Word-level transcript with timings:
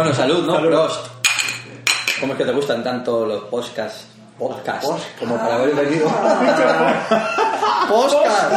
Bueno, 0.00 0.14
salud, 0.14 0.46
¿no? 0.46 0.54
Salud. 0.54 0.68
Prost. 0.70 1.06
¿Cómo 2.20 2.32
es 2.32 2.38
que 2.38 2.44
te 2.46 2.52
gustan 2.52 2.82
tanto 2.82 3.26
los 3.26 3.44
podcasts? 3.44 4.06
Podcast. 4.38 4.86
Como 5.18 5.36
para 5.36 5.56
haber 5.56 5.74
venido. 5.74 6.08
Podcast. 7.86 8.50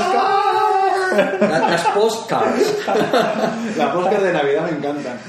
La- 1.41 1.59
Las 1.69 1.85
postcards. 1.89 2.87
Las 3.77 3.93
podcast 3.93 4.21
de 4.21 4.31
Navidad 4.31 4.71
me 4.71 4.77
encantan. 4.77 5.19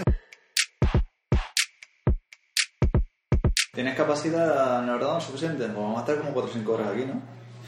¿Tienes 3.72 3.96
capacidad, 3.96 4.84
la 4.86 4.92
verdad, 4.92 5.18
suficiente? 5.18 5.64
Pues 5.64 5.76
vamos 5.76 5.96
a 5.96 6.00
estar 6.02 6.18
como 6.18 6.32
4 6.32 6.48
o 6.48 6.54
5 6.54 6.72
horas 6.74 6.86
aquí, 6.92 7.06
¿no? 7.06 7.20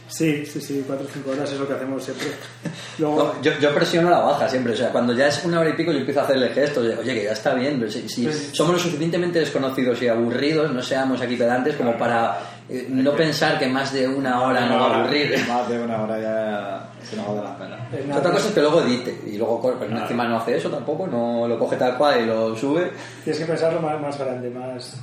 Sí, 0.09 0.47
sí, 0.47 0.61
sí, 0.61 0.85
4 0.87 1.05
o 1.05 1.09
5 1.13 1.31
horas 1.33 1.51
es 1.53 1.59
lo 1.59 1.67
que 1.67 1.75
hacemos 1.75 2.03
siempre. 2.05 2.29
Luego, 2.99 3.35
No, 3.35 3.43
yo, 3.43 3.53
yo 3.61 3.75
presiono 3.75 4.09
la 4.09 4.21
baja 4.21 4.49
siempre, 4.49 4.73
o 4.73 4.77
sea, 4.77 4.91
cuando 4.91 5.13
ya 5.13 5.27
es 5.27 5.45
una 5.45 5.61
hora 5.61 5.71
y 5.71 5.73
pico 5.73 5.91
yo 5.93 5.99
empiezo 5.99 6.21
a 6.21 6.25
hacerle 6.25 6.49
gestos 6.51 6.85
de, 6.87 6.97
oye, 6.97 7.13
que 7.15 7.25
ya 7.25 7.33
está 7.33 7.55
bien, 7.55 7.79
pero 7.81 7.91
si, 7.91 8.09
si 8.09 8.23
Pues- 8.25 8.51
somos 8.53 8.75
lo 8.75 8.79
suficientemente 8.79 9.41
desconocidos 9.41 10.01
y 10.03 10.09
aburridos, 10.09 10.73
no 10.73 10.81
seamos 10.83 11.21
aquí 11.21 11.35
pedantes 11.37 11.75
como 11.77 11.97
para 11.99 12.39
eh, 12.69 12.87
no 12.89 13.13
pensar 13.13 13.59
que 13.59 13.67
más 13.69 13.93
de 13.93 14.07
una 14.07 14.43
hora 14.43 14.67
no 14.67 14.79
va 14.81 14.87
a 14.95 15.01
aburrir. 15.01 15.37
Más 15.49 15.69
de 15.69 15.81
una 15.81 16.03
hora 16.03 16.21
ya 16.21 16.89
se 17.09 17.17
nos 17.17 17.27
va 17.29 17.33
a 17.33 17.35
dar 17.35 17.45
las 17.45 17.57
penas. 17.59 17.81
eh, 17.93 18.03
Otra 18.05 18.17
nada, 18.21 18.31
cosa 18.33 18.49
es 18.49 18.55
que 18.55 18.61
luego 18.61 18.81
edite 18.83 19.21
y 19.27 19.37
luego, 19.39 19.77
pero 19.79 19.99
encima 19.99 20.27
no 20.29 20.37
hace 20.39 20.57
eso 20.57 20.71
tampoco, 20.71 21.07
no 21.07 21.47
lo 21.49 21.59
coge 21.59 21.77
tal 21.77 21.97
cual 21.99 22.23
y 22.23 22.27
lo 22.27 22.57
sube. 22.57 22.91
tienes 23.25 23.41
que 23.41 23.47
pensarlo 23.47 23.81
más, 23.81 24.01
más 24.01 24.17
grande, 24.19 24.51
más... 24.51 24.97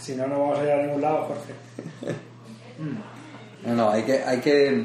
Si 0.00 0.14
no, 0.16 0.26
no 0.28 0.38
vamos 0.40 0.58
a 0.60 0.64
ir 0.64 0.70
a 0.70 0.82
ningún 0.82 1.00
lado, 1.02 1.26
Jorge. 1.26 2.14
No, 3.66 3.74
no, 3.74 3.90
hay 3.90 4.02
que, 4.02 4.22
hay 4.24 4.38
que 4.40 4.84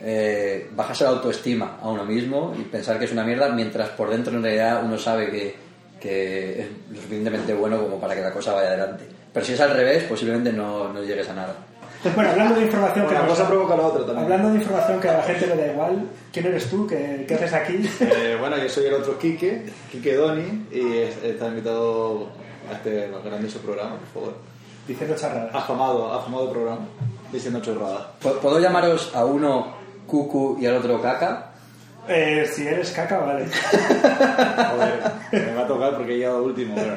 eh, 0.00 0.70
bajarse 0.74 1.04
la 1.04 1.10
autoestima 1.10 1.78
a 1.82 1.88
uno 1.88 2.04
mismo 2.04 2.54
y 2.58 2.62
pensar 2.62 2.98
que 2.98 3.06
es 3.06 3.12
una 3.12 3.24
mierda 3.24 3.48
mientras 3.48 3.88
por 3.90 4.10
dentro 4.10 4.34
en 4.36 4.42
realidad 4.42 4.82
uno 4.84 4.98
sabe 4.98 5.30
que, 5.30 5.54
que 6.00 6.60
es 6.60 6.66
lo 6.90 6.96
suficientemente 6.96 7.54
bueno 7.54 7.82
como 7.82 7.98
para 8.00 8.14
que 8.14 8.20
la 8.20 8.32
cosa 8.32 8.52
vaya 8.52 8.68
adelante. 8.68 9.04
Pero 9.32 9.46
si 9.46 9.54
es 9.54 9.60
al 9.60 9.70
revés, 9.70 10.04
posiblemente 10.04 10.52
no, 10.52 10.92
no 10.92 11.02
llegues 11.02 11.28
a 11.30 11.34
nada. 11.34 11.54
Bueno, 12.14 12.30
hablando 12.30 12.56
de 12.56 12.66
información 12.66 13.06
que 13.06 13.12
Una 13.14 13.22
nos- 13.22 13.30
cosa 13.30 13.48
provoca 13.48 13.76
la 13.76 13.82
otra 13.84 14.00
también. 14.04 14.24
Hablando 14.24 14.50
de 14.50 14.56
información 14.56 15.00
que 15.00 15.08
a 15.08 15.16
la 15.16 15.22
gente 15.22 15.46
le 15.46 15.56
da 15.56 15.72
igual, 15.72 16.08
¿quién 16.30 16.46
eres 16.46 16.66
tú? 16.68 16.86
¿Qué, 16.86 17.24
qué 17.26 17.34
haces 17.34 17.52
aquí? 17.54 17.88
Eh, 18.00 18.36
bueno, 18.38 18.58
yo 18.58 18.68
soy 18.68 18.84
el 18.86 18.94
otro 18.94 19.18
Quique, 19.18 19.62
Quique 19.90 20.14
Doni, 20.14 20.66
y 20.70 20.98
es- 20.98 21.16
está 21.24 21.46
invitado 21.48 22.28
a 22.70 22.74
este 22.74 23.08
grandioso 23.24 23.58
programa, 23.60 23.96
por 23.96 24.08
favor. 24.08 24.34
Diciendo 24.86 25.16
charradas. 25.16 25.54
Afamado, 25.54 26.12
afamado 26.12 26.50
programa, 26.52 26.86
diciendo 27.34 27.60
chorradas. 27.60 28.02
¿Pu- 28.22 28.38
¿Puedo 28.38 28.58
llamaros 28.60 29.12
a 29.14 29.24
uno 29.24 29.74
Cucu 30.06 30.56
y 30.60 30.66
al 30.66 30.76
otro 30.76 31.00
Caca? 31.02 31.50
Eh, 32.06 32.46
si 32.54 32.66
eres 32.66 32.92
caca, 32.92 33.18
vale. 33.18 33.46
Joder, 34.70 35.12
me 35.32 35.54
va 35.54 35.62
a 35.62 35.66
tocar 35.66 35.96
porque 35.96 36.12
he 36.14 36.18
llegado 36.18 36.42
último. 36.44 36.74
pero- 36.74 36.96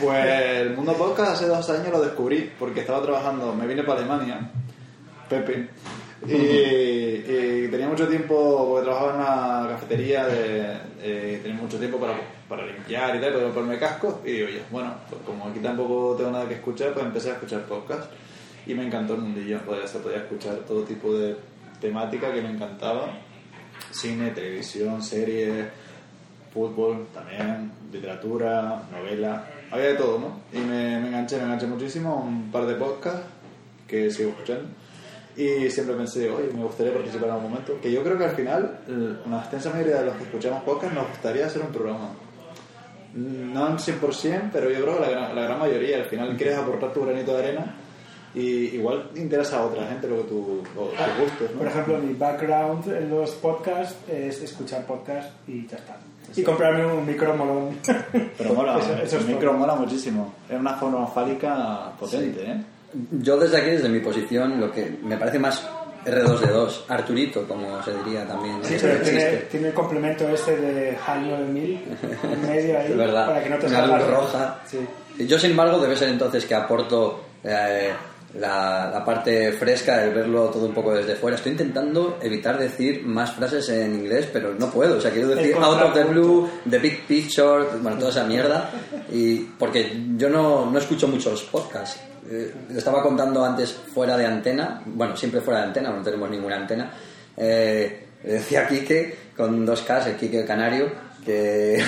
Pues 0.00 0.24
el 0.26 0.74
mundo 0.76 0.92
podcast 0.94 1.32
hace 1.32 1.46
dos 1.46 1.68
años 1.70 1.88
lo 1.90 2.00
descubrí 2.02 2.52
porque 2.58 2.80
estaba 2.80 3.02
trabajando, 3.02 3.54
me 3.54 3.66
vine 3.66 3.82
para 3.82 4.00
Alemania, 4.00 4.40
Pepe, 5.28 5.68
y, 6.26 7.68
tenía 7.68 7.88
mucho 7.88 8.08
tiempo, 8.08 8.66
porque 8.68 8.84
trabajaba 8.84 9.12
en 9.12 9.20
una 9.20 9.74
cafetería, 9.74 10.26
de, 10.26 10.76
eh, 11.02 11.40
tenía 11.42 11.60
mucho 11.60 11.78
tiempo 11.78 11.98
para, 11.98 12.14
para 12.48 12.66
limpiar 12.66 13.16
y 13.16 13.20
tal, 13.20 13.32
para 13.34 13.50
ponerme 13.50 13.78
casco, 13.78 14.20
y 14.24 14.32
digo, 14.32 14.48
oye, 14.48 14.62
bueno, 14.70 14.94
pues 15.08 15.22
como 15.22 15.46
aquí 15.46 15.60
tampoco 15.60 16.16
tengo 16.16 16.30
nada 16.30 16.48
que 16.48 16.54
escuchar, 16.54 16.92
pues 16.92 17.06
empecé 17.06 17.30
a 17.30 17.34
escuchar 17.34 17.62
podcast 17.66 18.10
y 18.66 18.74
me 18.74 18.86
encantó 18.86 19.14
el 19.14 19.22
mundillo, 19.22 19.58
podía, 19.60 19.84
escuchar 19.84 20.56
todo 20.66 20.82
tipo 20.82 21.14
de 21.14 21.36
temática 21.80 22.32
que 22.32 22.42
me 22.42 22.50
encantaba, 22.50 23.18
cine, 23.90 24.30
televisión, 24.30 25.02
series, 25.02 25.66
fútbol 26.52 27.06
también, 27.14 27.70
literatura, 27.92 28.82
novela, 28.92 29.46
había 29.70 29.86
de 29.88 29.94
todo, 29.94 30.18
¿no? 30.18 30.40
Y 30.52 30.62
me, 30.62 30.96
enganché, 30.96 31.38
me 31.38 31.44
enganché 31.44 31.66
muchísimo 31.66 32.16
un 32.16 32.50
par 32.50 32.66
de 32.66 32.74
podcasts 32.74 33.26
que 33.86 34.10
sigo 34.10 34.30
escuchando. 34.30 34.68
Y 35.38 35.70
siempre 35.70 35.94
pensé, 35.94 36.28
oye, 36.30 36.50
me 36.52 36.64
gustaría 36.64 36.92
participar 36.92 37.28
en 37.28 37.34
algún 37.36 37.50
momento. 37.50 37.78
Que 37.80 37.92
yo 37.92 38.02
creo 38.02 38.18
que 38.18 38.24
al 38.24 38.32
final, 38.34 38.78
una 39.24 39.38
extensa 39.38 39.70
mayoría 39.70 40.00
de 40.00 40.06
los 40.06 40.16
que 40.16 40.24
escuchamos 40.24 40.62
podcast 40.64 40.92
nos 40.94 41.08
gustaría 41.08 41.46
hacer 41.46 41.62
un 41.62 41.68
programa. 41.68 42.10
No 43.14 43.68
en 43.68 43.76
100%, 43.78 44.50
pero 44.52 44.70
yo 44.70 44.82
creo 44.82 44.94
que 44.96 45.00
la 45.00 45.10
gran, 45.10 45.34
la 45.36 45.42
gran 45.42 45.58
mayoría. 45.58 45.96
Al 45.98 46.04
final 46.06 46.36
quieres 46.36 46.56
aportar 46.58 46.92
tu 46.92 47.04
granito 47.04 47.32
de 47.36 47.38
arena 47.44 47.74
y 48.34 48.74
igual 48.76 49.10
interesa 49.16 49.58
a 49.60 49.64
otra 49.66 49.86
gente 49.86 50.06
lo 50.08 50.16
que 50.16 50.22
lo- 50.22 50.28
tus 50.28 50.58
gustos, 51.20 51.50
¿no? 51.52 51.58
Por 51.58 51.66
ejemplo, 51.68 51.98
mi 51.98 52.14
background 52.14 52.88
en 52.92 53.08
los 53.10 53.30
podcasts 53.32 53.96
es 54.08 54.42
escuchar 54.42 54.84
podcasts 54.86 55.32
y 55.46 55.66
ya 55.66 55.76
está. 55.78 55.96
Y 56.36 56.42
comprarme 56.42 56.84
un 56.84 57.06
micro 57.06 57.34
molón. 57.34 57.78
Pero 58.36 58.54
mola, 58.54 58.78
Eso- 58.80 58.92
eso 59.02 59.16
el 59.16 59.22
es 59.22 59.28
micro 59.28 59.50
todo. 59.50 59.58
mola 59.60 59.74
muchísimo. 59.76 60.34
Es 60.50 60.58
una 60.60 60.74
forma 60.74 61.06
fálica 61.06 61.92
potente, 61.98 62.42
¿eh? 62.44 62.60
Yo 63.20 63.36
desde 63.38 63.58
aquí, 63.58 63.70
desde 63.70 63.88
mi 63.88 64.00
posición, 64.00 64.60
lo 64.60 64.72
que 64.72 64.98
me 65.02 65.16
parece 65.16 65.38
más 65.38 65.66
R2D2, 66.04 66.84
Arturito, 66.88 67.46
como 67.46 67.82
se 67.82 67.92
diría 68.04 68.26
también. 68.26 68.58
Sí, 68.62 68.76
pero 68.80 69.00
tiene, 69.02 69.24
tiene 69.50 69.68
el 69.68 69.74
complemento 69.74 70.28
este 70.28 70.56
de 70.56 70.96
HAL 70.96 71.28
9000 71.28 71.84
en 72.32 72.42
medio 72.48 72.78
ahí 72.78 72.92
verdad. 72.96 73.26
para 73.26 73.42
que 73.42 73.50
no 73.50 73.58
te 73.58 73.68
salga 73.68 73.98
roja. 73.98 74.60
Sí. 74.66 74.78
Yo, 75.26 75.38
sin 75.38 75.50
embargo, 75.50 75.78
debe 75.78 75.96
ser 75.96 76.08
entonces 76.08 76.44
que 76.46 76.54
aporto 76.54 77.24
eh, 77.44 77.90
la, 78.34 78.90
la 78.92 79.04
parte 79.04 79.52
fresca, 79.52 80.04
el 80.04 80.12
verlo 80.12 80.48
todo 80.48 80.66
un 80.66 80.74
poco 80.74 80.94
desde 80.94 81.16
fuera. 81.16 81.36
Estoy 81.36 81.52
intentando 81.52 82.18
evitar 82.22 82.58
decir 82.58 83.02
más 83.04 83.32
frases 83.32 83.68
en 83.70 83.94
inglés, 83.94 84.28
pero 84.32 84.54
no 84.54 84.70
puedo. 84.70 84.98
O 84.98 85.00
sea, 85.00 85.10
quiero 85.10 85.28
decir 85.28 85.56
out 85.56 85.82
of 85.82 85.94
the 85.94 86.04
blue, 86.04 86.48
the 86.68 86.78
big 86.78 87.06
picture, 87.06 87.64
bueno, 87.80 87.98
toda 87.98 88.10
esa 88.10 88.24
mierda. 88.24 88.70
Y 89.10 89.38
porque 89.58 89.92
yo 90.16 90.28
no, 90.28 90.70
no 90.70 90.78
escucho 90.78 91.08
muchos 91.08 91.42
podcasts. 91.44 92.00
Eh, 92.30 92.52
estaba 92.76 93.02
contando 93.02 93.42
antes 93.42 93.72
fuera 93.72 94.16
de 94.16 94.26
antena, 94.26 94.82
bueno, 94.84 95.16
siempre 95.16 95.40
fuera 95.40 95.60
de 95.60 95.66
antena, 95.68 95.90
no 95.90 96.02
tenemos 96.02 96.28
ninguna 96.28 96.56
antena. 96.56 96.90
Eh, 97.36 98.06
decía 98.22 98.68
Quique, 98.68 99.16
con 99.34 99.64
dos 99.64 99.80
Ks, 99.82 100.08
el 100.08 100.16
Quique 100.16 100.44
Canario, 100.44 100.90
que 101.24 101.82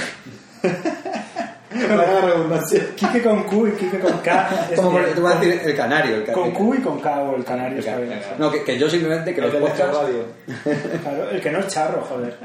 Vaya 1.73 2.21
redundancia. 2.21 2.83
Quique 2.97 3.23
con 3.23 3.45
Q 3.45 3.69
y 3.69 3.71
Quique 3.73 3.99
con 4.01 4.19
K. 4.19 4.69
Como 4.77 4.99
tú 5.15 5.23
vas 5.23 5.37
a 5.37 5.41
decir 5.41 5.61
el 5.65 5.77
canario. 5.77 6.17
El 6.17 6.25
Con. 6.33 6.51
Q 6.51 6.75
y 6.75 6.79
con 6.81 7.01
K 7.01 7.21
o 7.23 7.37
el 7.37 7.45
canario. 7.45 7.75
El 7.75 7.79
está 7.79 7.97
bien. 7.97 8.09
canario. 8.09 8.35
No, 8.39 8.51
que, 8.51 8.65
que 8.65 8.79
yo 8.79 8.91
simplemente 8.91 9.35
que 9.35 9.41
los 9.41 9.55
El 9.55 9.61
de 9.61 9.67
podcasts. 9.67 9.99
Claro, 11.03 11.31
el 11.31 11.41
que 11.41 11.51
no 11.51 11.59
es 11.61 11.69
charro, 11.69 12.03
joder. 12.03 12.37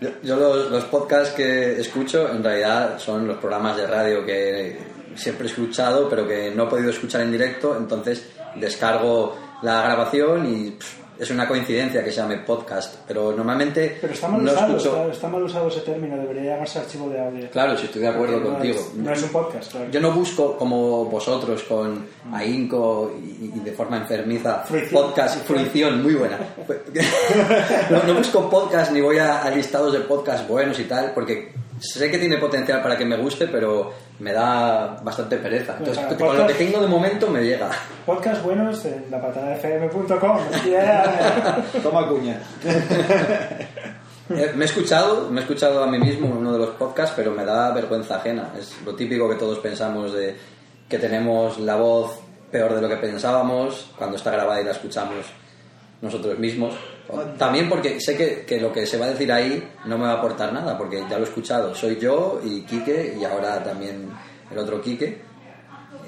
Yo, 0.00 0.10
yo 0.22 0.36
los, 0.36 0.70
los 0.70 0.84
podcasts 0.84 1.34
que 1.34 1.80
escucho 1.80 2.30
en 2.30 2.44
realidad 2.44 2.98
son 2.98 3.26
los 3.26 3.38
programas 3.38 3.76
de 3.76 3.86
radio 3.86 4.24
que 4.24 4.78
siempre 5.14 5.46
he 5.46 5.50
escuchado, 5.50 6.08
pero 6.08 6.26
que 6.26 6.50
no 6.54 6.64
he 6.64 6.66
podido 6.66 6.90
escuchar 6.90 7.22
en 7.22 7.32
directo, 7.32 7.76
entonces 7.76 8.26
descargo 8.56 9.36
la 9.62 9.82
grabación 9.82 10.46
y 10.46 10.70
pff, 10.72 10.99
es 11.20 11.30
una 11.30 11.46
coincidencia 11.46 12.02
que 12.02 12.10
se 12.10 12.16
llame 12.16 12.38
podcast, 12.38 12.96
pero 13.06 13.32
normalmente 13.32 13.98
Pero 14.00 14.12
está 14.12 14.26
mal 14.28 14.42
no 14.42 14.50
usado, 14.52 14.76
escucho. 14.76 14.96
está, 14.96 15.12
está 15.12 15.28
mal 15.28 15.42
usado 15.42 15.68
ese 15.68 15.80
término, 15.80 16.16
debería 16.16 16.52
llamarse 16.54 16.78
archivo 16.78 17.08
de 17.10 17.20
audio. 17.20 17.50
Claro, 17.50 17.76
si 17.76 17.84
estoy 17.86 18.00
de 18.02 18.08
acuerdo 18.08 18.40
no 18.40 18.46
contigo. 18.54 18.74
es- 18.80 18.94
no 18.94 19.12
es 19.12 19.22
un 19.22 19.28
podcast, 19.28 19.70
claro. 19.72 19.90
Yo 19.90 20.00
no 20.00 20.12
busco 20.12 20.56
como 20.56 21.04
vosotros 21.04 21.62
con 21.64 22.06
ahínco 22.32 23.12
y, 23.22 23.52
y 23.54 23.60
de 23.60 23.72
forma 23.72 23.98
enfermiza 23.98 24.64
Fruición. 24.66 25.02
podcast, 25.04 25.44
fruición, 25.46 26.02
muy 26.02 26.14
buena. 26.14 26.38
no, 27.90 28.02
no 28.04 28.14
busco 28.14 28.48
podcast 28.48 28.92
ni 28.92 29.00
voy 29.00 29.18
a, 29.18 29.42
a 29.42 29.50
listados 29.50 29.92
de 29.92 30.00
podcast 30.00 30.48
buenos 30.48 30.78
y 30.78 30.84
tal, 30.84 31.12
porque 31.14 31.52
sé 31.78 32.10
que 32.10 32.18
tiene 32.18 32.38
potencial 32.38 32.82
para 32.82 32.96
que 32.96 33.04
me 33.04 33.16
guste, 33.16 33.46
pero 33.48 33.92
me 34.20 34.32
da 34.32 35.00
bastante 35.02 35.36
pereza. 35.38 35.74
Entonces, 35.78 36.04
con 36.04 36.36
lo 36.36 36.46
que 36.46 36.52
podcast- 36.54 36.58
tengo 36.58 36.80
de 36.80 36.86
momento 36.86 37.26
me 37.28 37.42
llega. 37.42 37.70
Podcast 38.06 38.42
buenos 38.44 38.84
en 38.84 39.06
lapatadafm.com. 39.10 40.38
Yeah. 40.66 41.64
Toma 41.82 42.06
cuña. 42.08 42.40
Eh, 44.30 44.52
Me 44.54 44.64
he 44.64 44.68
escuchado, 44.68 45.28
me 45.30 45.40
he 45.40 45.42
escuchado 45.42 45.82
a 45.82 45.86
mí 45.88 45.98
mismo 45.98 46.26
en 46.26 46.32
uno 46.36 46.52
de 46.52 46.58
los 46.58 46.68
podcasts, 46.70 47.14
pero 47.16 47.32
me 47.32 47.44
da 47.44 47.72
vergüenza 47.72 48.16
ajena. 48.16 48.50
Es 48.58 48.76
lo 48.84 48.94
típico 48.94 49.28
que 49.28 49.34
todos 49.34 49.58
pensamos 49.58 50.12
de 50.12 50.36
que 50.88 50.98
tenemos 50.98 51.58
la 51.58 51.74
voz 51.76 52.18
peor 52.50 52.74
de 52.74 52.80
lo 52.82 52.88
que 52.88 52.96
pensábamos 52.96 53.90
cuando 53.96 54.16
está 54.16 54.30
grabada 54.30 54.60
y 54.60 54.64
la 54.64 54.70
escuchamos 54.72 55.26
nosotros 56.00 56.38
mismos. 56.38 56.74
También 57.38 57.68
porque 57.68 58.00
sé 58.00 58.16
que, 58.16 58.42
que 58.42 58.60
lo 58.60 58.72
que 58.72 58.86
se 58.86 58.98
va 58.98 59.06
a 59.06 59.10
decir 59.10 59.30
ahí 59.32 59.62
no 59.86 59.98
me 59.98 60.04
va 60.04 60.12
a 60.12 60.18
aportar 60.18 60.52
nada, 60.52 60.76
porque 60.76 61.02
ya 61.08 61.18
lo 61.18 61.24
he 61.24 61.28
escuchado. 61.28 61.74
Soy 61.74 61.98
yo 61.98 62.40
y 62.44 62.62
Quique 62.62 63.16
y 63.18 63.24
ahora 63.24 63.62
también 63.62 64.08
el 64.50 64.58
otro 64.58 64.80
Quique. 64.80 65.20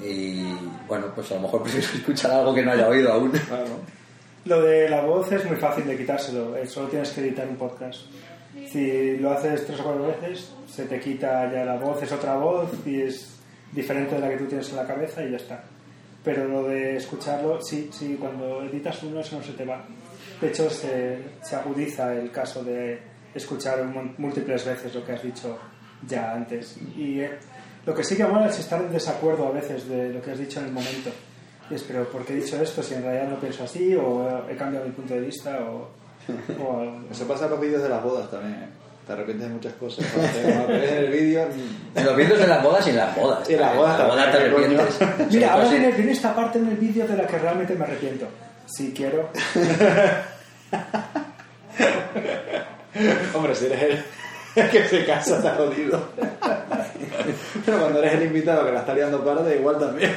Y 0.03 0.43
bueno, 0.87 1.07
pues 1.15 1.31
a 1.31 1.35
lo 1.35 1.41
mejor 1.41 1.63
prefiero 1.63 1.87
escuchar 1.95 2.31
algo 2.31 2.53
que 2.53 2.63
no 2.63 2.71
haya 2.71 2.87
oído 2.87 3.11
aún. 3.11 3.31
Lo 4.45 4.61
de 4.61 4.89
la 4.89 5.01
voz 5.01 5.31
es 5.31 5.45
muy 5.45 5.55
fácil 5.55 5.85
de 5.85 5.97
quitárselo, 5.97 6.57
eh, 6.57 6.67
solo 6.67 6.89
tienes 6.89 7.11
que 7.11 7.21
editar 7.21 7.47
un 7.47 7.55
podcast. 7.55 8.01
Si 8.69 9.17
lo 9.17 9.31
haces 9.31 9.65
tres 9.65 9.79
o 9.79 9.83
cuatro 9.83 10.07
veces, 10.07 10.51
se 10.69 10.85
te 10.85 10.99
quita 10.99 11.51
ya 11.51 11.63
la 11.63 11.77
voz, 11.77 12.03
es 12.03 12.11
otra 12.11 12.35
voz 12.35 12.69
y 12.85 13.01
es 13.01 13.37
diferente 13.71 14.15
de 14.15 14.21
la 14.21 14.29
que 14.29 14.37
tú 14.37 14.45
tienes 14.45 14.69
en 14.69 14.75
la 14.75 14.85
cabeza 14.85 15.23
y 15.23 15.31
ya 15.31 15.37
está. 15.37 15.63
Pero 16.23 16.47
lo 16.47 16.63
de 16.63 16.97
escucharlo, 16.97 17.61
sí, 17.61 17.89
sí, 17.91 18.17
cuando 18.19 18.63
editas 18.63 19.01
uno 19.03 19.21
eso 19.21 19.37
no 19.37 19.43
se 19.43 19.53
te 19.53 19.65
va. 19.65 19.85
De 20.43 20.49
hecho, 20.49 20.69
se, 20.69 21.19
se 21.41 21.55
agudiza 21.55 22.13
el 22.13 22.29
caso 22.29 22.65
de 22.65 22.99
escuchar 23.33 23.81
múltiples 24.17 24.65
veces 24.65 24.93
lo 24.93 25.05
que 25.05 25.13
has 25.13 25.23
dicho 25.23 25.57
ya 26.05 26.33
antes. 26.33 26.75
Y 26.97 27.21
eh, 27.21 27.39
lo 27.85 27.95
que 27.95 28.03
sí 28.03 28.17
que 28.17 28.25
mola 28.25 28.47
es 28.47 28.59
estar 28.59 28.81
en 28.81 28.91
desacuerdo 28.91 29.47
a 29.47 29.51
veces 29.51 29.87
de 29.87 30.09
lo 30.09 30.21
que 30.21 30.31
has 30.31 30.39
dicho 30.39 30.59
en 30.59 30.65
el 30.65 30.73
momento. 30.73 31.11
Y 31.69 31.75
es, 31.75 31.83
pero 31.83 32.03
¿por 32.09 32.25
qué 32.25 32.33
he 32.33 32.35
dicho 32.35 32.61
esto 32.61 32.83
si 32.83 32.93
en 32.93 33.03
realidad 33.03 33.29
no 33.29 33.39
pienso 33.39 33.63
así? 33.63 33.95
¿O 33.95 34.45
he 34.49 34.57
cambiado 34.57 34.85
mi 34.85 34.91
punto 34.91 35.13
de 35.13 35.21
vista? 35.21 35.59
¿O, 35.61 35.87
o 36.61 36.79
algo? 36.81 37.05
Eso 37.11 37.25
pasa 37.25 37.45
en 37.45 37.51
los 37.51 37.61
vídeos 37.61 37.81
de 37.81 37.87
las 37.87 38.03
bodas 38.03 38.29
también. 38.29 38.63
¿eh? 38.63 38.67
Te 39.07 39.13
arrepientes 39.13 39.47
de 39.47 39.53
muchas 39.53 39.73
cosas. 39.75 40.05
Cuando 40.43 40.67
ves 40.67 40.91
en 40.91 40.97
el 40.97 41.09
vídeo, 41.09 41.47
En 41.95 42.05
los 42.05 42.17
vídeos 42.17 42.39
de 42.39 42.47
las 42.47 42.61
bodas 42.61 42.85
y 42.85 42.89
en 42.89 42.97
las 42.97 43.15
bodas. 43.15 43.49
Y 43.49 43.53
en 43.53 43.61
las 43.61 43.75
bodas 43.77 43.93
En 43.97 44.07
la 44.07 44.13
boda 44.13 44.29
te 44.29 44.37
arrepientes. 44.39 44.99
Mira, 45.31 45.53
ahora 45.53 45.69
viene, 45.69 45.91
viene 45.93 46.11
esta 46.11 46.35
parte 46.35 46.59
en 46.59 46.67
el 46.67 46.75
vídeo 46.75 47.07
de 47.07 47.15
la 47.15 47.25
que 47.25 47.37
realmente 47.37 47.75
me 47.75 47.85
arrepiento. 47.85 48.27
Si 48.65 48.93
quiero. 48.93 49.29
hombre, 53.33 53.55
si 53.55 53.65
eres 53.65 54.03
el 54.55 54.55
que 54.71 54.87
se 54.87 55.05
casa, 55.05 55.37
ha 55.37 55.55
jodido. 55.55 56.09
Pero 57.65 57.79
cuando 57.79 57.99
eres 57.99 58.13
el 58.13 58.23
invitado 58.23 58.65
que 58.65 58.71
la 58.71 58.79
está 58.79 58.93
liando 58.93 59.23
parda, 59.23 59.53
igual 59.53 59.79
también. 59.79 60.11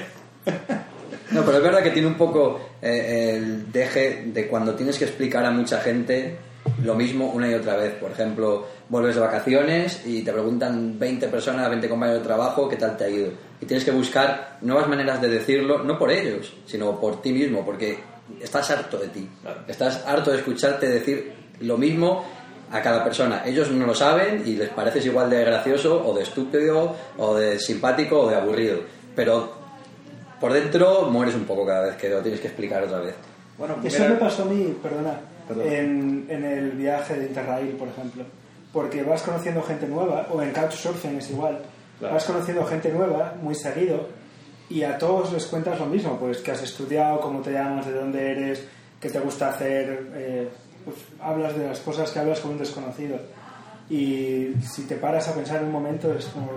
No, 1.30 1.44
pero 1.44 1.58
es 1.58 1.62
verdad 1.62 1.82
que 1.82 1.90
tiene 1.90 2.08
un 2.08 2.16
poco 2.16 2.60
eh, 2.80 3.34
el 3.36 3.72
deje 3.72 4.24
de 4.26 4.46
cuando 4.46 4.74
tienes 4.74 4.98
que 4.98 5.04
explicar 5.04 5.44
a 5.44 5.50
mucha 5.50 5.80
gente 5.80 6.36
lo 6.82 6.94
mismo 6.94 7.30
una 7.30 7.50
y 7.50 7.54
otra 7.54 7.76
vez. 7.76 7.94
Por 7.94 8.10
ejemplo, 8.10 8.66
vuelves 8.88 9.14
de 9.14 9.20
vacaciones 9.20 10.02
y 10.04 10.22
te 10.22 10.32
preguntan 10.32 10.98
20 10.98 11.28
personas, 11.28 11.68
20 11.68 11.88
compañeros 11.88 12.22
de 12.22 12.26
trabajo, 12.26 12.68
¿qué 12.68 12.76
tal 12.76 12.96
te 12.96 13.04
ha 13.04 13.08
ido? 13.08 13.30
Y 13.60 13.66
tienes 13.66 13.84
que 13.84 13.90
buscar 13.90 14.58
nuevas 14.60 14.88
maneras 14.88 15.20
de 15.20 15.28
decirlo, 15.28 15.82
no 15.82 15.98
por 15.98 16.10
ellos, 16.10 16.54
sino 16.66 17.00
por 17.00 17.22
ti 17.22 17.32
mismo, 17.32 17.64
porque 17.64 17.98
estás 18.40 18.70
harto 18.70 18.98
de 18.98 19.08
ti. 19.08 19.28
Claro. 19.42 19.60
Estás 19.68 20.04
harto 20.06 20.30
de 20.30 20.38
escucharte 20.38 20.88
decir 20.88 21.32
lo 21.60 21.76
mismo 21.78 22.24
a 22.70 22.82
cada 22.82 23.02
persona. 23.04 23.42
Ellos 23.46 23.70
no 23.70 23.86
lo 23.86 23.94
saben 23.94 24.42
y 24.44 24.56
les 24.56 24.68
pareces 24.70 25.06
igual 25.06 25.30
de 25.30 25.44
gracioso 25.44 26.04
o 26.06 26.14
de 26.16 26.22
estúpido 26.24 26.96
o 27.16 27.34
de 27.36 27.58
simpático 27.58 28.20
o 28.22 28.28
de 28.28 28.36
aburrido. 28.36 28.80
Pero 29.14 29.52
por 30.40 30.52
dentro 30.52 31.02
mueres 31.10 31.34
un 31.34 31.44
poco 31.44 31.64
cada 31.64 31.86
vez 31.86 31.96
que 31.96 32.08
lo 32.08 32.20
tienes 32.20 32.40
que 32.40 32.48
explicar 32.48 32.82
otra 32.82 33.00
vez. 33.00 33.14
Bueno, 33.56 33.76
Eso 33.84 33.98
mira- 34.00 34.10
me 34.10 34.16
pasó 34.16 34.42
a 34.42 34.46
mí, 34.46 34.76
perdona, 34.82 35.18
Perdón. 35.48 35.66
En, 35.68 36.26
en 36.28 36.44
el 36.44 36.70
viaje 36.72 37.14
de 37.14 37.26
Interrail, 37.26 37.68
por 37.70 37.88
ejemplo. 37.88 38.24
Porque 38.72 39.02
vas 39.02 39.22
conociendo 39.22 39.62
gente 39.62 39.86
nueva, 39.86 40.26
o 40.30 40.42
en 40.42 40.52
Couchsurfing 40.52 41.16
es 41.18 41.30
igual. 41.30 41.58
Claro. 42.00 42.14
Vas 42.14 42.24
conociendo 42.24 42.66
gente 42.66 42.90
nueva, 42.90 43.32
muy 43.40 43.54
seguido, 43.54 44.08
y 44.68 44.82
a 44.82 44.98
todos 44.98 45.32
les 45.32 45.46
cuentas 45.46 45.78
lo 45.78 45.86
mismo, 45.86 46.18
pues 46.18 46.38
que 46.38 46.50
has 46.50 46.62
estudiado, 46.62 47.20
cómo 47.20 47.40
te 47.40 47.52
llamas, 47.52 47.86
de 47.86 47.92
dónde 47.92 48.30
eres, 48.30 48.66
qué 49.00 49.08
te 49.10 49.20
gusta 49.20 49.50
hacer, 49.50 50.10
eh, 50.14 50.48
pues 50.84 50.96
hablas 51.20 51.56
de 51.56 51.68
las 51.68 51.80
cosas 51.80 52.10
que 52.10 52.18
hablas 52.18 52.40
con 52.40 52.52
un 52.52 52.58
desconocido. 52.58 53.18
Y 53.88 54.52
si 54.62 54.82
te 54.82 54.96
paras 54.96 55.28
a 55.28 55.34
pensar 55.34 55.60
en 55.60 55.66
un 55.66 55.72
momento 55.72 56.12
es 56.12 56.26
como 56.26 56.48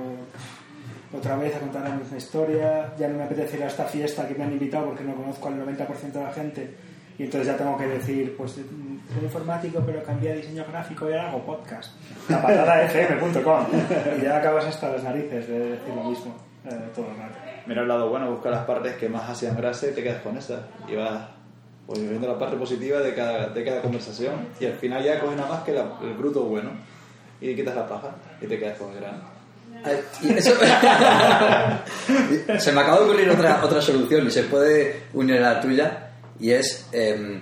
otra 1.15 1.35
vez 1.37 1.55
a 1.55 1.59
contar 1.59 1.83
la 1.83 1.95
misma 1.95 2.17
historia, 2.17 2.93
ya 2.97 3.07
no 3.07 3.17
me 3.17 3.23
apetece 3.23 3.57
ir 3.57 3.63
a 3.63 3.67
esta 3.67 3.85
fiesta 3.85 4.27
que 4.27 4.35
me 4.35 4.43
han 4.43 4.51
invitado 4.51 4.87
porque 4.87 5.03
no 5.03 5.15
conozco 5.15 5.47
al 5.47 5.65
90% 5.65 6.11
de 6.11 6.23
la 6.23 6.33
gente 6.33 6.75
y 7.17 7.23
entonces 7.23 7.47
ya 7.47 7.57
tengo 7.57 7.77
que 7.77 7.85
decir, 7.85 8.35
pues 8.37 8.53
soy 8.53 8.63
informático 9.21 9.83
pero 9.85 10.03
cambié 10.03 10.31
a 10.31 10.35
diseño 10.35 10.65
gráfico 10.69 11.09
y 11.09 11.13
ahora 11.13 11.29
hago 11.29 11.45
podcast. 11.45 11.91
La 12.29 12.41
patada 12.41 12.83
fm.com 12.83 13.65
y 14.19 14.23
ya 14.23 14.37
acabas 14.37 14.65
hasta 14.65 14.89
las 14.89 15.03
narices 15.03 15.47
de 15.47 15.59
decir 15.59 15.93
lo 15.95 16.03
mismo 16.03 16.35
eh, 16.65 16.89
todo 16.95 17.07
el 17.11 17.17
rato. 17.17 17.48
Mira 17.69 17.83
el 17.83 17.87
lado 17.87 18.09
bueno, 18.09 18.31
busca 18.31 18.49
las 18.49 18.65
partes 18.65 18.95
que 18.95 19.07
más 19.07 19.29
hacían 19.29 19.55
gracia 19.55 19.89
y 19.89 19.93
te 19.93 20.01
quedas 20.01 20.23
con 20.23 20.35
esas. 20.35 20.59
Y 20.87 20.95
vas 20.95 21.27
pues, 21.85 21.99
viendo 22.01 22.27
la 22.27 22.39
parte 22.39 22.57
positiva 22.57 22.99
de 22.99 23.13
cada, 23.13 23.49
de 23.49 23.63
cada 23.63 23.81
conversación 23.83 24.47
y 24.59 24.65
al 24.65 24.73
final 24.73 25.03
ya 25.03 25.19
coges 25.19 25.37
nada 25.37 25.49
más 25.49 25.61
que 25.63 25.73
la- 25.73 25.85
el 26.01 26.13
bruto 26.15 26.41
bueno 26.45 26.71
y 27.39 27.55
quitas 27.55 27.75
la 27.75 27.87
paja 27.87 28.09
y 28.41 28.47
te 28.47 28.57
quedas 28.57 28.75
con 28.79 28.89
el 28.91 28.99
grano. 29.01 29.19
Ay, 29.83 29.99
y 30.23 30.33
eso- 30.33 30.55
se 32.59 32.71
me 32.71 32.81
acaba 32.81 32.99
de 32.99 33.03
ocurrir 33.05 33.29
otra, 33.29 33.63
otra 33.63 33.81
solución 33.81 34.27
y 34.27 34.31
se 34.31 34.43
puede 34.43 35.03
unir 35.13 35.37
a 35.37 35.53
la 35.53 35.61
tuya 35.61 36.09
y 36.39 36.51
es 36.51 36.87
em, 36.91 37.39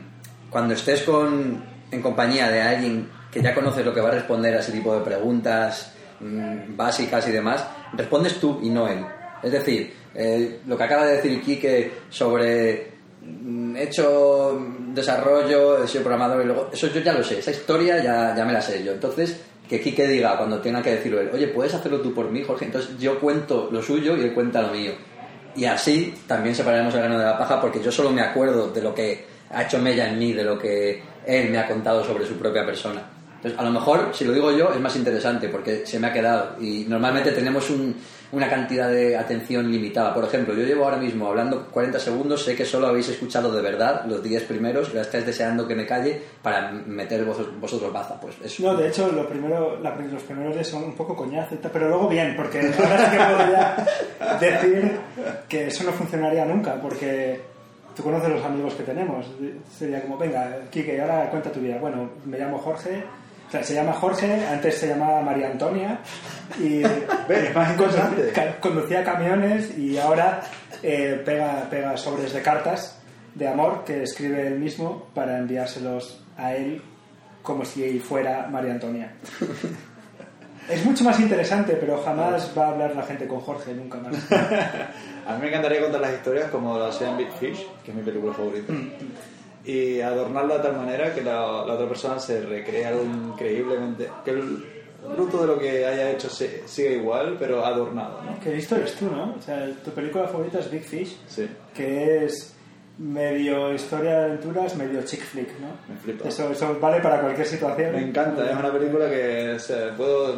cuando 0.50 0.74
estés 0.74 1.04
con, 1.04 1.64
en 1.90 2.02
compañía 2.02 2.50
de 2.50 2.62
alguien 2.62 3.10
que 3.32 3.42
ya 3.42 3.56
conoces 3.56 3.86
lo 3.86 3.94
que 3.94 4.02
va 4.02 4.10
a 4.10 4.14
responder 4.14 4.56
a 4.56 4.60
ese 4.60 4.72
tipo 4.74 4.94
de 4.94 5.02
preguntas 5.06 5.94
mm, 6.20 6.76
básicas 6.76 7.28
y 7.28 7.32
demás, 7.32 7.66
respondes 7.94 8.40
tú 8.40 8.60
y 8.62 8.70
no 8.70 8.88
él. 8.88 9.06
Es 9.44 9.52
decir, 9.52 9.94
eh, 10.18 10.60
lo 10.68 10.78
que 10.78 10.84
acaba 10.84 11.06
de 11.06 11.18
decir 11.18 11.42
Quique 11.42 11.92
sobre 12.10 12.92
mm, 13.22 13.76
he 13.76 13.84
hecho 13.84 14.60
desarrollo, 14.94 15.84
he 15.84 15.88
sido 15.88 16.04
programador 16.04 16.42
y 16.44 16.48
luego, 16.48 16.70
eso 16.74 16.88
yo 16.88 17.02
ya 17.02 17.14
lo 17.14 17.24
sé, 17.24 17.40
esa 17.40 17.52
historia 17.52 18.02
ya, 18.04 18.36
ya 18.36 18.44
me 18.46 18.52
la 18.54 18.62
sé 18.62 18.84
yo. 18.84 18.92
Entonces, 18.94 19.40
que 19.70 19.80
Quique 19.80 20.08
diga 20.08 20.38
cuando 20.38 20.60
tenga 20.60 20.82
que 20.82 20.92
decirlo 20.96 21.20
él, 21.20 21.30
oye, 21.34 21.48
¿puedes 21.50 21.74
hacerlo 21.74 22.02
tú 22.02 22.14
por 22.14 22.30
mí, 22.32 22.44
Jorge? 22.44 22.66
Entonces 22.66 22.98
yo 22.98 23.20
cuento 23.20 23.70
lo 23.72 23.82
suyo 23.82 24.16
y 24.18 24.22
él 24.22 24.34
cuenta 24.34 24.62
lo 24.62 24.70
mío. 24.74 24.94
Y 25.56 25.66
así 25.66 26.14
también 26.28 26.56
separaremos 26.56 26.94
el 26.96 27.02
grano 27.02 27.20
de 27.20 27.26
la 27.26 27.38
paja 27.38 27.60
porque 27.60 27.82
yo 27.84 27.92
solo 27.92 28.12
me 28.12 28.22
acuerdo 28.22 28.72
de 28.72 28.82
lo 28.82 28.94
que 28.94 29.26
ha 29.52 29.64
hecho 29.64 29.80
Mella 29.80 30.08
en 30.10 30.20
mí, 30.20 30.34
de 30.34 30.44
lo 30.44 30.58
que 30.58 31.02
él 31.26 31.50
me 31.50 31.58
ha 31.58 31.68
contado 31.68 32.04
sobre 32.04 32.26
su 32.26 32.36
propia 32.36 32.66
persona. 32.66 33.02
Entonces, 33.38 33.60
a 33.60 33.64
lo 33.64 33.72
mejor, 33.72 34.10
si 34.14 34.24
lo 34.26 34.34
digo 34.34 34.52
yo, 34.52 34.72
es 34.74 34.80
más 34.80 34.96
interesante 34.96 35.50
porque 35.50 35.86
se 35.86 36.00
me 36.00 36.08
ha 36.08 36.14
quedado. 36.14 36.56
Y 36.62 36.86
normalmente 36.88 37.32
tenemos 37.32 37.70
un- 37.70 37.96
una 38.32 38.50
cantidad 38.50 38.90
de 38.90 39.16
atención 39.16 39.72
limitada. 39.72 40.14
Por 40.14 40.26
ejemplo, 40.26 40.54
yo 40.54 40.64
llevo 40.66 40.84
ahora 40.84 40.98
mismo 40.98 41.28
hablando 41.28 41.68
40 41.68 42.00
segundos, 42.00 42.44
sé 42.44 42.56
que 42.56 42.66
solo 42.66 42.88
habéis 42.88 43.08
escuchado 43.10 43.52
de 43.54 43.62
verdad 43.62 44.04
los 44.06 44.22
10 44.22 44.44
primeros 44.44 44.88
y 44.88 44.92
ahora 44.92 45.02
estáis 45.04 45.26
deseando 45.26 45.68
que 45.68 45.76
me 45.76 45.86
calle 45.86 46.22
para 46.42 46.72
meter 46.72 47.24
vos- 47.24 47.60
vosotros 47.60 47.92
baza. 47.94 48.20
Pues. 48.20 48.60
No, 48.60 48.76
de 48.76 48.90
hecho, 48.90 49.12
lo 49.12 49.28
primero, 49.28 49.80
la- 49.82 49.96
los 49.96 50.24
primeros 50.24 50.54
días 50.54 50.68
son 50.68 50.84
un 50.84 50.96
poco 50.96 51.16
coñazo, 51.16 51.56
pero 51.72 51.88
luego 51.88 52.08
bien, 52.10 52.36
porque 52.36 52.60
ahora 52.60 53.06
sí 53.06 53.18
que 53.18 53.24
podría 53.24 53.88
decir 54.40 54.98
que 55.48 55.68
eso 55.68 55.84
no 55.86 55.92
funcionaría 55.94 56.46
nunca, 56.46 56.76
porque 56.82 57.40
tú 57.96 58.04
conoces 58.04 58.30
los 58.30 58.44
amigos 58.44 58.74
que 58.76 58.84
tenemos. 58.84 59.26
Sería 59.78 60.02
como, 60.02 60.18
venga, 60.18 60.58
Kike, 60.70 61.00
ahora 61.02 61.30
cuenta 61.30 61.52
tu 61.52 61.60
vida. 61.62 61.78
Bueno, 61.80 62.10
me 62.26 62.38
llamo 62.38 62.58
Jorge, 62.60 63.04
o 63.48 63.52
sea, 63.52 63.64
se 63.64 63.74
llama 63.74 63.94
Jorge, 63.94 64.46
antes 64.48 64.78
se 64.78 64.88
llamaba 64.90 65.22
María 65.22 65.48
Antonia, 65.48 66.00
y 66.60 66.82
es 67.30 67.56
más 67.56 67.72
interesante. 67.72 68.32
ca- 68.36 68.60
conducía 68.60 69.04
camiones 69.04 69.78
y 69.78 69.98
ahora 69.98 70.42
eh, 70.84 71.22
pega, 71.26 71.68
pega 71.70 71.96
sobres 71.98 72.34
de 72.34 72.42
cartas 72.42 73.00
de 73.36 73.48
amor 73.48 73.84
que 73.86 74.04
escribe 74.04 74.48
él 74.48 74.60
mismo 74.60 75.08
para 75.14 75.38
enviárselos 75.38 76.24
a 76.38 76.54
él 76.56 76.82
como 77.44 77.64
si 77.66 78.00
fuera 78.00 78.48
María 78.48 78.74
Antonia. 78.74 79.14
Es 80.70 80.84
mucho 80.84 81.06
más 81.06 81.18
interesante, 81.22 81.78
pero 81.80 82.04
jamás 82.04 82.52
va 82.58 82.66
a 82.66 82.70
hablar 82.72 82.94
la 82.94 83.04
gente 83.04 83.26
con 83.26 83.40
Jorge, 83.40 83.74
nunca 83.74 84.00
más. 84.00 84.14
A 85.26 85.36
mí 85.36 85.42
me 85.44 85.48
encantaría 85.48 85.80
contar 85.80 86.02
las 86.02 86.12
historias 86.16 86.50
como 86.52 86.78
lo 86.78 86.88
hacía 86.88 87.10
en 87.10 87.16
Big 87.16 87.32
Fish, 87.40 87.66
que 87.86 87.92
es 87.92 87.96
mi 87.96 88.04
película 88.04 88.34
favorita. 88.34 88.74
Y 89.68 90.00
adornarla 90.02 90.58
de 90.58 90.64
tal 90.64 90.78
manera 90.78 91.14
que 91.14 91.22
la, 91.22 91.34
la 91.66 91.74
otra 91.74 91.88
persona 91.88 92.20
se 92.20 92.42
recree 92.42 92.86
algo 92.86 93.04
increíblemente. 93.04 94.10
Que 94.24 94.32
el 94.32 94.66
bruto 95.16 95.42
de 95.42 95.48
lo 95.48 95.60
que 95.60 95.86
haya 95.86 96.12
hecho 96.12 96.30
se, 96.30 96.68
siga 96.68 96.92
igual, 96.92 97.36
pero 97.40 97.66
adornado, 97.66 98.22
¿no? 98.24 98.40
Que 98.40 98.56
listo 98.56 98.76
eres 98.78 98.94
tú, 98.96 99.10
¿no? 99.12 99.36
O 99.38 99.42
sea, 99.42 99.70
tu 99.84 99.92
película 99.92 100.28
favorita 100.28 100.60
es 100.60 100.72
Big 100.72 100.84
Fish, 100.84 101.18
Sí. 101.28 101.48
que 101.74 102.26
es 102.26 102.54
medio 102.98 103.74
historia 103.74 104.12
de 104.20 104.26
aventuras, 104.26 104.76
medio 104.76 105.02
chick 105.04 105.22
flick, 105.22 105.50
¿no? 105.60 105.68
Me 105.88 106.00
flipa. 106.00 106.28
Eso, 106.28 106.50
eso 106.52 106.78
vale 106.80 107.00
para 107.02 107.22
cualquier 107.22 107.46
situación. 107.48 107.92
Me 107.94 108.02
encanta, 108.08 108.50
es 108.50 108.58
una 108.58 108.72
película 108.72 109.10
que 109.10 109.54
o 109.56 109.60
sea, 109.60 109.94
puedo, 109.96 110.36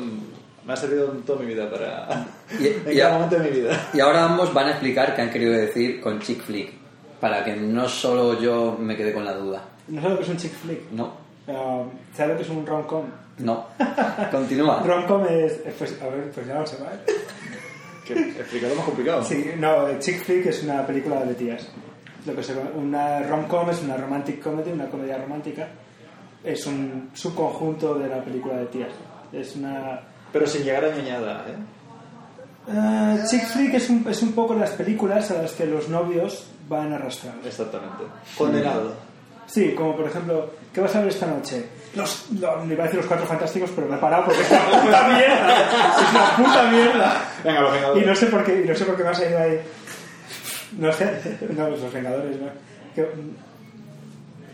me 0.65 0.73
ha 0.73 0.75
servido 0.75 1.11
en 1.13 1.21
toda 1.21 1.39
mi 1.39 1.45
vida 1.47 1.69
para. 1.69 2.27
Y- 2.59 2.67
en 2.89 2.93
y 2.93 2.97
cada 2.97 3.11
a- 3.15 3.17
momento 3.17 3.37
de 3.39 3.49
mi 3.49 3.59
vida. 3.61 3.89
Y 3.93 3.99
ahora 4.01 4.25
ambos 4.25 4.53
van 4.53 4.67
a 4.67 4.71
explicar 4.71 5.15
qué 5.15 5.21
han 5.21 5.29
querido 5.31 5.53
decir 5.53 6.01
con 6.01 6.19
chick 6.19 6.41
flick, 6.41 6.73
para 7.19 7.43
que 7.43 7.55
no 7.55 7.87
solo 7.89 8.39
yo 8.39 8.75
me 8.79 8.95
quede 8.95 9.13
con 9.13 9.25
la 9.25 9.33
duda. 9.33 9.61
¿No 9.87 10.01
sabes 10.01 10.11
lo 10.11 10.17
que 10.17 10.23
es 10.23 10.29
un 10.29 10.37
chick 10.37 10.53
flick? 10.53 10.91
No, 10.91 11.13
Ah, 11.51 11.83
¿Sabes 12.15 12.31
lo 12.33 12.37
que 12.37 12.43
es 12.43 12.49
un 12.49 12.65
rom-com? 12.65 13.05
no. 13.39 13.65
Continúa. 14.31 14.83
Rom-com 14.85 15.25
es... 15.25 15.53
eh, 15.65 15.73
Pues, 15.77 15.99
a 16.01 16.07
ver, 16.07 16.29
pues 16.31 16.45
ya 16.45 16.53
no 16.55 16.65
se 16.67 16.77
va. 16.77 16.91
¿eh? 16.93 18.35
Explicarlo 18.39 18.75
más 18.75 18.85
complicado. 18.85 19.23
Sí, 19.23 19.51
no, 19.57 19.87
el 19.87 19.99
chick 19.99 20.23
flick 20.23 20.45
es 20.47 20.63
una 20.63 20.85
película 20.85 21.23
de 21.23 21.33
tías. 21.35 21.67
Lo 22.25 22.35
que 22.35 22.43
se, 22.43 22.53
una 22.75 23.21
rom-com 23.23 23.69
es 23.69 23.81
una 23.81 23.97
romantic 23.97 24.41
comedy, 24.43 24.71
una 24.71 24.87
comedia 24.87 25.17
romántica. 25.17 25.67
Es 26.43 26.65
un 26.67 27.09
subconjunto 27.13 27.95
de 27.95 28.07
la 28.09 28.23
película 28.23 28.55
de 28.57 28.65
tías. 28.67 28.91
Es 29.31 29.55
una... 29.55 30.01
Pero 30.31 30.45
sin 30.47 30.63
llegar 30.63 30.85
a 30.85 30.95
ñoñada, 30.95 31.45
¿eh? 31.47 31.55
Ah, 32.71 33.17
chick 33.29 33.43
flick 33.45 33.73
es 33.73 33.89
un, 33.89 34.05
es 34.07 34.21
un 34.21 34.33
poco 34.33 34.53
las 34.53 34.71
películas 34.71 35.31
a 35.31 35.41
las 35.41 35.53
que 35.53 35.65
los 35.65 35.89
novios 35.89 36.47
van 36.69 36.93
arrastrando. 36.93 37.45
Exactamente. 37.47 38.03
Condenado. 38.37 38.93
Sí, 39.47 39.73
como 39.73 39.97
por 39.97 40.05
ejemplo, 40.07 40.51
¿qué 40.71 40.79
vas 40.79 40.95
a 40.95 40.99
ver 40.99 41.09
esta 41.09 41.25
noche? 41.25 41.65
Los, 41.95 42.27
lo- 42.39 42.63
le 42.65 42.73
iba 42.75 42.83
a 42.83 42.85
decir 42.85 42.99
los 42.99 43.07
cuatro 43.07 43.25
fantásticos, 43.25 43.71
pero 43.75 43.87
me 43.87 43.95
he 43.95 43.99
parado 43.99 44.25
porque 44.25 44.41
es 44.41 44.51
una 44.51 44.81
puta 44.81 45.07
mierda. 45.07 45.57
Es 45.59 46.11
una 46.11 46.35
puta 46.37 46.63
mierda. 46.69 47.21
Venga, 47.43 47.61
los 47.61 47.69
Y 47.71 47.73
Vengadores. 47.73 48.07
no 48.07 48.15
sé 48.15 48.25
por 48.27 48.43
qué, 48.43 48.61
y 48.63 48.67
no 48.67 48.75
sé 48.75 48.85
por 48.85 48.95
qué 48.95 49.03
me 49.03 49.09
has 49.09 49.19
ido 49.19 49.39
ahí. 49.39 49.59
No 50.77 50.93
sé, 50.93 51.05
no, 51.57 51.67
pues 51.69 51.81
los 51.81 51.91
Vengadores, 51.93 52.37
¿no? 52.39 52.47
Que- 52.95 53.09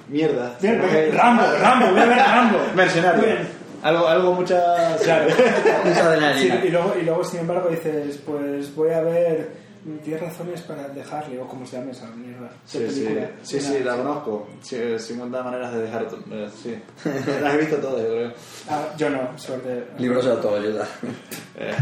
Mierda. 0.07 0.55
Bien, 0.61 0.79
Ok. 0.81 1.13
Rambo, 1.15 1.43
Rambo, 1.59 1.87
voy 1.91 1.99
a 1.99 2.05
ver 2.05 2.17
Rambo. 2.17 2.57
Mercenario. 2.75 3.23
Algo, 3.83 4.07
algo 4.07 4.33
mucha... 4.33 4.95
Claro. 5.03 5.25
Mucha 5.83 6.33
Sí, 6.39 6.51
y, 6.63 6.69
luego, 6.69 6.95
y 6.99 7.03
luego, 7.03 7.23
sin 7.23 7.41
embargo, 7.41 7.69
dices, 7.69 8.17
pues 8.25 8.73
voy 8.75 8.91
a 8.91 9.01
ver 9.01 9.49
10 10.03 10.19
razones 10.19 10.61
para 10.61 10.87
dejarle, 10.89 11.39
o 11.39 11.47
como 11.47 11.65
se 11.65 11.77
llama 11.77 11.91
esa 11.91 12.07
mierda. 12.07 12.49
Sí, 12.65 12.87
sí, 13.61 13.83
la 13.83 13.95
conozco. 13.95 14.47
Sí, 14.61 14.77
50 14.97 15.43
maneras 15.43 15.73
de 15.73 15.81
dejar... 15.83 16.07
eh, 16.31 16.49
Sí. 16.63 16.75
Las 17.41 17.53
he 17.53 17.57
visto 17.57 17.75
todas, 17.77 18.01
yo 18.01 18.07
creo. 18.09 18.33
Ah, 18.69 18.87
yo 18.97 19.09
no, 19.11 19.37
suerte. 19.37 19.85
Libros 19.99 20.25
de 20.25 20.31
autoayuda. 20.31 20.87
Eh, 21.57 21.73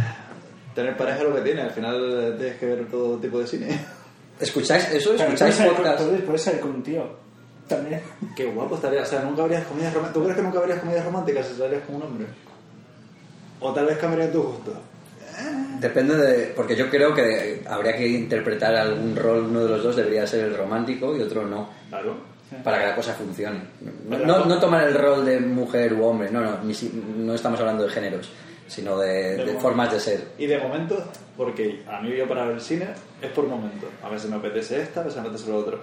tener 0.75 0.97
pareja 0.97 1.19
es 1.19 1.23
lo 1.23 1.35
que 1.35 1.41
tiene, 1.41 1.61
al 1.61 1.71
final 1.71 2.35
tienes 2.37 2.57
que 2.59 2.65
ver 2.65 2.87
todo 2.89 3.17
tipo 3.17 3.39
de 3.39 3.47
cine. 3.47 3.79
¿Escucháis 4.39 4.89
eso? 4.89 5.13
¿Escucháis 5.13 5.55
puedes 5.55 5.73
podcast? 5.73 6.01
puedes- 6.03 6.21
puedes 6.23 6.41
salir 6.41 6.59
con 6.59 6.71
un 6.71 6.83
tío. 6.83 7.23
También. 7.67 8.01
Qué 8.35 8.45
guapo 8.47 8.75
estaría, 8.75 9.03
o 9.03 9.05
sea, 9.05 9.21
nunca 9.21 9.43
habrías 9.43 9.65
comedias 9.65 9.93
románticas. 9.93 10.13
¿Tú 10.13 10.23
crees 10.23 10.35
que 10.37 10.43
nunca 10.43 10.59
habrías 10.59 10.79
comedias 10.79 11.05
románticas 11.05 11.47
si 11.47 11.55
salías 11.55 11.81
con 11.85 11.95
un 11.95 12.03
hombre? 12.03 12.25
O 13.61 13.71
tal 13.71 13.85
vez 13.85 13.97
cambiaría 13.97 14.29
tu 14.29 14.43
gusto. 14.43 14.73
Depende 15.79 16.15
de. 16.15 16.45
Porque 16.55 16.75
yo 16.75 16.89
creo 16.89 17.13
que 17.13 17.61
habría 17.67 17.95
que 17.95 18.07
interpretar 18.07 18.75
algún 18.75 19.15
rol, 19.15 19.45
uno 19.49 19.63
de 19.63 19.69
los 19.69 19.83
dos 19.83 19.95
debería 19.95 20.25
ser 20.27 20.45
el 20.45 20.57
romántico 20.57 21.15
y 21.15 21.21
otro 21.21 21.45
no. 21.45 21.69
Claro. 21.89 22.15
Para 22.63 22.79
que 22.79 22.85
la 22.87 22.95
cosa 22.95 23.13
funcione. 23.13 23.59
No, 24.07 24.17
no- 24.19 24.45
no 24.45 24.59
tomar 24.59 24.87
el 24.87 24.93
rol 24.93 25.25
de 25.25 25.39
mujer 25.39 25.93
u 25.93 26.05
hombre, 26.05 26.29
no, 26.29 26.41
no, 26.41 26.63
ni 26.63 26.73
si- 26.73 26.91
no 27.17 27.33
estamos 27.33 27.59
hablando 27.59 27.83
de 27.83 27.89
géneros, 27.89 28.29
sino 28.67 28.97
de, 28.99 29.37
de 29.37 29.45
De- 29.45 29.53
formas 29.59 29.91
de 29.91 29.99
ser. 29.99 30.27
Y 30.37 30.45
de 30.45 30.59
momento, 30.59 31.03
porque 31.35 31.81
a 31.89 31.99
mí 32.01 32.15
yo 32.15 32.27
para 32.27 32.45
ver 32.45 32.61
cine 32.61 32.89
es 33.21 33.31
por 33.31 33.47
momento. 33.47 33.87
A 34.03 34.09
veces 34.09 34.29
me 34.29 34.35
apetece 34.35 34.81
esta, 34.81 35.01
a 35.01 35.03
veces 35.05 35.19
me 35.21 35.27
apetece 35.29 35.49
lo 35.49 35.57
otro. 35.57 35.79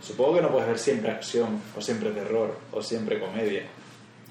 Supongo 0.00 0.34
que 0.36 0.42
no 0.42 0.50
puedes 0.52 0.68
ver 0.68 0.78
siempre 0.78 1.10
acción, 1.10 1.60
o 1.76 1.80
siempre 1.80 2.10
terror, 2.10 2.56
o 2.70 2.80
siempre 2.82 3.18
comedia. 3.18 3.62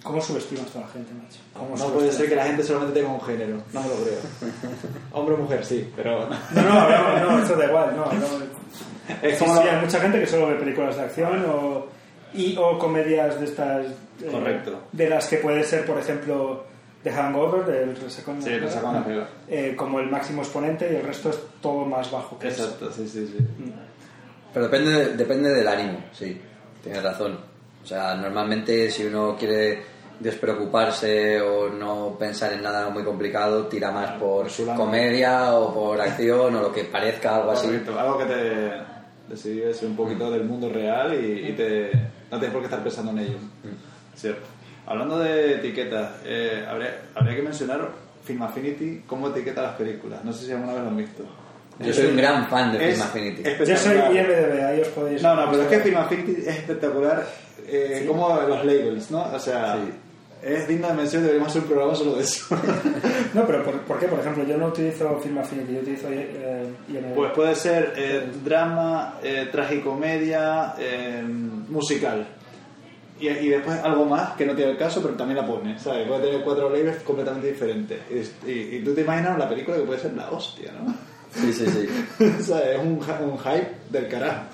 ¿Cómo 0.04 0.22
subestimas 0.22 0.66
a 0.68 0.70
toda 0.70 0.86
la 0.86 0.92
gente, 0.92 1.14
macho? 1.14 1.40
¿Cómo 1.54 1.78
No 1.78 1.94
puede 1.94 2.12
ser 2.12 2.28
que 2.30 2.36
la 2.36 2.46
gente 2.46 2.64
solamente 2.64 3.00
tenga 3.00 3.14
un 3.14 3.22
género, 3.22 3.58
no 3.72 3.82
me 3.82 3.88
lo 3.90 3.96
creo. 3.96 4.20
Hombre 5.12 5.36
o 5.36 5.38
mujer, 5.38 5.64
sí, 5.66 5.92
pero... 5.96 6.28
No, 6.28 6.36
no, 6.62 7.20
no, 7.20 7.32
no, 7.38 7.44
eso 7.44 7.56
da 7.56 7.66
igual, 7.66 7.96
no. 7.96 8.06
no. 8.06 8.62
Es 9.22 9.38
como 9.38 9.56
sí, 9.58 9.64
lo- 9.66 9.72
hay 9.72 9.82
mucha 9.82 10.00
gente 10.00 10.20
que 10.20 10.28
solo 10.28 10.48
ve 10.48 10.56
películas 10.56 10.96
de 10.96 11.02
acción 11.04 11.46
o, 11.48 11.86
y, 12.34 12.56
o 12.58 12.80
comedias 12.80 13.40
de 13.40 13.46
estas. 13.46 13.86
eh, 13.88 14.28
Correcto. 14.32 14.80
De 14.92 15.10
las 15.10 15.28
que 15.28 15.38
puede 15.38 15.64
ser, 15.64 15.86
por 15.86 16.00
ejemplo, 16.00 16.64
The 17.04 17.12
Hangover, 17.12 17.66
del 17.66 17.96
Resacón. 17.96 18.42
Sí, 18.42 18.50
de 18.52 19.26
eh, 19.50 19.76
como 19.76 20.00
el 20.00 20.10
máximo 20.10 20.42
exponente 20.44 20.90
y 20.92 20.96
el 20.96 21.04
resto 21.04 21.30
es 21.32 21.40
todo 21.62 21.84
más 21.86 22.10
bajo 22.10 22.40
que 22.40 22.48
eso. 22.48 22.64
Exacto, 22.64 22.92
sí, 22.92 23.08
sí, 23.08 23.28
sí. 23.28 23.44
Pero 24.54 24.66
depende, 24.68 25.16
depende 25.16 25.50
del 25.54 25.68
ánimo, 25.68 26.00
sí, 26.14 26.40
tienes 26.84 27.04
razón. 27.04 27.40
O 27.84 27.86
sea, 27.86 28.16
normalmente 28.16 28.90
si 28.92 29.06
uno 29.06 29.36
quiere 29.38 29.82
despreocuparse 30.22 31.42
o 31.42 31.70
no 31.70 32.16
pensar 32.18 32.54
en 32.54 32.62
nada 32.62 32.90
muy 32.90 33.04
complicado, 33.04 33.68
tira 33.68 33.92
más 33.92 34.12
por 34.20 34.48
comedia 34.76 35.54
o 35.56 35.74
por 35.74 36.00
acción 36.00 36.56
o 36.56 36.62
lo 36.62 36.72
que 36.72 36.84
parezca 36.86 37.38
algo 37.38 37.52
así. 37.52 37.68
Correcto, 37.68 38.00
algo 38.00 38.18
que 38.20 38.26
te 38.26 38.72
decides 39.28 39.82
un 39.84 39.96
poquito 39.96 40.30
del 40.30 40.44
mundo 40.44 40.70
real 40.70 41.14
y, 41.14 41.50
y 41.50 41.54
te, 41.54 41.92
no 42.30 42.38
tienes 42.38 42.52
por 42.52 42.62
qué 42.62 42.66
estar 42.66 42.84
pensando 42.84 43.12
en 43.12 43.20
ello. 43.20 43.38
Cierto. 44.16 44.42
Hablando 44.86 45.20
de 45.20 45.56
etiquetas, 45.56 46.12
eh, 46.26 46.66
habría, 46.70 47.02
habría 47.16 47.36
que 47.36 47.42
mencionar 47.42 47.90
Film 48.24 48.42
Affinity 48.44 49.04
cómo 49.08 49.30
etiqueta 49.30 49.62
las 49.64 49.76
películas. 49.76 50.24
No 50.24 50.34
sé 50.34 50.46
si 50.46 50.52
alguna 50.52 50.74
vez 50.74 50.82
lo 50.84 50.90
han 50.90 50.98
visto. 50.98 51.24
Yo 51.80 51.94
soy 51.94 52.08
un 52.08 52.18
gran 52.18 52.48
fan 52.48 52.74
de 52.74 52.90
Es 52.90 52.96
Film 52.96 53.08
Affinity. 53.08 53.44
Yo 53.66 53.78
soy. 53.78 53.96
IMDB, 53.98 54.66
ahí 54.68 54.82
os 54.82 54.88
podéis. 54.90 55.24
No, 55.24 55.36
no, 55.36 55.50
pero 55.50 55.64
es 55.64 55.70
que 55.70 55.80
Film 55.80 55.98
Affinity 55.98 56.32
es 56.42 56.48
espectacular 56.48 57.26
eh, 57.68 58.06
como 58.08 58.40
los 58.42 58.66
labels, 58.66 59.10
¿no? 59.12 59.24
O 59.34 59.40
sea, 59.40 59.76
Sí. 59.76 59.92
Es 60.44 60.68
digno 60.68 60.88
de 60.88 60.94
mención, 60.94 61.22
deberíamos 61.22 61.50
hacer 61.50 61.62
un 61.64 61.68
programa 61.70 61.96
solo 61.96 62.16
de 62.16 62.24
eso. 62.24 62.46
No, 63.34 63.46
pero 63.48 63.64
¿por, 63.64 63.80
por 63.82 64.00
qué? 64.00 64.08
Por 64.08 64.20
ejemplo, 64.20 64.44
yo 64.44 64.58
no 64.58 64.68
utilizo 64.68 65.18
Film 65.20 65.38
Affinity, 65.38 65.74
yo 65.74 65.80
utilizo 65.82 66.08
eh, 66.10 66.68
IMDb. 66.90 67.16
Pues 67.16 67.32
puede 67.32 67.56
ser 67.56 67.94
eh, 67.96 68.30
drama, 68.44 69.16
eh, 69.24 69.48
tragicomedia, 69.52 70.74
eh, 70.78 71.24
musical. 71.24 72.28
Y, 73.20 73.30
y 73.30 73.50
después 73.50 73.80
algo 73.84 74.06
más 74.06 74.32
que 74.34 74.46
no 74.46 74.56
tiene 74.56 74.72
el 74.72 74.78
caso, 74.78 75.02
pero 75.02 75.14
también 75.14 75.38
la 75.38 75.46
pone, 75.48 75.78
¿sabes? 75.80 76.08
Puede 76.08 76.22
tener 76.26 76.44
cuatro 76.44 76.70
labels 76.70 77.04
completamente 77.04 77.52
diferentes. 77.52 78.00
Y, 78.46 78.50
y- 78.52 78.76
y 78.78 78.84
tú 78.84 78.94
te 78.96 79.02
imaginas 79.02 79.38
la 79.38 79.48
película 79.48 79.78
que 79.78 79.84
puede 79.84 80.00
ser 80.00 80.14
la 80.14 80.30
hostia, 80.32 80.72
¿no? 80.74 80.94
Sí, 81.34 81.54
sí, 81.54 81.66
sí. 81.68 81.88
¿Sabes? 82.44 82.76
Es 82.76 82.80
un, 82.80 83.00
un 83.30 83.38
hype 83.40 83.72
del 83.90 84.08
carajo. 84.08 84.42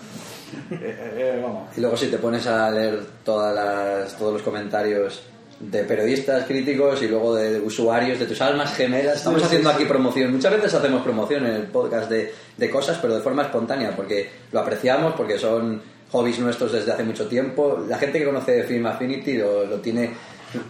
Eh, 0.71 0.77
eh, 0.81 1.13
eh, 1.35 1.39
vamos. 1.43 1.77
Y 1.77 1.81
luego 1.81 1.97
si 1.97 2.07
te 2.07 2.17
pones 2.19 2.47
a 2.47 2.71
leer 2.71 3.01
todas 3.25 3.53
las, 3.53 4.15
todos 4.17 4.31
los 4.33 4.41
comentarios 4.41 5.21
de 5.59 5.83
periodistas, 5.83 6.45
críticos 6.45 7.01
y 7.01 7.07
luego 7.07 7.35
de 7.35 7.59
usuarios 7.59 8.19
de 8.19 8.25
tus 8.25 8.39
almas 8.41 8.75
gemelas, 8.75 9.17
estamos 9.17 9.43
haciendo 9.43 9.69
aquí 9.69 9.85
promoción. 9.85 10.31
Muchas 10.31 10.51
veces 10.53 10.73
hacemos 10.73 11.01
promoción 11.03 11.45
en 11.47 11.53
el 11.55 11.63
podcast 11.63 12.09
de, 12.09 12.31
de 12.55 12.69
cosas, 12.69 12.97
pero 13.01 13.15
de 13.15 13.21
forma 13.21 13.43
espontánea, 13.43 13.95
porque 13.95 14.29
lo 14.51 14.59
apreciamos, 14.59 15.13
porque 15.15 15.37
son 15.39 15.81
hobbies 16.11 16.39
nuestros 16.39 16.71
desde 16.71 16.91
hace 16.91 17.03
mucho 17.03 17.27
tiempo. 17.27 17.83
La 17.87 17.97
gente 17.97 18.19
que 18.19 18.25
conoce 18.25 18.63
Film 18.63 18.85
Affinity 18.85 19.33
lo, 19.37 19.65
lo 19.65 19.77
tiene, 19.81 20.11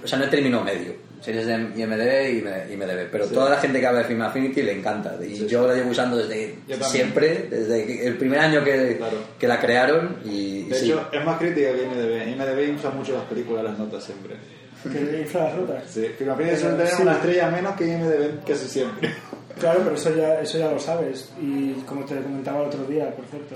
o 0.03 0.08
sea, 0.08 0.17
no 0.17 0.25
es 0.25 0.32
término 0.32 0.63
medio. 0.63 1.06
Series 1.20 1.48
de 1.48 1.53
IMDB 1.53 2.38
y 2.38 2.41
me- 2.44 2.74
IMDB, 2.74 3.10
pero 3.12 3.25
Sí. 3.27 3.34
toda 3.34 3.50
la 3.50 3.58
gente 3.58 3.79
que 3.79 3.88
habla 3.88 4.00
de 4.01 4.06
Film 4.06 4.22
Affinity 4.22 4.62
le 4.62 4.72
encanta. 4.74 5.15
Y 5.22 5.36
Sí, 5.36 5.48
yo 5.48 5.67
la 5.67 5.74
llevo 5.74 5.89
usando 5.89 6.15
desde 6.15 6.56
siempre, 6.84 7.48
desde 7.50 8.08
el 8.08 8.17
primer 8.17 8.39
año 8.39 8.63
que, 8.63 8.98
Claro. 8.98 9.17
que 9.39 9.48
la 9.48 9.60
crearon. 9.60 10.17
Y, 10.24 10.63
De 10.70 10.77
hecho, 10.79 11.10
es 11.12 11.25
más 11.25 11.39
crítica 11.39 11.72
que 11.74 11.84
IMDB. 11.84 12.27
IMDB 12.29 12.70
infla 12.70 12.91
mucho 12.91 13.13
las 13.13 13.24
películas, 13.24 13.63
las 13.63 13.77
notas 13.79 14.03
siempre. 14.03 14.36
Que 14.92 15.22
infla 15.22 15.44
las 15.46 15.56
notas. 15.58 15.84
Sí, 15.90 16.06
Film 16.18 16.32
Affinity 16.32 16.58
suele 16.58 16.76
tener 16.78 16.92
Sí. 16.94 17.02
una 17.02 17.12
estrella 17.14 17.50
menos 17.52 17.76
que 17.76 17.88
IMDB 17.88 18.44
casi 18.46 18.68
siempre. 18.68 19.14
Claro, 19.58 19.80
pero 19.84 19.96
eso 19.96 20.16
ya, 20.16 20.40
eso 20.40 20.60
ya 20.60 20.70
lo 20.72 20.78
sabes. 20.80 21.34
Y 21.42 21.72
como 21.88 22.06
te 22.06 22.16
comentaba 22.22 22.60
el 22.62 22.68
otro 22.68 22.84
día, 22.86 23.10
por 23.16 23.26
cierto, 23.26 23.56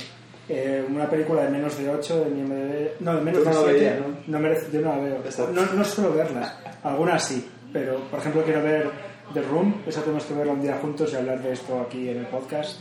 eh, 0.50 0.84
una 0.90 1.08
película 1.08 1.44
de 1.44 1.50
menos 1.52 1.78
de 1.78 1.88
8 1.90 2.26
en 2.26 2.40
IMDb, 2.40 2.90
no, 3.02 3.16
de 3.18 3.22
menos 3.22 3.46
de 3.46 3.52
no 3.52 3.56
la 3.56 3.62
7, 3.68 3.74
veías, 3.80 4.00
¿no? 4.00 4.06
No 4.26 4.40
merece, 4.40 4.66
yo 4.74 4.82
no 4.82 4.90
la 4.90 4.98
veo. 4.98 5.24
No, 5.54 5.62
no 5.74 5.84
suelo 5.84 6.12
verlas, 6.16 6.56
algunas 6.82 7.24
sí, 7.24 7.48
pero 7.72 8.00
por 8.10 8.20
ejemplo 8.20 8.44
quiero 8.44 8.64
ver 8.64 8.90
The 9.36 9.44
Room, 9.44 9.84
esa 9.86 10.02
tenemos 10.02 10.26
que 10.26 10.34
verla 10.34 10.54
un 10.54 10.62
día 10.64 10.80
juntos 10.82 11.14
y 11.14 11.18
hablar 11.18 11.40
de 11.44 11.52
esto 11.54 11.80
aquí 11.80 12.10
en 12.10 12.18
el 12.18 12.26
podcast, 12.26 12.80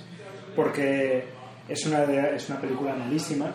porque 0.56 1.24
es 1.68 1.86
una, 1.86 2.06
de- 2.06 2.36
es 2.36 2.48
una 2.48 2.58
película 2.58 2.94
malísima 2.94 3.54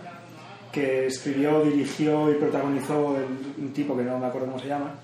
que 0.76 1.08
escribió, 1.08 1.62
dirigió 1.64 2.30
y 2.30 2.36
protagonizó 2.36 3.16
el- 3.18 3.64
un 3.64 3.74
tipo 3.74 3.96
que 3.98 4.04
no 4.04 4.20
me 4.20 4.28
acuerdo 4.28 4.48
cómo 4.48 4.60
se 4.60 4.68
llama, 4.68 4.96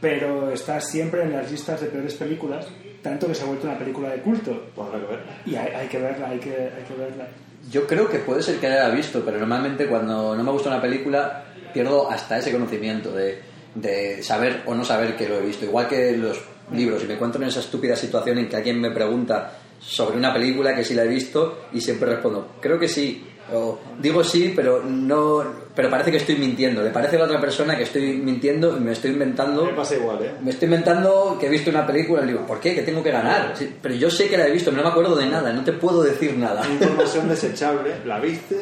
pero 0.00 0.50
está 0.50 0.80
siempre 0.80 1.22
en 1.22 1.32
las 1.32 1.50
listas 1.50 1.80
de 1.80 1.86
peores 1.88 2.14
películas, 2.14 2.66
tanto 3.02 3.26
que 3.26 3.34
se 3.34 3.42
ha 3.44 3.46
vuelto 3.46 3.66
una 3.66 3.78
película 3.78 4.10
de 4.10 4.20
culto. 4.20 4.66
Pues 4.74 4.88
habrá 4.88 5.00
que 5.00 5.06
ver. 5.06 5.20
Y 5.46 5.54
hay, 5.56 5.72
hay 5.72 5.88
que 5.88 5.98
verla, 5.98 6.28
hay 6.28 6.38
que, 6.38 6.50
hay 6.50 6.84
que 6.86 6.94
verla. 6.94 7.28
Yo 7.70 7.86
creo 7.86 8.08
que 8.08 8.18
puede 8.18 8.42
ser 8.42 8.56
que 8.58 8.66
haya 8.66 8.88
visto, 8.90 9.22
pero 9.24 9.38
normalmente 9.38 9.86
cuando 9.86 10.34
no 10.36 10.42
me 10.44 10.50
gusta 10.52 10.68
una 10.70 10.80
película 10.80 11.44
pierdo 11.72 12.10
hasta 12.10 12.38
ese 12.38 12.52
conocimiento 12.52 13.12
de, 13.12 13.38
de 13.74 14.22
saber 14.22 14.62
o 14.66 14.74
no 14.74 14.84
saber 14.84 15.16
que 15.16 15.28
lo 15.28 15.36
he 15.38 15.42
visto. 15.46 15.64
Igual 15.64 15.88
que 15.88 16.16
los 16.16 16.40
libros, 16.72 17.02
y 17.02 17.06
me 17.06 17.14
encuentro 17.14 17.42
en 17.42 17.48
esa 17.48 17.60
estúpida 17.60 17.96
situación 17.96 18.38
en 18.38 18.48
que 18.48 18.56
alguien 18.56 18.80
me 18.80 18.90
pregunta 18.90 19.52
sobre 19.80 20.16
una 20.16 20.32
película 20.32 20.74
que 20.74 20.84
sí 20.84 20.94
la 20.94 21.04
he 21.04 21.08
visto 21.08 21.66
y 21.72 21.80
siempre 21.80 22.08
respondo, 22.10 22.56
creo 22.60 22.78
que 22.78 22.88
sí. 22.88 23.24
O 23.52 23.78
digo 23.98 24.22
sí, 24.22 24.52
pero 24.54 24.82
no 24.82 25.68
pero 25.78 25.90
parece 25.90 26.10
que 26.10 26.16
estoy 26.16 26.34
mintiendo. 26.34 26.82
Le 26.82 26.90
parece 26.90 27.14
a 27.14 27.20
la 27.20 27.24
otra 27.26 27.40
persona 27.40 27.76
que 27.76 27.84
estoy 27.84 28.14
mintiendo 28.16 28.76
y 28.76 28.80
me 28.80 28.90
estoy 28.90 29.12
inventando 29.12 29.64
Me 29.64 29.74
pasa 29.74 29.94
igual, 29.94 30.18
¿eh? 30.24 30.32
me 30.42 30.50
estoy 30.50 30.66
inventando 30.66 31.36
que 31.38 31.46
he 31.46 31.48
visto 31.48 31.70
una 31.70 31.86
película 31.86 32.24
y 32.24 32.26
digo, 32.26 32.44
¿por 32.44 32.58
qué? 32.58 32.74
Que 32.74 32.82
tengo 32.82 33.00
que 33.00 33.12
ganar. 33.12 33.52
Sí, 33.56 33.72
pero 33.80 33.94
yo 33.94 34.10
sé 34.10 34.28
que 34.28 34.36
la 34.36 34.48
he 34.48 34.50
visto, 34.50 34.72
no 34.72 34.82
me 34.82 34.88
acuerdo 34.88 35.14
de 35.14 35.26
nada, 35.26 35.52
no 35.52 35.62
te 35.62 35.72
puedo 35.72 36.02
decir 36.02 36.36
nada. 36.36 36.68
Información 36.68 37.28
desechable, 37.30 37.94
la 38.04 38.18
viste, 38.18 38.56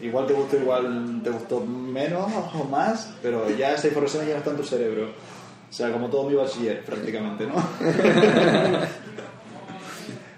igual 0.00 0.26
te 0.26 0.32
gustó, 0.32 0.56
igual 0.56 1.20
te 1.22 1.30
gustó 1.30 1.60
menos 1.60 2.32
o 2.60 2.64
más, 2.64 3.14
pero 3.22 3.48
ya 3.50 3.74
esa 3.74 3.86
información 3.86 4.26
ya 4.26 4.32
no 4.32 4.38
está 4.38 4.50
en 4.50 4.56
tu 4.56 4.64
cerebro. 4.64 5.10
O 5.70 5.72
sea, 5.72 5.92
como 5.92 6.08
todo 6.08 6.28
mi 6.28 6.34
bachiller, 6.34 6.84
prácticamente, 6.84 7.46
¿no? 7.46 7.54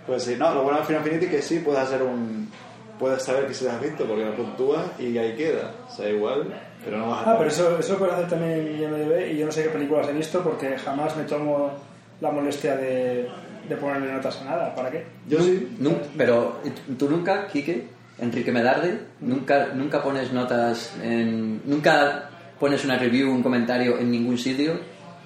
pues 0.07 0.25
sí, 0.25 0.37
no, 0.39 0.55
lo 0.55 0.63
bueno 0.63 0.81
de 0.81 0.85
Final 0.85 1.03
Infinity 1.03 1.25
es 1.27 1.31
que 1.31 1.43
sí 1.43 1.59
puedes 1.61 1.81
hacer 1.81 2.03
un. 2.03 2.51
Puedes 2.99 3.23
saber 3.23 3.47
que 3.47 3.55
se 3.55 3.65
la 3.67 3.75
has 3.75 3.81
visto 3.83 4.05
porque 4.07 4.25
la 4.25 4.35
puntúas 4.35 4.85
y 4.99 5.17
ahí 5.19 5.35
queda. 5.37 5.71
O 5.87 5.95
sea, 5.95 6.09
igual, 6.09 6.45
pero 6.85 6.99
no 6.99 7.11
vas 7.11 7.27
a. 7.27 7.33
Ah, 7.33 7.35
pero 7.39 7.51
eso, 7.51 7.79
eso 7.79 7.99
puedes 7.99 8.15
hacer 8.15 8.29
también 8.29 8.53
en 8.53 8.83
IMDb 8.83 9.33
y 9.33 9.37
yo 9.39 9.47
no 9.47 9.53
sé 9.53 9.65
qué 9.65 9.69
películas 9.71 10.09
he 10.09 10.13
visto 10.13 10.43
porque 10.43 10.77
jamás 10.79 11.15
me 11.17 11.25
tomo 11.25 11.73
la 12.21 12.31
molestia 12.31 12.75
de, 12.77 13.29
de 13.69 13.77
ponerle 13.77 14.13
notas 14.13 14.41
a 14.41 14.45
nada. 14.45 14.75
¿Para 14.75 14.91
qué? 14.91 15.05
Yo 15.29 15.41
sí. 15.41 15.77
Nun- 15.79 16.01
pero 16.17 16.61
tú 16.99 17.11
nunca, 17.11 17.47
Quique, 17.49 17.87
Enrique 18.19 18.51
Medarde, 18.51 18.99
nunca, 19.21 19.69
nunca 19.75 20.03
pones 20.03 20.33
notas 20.33 20.95
en... 21.03 21.61
Nunca 21.67 22.31
pones 22.59 22.83
una 22.87 22.97
review, 22.99 23.31
un 23.31 23.43
comentario 23.43 23.99
en 23.99 24.11
ningún 24.11 24.39
sitio. 24.39 24.73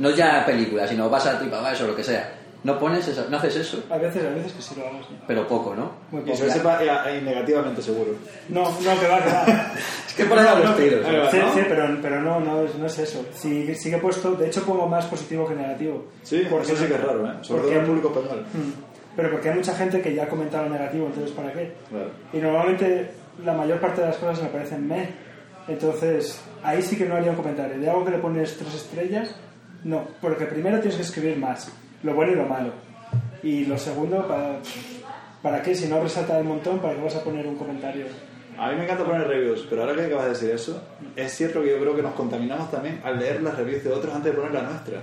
No 0.00 0.10
ya 0.10 0.44
película, 0.44 0.88
sino 0.88 1.08
vas 1.08 1.26
a 1.26 1.38
TripAdvisor 1.38 1.84
o 1.86 1.90
lo 1.90 1.96
que 1.96 2.02
sea. 2.02 2.32
¿No 2.62 2.78
pones 2.78 3.08
eso? 3.08 3.26
¿No 3.30 3.38
haces 3.38 3.56
eso? 3.56 3.82
A 3.90 3.96
veces, 3.96 4.22
a 4.24 4.30
veces 4.34 4.52
que 4.52 4.60
sí 4.62 4.74
lo 4.76 4.86
hago, 4.86 4.98
sí. 5.08 5.16
Pero 5.26 5.46
poco, 5.48 5.74
¿no? 5.74 5.92
Muy 6.10 6.20
Y 6.20 6.24
poco. 6.24 6.34
eso 6.34 6.50
sepa 6.50 6.78
eh, 6.82 7.20
negativamente 7.22 7.80
seguro. 7.80 8.12
No, 8.50 8.64
no, 8.70 8.78
que 9.00 9.08
va, 9.08 9.18
que 9.24 9.30
va. 9.32 9.72
Es 10.08 10.14
que 10.14 10.24
pones 10.24 10.44
a 10.46 10.58
los 10.58 10.76
tiros. 10.76 11.06
Ahí 11.06 11.16
va, 11.16 11.30
Sí, 11.30 11.38
¿no? 11.38 11.54
sí, 11.54 11.60
pero, 11.68 11.98
pero 12.02 12.20
no, 12.20 12.40
no, 12.40 12.62
es, 12.64 12.74
no 12.74 12.86
es 12.86 12.98
eso. 12.98 13.24
Sí, 13.34 13.74
sí 13.76 13.88
que 13.90 13.96
he 13.96 13.98
puesto, 14.00 14.32
de 14.34 14.48
hecho 14.48 14.62
pongo 14.64 14.86
más 14.86 15.06
positivo 15.06 15.48
que 15.48 15.54
negativo. 15.54 16.04
Sí, 16.22 16.46
Porque- 16.50 16.72
eso 16.72 16.76
sí 16.82 16.86
que 16.88 16.94
es 16.94 17.00
raro, 17.02 17.26
¿eh? 17.26 17.34
Sobre 17.42 17.62
todo 17.62 17.62
porque- 17.62 17.74
en 17.74 17.80
el 17.80 17.86
público 17.86 18.08
español. 18.20 18.44
Mm. 18.52 18.70
Pero 19.16 19.30
porque 19.30 19.48
hay 19.50 19.54
mucha 19.56 19.74
gente 19.74 20.00
que 20.02 20.14
ya 20.14 20.24
ha 20.24 20.28
comentado 20.28 20.64
lo 20.64 20.70
negativo, 20.70 21.06
entonces 21.06 21.30
¿para 21.32 21.52
qué? 21.52 21.72
Claro. 21.88 22.10
Y 22.32 22.38
normalmente 22.38 23.10
la 23.44 23.52
mayor 23.54 23.80
parte 23.80 24.02
de 24.02 24.08
las 24.08 24.16
cosas 24.16 24.42
me 24.42 24.48
parecen 24.50 24.86
meh. 24.86 25.08
Entonces, 25.68 26.40
ahí 26.62 26.82
sí 26.82 26.96
que 26.96 27.06
no 27.06 27.14
haría 27.16 27.30
un 27.30 27.36
comentario. 27.36 27.78
De 27.78 27.88
algo 27.88 28.04
que 28.04 28.10
le 28.12 28.18
pones 28.18 28.56
tres 28.56 28.74
estrellas, 28.74 29.34
no. 29.84 30.04
Porque 30.20 30.44
primero 30.46 30.78
tienes 30.80 30.96
que 30.96 31.02
escribir 31.02 31.36
más, 31.38 31.70
lo 32.02 32.14
bueno 32.14 32.32
y 32.32 32.36
lo 32.36 32.46
malo. 32.46 32.72
Y 33.42 33.64
lo 33.64 33.78
segundo, 33.78 34.26
¿para, 34.26 34.58
¿para 35.42 35.62
qué? 35.62 35.74
Si 35.74 35.88
no 35.88 36.00
resalta 36.02 36.38
el 36.38 36.44
montón, 36.44 36.78
¿para 36.78 36.94
qué 36.94 37.02
vas 37.02 37.16
a 37.16 37.24
poner 37.24 37.46
un 37.46 37.56
comentario? 37.56 38.06
A 38.58 38.68
mí 38.68 38.76
me 38.76 38.84
encanta 38.84 39.04
poner 39.04 39.26
reviews, 39.26 39.66
pero 39.70 39.82
ahora 39.82 39.94
que 39.94 40.04
acabas 40.04 40.24
de 40.24 40.30
decir 40.32 40.50
eso, 40.50 40.82
es 41.16 41.32
cierto 41.32 41.62
que 41.62 41.70
yo 41.70 41.78
creo 41.80 41.96
que 41.96 42.02
nos 42.02 42.12
contaminamos 42.12 42.70
también 42.70 43.00
al 43.02 43.18
leer 43.18 43.40
las 43.42 43.56
reviews 43.56 43.82
de 43.82 43.90
otros 43.90 44.14
antes 44.14 44.32
de 44.32 44.38
poner 44.38 44.52
la 44.52 44.62
nuestra. 44.62 45.02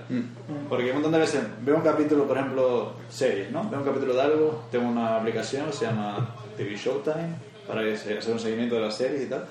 Porque 0.70 0.90
un 0.90 0.94
montón 0.94 1.14
de 1.14 1.20
veces 1.20 1.42
veo 1.64 1.78
un 1.78 1.82
capítulo, 1.82 2.28
por 2.28 2.38
ejemplo, 2.38 2.94
series, 3.10 3.50
¿no? 3.50 3.68
Veo 3.68 3.80
un 3.80 3.86
capítulo 3.86 4.14
de 4.14 4.22
algo, 4.22 4.64
tengo 4.70 4.88
una 4.88 5.18
aplicación 5.18 5.66
que 5.66 5.74
se 5.74 5.86
llama 5.86 6.36
TV 6.56 6.76
Showtime 6.76 7.36
para 7.68 7.82
hacer 7.82 8.20
un 8.32 8.40
seguimiento 8.40 8.76
de 8.76 8.82
las 8.82 8.96
series 8.96 9.24
y 9.24 9.26
tal. 9.26 9.46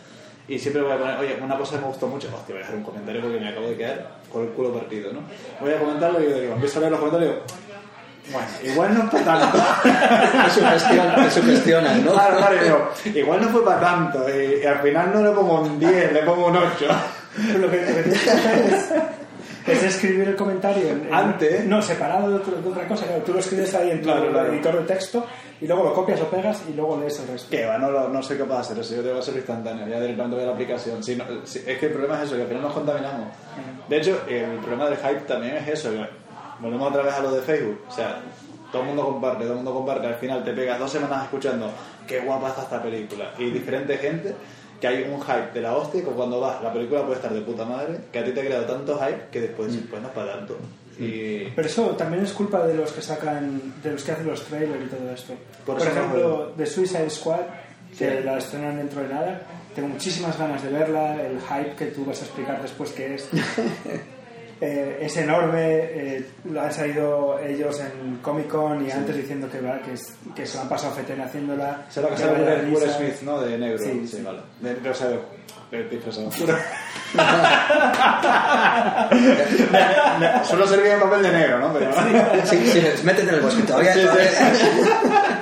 Y 0.47 0.57
siempre 0.61 0.83
voy 0.83 0.93
a 0.93 0.99
poner, 0.99 1.19
oye, 1.19 1.39
una 1.43 1.59
cosa 1.59 1.75
que 1.75 1.83
me 1.83 1.89
gustó 1.89 2.07
mucho, 2.07 2.29
hostia, 2.29 2.55
voy 2.55 2.59
a 2.59 2.59
dejar 2.59 2.77
un 2.77 2.85
comentario 2.85 3.21
porque 3.21 3.41
me 3.41 3.49
acabo 3.49 3.67
de 3.67 3.77
quedar 3.77 4.16
con 4.33 4.43
el 4.43 4.49
culo 4.51 4.73
partido, 4.73 5.13
¿no? 5.13 5.21
Voy 5.61 5.73
a 5.73 5.79
comentarlo 5.79 6.21
y 6.21 6.31
yo 6.31 6.41
digo, 6.41 6.55
empiezo 6.55 6.79
a 6.79 6.81
leer 6.81 6.93
los 6.93 7.01
comentarios 7.01 7.37
bueno, 8.33 8.49
igual 8.65 8.95
no 8.95 9.05
es 9.05 9.11
para 9.11 9.39
tanto. 9.41 9.59
Te 10.45 10.51
sugestionan, 10.51 11.25
te 11.25 11.31
sugestionan, 11.31 12.05
¿no? 12.05 12.13
Claro, 12.13 12.37
claro, 12.39 12.57
digo, 12.61 12.91
igual 13.21 13.41
no 13.41 13.49
fue 13.51 13.65
para 13.65 13.81
tanto. 13.81 14.29
Y, 14.29 14.63
y 14.63 14.67
al 14.67 14.81
final 14.81 15.13
no 15.15 15.23
le 15.23 15.31
pongo 15.31 15.61
un 15.61 15.79
10, 15.79 16.13
le 16.13 16.23
pongo 16.23 16.47
un 16.49 16.57
8. 16.57 16.69
Pero 17.37 17.59
lo 17.59 17.71
que, 17.71 17.77
lo 17.83 17.87
que 17.87 18.03
tienes 18.03 18.23
que 18.23 18.31
hacer 18.31 18.75
es, 18.75 18.89
es 19.67 19.83
escribir 19.83 20.29
el 20.29 20.37
comentario 20.37 20.89
en- 20.89 21.07
en- 21.07 21.15
Antes. 21.15 21.65
no 21.67 21.83
separado 21.83 22.31
de, 22.31 22.37
otra 22.69 22.87
cosa 22.89 23.07
claro, 23.07 23.23
tú 23.23 23.33
lo 23.33 23.39
escribes 23.41 23.75
ahí 23.75 23.91
en 23.91 23.99
tu 23.99 24.05
Claro, 24.05 24.31
claro. 24.31 24.53
editor 24.53 24.79
de 24.81 24.95
texto 24.95 25.27
y 25.61 25.67
luego 25.67 25.85
lo 25.85 25.95
copias 25.95 26.21
lo 26.21 26.31
pegas 26.31 26.63
y 26.69 26.75
luego 26.75 26.99
lees 26.99 27.19
el 27.21 27.29
resto 27.29 27.51
Que 27.51 27.65
va, 27.67 27.79
no, 27.79 28.09
no 28.09 28.23
soy 28.23 28.37
capaz 28.39 28.55
de 28.55 28.61
hacer 28.61 28.79
eso. 28.79 28.95
Yo 28.97 29.01
tengo 29.03 29.15
que 29.15 29.21
hacerlo 29.21 29.39
instantáneo. 29.41 29.87
Ya 29.89 30.01
directamente 30.01 30.37
voy 30.37 30.45
a 30.45 30.47
la 30.49 30.53
aplicación. 30.53 31.03
Si 31.03 31.17
no- 31.17 31.25
si- 31.45 31.63
es 31.67 31.79
que 31.79 31.87
el 31.87 31.93
problema 31.93 32.19
es 32.19 32.27
eso, 32.27 32.37
que 32.37 32.43
al 32.43 32.49
final 32.49 32.63
nos 32.63 32.73
contaminamos. 32.75 33.29
De 33.89 33.97
hecho, 33.97 34.21
el 34.29 34.59
problema 34.59 34.89
del 34.89 34.99
hype 34.99 35.21
también 35.27 35.57
es 35.57 35.69
eso. 35.69 35.91
que 35.91 36.07
volvemos 36.61 36.89
otra 36.91 37.03
vez 37.03 37.15
a 37.15 37.21
lo 37.21 37.33
de 37.33 37.43
Facebook. 37.43 37.81
O 37.89 37.91
sea, 37.91 38.21
todo 38.73 38.83
el 38.83 38.89
mundo 38.89 39.05
comparte, 39.05 39.41
todo 39.43 39.51
el 39.53 39.57
mundo 39.57 39.75
comparte. 39.75 40.07
Al 40.07 40.15
final 40.17 40.43
te 40.45 40.53
pegas 40.53 40.79
dos 40.79 40.91
semanas 40.91 41.25
escuchando 41.25 41.71
qué 42.07 42.21
guapa 42.21 42.49
está 42.49 42.63
esta 42.63 42.83
película. 42.83 43.33
Y 43.39 43.51
diferente 43.51 43.97
gente 43.99 44.35
que 44.81 44.87
hay 44.87 45.03
un 45.03 45.21
hype 45.21 45.53
de 45.55 45.61
la 45.63 45.77
hostia 45.77 46.03
que 46.03 46.11
cuando 46.11 46.41
vas, 46.41 46.63
la 46.63 46.73
película 46.73 47.03
puede 47.03 47.17
estar 47.17 47.33
de 47.33 47.41
puta 47.41 47.65
madre, 47.65 47.99
que 48.13 48.19
a 48.19 48.25
ti 48.25 48.33
te 48.33 48.41
ha 48.41 48.45
creado 48.45 48.65
tanto 48.65 48.99
hype 48.99 49.29
que 49.31 49.41
después 49.41 49.77
pues 49.91 50.03
no 50.03 50.09
es 50.09 50.15
para 50.15 50.35
tanto. 50.35 50.59
Y 50.99 51.51
pero 51.55 51.69
eso 51.69 51.89
también 51.91 52.25
es 52.25 52.33
culpa 52.33 52.67
de 52.67 52.75
los 52.75 52.93
que 52.93 53.03
sacan 53.03 53.75
de 53.83 53.93
los 53.93 54.03
que 54.03 54.13
hacen 54.13 54.27
los 54.27 54.43
trailers 54.45 54.85
y 54.85 54.89
todo 54.89 55.11
esto. 55.13 55.35
Por 55.65 55.79
por, 55.79 55.87
ejemplo 55.87 56.53
de 56.57 56.67
Suicide 56.67 57.11
Squad 57.11 57.41
que 57.99 58.19
Sí. 58.19 58.25
la 58.25 58.39
estrenan 58.39 58.77
dentro 58.77 59.03
de 59.03 59.09
nada 59.09 59.41
tengo 59.77 59.89
muchísimas 59.89 60.39
ganas 60.39 60.63
de 60.63 60.71
verla 60.71 61.17
el 61.23 61.39
hype 61.39 61.77
que 61.77 61.87
tú 61.87 62.05
vas 62.07 62.21
a 62.23 62.25
explicar 62.25 62.63
después 62.63 62.91
que 62.93 63.15
es 63.15 63.29
Eh, 64.59 64.99
es 65.03 65.15
enorme, 65.19 65.61
eh, 65.61 66.27
lo 66.51 66.63
han 66.63 66.73
salido 66.73 67.39
ellos 67.41 67.79
en 67.81 68.17
Comic 68.23 68.49
Con 68.49 68.87
y 68.87 68.91
antes 68.91 69.15
diciendo 69.15 69.49
que, 69.51 69.59
que, 69.85 69.93
es- 69.93 70.15
que 70.35 70.47
se 70.47 70.57
lo 70.57 70.63
han 70.63 70.69
pasado 70.71 70.95
fetén 70.95 71.21
haciéndola. 71.21 71.85
Será 71.91 72.09
que 72.09 72.17
sale 72.17 72.65
Will. 72.71 72.91
Smith, 72.91 73.21
¿no? 73.23 73.39
De 73.41 73.59
negro. 73.59 73.79
Sí, 73.79 74.07
Sí, 74.07 74.17
sí. 74.17 74.23
vale. 74.23 74.41
De, 74.61 74.75
de, 74.75 74.81
de, 74.81 74.91
de. 75.11 75.21
Solo 80.45 80.67
servía 80.67 80.95
en 80.95 81.01
papel 81.01 81.23
de 81.23 81.33
negro, 81.33 81.59
¿no? 81.59 81.73
Pero, 81.73 81.91
Sí, 82.45 82.67
sí, 82.67 82.83
métete 83.05 83.29
en 83.29 83.35
el 83.37 83.41
bosque. 83.41 83.63
Todavía, 83.63 83.93
Sí, 83.95 84.01
sí. 84.01 84.07
todavía- 84.07 85.36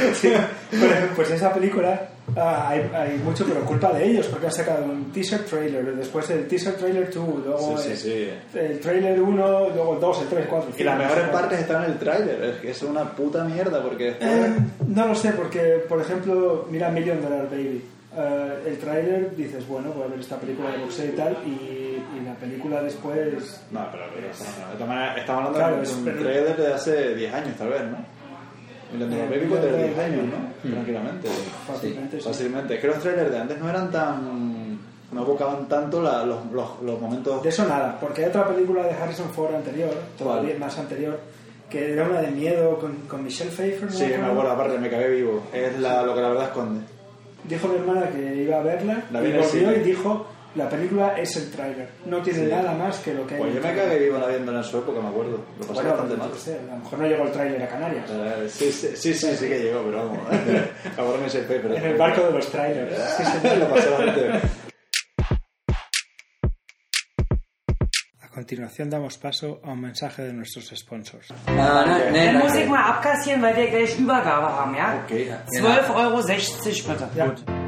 Sí, 0.14 0.32
pues, 0.70 0.92
pues 1.16 1.30
esa 1.30 1.52
película 1.52 2.08
ah, 2.36 2.68
hay, 2.68 2.88
hay 2.94 3.18
mucho, 3.24 3.44
pero 3.46 3.60
culpa 3.64 3.92
de 3.92 4.04
ellos, 4.06 4.26
porque 4.26 4.46
han 4.46 4.52
sacado 4.52 4.84
un 4.84 5.10
teaser 5.12 5.40
trailer, 5.44 5.94
después 5.96 6.28
el 6.30 6.46
teaser 6.46 6.74
trailer 6.74 7.12
2, 7.12 7.28
luego 7.44 7.78
Sí, 7.78 7.96
sí, 7.96 8.28
el, 8.54 8.60
el 8.60 8.80
trailer 8.80 9.20
1, 9.20 9.68
luego 9.74 9.94
el 9.94 10.00
2, 10.00 10.22
el 10.22 10.28
3, 10.28 10.46
4. 10.48 10.70
Y 10.78 10.82
las 10.84 10.98
mejores 10.98 11.28
partes 11.28 11.60
están 11.60 11.84
en 11.84 11.90
el 11.92 11.98
tráiler. 11.98 12.44
Es 12.44 12.56
que 12.60 12.70
es 12.70 12.82
una 12.82 13.04
puta 13.10 13.44
mierda 13.44 13.82
porque. 13.82 14.16
Eh, 14.20 14.56
no 14.86 15.06
lo 15.08 15.14
sé, 15.14 15.32
porque, 15.32 15.84
por 15.88 16.00
ejemplo, 16.00 16.66
mira 16.70 16.88
Million 16.90 17.20
Dollar 17.22 17.48
Baby. 17.50 17.84
Eh, 18.16 18.54
el 18.66 18.78
tráiler 18.78 19.36
dices, 19.36 19.66
bueno, 19.68 19.90
voy 19.92 20.04
a 20.04 20.06
ver 20.08 20.18
esta 20.20 20.36
película 20.36 20.70
de 20.72 20.78
boxeo 20.78 21.06
y 21.06 21.16
tal, 21.16 21.36
y, 21.46 21.50
y 21.50 22.24
la 22.24 22.34
película 22.34 22.82
después. 22.82 23.60
No, 23.70 23.86
pero, 23.92 24.04
pero 24.14 24.86
maneras, 24.86 25.18
estamos 25.18 25.46
hablando 25.46 25.58
Claro, 25.58 25.76
de 25.76 25.82
es- 25.84 25.92
un 25.92 26.04
pero- 26.04 26.22
trailer 26.22 26.56
de 26.56 26.72
hace 26.74 27.14
10 27.14 27.34
años, 27.34 27.56
tal 27.56 27.68
vez, 27.68 27.82
¿no? 27.84 28.19
De 28.98 29.04
Eh, 29.04 29.28
Baby 29.30 29.46
puede 29.46 29.62
tener 29.70 29.86
10 29.86 29.96
Baby. 29.96 30.12
años, 30.14 30.24
¿no? 30.26 30.70
Tranquilamente. 30.70 31.28
Fácilmente, 31.66 32.18
sí. 32.20 32.24
Fácilmente. 32.28 32.74
Es 32.74 32.80
que 32.80 32.86
los 32.88 32.98
trailers 32.98 33.30
de 33.30 33.38
antes 33.38 33.58
no 33.58 33.70
eran 33.70 33.90
tan... 33.90 34.78
no 35.12 35.22
evocaban 35.22 35.66
tanto 35.68 36.02
la- 36.02 36.24
los, 36.24 36.38
los, 36.52 36.82
los 36.82 37.00
momentos... 37.00 37.42
De 37.42 37.48
eso 37.48 37.66
nada, 37.66 37.98
porque 38.00 38.22
hay 38.24 38.30
otra 38.30 38.46
película 38.48 38.82
de 38.84 38.92
Harrison 38.92 39.28
Ford 39.30 39.54
anterior, 39.54 39.90
todavía 40.18 40.50
¿Cuál? 40.50 40.58
más 40.60 40.78
anterior, 40.78 41.18
que 41.68 41.92
era 41.92 42.08
una 42.08 42.20
de 42.20 42.30
miedo 42.32 42.78
con, 42.78 42.94
con 43.08 43.22
Michelle 43.24 43.50
Pfeiffer. 43.50 43.84
¿no? 43.90 43.92
Sí, 43.92 44.04
me 44.06 44.26
acuerdo, 44.26 44.50
aparte 44.52 44.78
me 44.78 44.88
cagué 44.90 45.08
vivo. 45.10 45.42
Es 45.52 45.78
la, 45.80 46.02
lo 46.02 46.14
que 46.14 46.20
la 46.20 46.28
verdad 46.28 46.44
esconde. 46.46 46.80
Dijo 47.44 47.68
mi 47.68 47.76
hermana 47.76 48.08
que 48.10 48.42
iba 48.42 48.58
a 48.58 48.62
verla 48.62 49.02
La 49.10 49.20
vi 49.20 49.28
y 49.28 49.30
en 49.30 49.36
el 49.38 49.42
volvió 49.46 49.76
y 49.76 49.80
dijo 49.80 50.26
la 50.56 50.68
película 50.68 51.16
es 51.16 51.36
el 51.36 51.50
tráiler, 51.50 51.88
no 52.06 52.20
tiene 52.22 52.40
Sí. 52.40 52.46
nada 52.50 52.72
más 52.72 52.98
que 52.98 53.14
lo 53.14 53.26
que 53.26 53.34
hay. 53.34 53.40
Pues 53.40 53.54
yo 53.54 53.60
me 53.60 53.74
cagué 53.74 53.98
vivo 53.98 54.18
la 54.18 54.26
viéndola 54.26 54.58
en 54.58 54.64
su 54.64 54.78
época, 54.78 55.00
me 55.00 55.08
acuerdo. 55.08 55.44
Lo 55.58 55.66
pasé 55.66 55.72
Bueno, 55.74 55.90
bastante 55.90 56.16
mal. 56.16 56.34
sé, 56.36 56.58
a 56.58 56.74
lo 56.74 56.78
mejor 56.82 56.98
no 56.98 57.06
llegó 57.06 57.24
el 57.24 57.32
tráiler 57.32 57.62
a 57.62 57.68
Canarias. 57.68 58.10
Eh, 58.10 58.48
Sí, 58.48 58.72
sí, 58.72 58.88
sí, 58.96 59.14
sí, 59.14 59.36
sí 59.36 59.48
que 59.48 59.58
llegó, 59.60 59.82
pero 59.84 59.98
vamos. 60.08 60.18
Ahora 60.98 61.18
me 61.22 61.28
sé 61.30 61.40
pero 61.48 61.74
En 61.74 61.84
el 61.84 61.96
barco 61.96 62.22
de 62.22 62.32
los 62.32 62.46
trailers. 62.50 62.96
Sí, 63.16 63.24
señor. 63.24 63.58
Lo 63.58 63.68
pasé 63.74 63.88
bastante 63.90 64.20
bien. 64.22 64.40
A 68.22 68.28
continuación 68.32 68.88
damos 68.90 69.18
paso 69.18 69.60
a 69.64 69.70
un 69.72 69.80
mensaje 69.82 70.22
de 70.22 70.32
nuestros 70.32 70.66
sponsors. 70.74 71.28
No, 71.48 71.54
Dann 71.54 72.38
muss 72.38 72.54
ich 72.56 72.68
mal 72.68 72.84
abkassieren, 72.94 73.42
weil 73.42 73.56
wir 73.56 73.68
gleich 73.70 73.98
Übergabe 73.98 74.46
haben, 74.48 74.74
ja? 74.74 75.02
Okay. 75.04 75.30
12,60 75.60 75.94
Euro 75.94 76.22
bitte. 76.22 77.08
Ja. 77.16 77.26
Gut. 77.26 77.59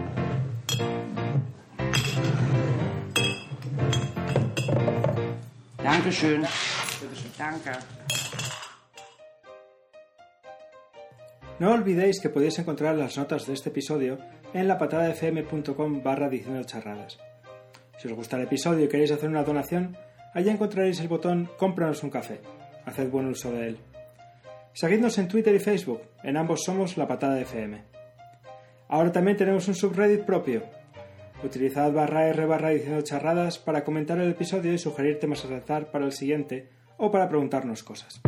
Dankeschön. 5.92 6.42
Danke. 7.38 7.70
No 11.59 11.72
olvidéis 11.72 12.18
que 12.18 12.31
podéis 12.31 12.59
encontrar 12.59 12.96
las 12.96 13.18
notas 13.18 13.46
de 13.46 13.52
este 13.52 13.68
episodio 13.68 14.16
en 14.55 14.68
lapatadafm.com 14.68 16.02
barra 16.02 16.31
diciendo 16.31 16.64
charradas. 16.64 17.18
Si 17.98 18.09
os 18.09 18.14
gusta 18.14 18.38
el 18.38 18.44
episodio 18.44 18.87
y 18.87 18.88
queréis 18.88 19.12
hacer 19.12 19.28
una 19.28 19.44
donación, 19.44 19.94
allí 20.33 20.48
encontraréis 20.48 20.98
el 21.00 21.09
botón 21.09 21.50
Cómpranos 21.59 22.02
un 22.02 22.09
café. 22.09 22.40
Haced 22.87 23.11
buen 23.11 23.26
uso 23.26 23.52
de 23.52 23.68
él. 23.68 23.78
Seguidnos 24.72 25.18
en 25.18 25.28
Twitter 25.28 25.55
y 25.55 25.59
Facebook, 25.59 26.00
en 26.22 26.38
ambos 26.38 26.62
somos 26.64 26.96
La 26.96 27.07
Patada 27.07 27.38
FM. 27.38 27.85
Ahora 28.88 29.12
también 29.12 29.37
tenemos 29.37 29.68
un 29.68 29.74
subreddit 29.74 30.24
propio. 30.24 30.62
Utilizad 31.44 31.92
barra 31.92 32.28
R 32.28 32.46
barra 32.46 32.70
diciendo 32.70 33.02
charradas 33.02 33.59
para 33.59 33.85
comentar 33.85 34.18
el 34.18 34.31
episodio 34.31 34.72
y 34.72 34.78
sugerir 34.78 35.18
temas 35.18 35.44
a 35.44 35.48
tratar 35.48 35.90
para 35.90 36.05
el 36.05 36.12
siguiente 36.12 36.68
o 36.98 37.11
para 37.11 37.28
preguntarnos 37.28 37.83
cosas. 37.83 38.20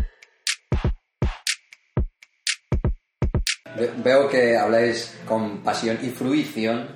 Ve- 3.77 3.91
Veo 4.03 4.29
que 4.29 4.57
habláis 4.57 5.17
con 5.27 5.59
pasión 5.63 5.99
y 6.03 6.09
fruición 6.11 6.89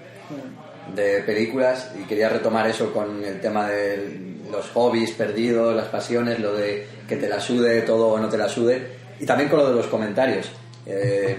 de 0.95 1.23
películas 1.23 1.93
y 2.01 2.05
quería 2.05 2.29
retomar 2.29 2.67
eso 2.67 2.93
con 2.93 3.25
el 3.25 3.41
tema 3.41 3.69
de 3.69 4.37
los 4.51 4.69
hobbies 4.71 5.13
perdidos, 5.13 5.75
las 5.77 5.89
pasiones, 5.89 6.41
lo 6.41 6.55
de 6.55 6.87
que 7.09 7.17
te 7.17 7.29
la 7.29 7.41
sude 7.41 7.83
todo 7.83 8.09
o 8.09 8.19
no 8.19 8.29
te 8.29 8.39
la 8.39 8.49
sude 8.49 8.89
y 9.21 9.27
también 9.27 9.49
con 9.49 9.59
lo 9.61 9.69
de 9.69 9.75
los 9.77 9.87
comentarios. 9.87 10.51
Eh, 10.87 11.37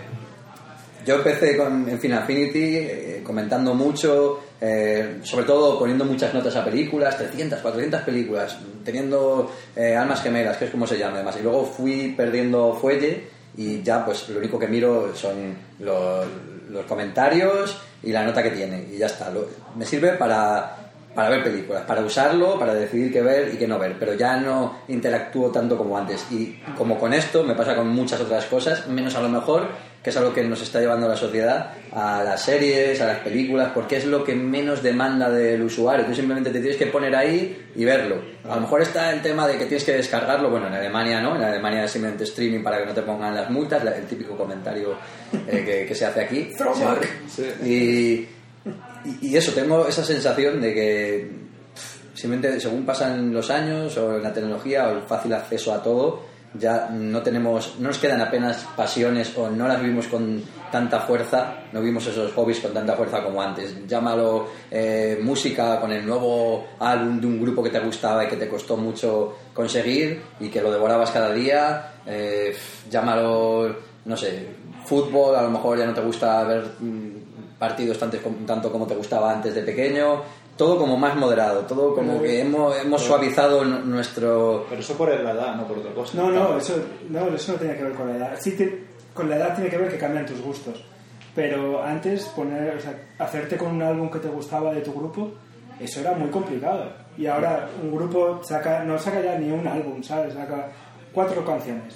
yo 1.05 1.15
empecé 1.15 1.57
con, 1.57 1.89
en 1.89 1.99
Final 1.99 2.19
Affinity 2.23 2.75
eh, 2.77 3.21
comentando 3.23 3.73
mucho, 3.73 4.43
eh, 4.61 5.19
sobre 5.23 5.45
todo 5.45 5.77
poniendo 5.79 6.05
muchas 6.05 6.33
notas 6.33 6.55
a 6.55 6.65
películas, 6.65 7.17
300, 7.17 7.59
400 7.59 8.01
películas, 8.01 8.57
teniendo 8.83 9.51
eh, 9.75 9.95
almas 9.95 10.21
gemelas, 10.21 10.57
que 10.57 10.65
es 10.65 10.71
como 10.71 10.85
se 10.87 10.97
llama 10.97 11.15
además. 11.15 11.37
Y 11.39 11.43
luego 11.43 11.65
fui 11.65 12.13
perdiendo 12.15 12.73
fuelle 12.73 13.23
y 13.57 13.81
ya 13.81 14.05
pues 14.05 14.29
lo 14.29 14.39
único 14.39 14.59
que 14.59 14.67
miro 14.67 15.15
son 15.15 15.55
los, 15.79 16.25
los 16.69 16.85
comentarios 16.85 17.77
y 18.03 18.11
la 18.11 18.23
nota 18.23 18.43
que 18.43 18.51
tiene 18.51 18.85
y 18.93 18.97
ya 18.97 19.07
está. 19.07 19.29
Lo- 19.29 19.47
me 19.75 19.85
sirve 19.85 20.13
para 20.13 20.75
para 21.15 21.29
ver 21.29 21.43
películas, 21.43 21.83
para 21.85 22.01
usarlo, 22.01 22.57
para 22.57 22.73
decidir 22.73 23.11
qué 23.11 23.21
ver 23.21 23.51
y 23.53 23.57
qué 23.57 23.67
no 23.67 23.77
ver, 23.79 23.95
pero 23.99 24.13
ya 24.13 24.37
no 24.37 24.75
interactúo 24.87 25.49
tanto 25.51 25.75
como 25.77 25.97
antes. 25.97 26.25
Y 26.31 26.61
como 26.77 26.97
con 26.97 27.11
esto 27.13 27.43
me 27.43 27.55
pasa 27.55 27.75
con 27.75 27.89
muchas 27.89 28.21
otras 28.21 28.45
cosas, 28.45 28.87
menos 28.87 29.15
a 29.15 29.21
lo 29.21 29.27
mejor, 29.27 29.67
que 30.03 30.11
es 30.11 30.17
algo 30.17 30.33
que 30.33 30.43
nos 30.43 30.61
está 30.61 30.79
llevando 30.79 31.07
la 31.07 31.17
sociedad 31.17 31.73
a 31.91 32.23
las 32.23 32.41
series, 32.41 33.01
a 33.01 33.07
las 33.07 33.19
películas, 33.19 33.71
porque 33.73 33.97
es 33.97 34.05
lo 34.05 34.23
que 34.23 34.33
menos 34.33 34.81
demanda 34.81 35.29
del 35.29 35.61
usuario. 35.61 36.05
Tú 36.05 36.15
simplemente 36.15 36.51
te 36.51 36.59
tienes 36.59 36.77
que 36.77 36.87
poner 36.87 37.13
ahí 37.15 37.69
y 37.75 37.83
verlo. 37.83 38.21
A 38.47 38.55
lo 38.55 38.61
mejor 38.61 38.81
está 38.81 39.11
el 39.11 39.21
tema 39.21 39.45
de 39.45 39.57
que 39.57 39.65
tienes 39.65 39.83
que 39.83 39.93
descargarlo, 39.93 40.49
bueno, 40.49 40.67
en 40.67 40.73
Alemania 40.73 41.21
no, 41.21 41.35
en 41.35 41.43
Alemania 41.43 41.83
es 41.83 41.91
simplemente 41.91 42.23
streaming 42.23 42.63
para 42.63 42.79
que 42.79 42.85
no 42.85 42.93
te 42.93 43.01
pongan 43.01 43.35
las 43.35 43.49
multas, 43.49 43.83
el 43.83 44.05
típico 44.05 44.37
comentario 44.37 44.95
eh, 45.47 45.63
que, 45.65 45.85
que 45.85 45.95
se 45.95 46.05
hace 46.05 46.21
aquí. 46.21 46.49
Sí. 47.29 47.43
Y, 47.63 48.27
y, 49.21 49.37
eso, 49.37 49.51
tengo 49.53 49.87
esa 49.87 50.03
sensación 50.03 50.59
de 50.59 50.73
que 50.73 51.31
simplemente 52.13 52.59
según 52.59 52.85
pasan 52.85 53.33
los 53.33 53.49
años 53.49 53.95
o 53.97 54.17
la 54.17 54.33
tecnología 54.33 54.89
o 54.89 54.97
el 54.97 55.03
fácil 55.03 55.33
acceso 55.33 55.73
a 55.73 55.81
todo, 55.81 56.25
ya 56.53 56.89
no 56.89 57.21
tenemos, 57.21 57.75
no 57.79 57.89
nos 57.89 57.99
quedan 57.99 58.21
apenas 58.21 58.65
pasiones 58.75 59.37
o 59.37 59.49
no 59.49 59.67
las 59.67 59.81
vivimos 59.81 60.07
con 60.07 60.41
tanta 60.71 61.01
fuerza, 61.01 61.57
no 61.71 61.81
vimos 61.81 62.05
esos 62.07 62.31
hobbies 62.33 62.59
con 62.59 62.73
tanta 62.73 62.95
fuerza 62.95 63.23
como 63.23 63.41
antes. 63.41 63.87
Llámalo 63.87 64.47
eh, 64.71 65.19
música 65.21 65.79
con 65.79 65.91
el 65.91 66.05
nuevo 66.05 66.67
álbum 66.79 67.19
de 67.19 67.27
un 67.27 67.41
grupo 67.41 67.63
que 67.63 67.69
te 67.69 67.79
gustaba 67.79 68.25
y 68.25 68.27
que 68.27 68.35
te 68.35 68.49
costó 68.49 68.77
mucho 68.77 69.35
conseguir 69.53 70.21
y 70.39 70.49
que 70.49 70.61
lo 70.61 70.71
devorabas 70.71 71.11
cada 71.11 71.31
día. 71.31 71.93
eh, 72.05 72.55
llámalo, 72.89 73.75
no 74.05 74.17
sé, 74.17 74.47
fútbol, 74.85 75.35
a 75.35 75.43
lo 75.43 75.51
mejor 75.51 75.77
ya 75.77 75.85
no 75.85 75.93
te 75.93 76.01
gusta 76.01 76.43
ver 76.43 76.63
mm, 76.79 77.57
partidos 77.59 77.99
tanto 77.99 78.71
como 78.71 78.87
te 78.87 78.95
gustaba 78.95 79.31
antes 79.31 79.53
de 79.53 79.61
pequeño. 79.61 80.23
Todo 80.59 80.77
como 80.77 80.97
más 80.97 81.15
moderado, 81.15 81.61
todo 81.61 81.95
como 81.95 82.21
que 82.21 82.41
hemos, 82.41 82.77
hemos 82.77 83.01
suavizado 83.01 83.63
nuestro... 83.63 84.65
Pero 84.69 84.81
eso 84.81 84.93
por 84.95 85.07
la 85.09 85.31
edad, 85.31 85.55
no 85.55 85.65
por 85.65 85.77
otra 85.77 85.93
cosa. 85.93 86.17
No, 86.17 86.29
no, 86.29 86.57
eso 86.57 86.75
no, 87.09 87.27
eso 87.33 87.53
no 87.53 87.57
tiene 87.59 87.77
que 87.77 87.83
ver 87.85 87.93
con 87.93 88.09
la 88.09 88.17
edad. 88.17 88.37
Sí, 88.41 88.51
te- 88.57 88.83
con 89.13 89.29
la 89.29 89.37
edad 89.37 89.55
tiene 89.55 89.69
que 89.69 89.77
ver 89.77 89.89
que 89.89 89.97
cambian 89.97 90.25
tus 90.25 90.41
gustos. 90.41 90.83
Pero 91.33 91.81
antes, 91.81 92.25
poner, 92.35 92.75
o 92.75 92.81
sea, 92.81 92.93
hacerte 93.19 93.55
con 93.55 93.69
un 93.69 93.81
álbum 93.81 94.09
que 94.11 94.19
te 94.19 94.27
gustaba 94.27 94.73
de 94.73 94.81
tu 94.81 94.91
grupo, 94.93 95.31
eso 95.79 96.01
era 96.01 96.11
muy 96.11 96.29
complicado. 96.29 96.91
Y 97.17 97.25
ahora 97.27 97.69
un 97.81 97.95
grupo 97.95 98.41
saca, 98.43 98.83
no 98.83 98.99
saca 98.99 99.21
ya 99.21 99.37
ni 99.39 99.49
un 99.51 99.65
álbum, 99.65 100.03
¿sabes? 100.03 100.33
Saca 100.33 100.67
cuatro 101.13 101.45
canciones. 101.45 101.95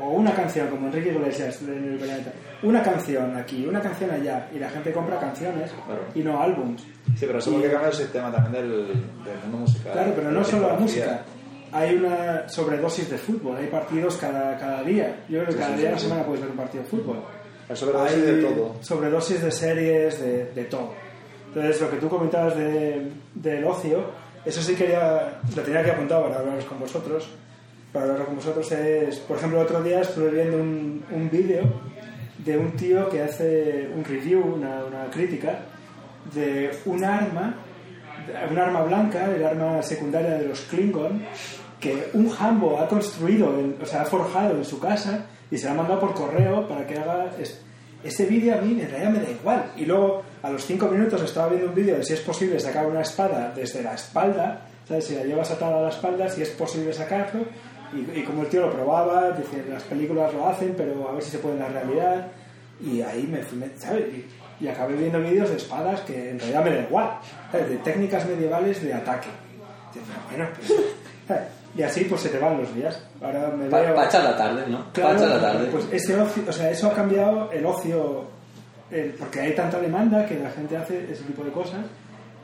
O 0.00 0.10
una 0.10 0.32
canción, 0.34 0.68
como 0.68 0.86
Enrique 0.86 1.10
Iglesias 1.10 1.60
en 1.62 1.92
el 1.92 1.98
planeta. 1.98 2.32
Una 2.62 2.82
canción 2.82 3.36
aquí, 3.36 3.66
una 3.66 3.80
canción 3.80 4.10
allá. 4.10 4.48
Y 4.54 4.58
la 4.58 4.70
gente 4.70 4.92
compra 4.92 5.18
canciones 5.18 5.70
Claro. 5.86 6.02
y 6.14 6.20
no 6.20 6.40
álbums. 6.40 6.82
Sí, 7.16 7.26
pero 7.26 7.38
eso 7.38 7.50
porque 7.52 7.70
cambia 7.70 7.88
el 7.88 7.94
sistema 7.94 8.30
también 8.30 8.52
del, 8.52 8.86
del 8.88 9.38
mundo 9.44 9.58
musical. 9.58 9.92
Claro, 9.92 10.12
pero 10.14 10.30
no 10.30 10.44
solo 10.44 10.68
la 10.68 10.74
música. 10.74 11.22
Hay 11.72 11.94
una 11.96 12.48
sobredosis 12.48 13.08
de 13.10 13.16
fútbol, 13.18 13.56
hay 13.56 13.66
partidos 13.66 14.16
cada, 14.18 14.56
cada 14.58 14.82
día. 14.82 15.16
Yo 15.28 15.38
creo 15.40 15.46
que 15.46 15.52
Sí, 15.52 15.58
cada 15.58 15.74
sí, 15.74 15.80
día 15.80 15.90
de 15.90 15.96
sí, 15.96 16.02
la 16.04 16.08
semana 16.08 16.26
puedes 16.26 16.42
ver 16.42 16.50
un 16.50 16.56
partido 16.56 16.84
de 16.84 16.90
fútbol. 16.90 17.16
Hay 17.68 17.76
sobredosis 17.76 18.14
Hay 18.16 18.20
de 18.22 18.42
todo. 18.42 18.74
Sobredosis 18.82 19.42
de 19.42 19.50
series, 19.50 20.20
de, 20.20 20.44
de 20.52 20.64
todo. 20.64 20.92
Entonces, 21.48 21.80
lo 21.80 21.90
que 21.90 21.96
tú 21.96 22.08
comentabas 22.08 22.56
de, 22.56 23.10
del 23.34 23.64
ocio, 23.64 24.04
eso 24.44 24.60
sí 24.62 24.74
quería, 24.74 25.38
lo 25.54 25.62
tenía 25.62 25.82
que 25.82 25.90
apuntado 25.90 26.24
para 26.24 26.40
hablaros 26.40 26.64
con 26.66 26.78
vosotros. 26.80 27.28
Hablar 27.94 28.24
con 28.24 28.36
vosotros 28.36 28.70
es, 28.72 29.18
por 29.18 29.36
ejemplo, 29.36 29.60
otro 29.60 29.82
día 29.82 30.00
estuve 30.00 30.30
viendo 30.30 30.56
un, 30.56 31.04
un 31.10 31.30
vídeo 31.30 31.62
de 32.38 32.56
un 32.56 32.72
tío 32.72 33.08
que 33.10 33.20
hace 33.22 33.88
un 33.94 34.02
review, 34.04 34.40
una, 34.40 34.84
una 34.84 35.10
crítica, 35.10 35.60
de 36.34 36.70
un 36.86 37.04
arma, 37.04 37.56
un 38.50 38.58
arma 38.58 38.82
blanca, 38.84 39.26
el 39.34 39.44
arma 39.44 39.82
secundaria 39.82 40.38
de 40.38 40.48
los 40.48 40.62
Klingon, 40.62 41.22
que 41.78 42.08
un 42.14 42.30
Hambo 42.38 42.78
ha 42.80 42.88
construido, 42.88 43.52
o 43.80 43.84
sea, 43.86 44.02
ha 44.02 44.04
forjado 44.06 44.56
en 44.56 44.64
su 44.64 44.78
casa 44.80 45.26
y 45.50 45.58
se 45.58 45.66
la 45.66 45.72
ha 45.72 45.74
mandado 45.74 46.00
por 46.00 46.14
correo 46.14 46.66
para 46.68 46.86
que 46.86 46.98
haga... 46.98 47.30
es- 47.38 47.60
ese 48.04 48.26
vídeo 48.26 48.52
a 48.54 48.60
mí 48.60 48.80
en 48.80 48.90
realidad 48.90 49.10
me 49.12 49.20
da 49.20 49.30
igual. 49.30 49.64
Y 49.76 49.84
luego, 49.84 50.22
a 50.42 50.50
los 50.50 50.66
cinco 50.66 50.88
minutos, 50.88 51.22
estaba 51.22 51.46
viendo 51.50 51.68
un 51.68 51.74
vídeo 51.76 51.96
de 51.96 52.02
si 52.02 52.14
es 52.14 52.20
posible 52.20 52.58
sacar 52.58 52.84
una 52.88 53.02
espada 53.02 53.52
desde 53.54 53.80
la 53.80 53.94
espalda, 53.94 54.62
¿sabes? 54.88 55.04
Si 55.04 55.14
la 55.14 55.22
llevas 55.22 55.52
atada 55.52 55.78
a 55.78 55.82
la 55.82 55.88
espalda, 55.90 56.28
si 56.28 56.42
es 56.42 56.48
posible 56.48 56.92
sacarlo. 56.92 57.44
Y, 57.94 58.18
y 58.18 58.22
como 58.24 58.42
el 58.42 58.48
tío 58.48 58.62
lo 58.62 58.72
probaba, 58.72 59.30
dice, 59.32 59.64
las 59.68 59.82
películas 59.84 60.32
lo 60.34 60.48
hacen, 60.48 60.74
pero 60.76 61.08
a 61.08 61.12
ver 61.12 61.22
si 61.22 61.30
se 61.30 61.38
puede 61.38 61.56
en 61.56 61.60
la 61.62 61.68
realidad. 61.68 62.26
Y 62.80 63.00
ahí 63.02 63.22
me 63.30 63.38
me- 63.58 63.76
¿sabes? 63.78 64.04
Y, 64.12 64.64
y 64.64 64.68
acabé 64.68 64.94
viendo 64.94 65.20
vídeos 65.20 65.50
de 65.50 65.56
espadas 65.56 66.00
que 66.02 66.30
en 66.30 66.38
realidad 66.38 66.64
me 66.64 66.70
da 66.74 66.82
igual, 66.82 67.10
¿sabes? 67.50 67.68
De 67.68 67.76
técnicas 67.78 68.26
medievales 68.26 68.82
de 68.82 68.94
ataque. 68.94 69.28
Pero 69.92 70.06
bueno, 70.30 70.48
pues, 70.56 70.68
¿sabes? 71.28 71.42
Y 71.74 71.80
así 71.82 72.04
pues 72.04 72.20
se 72.20 72.28
te 72.28 72.38
van 72.38 72.58
los 72.58 72.74
días. 72.74 73.02
Ahora 73.22 73.48
me 73.48 73.66
veo... 73.66 74.02
echar 74.04 74.22
la 74.24 74.36
tarde, 74.36 74.64
¿no? 74.68 74.92
Claro, 74.92 75.16
Pa' 75.18 75.24
echar 75.24 75.28
la 75.36 75.40
tarde. 75.40 75.68
Pues 75.72 75.86
ese 75.90 76.20
ocio, 76.20 76.42
o 76.46 76.52
sea, 76.52 76.70
eso 76.70 76.88
ha 76.88 76.94
cambiado 76.94 77.50
el 77.50 77.64
ocio, 77.64 78.24
el- 78.90 79.12
porque 79.12 79.40
hay 79.40 79.54
tanta 79.54 79.80
demanda 79.80 80.26
que 80.26 80.38
la 80.38 80.50
gente 80.50 80.76
hace 80.76 81.10
ese 81.10 81.22
tipo 81.24 81.42
de 81.42 81.50
cosas 81.50 81.80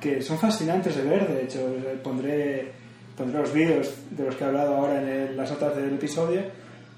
que 0.00 0.22
son 0.22 0.38
fascinantes 0.38 0.96
de 0.96 1.02
ver. 1.02 1.28
De 1.28 1.42
hecho, 1.42 1.60
pondré, 2.02 2.72
pondré 3.18 3.40
los 3.40 3.52
vídeos 3.52 3.92
de 4.10 4.24
los 4.24 4.34
que 4.36 4.44
he 4.44 4.46
hablado 4.46 4.76
ahora 4.76 5.02
en 5.02 5.08
el- 5.08 5.36
las 5.36 5.50
notas 5.50 5.76
del 5.76 5.92
episodio, 5.94 6.42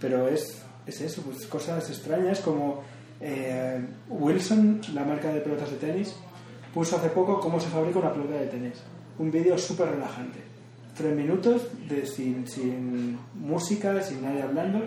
pero 0.01 0.29
es, 0.29 0.63
es 0.87 1.01
eso, 1.01 1.23
pues 1.23 1.47
cosas 1.47 1.89
extrañas 1.91 2.41
como 2.41 2.83
eh, 3.23 3.85
Wilson, 4.09 4.81
la 4.95 5.05
marca 5.05 5.33
de 5.33 5.41
pelotas 5.41 5.71
de 5.71 5.77
tenis, 5.77 6.15
puso 6.73 6.97
hace 6.97 7.09
poco 7.11 7.41
cómo 7.41 7.59
se 7.61 7.69
fabrica 7.69 7.99
una 7.99 8.13
pelota 8.13 8.35
de 8.35 8.47
tenis. 8.47 8.75
Un 9.19 9.31
vídeo 9.31 9.59
súper 9.59 9.89
relajante. 9.91 10.39
Tres 10.97 11.15
minutos 11.15 11.69
de, 11.89 12.07
sin, 12.07 12.47
sin 12.49 13.19
música, 13.35 14.01
sin 14.03 14.23
nadie 14.23 14.43
hablando, 14.43 14.81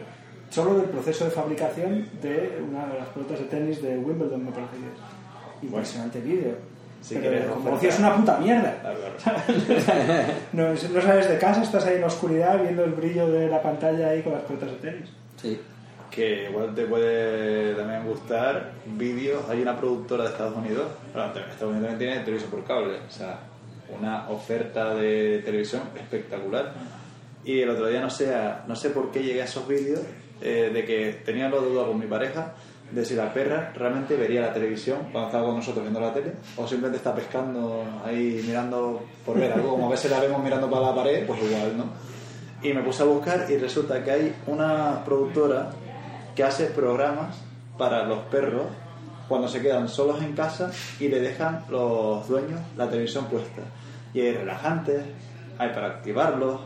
solo 0.50 0.76
del 0.76 0.90
proceso 0.90 1.26
de 1.26 1.32
fabricación 1.32 2.08
de 2.22 2.60
una 2.68 2.88
de 2.88 3.00
las 3.00 3.08
pelotas 3.10 3.40
de 3.40 3.46
tenis 3.46 3.82
de 3.82 3.98
Wimbledon, 3.98 4.46
me 4.46 4.52
parece 4.52 4.72
que 4.78 4.86
es. 4.88 5.64
Impresionante 5.70 6.20
vídeo. 6.20 6.56
Si 7.04 7.16
Pero 7.16 7.54
como 7.54 7.56
oferta- 7.60 7.76
ocio 7.78 7.90
es 7.90 8.00
una 8.00 8.16
puta 8.16 8.38
mierda. 8.40 8.78
Claro, 8.82 8.98
claro. 9.22 9.40
no, 10.54 10.70
no 10.70 11.02
sales 11.02 11.28
de 11.30 11.38
casa, 11.38 11.62
estás 11.64 11.86
ahí 11.86 11.96
en 11.96 12.02
la 12.02 12.08
oscuridad 12.08 12.62
viendo 12.62 12.84
el 12.86 12.92
brillo 12.94 13.28
de 13.30 13.50
la 13.50 13.62
pantalla 13.62 14.08
ahí 14.10 14.22
con 14.22 14.32
las 14.34 14.42
pelotas 14.44 14.72
de 14.72 14.78
tenis. 14.78 15.10
Sí. 15.42 15.60
que 16.10 16.48
igual 16.50 16.74
te 16.74 16.86
puede 16.86 17.74
también 17.76 18.06
gustar 18.06 18.72
vídeos. 18.86 19.44
Hay 19.50 19.62
una 19.62 19.76
productora 19.78 20.24
de 20.24 20.30
Estados 20.30 20.56
Unidos, 20.56 20.86
bueno, 21.14 21.28
Estados 21.28 21.62
Unidos 21.74 21.90
también 21.90 21.98
tiene 21.98 22.20
televisión 22.20 22.52
por 22.52 22.64
cable, 22.64 22.98
o 23.06 23.12
sea, 23.12 23.40
una 24.00 24.30
oferta 24.30 24.96
de 24.96 25.42
televisión 25.44 25.82
espectacular. 25.96 26.72
Y 27.44 27.60
el 27.62 27.70
otro 27.72 27.88
día 27.88 28.00
no 28.00 28.10
sé, 28.10 28.32
no 28.68 28.76
sé 28.78 28.92
por 28.92 29.12
qué 29.12 29.22
llegué 29.24 29.42
a 29.42 29.46
esos 29.46 29.68
vídeos 29.68 30.00
eh, 30.42 30.70
de 30.74 30.86
que 30.86 31.22
tenía 31.26 31.50
la 31.50 31.58
duda 31.58 31.86
con 31.86 32.00
mi 32.00 32.06
pareja 32.06 32.54
de 32.94 33.04
si 33.04 33.16
la 33.16 33.34
perra 33.34 33.72
realmente 33.76 34.16
vería 34.16 34.42
la 34.42 34.54
televisión 34.54 35.00
cuando 35.12 35.28
estaba 35.28 35.46
con 35.46 35.56
nosotros 35.56 35.84
viendo 35.84 36.00
la 36.00 36.14
tele 36.14 36.34
o 36.56 36.68
simplemente 36.68 36.98
está 36.98 37.16
pescando 37.16 37.84
ahí 38.06 38.44
mirando 38.46 39.04
por 39.26 39.40
ver 39.40 39.54
algo, 39.54 39.72
como 39.72 39.88
a 39.88 39.92
veces 39.92 40.12
la 40.12 40.20
vemos 40.20 40.44
mirando 40.44 40.70
para 40.70 40.88
la 40.88 40.96
pared, 40.96 41.26
pues 41.26 41.42
igual, 41.42 41.78
¿no? 41.78 41.86
Y 42.62 42.72
me 42.74 42.82
puse 42.82 43.02
a 43.02 43.06
buscar 43.06 43.48
y 43.50 43.58
resulta 43.58 44.04
que 44.04 44.12
hay 44.12 44.36
una 44.46 45.04
productora 45.04 45.72
que 46.36 46.44
hace 46.44 46.68
programas 46.68 47.38
para 47.78 48.06
los 48.06 48.20
perros 48.26 48.66
cuando 49.28 49.48
se 49.48 49.62
quedan 49.62 49.90
solos 49.90 50.22
en 50.22 50.34
casa 50.34 50.72
y 51.00 51.08
le 51.08 51.20
dejan 51.20 51.66
los 51.70 52.28
dueños 52.28 52.60
la 52.78 52.88
televisión 52.88 53.26
puesta. 53.26 53.62
Y 54.14 54.22
hay 54.22 54.34
relajantes, 54.34 55.02
hay 55.58 55.70
para 55.70 55.88
activarlos 55.88 56.62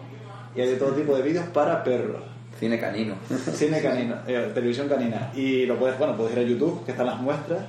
y 0.55 0.61
hay 0.61 0.69
de 0.69 0.75
todo 0.75 0.91
tipo 0.91 1.15
de 1.15 1.21
vídeos 1.21 1.45
para 1.47 1.83
perros. 1.83 2.21
Cine 2.59 2.79
canino. 2.79 3.15
Cine 3.53 3.81
canino, 3.81 4.15
eh, 4.27 4.51
televisión 4.53 4.87
canina. 4.89 5.31
Y 5.35 5.65
lo 5.65 5.77
puedes, 5.77 5.97
bueno, 5.97 6.15
puedes 6.15 6.33
ir 6.33 6.39
a 6.39 6.41
YouTube, 6.43 6.83
que 6.85 6.91
están 6.91 7.05
las 7.07 7.19
muestras. 7.19 7.59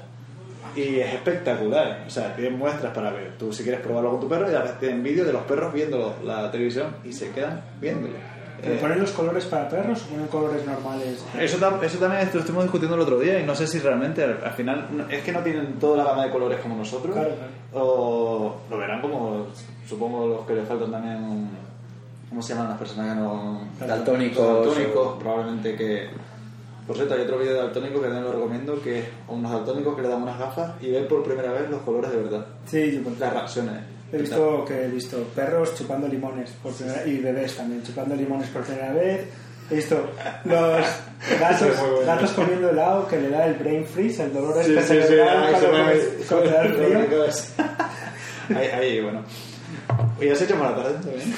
Y 0.76 1.00
es 1.00 1.14
espectacular. 1.14 2.04
O 2.06 2.10
sea, 2.10 2.34
tienen 2.36 2.58
muestras 2.58 2.92
para 2.94 3.10
ver. 3.10 3.32
Tú 3.38 3.52
si 3.52 3.62
quieres 3.62 3.80
probarlo 3.80 4.10
con 4.12 4.20
tu 4.20 4.28
perro, 4.28 4.50
y 4.50 4.54
a 4.54 4.60
veces 4.60 4.78
tienen 4.78 5.02
vídeos 5.02 5.26
de 5.26 5.32
los 5.32 5.42
perros 5.42 5.72
viendo 5.72 6.14
la 6.24 6.50
televisión 6.50 6.86
y 7.04 7.12
se 7.12 7.30
quedan 7.30 7.60
viéndolo. 7.80 8.14
¿Pero 8.60 8.74
Eh, 8.74 8.78
¿Ponen 8.80 8.98
los 9.00 9.12
colores 9.12 9.44
para 9.44 9.68
perros 9.68 10.02
o 10.02 10.10
ponen 10.10 10.26
colores 10.26 10.66
normales? 10.66 11.24
eso, 11.38 11.58
tam- 11.58 11.80
eso 11.82 11.98
también 11.98 12.28
lo 12.32 12.40
estuvimos 12.40 12.64
discutiendo 12.64 12.96
el 12.96 13.02
otro 13.02 13.18
día 13.20 13.38
y 13.38 13.44
no 13.46 13.54
sé 13.54 13.68
si 13.68 13.78
realmente 13.78 14.24
al, 14.24 14.40
al 14.44 14.50
final 14.52 14.88
no- 14.90 15.08
es 15.08 15.22
que 15.22 15.30
no 15.30 15.40
tienen 15.40 15.74
toda 15.74 15.98
la 15.98 16.04
gama 16.10 16.24
de 16.24 16.30
colores 16.32 16.58
como 16.60 16.74
nosotros 16.76 17.14
Claro, 17.14 17.30
claro. 17.36 17.84
o 17.86 18.56
lo 18.68 18.78
verán 18.78 19.00
como 19.00 19.46
supongo 19.88 20.26
los 20.26 20.46
que 20.46 20.54
le 20.54 20.62
faltan 20.62 20.90
también 20.90 21.48
¿cómo 22.28 22.42
se 22.42 22.54
llaman 22.54 22.70
las 22.70 22.78
personas 22.78 23.14
que 23.14 23.20
no 23.20 23.60
Daltónicos. 23.80 24.66
daltónicos 24.66 25.18
probablemente 25.18 25.76
que 25.76 26.08
por 26.86 26.96
cierto 26.96 27.14
hay 27.14 27.20
otro 27.22 27.38
vídeo 27.38 27.54
de 27.54 27.58
daltónico 27.60 28.00
que 28.00 28.06
también 28.06 28.24
lo 28.24 28.32
recomiendo 28.32 28.80
que 28.82 28.98
es 29.00 29.04
unos 29.28 29.52
daltónicos 29.52 29.96
que 29.96 30.02
le 30.02 30.08
dan 30.08 30.22
unas 30.22 30.38
gafas 30.38 30.72
y 30.80 30.90
ven 30.90 31.06
por 31.08 31.22
primera 31.22 31.52
vez 31.52 31.68
los 31.70 31.80
colores 31.82 32.10
de 32.10 32.16
verdad 32.16 32.46
Sí, 32.66 32.92
yo 33.04 33.10
las 33.18 33.32
reacciones 33.32 33.98
He 34.10 34.18
visto 34.18 34.64
que 34.64 34.84
he 34.84 34.88
visto 34.88 35.22
perros 35.34 35.74
chupando 35.76 36.08
limones 36.08 36.50
por 36.62 36.72
primera 36.72 37.06
y 37.06 37.18
bebés 37.18 37.56
también 37.56 37.82
chupando 37.82 38.14
limones 38.14 38.48
por 38.48 38.62
primera 38.62 38.92
vez. 38.92 39.26
He 39.70 39.74
visto 39.74 39.96
los 40.44 40.86
gatos, 41.38 41.80
bueno. 41.80 42.06
gatos 42.06 42.30
comiendo 42.30 42.70
helado 42.70 43.06
que 43.06 43.20
le 43.20 43.28
da 43.28 43.46
el 43.46 43.54
brain 43.54 43.84
freeze, 43.84 44.24
el 44.24 44.32
dolor 44.32 44.64
Sí, 44.64 44.74
este 44.74 45.02
sí, 45.02 45.08
sí, 45.08 45.14
cuando 45.50 45.68
cuando 46.26 46.60
el 46.60 46.72
frío. 47.08 47.24
ahí, 48.58 48.66
ahí, 48.68 49.00
bueno. 49.02 49.22
Oye, 50.18 50.32
has 50.32 50.42
hecho 50.42 50.56
maratón 50.56 51.00
también. 51.00 51.34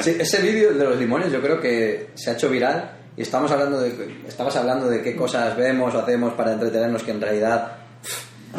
Sí, 0.00 0.16
ese 0.18 0.42
vídeo 0.42 0.74
de 0.74 0.84
los 0.84 0.98
limones 0.98 1.32
yo 1.32 1.40
creo 1.40 1.60
que 1.60 2.10
se 2.14 2.30
ha 2.30 2.34
hecho 2.34 2.48
viral 2.48 2.90
y 3.16 3.22
estamos 3.22 3.50
hablando 3.50 3.80
de, 3.80 4.22
estabas 4.26 4.56
hablando 4.56 4.88
de 4.88 5.02
qué 5.02 5.16
cosas 5.16 5.56
vemos 5.56 5.94
o 5.94 5.98
hacemos 5.98 6.34
para 6.34 6.52
entretenernos 6.52 7.02
que 7.02 7.12
en 7.12 7.20
realidad 7.20 7.72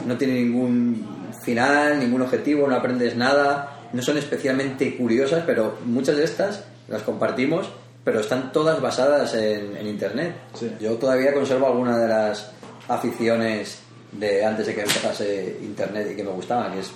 no 0.05 0.17
tiene 0.17 0.33
ningún 0.35 1.29
final, 1.43 1.99
ningún 1.99 2.21
objetivo, 2.21 2.67
no 2.67 2.75
aprendes 2.75 3.15
nada, 3.15 3.87
no 3.93 4.01
son 4.01 4.17
especialmente 4.17 4.97
curiosas, 4.97 5.43
pero 5.45 5.77
muchas 5.85 6.17
de 6.17 6.23
estas 6.23 6.63
las 6.87 7.03
compartimos, 7.03 7.69
pero 8.03 8.19
están 8.19 8.51
todas 8.51 8.81
basadas 8.81 9.33
en, 9.35 9.77
en 9.77 9.87
internet. 9.87 10.35
Sí. 10.53 10.71
Yo 10.79 10.93
todavía 10.95 11.33
conservo 11.33 11.67
alguna 11.67 11.97
de 11.97 12.07
las 12.07 12.51
aficiones 12.87 13.79
de 14.11 14.45
antes 14.45 14.67
de 14.67 14.75
que 14.75 14.81
empezase 14.81 15.57
internet 15.61 16.09
y 16.11 16.15
que 16.15 16.23
me 16.23 16.31
gustaban, 16.31 16.73
que 16.73 16.79
es 16.79 16.91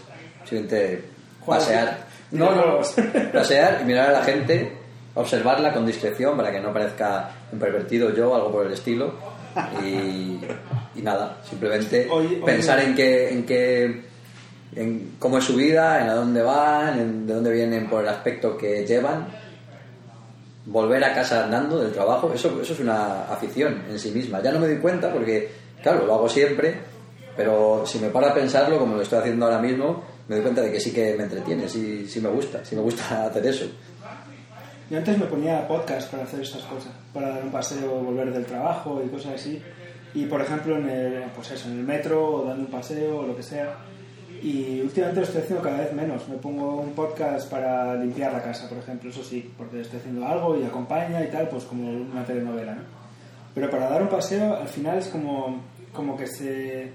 simplemente. 0.45 1.10
Pasear. 1.45 2.05
No, 2.31 2.55
no, 2.55 2.79
pasear 3.33 3.79
y 3.81 3.85
mirar 3.85 4.09
a 4.09 4.19
la 4.19 4.23
gente, 4.23 4.77
observarla 5.15 5.73
con 5.73 5.85
discreción 5.85 6.37
para 6.37 6.51
que 6.51 6.59
no 6.59 6.71
parezca 6.71 7.29
un 7.51 7.59
pervertido 7.59 8.13
yo 8.13 8.31
o 8.31 8.35
algo 8.35 8.51
por 8.51 8.65
el 8.65 8.73
estilo. 8.73 9.13
Y, 9.83 10.39
y 10.95 11.01
nada, 11.01 11.39
simplemente 11.43 12.07
Oye, 12.09 12.27
oye. 12.27 12.45
pensar 12.45 12.79
en 12.79 12.95
qué, 12.95 13.29
en 13.29 13.45
qué, 13.45 14.01
en 14.75 15.15
cómo 15.19 15.39
es 15.39 15.43
su 15.43 15.55
vida, 15.55 16.01
en 16.01 16.09
a 16.09 16.13
dónde 16.15 16.41
van, 16.41 16.99
en 16.99 17.27
de 17.27 17.33
dónde 17.33 17.51
vienen 17.51 17.89
por 17.89 18.03
el 18.03 18.09
aspecto 18.09 18.57
que 18.57 18.85
llevan. 18.85 19.27
Volver 20.65 21.03
a 21.03 21.13
casa 21.13 21.43
andando 21.43 21.79
del 21.79 21.91
trabajo, 21.91 22.31
eso, 22.33 22.61
eso 22.61 22.73
es 22.73 22.79
una 22.79 23.23
afición 23.23 23.83
en 23.89 23.99
sí 23.99 24.11
misma. 24.11 24.41
Ya 24.41 24.51
no 24.51 24.59
me 24.59 24.67
doy 24.67 24.77
cuenta 24.77 25.11
porque, 25.11 25.51
claro, 25.81 26.05
lo 26.05 26.13
hago 26.13 26.29
siempre, 26.29 26.75
pero 27.35 27.83
si 27.85 27.99
me 27.99 28.09
paro 28.09 28.27
a 28.27 28.33
pensarlo, 28.33 28.77
como 28.77 28.95
lo 28.95 29.01
estoy 29.01 29.19
haciendo 29.19 29.47
ahora 29.47 29.59
mismo, 29.59 30.03
me 30.31 30.37
doy 30.37 30.43
cuenta 30.43 30.61
de 30.61 30.71
que 30.71 30.79
sí 30.79 30.93
que 30.93 31.13
me 31.17 31.23
entretiene, 31.23 31.67
sí, 31.67 32.07
sí 32.07 32.21
me 32.21 32.29
gusta, 32.29 32.63
sí 32.63 32.73
me 32.73 32.81
gusta 32.81 33.25
hacer 33.27 33.45
eso. 33.45 33.65
Yo 34.89 34.97
antes 34.97 35.17
me 35.17 35.25
ponía 35.25 35.67
podcast 35.67 36.09
para 36.09 36.23
hacer 36.23 36.39
estas 36.39 36.61
cosas, 36.63 36.93
para 37.13 37.31
dar 37.31 37.43
un 37.43 37.51
paseo, 37.51 37.99
volver 37.99 38.31
del 38.31 38.45
trabajo 38.45 39.01
y 39.05 39.09
cosas 39.09 39.33
así. 39.33 39.61
Y 40.13 40.27
por 40.27 40.41
ejemplo, 40.41 40.77
en 40.77 40.89
el, 40.89 41.23
pues 41.35 41.51
eso, 41.51 41.67
en 41.67 41.79
el 41.79 41.83
metro 41.83 42.25
o 42.25 42.45
dando 42.45 42.63
un 42.63 42.71
paseo 42.71 43.19
o 43.19 43.27
lo 43.27 43.35
que 43.35 43.43
sea. 43.43 43.75
Y 44.41 44.79
últimamente 44.79 45.19
lo 45.19 45.25
estoy 45.25 45.41
haciendo 45.41 45.63
cada 45.65 45.79
vez 45.79 45.91
menos. 45.91 46.25
Me 46.29 46.37
pongo 46.37 46.77
un 46.77 46.93
podcast 46.93 47.49
para 47.49 47.95
limpiar 47.95 48.31
la 48.31 48.41
casa, 48.41 48.69
por 48.69 48.77
ejemplo, 48.77 49.09
eso 49.09 49.25
sí, 49.25 49.51
porque 49.57 49.81
estoy 49.81 49.99
haciendo 49.99 50.25
algo 50.25 50.57
y 50.57 50.63
acompaña 50.63 51.21
y 51.25 51.27
tal, 51.27 51.49
pues 51.49 51.65
como 51.65 51.91
una 51.91 52.23
telenovela, 52.23 52.75
¿no? 52.75 52.83
Pero 53.53 53.69
para 53.69 53.89
dar 53.89 54.01
un 54.01 54.07
paseo, 54.07 54.55
al 54.55 54.69
final 54.69 54.97
es 54.97 55.07
como, 55.07 55.61
como 55.91 56.15
que 56.15 56.25
se, 56.25 56.93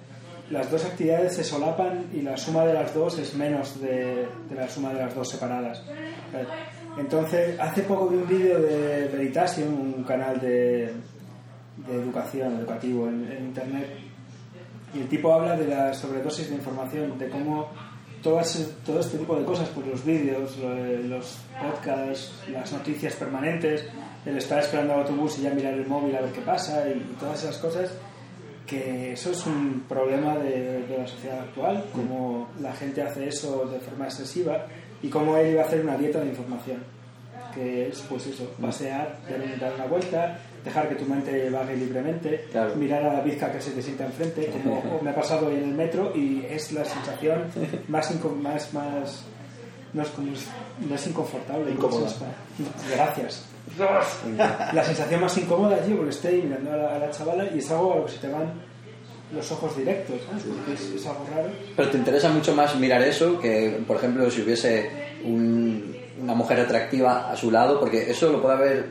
las 0.51 0.71
dos 0.71 0.85
actividades 0.85 1.35
se 1.35 1.45
solapan 1.45 2.07
y 2.13 2.23
la 2.23 2.37
suma 2.37 2.65
de 2.65 2.75
las 2.75 2.95
dos 2.95 3.19
es 3.19 3.35
menos 3.35 3.81
de, 3.81 4.27
la 4.55 4.69
suma 4.69 4.93
de 4.93 5.01
las 5.01 5.15
dos 5.15 5.29
separadas. 5.29 5.83
Entonces, 6.99 7.59
hace 7.61 7.83
poco 7.83 8.09
vi 8.09 8.17
un 8.17 8.29
vídeo 8.29 8.61
de 8.61 9.09
Veritasium, 9.13 9.95
un 9.97 10.05
canal 10.05 10.41
de, 10.41 10.93
educación, 11.91 12.57
educativo 12.59 13.07
en, 13.09 13.23
internet, 13.47 13.87
y 14.95 15.01
el 15.01 15.09
tipo 15.09 15.33
habla 15.33 15.57
de 15.57 15.67
la 15.67 15.93
sobredosis 15.93 16.49
de 16.49 16.55
información, 16.57 17.19
de 17.19 17.29
cómo 17.29 17.69
todas, 18.23 18.71
todo 18.85 19.01
este 19.01 19.19
tipo 19.19 19.37
de 19.37 19.45
cosas, 19.45 19.69
pues 19.75 19.87
los 19.87 20.05
vídeos, 20.05 20.57
lo- 20.59 20.75
los 21.09 21.39
podcasts, 21.61 22.33
las 22.51 22.73
noticias 22.73 23.15
permanentes, 23.15 23.85
el 24.25 24.37
estar 24.39 24.61
esperando 24.61 24.95
al 24.95 25.01
autobús 25.01 25.39
y 25.39 25.43
ya 25.43 25.51
mirar 25.51 25.75
el 25.75 25.87
móvil 25.87 26.17
a 26.17 26.23
ver 26.23 26.33
qué 26.33 26.41
pasa 26.41 26.89
y 26.89 26.99
todas 27.21 27.43
esas 27.45 27.59
cosas, 27.59 27.91
que 28.67 29.13
eso 29.13 29.31
es 29.31 29.47
un 29.47 29.85
problema 29.89 30.37
de, 30.39 30.83
de 30.87 30.99
la 30.99 31.07
sociedad 31.07 31.41
actual, 31.41 31.85
cómo 31.93 32.49
la 32.61 32.73
gente 32.75 33.03
hace 33.03 33.29
eso 33.29 33.67
de 33.67 33.79
forma 33.81 34.07
excesiva 34.07 34.67
y 35.03 35.09
cómo 35.09 35.37
él 35.37 35.53
iba 35.53 35.63
a 35.63 35.67
hacer 35.67 35.83
una 35.83 35.97
dieta 35.97 36.21
de 36.21 36.27
información, 36.27 36.79
que 37.55 37.89
es 37.89 38.01
pues 38.09 38.27
eso, 38.27 38.51
pasear, 38.61 39.19
dar 39.61 39.75
una 39.75 39.87
vuelta, 39.87 40.39
dejar 40.65 40.89
que 40.89 40.97
tu 40.97 41.05
mente 41.05 41.49
vague 41.51 41.77
libremente, 41.77 42.47
Claro. 42.51 42.75
mirar 42.77 43.05
a 43.05 43.13
la 43.15 43.21
bizca 43.21 43.53
que 43.53 43.61
se 43.61 43.71
te 43.71 43.83
sienta 43.83 44.05
enfrente, 44.07 44.47
como 44.49 45.01
me 45.03 45.11
ha 45.11 45.15
pasado 45.15 45.47
hoy 45.49 45.55
en 45.57 45.65
el 45.65 45.75
metro 45.75 46.13
y 46.15 46.45
es 46.49 46.73
la 46.73 46.85
sensación 46.85 47.45
más, 47.89 48.13
más, 48.43 48.75
más 48.75 49.23
no 49.93 50.03
es, 50.03 50.09
como, 50.09 50.29
no 50.89 50.95
es 50.95 51.07
inconfortable. 51.07 51.71
Incómoda. 51.71 52.09
Gracias. 52.93 53.47
La 54.73 54.85
sensación 54.85 55.21
más 55.21 55.37
incómoda, 55.39 55.79
tío, 55.79 55.97
porque 55.97 56.11
estoy 56.11 56.43
mirando 56.43 56.73
a 56.73 56.77
la, 56.77 56.95
a 56.97 56.99
la 56.99 57.11
chavala 57.11 57.45
y 57.55 57.59
es 57.59 57.71
algo 57.71 57.93
a 57.93 57.97
lo 57.97 58.07
que 58.07 58.13
se 58.13 58.19
te 58.19 58.29
van 58.29 58.53
los 59.35 59.51
ojos 59.53 59.77
directos, 59.77 60.17
¿sabes? 60.29 60.45
Porque 60.45 60.73
es, 60.75 60.81
es 61.01 61.07
algo 61.07 61.27
raro. 61.35 61.49
Pero 61.75 61.91
te 61.91 61.99
interesa 61.99 62.29
mucho 62.29 62.55
más 62.55 62.77
mirar 62.77 63.03
eso 63.03 63.39
que, 63.41 63.81
por 63.87 63.97
ejemplo, 63.97 64.31
si 64.31 64.43
hubiese 64.43 64.89
un- 65.25 65.97
una 66.23 66.35
mujer 66.35 66.61
atractiva 66.61 67.31
a 67.31 67.37
su 67.37 67.51
lado, 67.51 67.79
porque 67.81 68.11
eso 68.11 68.31
lo 68.31 68.41
puede 68.41 68.55
haber, 68.55 68.87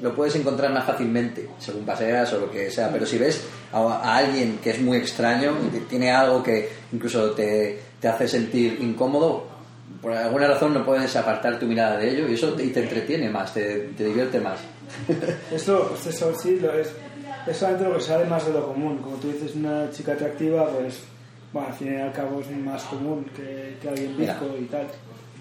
lo 0.00 0.14
puedes 0.14 0.34
encontrar 0.36 0.72
más 0.72 0.84
fácilmente 0.84 1.48
según 1.58 1.84
paseas 1.84 2.32
o 2.34 2.38
lo 2.40 2.50
que 2.50 2.70
sea. 2.70 2.88
Pero 2.90 3.04
si 3.04 3.18
ves 3.18 3.44
a, 3.72 3.78
a 3.80 4.16
alguien 4.16 4.58
que 4.62 4.70
es 4.70 4.80
muy 4.80 4.96
extraño, 4.96 5.52
que 5.72 5.80
tiene 5.80 6.10
algo 6.12 6.42
que 6.42 6.68
incluso 6.92 7.32
te, 7.32 7.80
te 8.00 8.08
hace 8.08 8.28
sentir 8.28 8.78
incómodo, 8.80 9.44
por 10.00 10.12
alguna 10.12 10.48
razón 10.48 10.74
no 10.74 10.84
puedes 10.84 11.16
apartar 11.16 11.58
tu 11.58 11.66
mirada 11.66 11.96
de 11.96 12.10
ello 12.10 12.28
y 12.28 12.34
eso 12.34 12.52
te, 12.52 12.64
y 12.64 12.70
te 12.70 12.82
entretiene 12.82 13.30
más, 13.30 13.54
te, 13.54 13.90
te 13.96 14.04
divierte 14.04 14.40
más. 14.40 14.58
Esto, 15.50 15.96
eso 16.06 16.34
sí, 16.34 16.58
lo 16.60 16.72
es, 16.74 16.92
es 17.46 17.56
solamente 17.56 17.88
lo 17.88 17.94
que 17.96 18.02
sale 18.02 18.24
más 18.26 18.46
de 18.46 18.52
lo 18.52 18.66
común. 18.66 18.98
Como 18.98 19.16
tú 19.16 19.28
dices, 19.28 19.54
una 19.54 19.90
chica 19.90 20.12
atractiva, 20.12 20.68
pues, 20.68 21.00
bueno, 21.52 21.68
al 21.68 21.74
fin 21.74 21.94
y 21.94 22.00
al 22.00 22.12
cabo 22.12 22.40
es 22.40 22.50
más 22.50 22.82
común 22.84 23.24
que, 23.34 23.78
que 23.80 23.88
alguien 23.88 24.16
bizco 24.16 24.46
y 24.60 24.64
tal. 24.64 24.86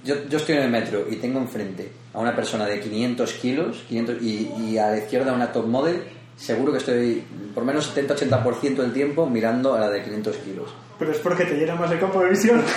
Yo, 0.03 0.15
yo 0.29 0.37
estoy 0.37 0.55
en 0.55 0.63
el 0.63 0.69
metro 0.69 1.05
y 1.09 1.15
tengo 1.17 1.39
enfrente 1.39 1.91
a 2.13 2.19
una 2.19 2.35
persona 2.35 2.65
de 2.65 2.79
500 2.79 3.33
kilos 3.33 3.85
500, 3.87 4.21
y, 4.21 4.51
y 4.59 4.77
a 4.77 4.91
la 4.91 4.97
izquierda 4.97 5.33
una 5.33 5.51
top 5.51 5.67
model. 5.67 6.03
Seguro 6.35 6.71
que 6.71 6.79
estoy 6.79 7.23
por 7.53 7.63
menos 7.63 7.95
70-80% 7.95 8.75
del 8.77 8.91
tiempo 8.91 9.29
mirando 9.29 9.75
a 9.75 9.79
la 9.79 9.89
de 9.89 10.01
500 10.03 10.35
kilos. 10.37 10.73
Pero 10.97 11.11
es 11.11 11.19
porque 11.19 11.45
te 11.45 11.55
llena 11.55 11.75
más 11.75 11.91
el 11.91 11.99
campo 11.99 12.21
de 12.21 12.29
visión. 12.29 12.63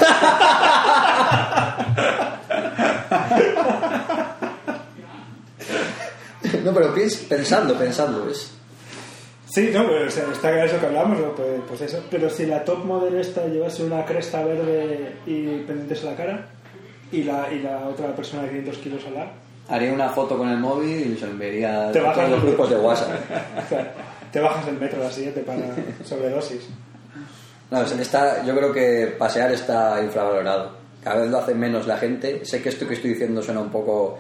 No, 6.65 6.75
pero 6.75 6.93
pensando, 7.29 7.79
pensando. 7.79 8.29
Es, 8.29 8.57
Sí, 9.57 9.71
no, 9.73 9.87
pero 9.87 10.07
o 10.07 10.11
sea, 10.11 10.25
está 10.25 10.51
claro 10.51 10.67
eso 10.67 10.79
que 10.79 10.85
hablamos, 10.85 11.19
¿no? 11.19 11.35
pues, 11.35 11.49
pues 11.67 11.81
eso. 11.81 12.03
Pero 12.11 12.29
si 12.29 12.45
la 12.45 12.63
top 12.63 12.85
model 12.85 13.19
esta 13.19 13.47
llevase 13.47 13.85
una 13.85 14.05
cresta 14.05 14.45
verde 14.45 15.17
y 15.25 15.61
pendientes 15.61 16.05
a 16.05 16.11
la 16.11 16.17
cara, 16.17 16.47
y 17.11 17.23
la, 17.23 17.51
y 17.51 17.61
la 17.61 17.89
otra 17.89 18.15
persona 18.15 18.43
de 18.43 18.51
500 18.51 18.79
kilos 18.79 19.05
al 19.07 19.15
lado, 19.15 19.31
haría 19.69 19.93
una 19.93 20.11
foto 20.11 20.37
con 20.37 20.51
el 20.51 20.59
móvil 20.59 21.13
y 21.13 21.17
se 21.17 21.25
enviaría 21.25 21.91
Te 21.91 22.01
a 22.01 22.13
todos 22.13 22.31
los 22.31 22.43
grupos 22.43 22.69
de 22.69 22.77
WhatsApp. 22.77 23.09
o 23.65 23.69
sea, 23.69 23.95
te 24.31 24.41
bajas 24.41 24.67
del 24.67 24.79
metro 24.79 25.01
a 25.01 25.05
la 25.05 25.11
siguiente 25.11 25.41
para 25.41 25.63
sobredosis. 26.05 26.69
No, 27.71 27.81
está, 27.81 28.45
yo 28.45 28.55
creo 28.55 28.73
que 28.75 29.15
pasear 29.19 29.53
está 29.53 30.03
infravalorado. 30.03 30.73
Cada 31.07 31.21
vez 31.21 31.31
lo 31.31 31.39
hace 31.39 31.55
menos 31.55 31.87
la 31.87 31.97
gente. 31.99 32.45
Sé 32.45 32.61
que 32.61 32.69
esto 32.71 32.85
que 32.89 32.95
estoy 32.95 33.11
diciendo 33.11 33.41
suena 33.41 33.61
un 33.61 33.71
poco 33.71 34.19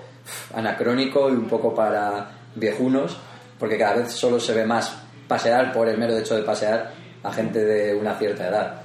anacrónico 0.55 1.29
y 1.29 1.33
un 1.33 1.49
poco 1.49 1.75
para 1.75 2.29
viejunos, 2.55 3.17
porque 3.59 3.77
cada 3.77 3.97
vez 3.97 4.13
solo 4.13 4.39
se 4.39 4.55
ve 4.55 4.65
más 4.65 4.97
pasear 5.27 5.73
por 5.73 5.89
el 5.89 5.99
mero 5.99 6.17
hecho 6.17 6.37
de 6.37 6.43
pasear 6.43 6.93
a 7.25 7.33
gente 7.33 7.65
de 7.65 7.93
una 7.93 8.15
cierta 8.15 8.47
edad. 8.49 8.83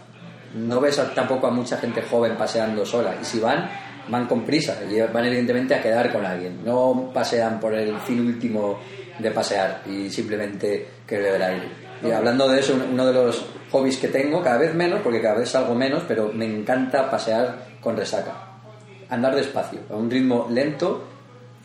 No 0.55 0.81
ves 0.81 0.97
a- 0.97 1.13
tampoco 1.13 1.45
a 1.45 1.51
mucha 1.51 1.77
gente 1.77 2.01
joven 2.01 2.35
paseando 2.35 2.83
sola. 2.87 3.13
Y 3.21 3.23
si 3.23 3.39
van, 3.39 3.69
van 4.09 4.25
con 4.25 4.43
prisa 4.45 4.79
y 4.89 4.99
van 5.01 5.25
evidentemente 5.25 5.75
a 5.75 5.81
quedar 5.83 6.11
con 6.11 6.25
alguien. 6.25 6.65
No 6.65 7.11
pasean 7.13 7.59
por 7.59 7.75
el 7.75 7.99
fin 7.99 8.25
último 8.25 8.79
de 9.19 9.29
pasear 9.29 9.83
y 9.85 10.09
simplemente 10.09 10.87
querer 11.05 11.35
el 11.35 11.41
aire. 11.43 11.67
Y 12.03 12.09
hablando 12.09 12.49
de 12.49 12.61
eso, 12.61 12.75
uno 12.91 13.05
de 13.05 13.13
los 13.13 13.45
hobbies 13.71 13.97
que 13.97 14.07
tengo, 14.07 14.41
cada 14.41 14.57
vez 14.57 14.73
menos, 14.73 15.01
porque 15.01 15.21
cada 15.21 15.37
vez 15.37 15.49
salgo 15.49 15.75
menos, 15.75 16.01
pero 16.07 16.31
me 16.33 16.45
encanta 16.45 17.11
pasear 17.11 17.69
con 17.81 17.97
resaca. 17.97 18.47
Andar 19.09 19.35
despacio, 19.35 19.81
a 19.89 19.95
un 19.95 20.09
ritmo 20.09 20.47
lento 20.49 21.03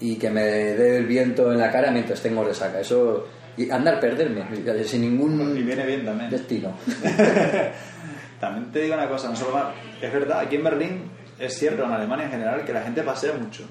y 0.00 0.16
que 0.16 0.30
me 0.30 0.42
dé 0.42 0.96
el 0.96 1.06
viento 1.06 1.52
en 1.52 1.58
la 1.58 1.70
cara 1.70 1.90
mientras 1.90 2.20
tengo 2.20 2.42
resaca. 2.42 2.80
Eso 2.80 3.26
y 3.56 3.70
andar 3.70 4.00
perderme 4.00 4.44
sin 4.84 5.02
ningún 5.02 5.56
Y 5.56 5.62
viene 5.62 5.86
bien 5.86 6.04
también. 6.04 6.30
destino. 6.30 6.72
También 8.40 8.70
te 8.70 8.82
digo 8.82 8.94
una 8.94 9.08
cosa, 9.08 9.30
no 9.30 9.36
solo 9.36 9.52
más, 9.54 9.64
es 9.98 10.12
verdad, 10.12 10.40
aquí 10.40 10.56
en 10.56 10.64
Berlín 10.64 11.10
es 11.38 11.58
cierto, 11.58 11.84
en 11.84 11.92
Alemania 11.92 12.26
en 12.26 12.32
general, 12.32 12.64
que 12.64 12.72
la 12.72 12.82
gente 12.82 13.02
pasea 13.02 13.32
mucho. 13.34 13.64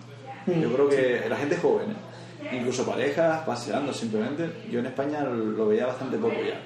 Yo 0.47 0.71
creo 0.73 0.89
que 0.89 1.25
la 1.27 1.35
gente 1.35 1.57
joven, 1.57 1.91
¿eh? 1.91 2.55
incluso 2.57 2.85
parejas 2.85 3.41
paseando 3.45 3.91
simplemente, 3.91 4.49
yo 4.69 4.79
en 4.79 4.85
España 4.87 5.23
lo 5.23 5.67
veía 5.67 5.87
bastante 5.87 6.17
poco 6.17 6.35
ya. 6.43 6.59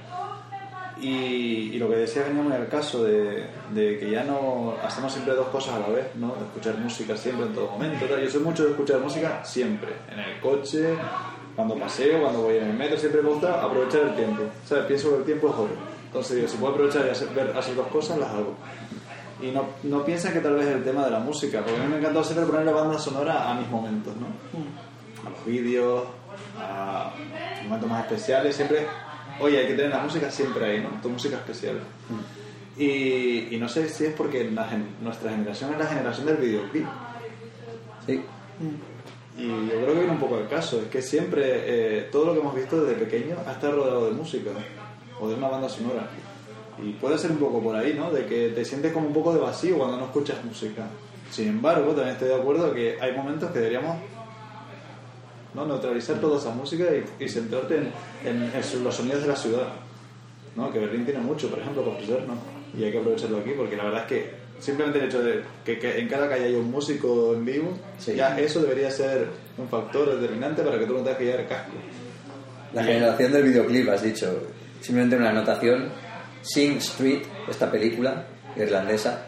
Y, 1.02 1.72
y 1.74 1.78
lo 1.80 1.90
que 1.90 1.96
decía 1.96 2.24
venía 2.24 2.44
muy 2.44 2.52
al 2.52 2.68
caso 2.68 3.04
de, 3.06 3.46
de 3.74 3.98
que 4.00 4.10
ya 4.12 4.24
no 4.24 4.76
hacemos 4.84 5.14
siempre 5.14 5.34
dos 5.34 5.48
cosas 5.48 5.76
a 5.76 5.80
la 5.80 5.88
vez, 5.88 6.08
¿no? 6.16 6.36
Escuchar 6.36 6.78
música 6.78 7.16
siempre 7.16 7.46
en 7.46 7.54
todo 7.54 7.68
momento. 7.72 8.06
tal. 8.06 8.22
Yo 8.22 8.30
soy 8.30 8.42
mucho 8.42 8.66
de 8.66 8.72
escuchar 8.72 9.00
música 9.00 9.44
siempre, 9.46 9.94
en 10.12 10.20
el 10.20 10.40
coche, 10.42 10.96
cuando 11.56 11.76
paseo, 11.76 12.22
cuando 12.22 12.42
voy 12.42 12.58
en 12.58 12.66
el 12.66 12.74
metro, 12.74 12.98
siempre 12.98 13.22
me 13.22 13.30
gusta 13.30 13.64
aprovechar 13.64 14.02
el 14.02 14.16
tiempo. 14.16 14.44
¿Sabes? 14.66 14.86
Pienso 14.86 15.10
que 15.12 15.16
el 15.18 15.24
tiempo 15.24 15.48
es 15.48 15.54
oro. 15.56 15.70
Entonces 16.08 16.36
digo, 16.36 16.48
si 16.50 16.58
puedo 16.58 16.74
aprovechar 16.74 17.06
y 17.06 17.10
hacer, 17.12 17.30
ver, 17.30 17.56
hacer 17.58 17.76
dos 17.76 17.88
cosas, 17.88 18.18
las 18.18 18.30
hago. 18.32 18.56
y 19.42 19.52
no, 19.52 19.64
no 19.84 20.04
piensan 20.04 20.34
que 20.34 20.40
tal 20.42 20.56
vez 20.56 20.68
el 20.68 20.84
tema 20.84 21.06
de 21.06 21.12
la 21.12 21.20
música, 21.20 21.62
porque 21.64 21.80
a 21.80 21.84
mí 21.84 21.90
me 21.94 22.00
encanta 22.00 22.24
siempre 22.24 22.46
ponerle 22.46 22.74
banda 22.74 23.00
sonora 23.00 23.50
a 23.50 23.54
mis 23.54 23.70
momentos, 23.70 24.14
¿no? 24.18 24.28
A 25.26 25.30
los 25.30 25.46
vídeos, 25.46 26.04
a 26.60 27.12
momentos 27.64 27.90
más 27.90 28.04
especiales, 28.06 28.56
siempre, 28.56 28.86
oye, 29.40 29.60
hay 29.60 29.68
que 29.68 29.74
tener 29.74 29.92
la 29.92 30.00
música 30.00 30.30
siempre 30.30 30.66
ahí, 30.66 30.82
¿no? 30.82 31.02
Tu 31.02 31.10
música 31.10 31.38
especial. 31.38 31.80
Y, 32.78 33.54
y 33.54 33.58
no 33.60 33.68
sé 33.68 33.90
si 33.90 34.06
es 34.06 34.14
porque 34.14 34.50
la 34.50 34.68
nuestra 35.02 35.32
generación 35.32 35.74
es 35.74 35.80
la 35.80 35.88
generación 35.88 36.26
del 36.28 36.38
videoclip. 36.38 36.86
Sí. 38.06 38.22
Y 39.38 39.48
yo 39.48 39.76
creo 39.82 39.88
que 39.88 40.00
viene 40.00 40.12
un 40.12 40.20
poco 40.20 40.38
el 40.38 40.48
caso, 40.48 40.82
es 40.82 40.88
que 40.88 41.02
siempre 41.02 41.44
eh, 41.46 42.10
todo 42.12 42.26
lo 42.26 42.34
que 42.34 42.40
hemos 42.40 42.56
visto 42.56 42.84
desde 42.84 43.06
pequeño 43.06 43.38
ha 43.48 43.54
estado 43.54 43.78
rodeado 43.78 44.06
de 44.08 44.12
música 44.12 44.52
o 45.20 45.30
de 45.30 45.36
una 45.36 45.48
banda 45.48 45.70
sonora. 45.70 46.10
Y 46.82 46.92
puede 46.94 47.18
ser 47.18 47.32
un 47.32 47.38
poco 47.38 47.62
por 47.62 47.76
ahí, 47.76 47.94
¿no? 47.94 48.12
De 48.12 48.26
que 48.26 48.50
te 48.50 48.66
sientes 48.66 48.92
como 48.92 49.08
un 49.08 49.14
poco 49.14 49.34
de 49.34 49.40
vacío 49.40 49.78
cuando 49.78 49.98
no 49.98 50.06
escuchas 50.06 50.44
música. 50.44 50.88
Sin 51.30 51.48
embargo, 51.48 51.92
también 51.92 52.14
estoy 52.14 52.30
de 52.30 52.36
acuerdo 52.36 52.74
que 52.74 52.98
hay 53.00 53.16
momentos 53.16 53.52
que 53.52 53.60
deberíamos 53.60 53.98
¿no? 55.54 55.66
neutralizar 55.66 56.20
toda 56.20 56.38
esa 56.40 56.52
música 56.52 56.86
y, 57.20 57.24
y 57.24 57.30
centrarte 57.30 57.78
en, 57.78 57.92
en- 58.26 58.52
en 58.54 58.84
los 58.84 58.96
sonidos 58.96 59.22
de 59.22 59.28
la 59.28 59.36
ciudad. 59.36 59.68
¿no? 60.56 60.72
Que 60.72 60.80
Berlín 60.80 61.06
tiene 61.06 61.20
mucho, 61.22 61.50
por 61.50 61.60
ejemplo, 61.60 61.84
por 61.84 61.94
¿no? 61.96 62.36
Y 62.78 62.84
hay 62.84 62.92
que 62.92 63.00
aprovecharlo 63.00 63.38
aquí 63.40 63.52
porque 63.56 63.76
la 63.78 63.84
verdad 63.86 64.02
es 64.02 64.08
que 64.08 64.30
simplemente 64.60 65.00
el 65.00 65.06
hecho 65.06 65.22
de 65.24 65.42
que, 65.64 65.80
que 65.80 66.00
en 66.00 66.08
cada 66.08 66.28
calle 66.28 66.46
haya 66.46 66.58
un 66.58 66.70
músico 66.70 67.34
en 67.34 67.46
vivo, 67.46 67.78
Sí. 67.98 68.16
ya 68.16 68.38
eso 68.40 68.60
debería 68.62 68.92
ser 68.92 69.28
un 69.58 69.68
factor 69.70 70.20
determinante 70.20 70.62
para 70.64 70.78
que 70.78 70.86
tú 70.86 70.94
no 70.94 71.00
tengas 71.00 71.18
que 71.18 71.26
llevar 71.26 71.48
casco. 71.48 71.72
La 72.74 72.84
generación 72.84 73.32
del 73.32 73.44
videoclip, 73.44 73.90
has 73.90 74.04
dicho. 74.04 74.32
Simplemente 74.82 75.16
una 75.18 75.30
anotación. 75.32 75.90
Sing 76.42 76.78
Street, 76.78 77.24
esta 77.50 77.70
película 77.72 78.26
irlandesa, 78.56 79.26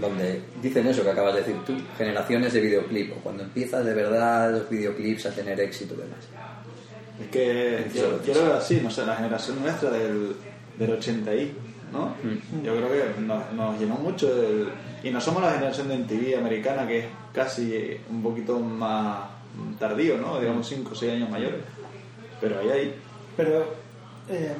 donde 0.00 0.40
dicen 0.62 0.86
eso 0.86 1.02
que 1.02 1.10
acabas 1.10 1.34
de 1.34 1.40
decir 1.40 1.56
tú, 1.66 1.76
generaciones 1.96 2.52
de 2.52 2.60
videoclip, 2.60 3.12
o 3.12 3.20
cuando 3.20 3.42
empiezas 3.42 3.84
de 3.84 3.94
verdad 3.94 4.52
los 4.52 4.68
videoclips 4.70 5.26
a 5.26 5.30
tener 5.34 5.58
éxito 5.60 5.94
y 5.94 5.98
demás. 5.98 6.18
Es 7.20 7.26
que 7.28 7.86
quiero 8.24 8.42
ver 8.44 8.52
así, 8.52 8.80
no 8.82 8.90
sé, 8.90 9.04
la 9.04 9.16
generación 9.16 9.60
nuestra 9.60 9.90
del, 9.90 10.36
del 10.78 10.90
80 10.92 11.34
y, 11.34 11.52
¿no? 11.92 12.14
Mm. 12.22 12.64
Yo 12.64 12.76
creo 12.76 12.90
que 12.92 13.20
nos, 13.20 13.52
nos 13.54 13.80
llenó 13.80 13.96
mucho 13.96 14.28
el- 14.32 14.70
y 15.02 15.10
no 15.10 15.20
somos 15.20 15.42
la 15.42 15.52
generación 15.52 15.88
de 15.88 15.94
MTV 15.94 16.36
americana 16.36 16.86
que 16.86 16.98
es 17.00 17.06
casi 17.32 17.96
un 18.10 18.22
poquito 18.22 18.58
más 18.60 19.30
tardío, 19.78 20.16
¿no? 20.18 20.38
Digamos 20.40 20.68
5 20.68 20.90
o 20.92 20.94
6 20.94 21.12
años 21.12 21.30
mayores. 21.30 21.60
Pero 22.40 22.60
ahí 22.60 22.68
hay 22.70 22.94
Pero 23.36 23.74
eh, 24.28 24.52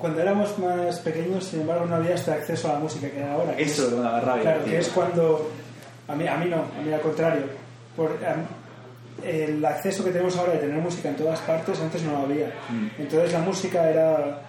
cuando 0.00 0.20
éramos 0.22 0.58
más 0.58 0.98
pequeños, 1.00 1.44
sin 1.44 1.60
embargo, 1.60 1.84
no 1.86 1.96
había 1.96 2.14
este 2.14 2.32
acceso 2.32 2.68
a 2.70 2.74
la 2.74 2.78
música 2.80 3.08
que 3.08 3.22
hay 3.22 3.30
ahora. 3.30 3.54
que 3.54 3.62
Eso 3.62 3.84
es- 3.86 3.96
da 4.02 4.20
rabia, 4.20 4.42
Claro, 4.42 4.60
tío. 4.62 4.72
que 4.72 4.78
es 4.78 4.88
cuando. 4.88 5.50
A 6.08 6.14
mí, 6.16 6.26
a 6.26 6.36
mí 6.36 6.46
no, 6.50 6.56
a 6.56 6.82
mí 6.84 6.92
al 6.92 7.00
contrario. 7.00 7.42
Por, 7.96 8.10
am- 8.26 8.46
el 9.24 9.62
acceso 9.64 10.02
que 10.02 10.10
tenemos 10.10 10.36
ahora 10.38 10.52
de 10.54 10.58
tener 10.60 10.76
música 10.80 11.10
en 11.10 11.16
todas 11.16 11.38
partes, 11.40 11.78
antes 11.80 12.02
no 12.02 12.12
lo 12.12 12.18
había. 12.20 12.46
Mm. 12.70 12.88
Entonces 13.02 13.32
la 13.32 13.40
música 13.40 13.88
era. 13.90 14.40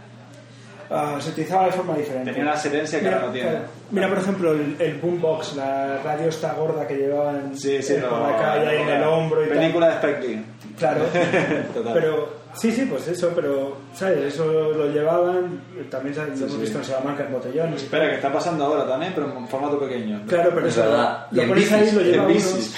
ah, 0.90 1.18
se 1.20 1.30
utilizaba 1.30 1.66
de 1.66 1.72
forma 1.72 1.96
diferente. 1.96 2.32
Tenía 2.32 2.44
una 2.44 2.54
excelencia 2.54 3.00
que 3.00 3.06
Mira, 3.06 3.16
ahora 3.18 3.28
no 3.28 3.34
tiene. 3.34 3.50
claro. 3.50 3.66
Mira, 3.92 4.10
por 4.10 4.18
ejemplo, 4.20 4.52
el, 4.52 4.76
el 4.80 4.96
boombox, 5.00 5.56
la 5.56 5.98
radio 6.04 6.30
esta 6.30 6.54
gorda 6.54 6.88
que 6.88 6.96
llevaban 6.96 7.56
Sí, 7.58 7.82
sí, 7.82 7.94
eh, 7.94 8.00
por 8.02 8.12
no, 8.20 8.30
la 8.32 8.38
calle 8.38 8.68
ahí 8.68 8.82
en 8.82 8.90
el 8.90 9.04
hombro 9.04 9.44
y 9.46 9.50
tal. 9.50 9.58
Película 9.58 9.88
de 9.88 9.94
Spike 9.96 10.28
Lee. 10.28 10.46
Claro. 10.78 11.02
Total. 11.74 11.94
Pero, 11.94 12.30
sí, 12.54 12.72
sí, 12.72 12.86
pues 12.90 13.08
eso, 13.08 13.32
pero, 13.36 13.78
¿sabes? 13.94 14.34
Eso 14.34 14.46
lo 14.72 14.88
llevaban, 14.92 15.62
también 15.90 16.16
¿sabes? 16.16 16.32
lo 16.32 16.38
Sí, 16.38 16.44
hemos 16.44 16.56
sí. 16.56 16.62
visto 16.62 16.78
en 16.80 16.84
Salamanca 16.86 17.26
en 17.26 17.34
botellones. 17.34 17.84
Espera, 17.84 18.10
que 18.10 18.16
está 18.16 18.32
pasando 18.32 18.66
ahora 18.66 18.88
también, 18.88 19.12
pero 19.16 19.32
en 19.38 19.48
formato 19.48 19.80
pequeño. 19.80 20.22
Claro, 20.28 20.52
pero 20.54 20.68
Es 20.68 20.78
eso, 20.78 20.84
verdad. 20.90 21.28
Lo 21.32 21.48
pones 21.48 21.72
ahí, 21.72 21.92
lo 21.92 22.02
lleva 22.02 22.24
uno, 22.24 22.34
bicis. 22.34 22.76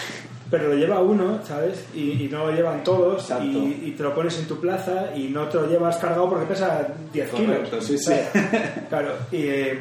pero 0.51 0.67
lo 0.69 0.75
lleva 0.75 0.99
uno, 1.01 1.39
¿sabes? 1.43 1.85
Y, 1.95 2.23
y 2.23 2.29
no 2.31 2.47
lo 2.47 2.51
llevan 2.51 2.83
todos, 2.83 3.31
y, 3.41 3.81
y 3.85 3.93
te 3.97 4.03
lo 4.03 4.13
pones 4.13 4.37
en 4.39 4.47
tu 4.47 4.59
plaza 4.59 5.15
y 5.15 5.29
no 5.29 5.47
te 5.47 5.57
lo 5.57 5.67
llevas 5.67 5.97
cargado 5.97 6.29
porque 6.29 6.45
pesa 6.45 6.87
10 7.11 7.29
Correcto, 7.29 7.69
kilos. 7.79 7.85
sí, 7.85 7.97
sí. 7.97 8.13
Claro, 8.89 9.13
y 9.31 9.41
eh, 9.47 9.79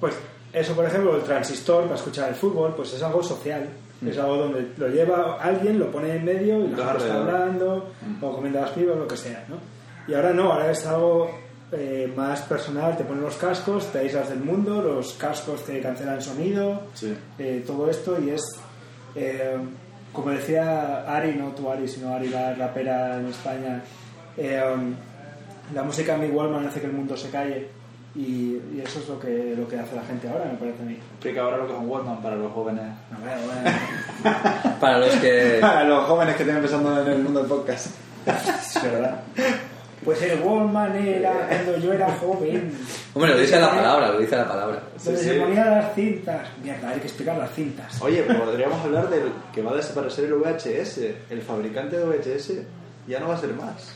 pues 0.00 0.14
eso, 0.52 0.72
por 0.74 0.86
ejemplo, 0.86 1.14
el 1.16 1.22
transistor 1.22 1.82
para 1.84 1.96
escuchar 1.96 2.28
el 2.30 2.34
fútbol, 2.34 2.72
pues 2.74 2.94
es 2.94 3.02
algo 3.02 3.22
social. 3.22 3.68
Es 4.06 4.16
algo 4.18 4.36
donde 4.36 4.68
lo 4.76 4.88
lleva 4.88 5.38
alguien, 5.42 5.78
lo 5.78 5.90
pone 5.90 6.14
en 6.16 6.24
medio 6.24 6.58
y 6.64 6.68
la 6.70 6.84
gente 6.92 6.98
está 7.04 7.14
hablando, 7.18 7.90
o 8.20 8.32
comiendo 8.32 8.60
las 8.60 8.70
pibas, 8.70 8.96
lo 8.96 9.08
que 9.08 9.16
sea, 9.16 9.44
¿no? 9.48 9.56
Y 10.06 10.14
ahora 10.14 10.32
no, 10.32 10.52
ahora 10.52 10.70
es 10.70 10.86
algo 10.86 11.30
eh, 11.72 12.10
más 12.16 12.42
personal, 12.42 12.96
te 12.96 13.04
ponen 13.04 13.24
los 13.24 13.36
cascos, 13.36 13.86
te 13.92 13.98
aíslas 13.98 14.28
del 14.30 14.40
mundo, 14.40 14.80
los 14.80 15.14
cascos 15.14 15.64
te 15.64 15.80
cancelan 15.80 16.22
sonido, 16.22 16.82
Sí. 16.94 17.14
eh, 17.38 17.62
todo 17.66 17.90
esto 17.90 18.18
y 18.20 18.30
es, 18.30 18.42
eh, 19.16 19.56
como 20.12 20.30
decía 20.30 21.02
Ari, 21.12 21.34
no 21.34 21.48
tú 21.50 21.68
Ari, 21.70 21.86
sino 21.88 22.14
Ari 22.14 22.28
la 22.28 22.54
rapera 22.54 23.18
en 23.18 23.26
España, 23.26 23.82
eh, 24.36 24.62
la 25.74 25.82
música 25.82 26.14
en 26.14 26.20
mi 26.22 26.28
Wallman 26.28 26.66
hace 26.66 26.80
que 26.80 26.86
el 26.86 26.92
mundo 26.92 27.16
se 27.16 27.28
calle 27.30 27.68
y, 28.14 28.60
y 28.74 28.82
eso 28.84 28.98
es 29.00 29.08
lo 29.08 29.18
que, 29.20 29.54
lo 29.56 29.68
que 29.68 29.78
hace 29.78 29.94
la 29.94 30.02
gente 30.02 30.28
ahora, 30.28 30.46
me 30.46 30.58
parece 30.58 30.82
a 30.82 30.86
mí. 30.86 30.98
Explica 31.12 31.42
ahora 31.42 31.58
lo 31.58 31.66
que 31.66 31.72
es 31.74 31.78
un 31.78 31.88
Walkman 31.88 32.22
para 32.22 32.36
los 32.36 32.52
jóvenes. 32.52 32.84
A 32.84 33.24
ver, 33.24 33.38
bueno, 33.44 34.78
Para 34.80 34.98
los 34.98 35.10
que... 35.16 35.58
Para 35.60 35.84
los 35.84 36.04
jóvenes 36.06 36.36
que 36.36 36.42
estén 36.42 36.56
empezando 36.56 37.00
en 37.02 37.08
el 37.12 37.18
mundo 37.22 37.40
del 37.40 37.48
podcast. 37.48 37.86
es 38.26 38.82
verdad. 38.82 39.20
Pues 40.04 40.22
el 40.22 40.40
Wallman 40.40 40.94
era 40.96 41.32
cuando 41.48 41.76
yo 41.78 41.92
era 41.92 42.10
joven. 42.18 42.72
Hombre, 43.14 43.32
lo 43.32 43.38
dice 43.38 43.60
la 43.60 43.70
palabra, 43.70 44.12
lo 44.12 44.20
dice 44.20 44.36
la 44.36 44.48
palabra. 44.48 44.80
Donde 45.04 45.20
Sí, 45.20 45.26
se 45.26 45.34
sí. 45.34 45.40
ponían 45.40 45.70
las 45.70 45.94
cintas. 45.94 46.48
Mierda, 46.62 46.88
hay 46.90 47.00
que 47.00 47.06
explicar 47.08 47.36
las 47.36 47.50
cintas. 47.52 48.00
Oye, 48.00 48.22
pues 48.22 48.38
podríamos 48.40 48.80
hablar 48.84 49.10
del 49.10 49.32
que 49.52 49.60
va 49.62 49.72
a 49.72 49.74
desaparecer 49.74 50.26
el 50.26 50.34
VHS. 50.34 50.98
El 51.30 51.42
fabricante 51.42 51.98
de 51.98 52.04
VHS 52.04 52.52
ya 53.06 53.18
no 53.20 53.28
va 53.28 53.34
a 53.34 53.38
ser 53.38 53.52
más. 53.54 53.92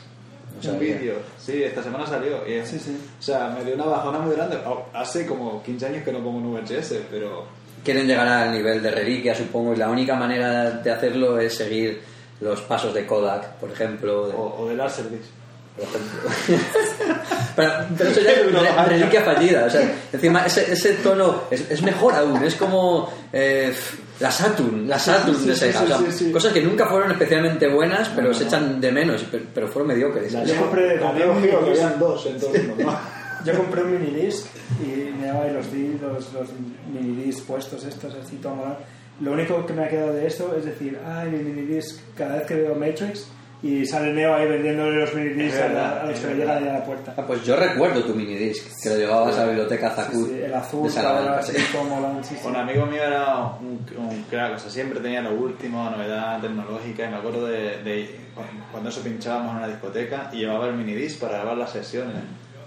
Un 0.65 0.79
vídeo. 0.79 1.15
Sí, 1.37 1.63
esta 1.63 1.81
semana 1.83 2.05
salió. 2.05 2.47
y 2.47 2.53
es- 2.53 2.69
Sí, 2.69 2.79
sí. 2.79 2.97
O 3.19 3.21
sea, 3.21 3.49
me 3.57 3.63
dio 3.65 3.75
una 3.75 3.85
bajona 3.85 4.19
muy 4.19 4.35
grande. 4.35 4.57
Hace 4.93 5.25
como 5.25 5.61
15 5.63 5.85
años 5.87 6.03
que 6.03 6.11
no 6.11 6.19
pongo 6.19 6.37
un 6.37 6.53
VHS, 6.53 6.95
pero 7.09 7.45
Quieren 7.83 8.07
llegar 8.07 8.27
al 8.27 8.51
nivel 8.53 8.81
de 8.81 8.91
reliquia, 8.91 9.35
supongo, 9.35 9.73
y 9.73 9.75
la 9.77 9.89
única 9.89 10.15
manera 10.15 10.71
de 10.71 10.89
hacerlo 10.91 11.37
es 11.37 11.53
seguir 11.57 12.01
los 12.39 12.61
pasos 12.61 12.93
de 12.93 13.05
Kodak, 13.05 13.55
por 13.55 13.71
ejemplo. 13.71 14.27
de- 14.27 14.33
o, 14.35 14.55
o 14.59 14.67
del 14.69 14.77
por 14.77 15.85
ejemplo. 15.85 16.29
pero, 17.55 17.71
pero 17.97 18.09
eso 18.09 18.21
ya 18.21 18.31
es 18.31 18.51
re- 18.53 18.85
reliquia 18.87 19.21
fallida. 19.23 19.65
O 19.65 19.69
sea, 19.69 19.81
encima 20.13 20.45
ese, 20.45 20.71
ese 20.71 20.93
tono 20.95 21.43
es, 21.51 21.69
es 21.71 21.81
mejor 21.81 22.13
aún. 22.13 22.43
Es 22.43 22.55
como 22.55 23.11
eh, 23.33 23.73
la 24.23 24.31
Saturn, 24.31 24.87
la 24.87 24.97
Saturn 24.97 25.37
Sí, 25.37 25.47
de 25.47 25.53
sí, 25.53 25.59
Sega. 25.59 25.79
sí, 25.79 25.85
o 25.85 25.87
sea, 25.87 25.97
sí, 25.99 26.11
sí. 26.25 26.31
Cosas 26.31 26.53
que 26.53 26.61
nunca 26.61 26.87
fueron 26.87 27.11
especialmente 27.11 27.67
buenas, 27.67 28.09
pero 28.15 28.29
No, 28.29 28.33
se 28.33 28.41
no. 28.43 28.47
echan 28.49 28.81
de 28.81 28.91
menos, 28.91 29.21
y 29.21 29.25
per- 29.25 29.45
pero 29.53 29.67
fueron 29.67 29.89
mediocres. 29.89 30.31
La 30.33 30.43
Yo 30.45 30.55
compré 30.61 30.97
la 30.99 31.11
Neo 31.13 31.35
Geo, 31.41 31.59
que 31.59 31.65
un- 31.65 31.71
habían 31.71 31.99
dos 31.99 32.25
en 32.25 32.39
todo 32.39 32.55
el 32.55 32.67
mundo. 32.69 32.83
¿no? 32.85 32.99
Yo 33.45 33.57
compré 33.57 33.83
un 33.83 33.91
minidisc 33.99 34.45
y 34.81 35.11
me 35.19 35.27
daba 35.27 35.45
los, 35.47 35.69
di- 35.71 35.99
los, 36.01 36.31
los 36.33 36.47
minidisc 36.93 37.43
puestos 37.45 37.83
estos 37.83 38.15
así 38.15 38.37
todo 38.37 38.55
molado. 38.55 38.77
Lo 39.19 39.33
único 39.33 39.65
que 39.65 39.73
me 39.73 39.83
ha 39.83 39.89
quedado 39.89 40.13
de 40.13 40.25
esto 40.25 40.55
es 40.57 40.65
decir, 40.65 40.97
ay, 41.05 41.29
mi 41.29 41.39
minidisc, 41.43 41.99
cada 42.17 42.37
vez 42.37 42.47
que 42.47 42.55
veo 42.55 42.73
Matrix 42.75 43.27
y 43.63 43.85
sale 43.85 44.11
Neo 44.13 44.35
ahí 44.35 44.45
vendiéndole 44.47 44.99
los 44.99 45.13
minidiscs 45.15 45.59
a, 45.61 45.67
la- 45.69 46.01
a 46.01 46.05
los 46.05 46.19
que 46.19 46.27
le 46.27 46.35
llegan 46.35 46.67
a 46.67 46.73
la 46.73 46.83
puerta. 46.83 47.13
Ah, 47.17 47.23
pues 47.25 47.43
yo 47.45 47.55
recuerdo 47.55 48.03
tu 48.03 48.13
minidisc, 48.13 48.67
que 48.83 48.89
lo 48.89 48.97
llevabas 48.97 49.37
a 49.37 49.41
la 49.41 49.47
biblioteca 49.47 49.89
Zakud 49.91 50.27
Sí, 50.27 50.33
sí, 50.35 50.41
el 50.43 50.53
azul, 50.53 50.83
de 50.83 50.89
sí. 51.43 51.51
sí, 51.53 51.57
sí. 52.23 52.35
Un 52.45 52.55
amigo 52.57 52.85
mío 52.85 53.03
era 53.03 53.35
un, 53.61 53.79
un 53.97 54.23
crack, 54.29 54.55
o 54.55 54.59
sea, 54.59 54.69
siempre 54.69 54.99
tenía 54.99 55.21
lo 55.21 55.31
último, 55.33 55.89
novedad 55.89 56.41
tecnológica, 56.41 57.05
y 57.05 57.09
me 57.09 57.15
acuerdo 57.17 57.47
de, 57.47 57.81
de 57.83 58.19
cuando 58.71 58.89
eso 58.89 59.01
pinchábamos 59.01 59.51
en 59.51 59.57
una 59.59 59.67
discoteca 59.67 60.29
y 60.33 60.37
llevaba 60.39 60.67
el 60.67 60.73
minidisc 60.75 61.19
para 61.21 61.37
grabar 61.39 61.57
las 61.57 61.71
sesiones, 61.71 62.15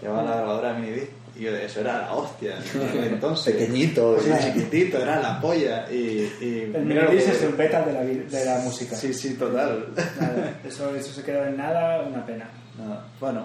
llevaba 0.01 0.23
la 0.23 0.37
grabadora 0.37 0.73
de 0.73 0.79
minidisc 0.81 1.11
y 1.39 1.43
yo, 1.43 1.55
eso 1.57 1.81
era 1.81 1.99
la 2.03 2.15
hostia, 2.15 2.57
entonces. 2.95 3.55
Pequeñito, 3.55 4.19
sí. 4.21 4.31
chiquitito, 4.43 4.99
era 5.03 5.21
la 5.21 5.41
polla. 5.41 5.87
Y, 5.91 5.95
y 6.41 6.73
El 6.75 6.89
que- 6.89 7.17
es 7.19 7.43
el 7.43 7.53
beta 7.55 7.83
de 7.83 7.93
la, 7.93 8.01
de 8.03 8.45
la 8.45 8.59
música. 8.61 8.97
Sí, 8.97 9.13
sí, 9.13 9.35
total. 9.35 9.87
Nada, 10.21 10.61
eso, 10.65 10.95
eso 10.95 11.13
se 11.13 11.23
quedó 11.23 11.45
en 11.45 11.57
nada, 11.57 12.03
una 12.03 12.25
pena. 12.25 12.49
Nada, 12.79 13.07
Bueno, 13.21 13.45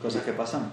cosas 0.00 0.22
que 0.22 0.32
pasan. 0.32 0.70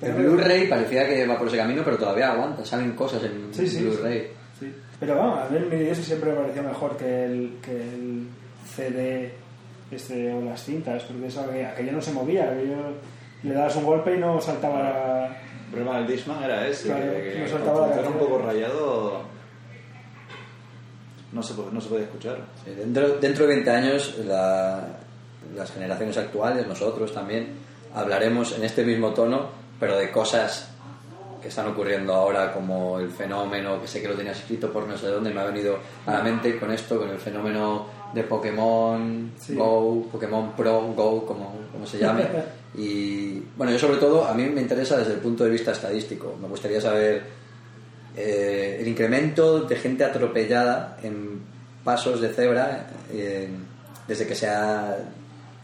El 0.00 0.12
Blu-ray 0.12 0.68
parecía 0.68 1.08
que 1.08 1.26
va 1.26 1.36
por 1.36 1.48
ese 1.48 1.56
camino, 1.56 1.82
pero 1.84 1.98
todavía 1.98 2.30
aguanta. 2.32 2.64
Salen 2.64 2.92
cosas 2.92 3.22
en 3.24 3.52
Sí, 3.52 3.66
sí, 3.66 3.82
Blu-ray. 3.82 4.28
Sí. 4.60 4.72
Pero 5.00 5.16
vamos, 5.16 5.40
a 5.40 5.48
mí 5.48 5.56
el 5.56 5.66
minidisc 5.66 6.02
siempre 6.02 6.30
me 6.30 6.36
pareció 6.36 6.62
mejor 6.62 6.96
que 6.96 7.24
el, 7.24 7.58
que 7.62 7.72
el 7.72 8.28
CD 8.76 9.32
este, 9.90 10.32
o 10.32 10.40
las 10.42 10.62
cintas, 10.62 11.02
porque 11.04 11.26
eso, 11.26 11.40
aquello 11.72 11.92
no 11.92 12.00
se 12.02 12.12
movía, 12.12 12.50
aquello 12.50 12.76
le 13.42 13.54
dabas 13.54 13.74
un 13.76 13.84
golpe 13.84 14.14
y 14.14 14.18
no 14.18 14.40
saltaba 14.40 14.82
la... 14.82 15.36
El 15.68 15.74
problema 15.74 15.98
del 15.98 16.06
Discman 16.06 16.42
era 16.42 16.66
ese, 16.66 16.88
Claro, 16.88 17.12
que, 17.12 17.32
que 17.32 17.38
no 17.38 17.46
funciona 17.46 18.08
un 18.08 18.18
poco 18.18 18.38
rayado 18.38 19.20
no 21.32 21.42
se, 21.42 21.54
puede- 21.54 21.72
no 21.72 21.80
se 21.80 21.88
puede 21.88 22.04
escuchar. 22.04 22.38
Sí, 22.64 22.70
dentro, 22.74 23.08
dentro 23.18 23.46
de 23.46 23.54
20 23.54 23.70
años, 23.70 24.16
la- 24.24 24.86
las 25.54 25.70
generaciones 25.72 26.16
actuales, 26.16 26.66
nosotros 26.66 27.12
también, 27.12 27.48
hablaremos 27.94 28.52
en 28.56 28.64
este 28.64 28.82
mismo 28.84 29.10
tono, 29.12 29.48
pero 29.78 29.96
de 29.98 30.10
cosas 30.10 30.70
que 31.42 31.48
están 31.48 31.68
ocurriendo 31.68 32.14
ahora, 32.14 32.50
como 32.52 32.98
el 32.98 33.10
fenómeno, 33.10 33.80
que 33.80 33.86
sé 33.86 34.00
que 34.02 34.08
lo 34.08 34.14
tenías 34.14 34.38
escrito 34.38 34.72
por 34.72 34.86
no 34.88 34.96
sé 34.96 35.06
dónde, 35.08 35.30
me 35.32 35.40
ha 35.40 35.44
venido 35.44 35.78
a 36.06 36.12
la 36.14 36.22
mente 36.22 36.58
con 36.58 36.70
esto, 36.72 36.98
con 36.98 37.10
el 37.10 37.18
fenómeno 37.18 37.86
de 38.12 38.22
Pokémon 38.24 39.32
Sí. 39.38 39.54
Go, 39.54 40.06
Pokémon 40.10 40.52
Pro 40.56 40.92
Go, 40.94 41.26
como, 41.26 41.52
como 41.72 41.86
se 41.86 41.98
llame. 41.98 42.24
Y 42.76 43.42
bueno, 43.56 43.72
yo 43.72 43.78
sobre 43.78 43.96
todo, 43.96 44.26
a 44.26 44.34
mí 44.34 44.44
me 44.44 44.60
interesa 44.60 44.98
desde 44.98 45.14
el 45.14 45.20
punto 45.20 45.42
de 45.44 45.50
vista 45.50 45.72
estadístico. 45.72 46.36
Me 46.40 46.46
gustaría 46.48 46.80
saber 46.80 47.22
eh, 48.16 48.76
el 48.80 48.86
incremento 48.88 49.60
de 49.60 49.74
gente 49.76 50.04
atropellada 50.04 50.98
en 51.02 51.40
pasos 51.82 52.20
de 52.20 52.28
cebra 52.28 52.86
eh, 53.10 53.48
desde 54.06 54.26
que 54.26 54.34
se 54.34 54.48
ha 54.48 54.96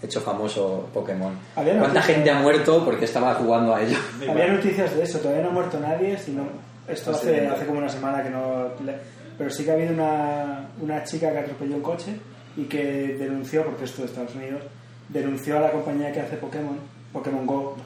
hecho 0.02 0.20
famoso 0.20 0.88
Pokémon. 0.94 1.34
Había 1.56 1.78
¿Cuánta 1.78 2.00
noticias- 2.00 2.06
gente 2.16 2.30
ha 2.30 2.40
muerto 2.40 2.84
porque 2.84 3.04
estaba 3.04 3.34
jugando 3.34 3.74
a 3.74 3.82
ello? 3.82 3.98
Había 4.28 4.48
noticias 4.48 4.94
de 4.96 5.02
eso, 5.02 5.18
todavía 5.18 5.42
no 5.42 5.50
ha 5.50 5.52
muerto 5.52 5.78
nadie, 5.80 6.16
sino 6.18 6.42
esto 6.88 7.10
hace, 7.12 7.46
hace 7.46 7.66
como 7.66 7.78
una 7.78 7.88
semana 7.88 8.22
que 8.22 8.30
no... 8.30 8.68
le- 8.84 8.96
Pero 9.36 9.50
sí 9.50 9.64
que 9.64 9.70
ha 9.70 9.74
habido 9.74 9.92
una, 9.92 10.68
una 10.80 11.04
chica 11.04 11.30
que 11.32 11.38
atropelló 11.38 11.76
un 11.76 11.82
coche 11.82 12.14
y 12.56 12.64
que 12.64 13.16
denunció, 13.18 13.64
porque 13.64 13.84
esto 13.84 14.02
de 14.02 14.08
Estados 14.08 14.34
Unidos, 14.34 14.62
denunció 15.08 15.58
a 15.58 15.60
la 15.62 15.70
compañía 15.72 16.12
que 16.12 16.20
hace 16.20 16.36
Pokémon, 16.36 16.78
Pokémon 17.12 17.46
Go, 17.46 17.76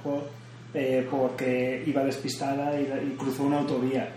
eh, 0.74 1.06
porque 1.10 1.82
iba 1.86 2.04
despistada 2.04 2.78
y, 2.78 2.82
y 2.84 3.16
cruzó 3.18 3.44
una 3.44 3.58
autovía, 3.60 4.08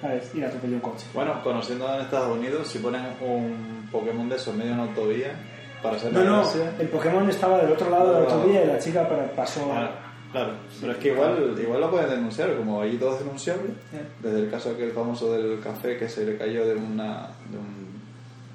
¿sabes? 0.00 0.30
Y 0.34 0.42
atropelló 0.42 0.74
un 0.74 0.80
coche. 0.80 1.06
Bueno, 1.12 1.42
conociendo 1.42 1.92
en 1.94 2.02
Estados 2.02 2.36
Unidos, 2.38 2.68
si 2.68 2.78
ponen 2.78 3.02
un 3.20 3.88
Pokémon 3.90 4.28
de 4.28 4.36
esos 4.36 4.54
medio 4.54 4.72
en 4.72 4.80
autovía 4.80 5.32
para 5.82 5.96
hacer 5.96 6.12
No, 6.12 6.24
no, 6.24 6.36
gracia- 6.42 6.72
el 6.78 6.88
Pokémon 6.88 7.28
estaba 7.28 7.58
del 7.62 7.72
otro 7.72 7.90
lado 7.90 8.14
de 8.14 8.20
la 8.26 8.32
autovía 8.34 8.64
y 8.64 8.66
la 8.68 8.78
chica 8.78 9.08
para- 9.08 9.30
pasó... 9.32 9.70
Ah, 9.72 9.90
claro, 10.32 10.52
pero 10.80 10.92
es 10.92 10.98
que 10.98 11.08
igual, 11.08 11.56
igual 11.60 11.80
lo 11.80 11.90
pueden 11.90 12.10
denunciar, 12.10 12.56
como 12.56 12.80
allí 12.80 12.96
todo 12.96 13.14
es 13.14 13.18
denunciable, 13.20 13.70
Eh. 13.92 14.02
desde 14.22 14.38
el 14.40 14.50
caso 14.50 14.70
aquel 14.70 14.92
famoso 14.92 15.32
del 15.32 15.58
café 15.60 15.96
que 15.98 16.08
se 16.08 16.24
le 16.24 16.36
cayó 16.36 16.66
de 16.66 16.74
una 16.74 17.28
de 17.50 17.58
un, 17.58 17.77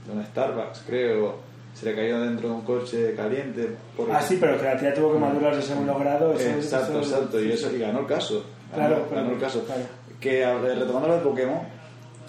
de 0.08 0.26
Starbucks, 0.26 0.84
creo, 0.86 1.36
se 1.74 1.86
le 1.86 1.96
cayó 1.96 2.20
dentro 2.22 2.50
de 2.50 2.56
un 2.56 2.62
coche 2.62 3.14
caliente. 3.16 3.70
Por... 3.98 4.12
Ah, 4.12 4.22
sí, 4.22 4.38
pero 4.40 4.58
que 4.60 4.66
la 4.66 4.78
tía 4.78 4.94
tuvo 4.94 5.14
que 5.14 5.20
madurar 5.20 5.56
de 5.56 5.62
segundo 5.62 5.98
grado. 5.98 6.34
eso- 6.34 6.50
Exacto, 6.50 7.00
eso- 7.00 7.16
exacto, 7.16 7.42
y, 7.44 7.52
eso, 7.52 7.72
y 7.76 7.80
ganó 7.80 8.00
el 8.02 8.06
caso. 8.08 8.44
Ganó, 8.76 8.88
Claro, 8.96 9.08
ganó 9.14 9.32
el 9.32 9.40
caso. 9.40 9.64
claro. 9.66 9.82
Que 10.20 10.46
retomando 10.60 11.08
lo 11.08 11.16
de 11.16 11.22
Pokémon, 11.22 11.60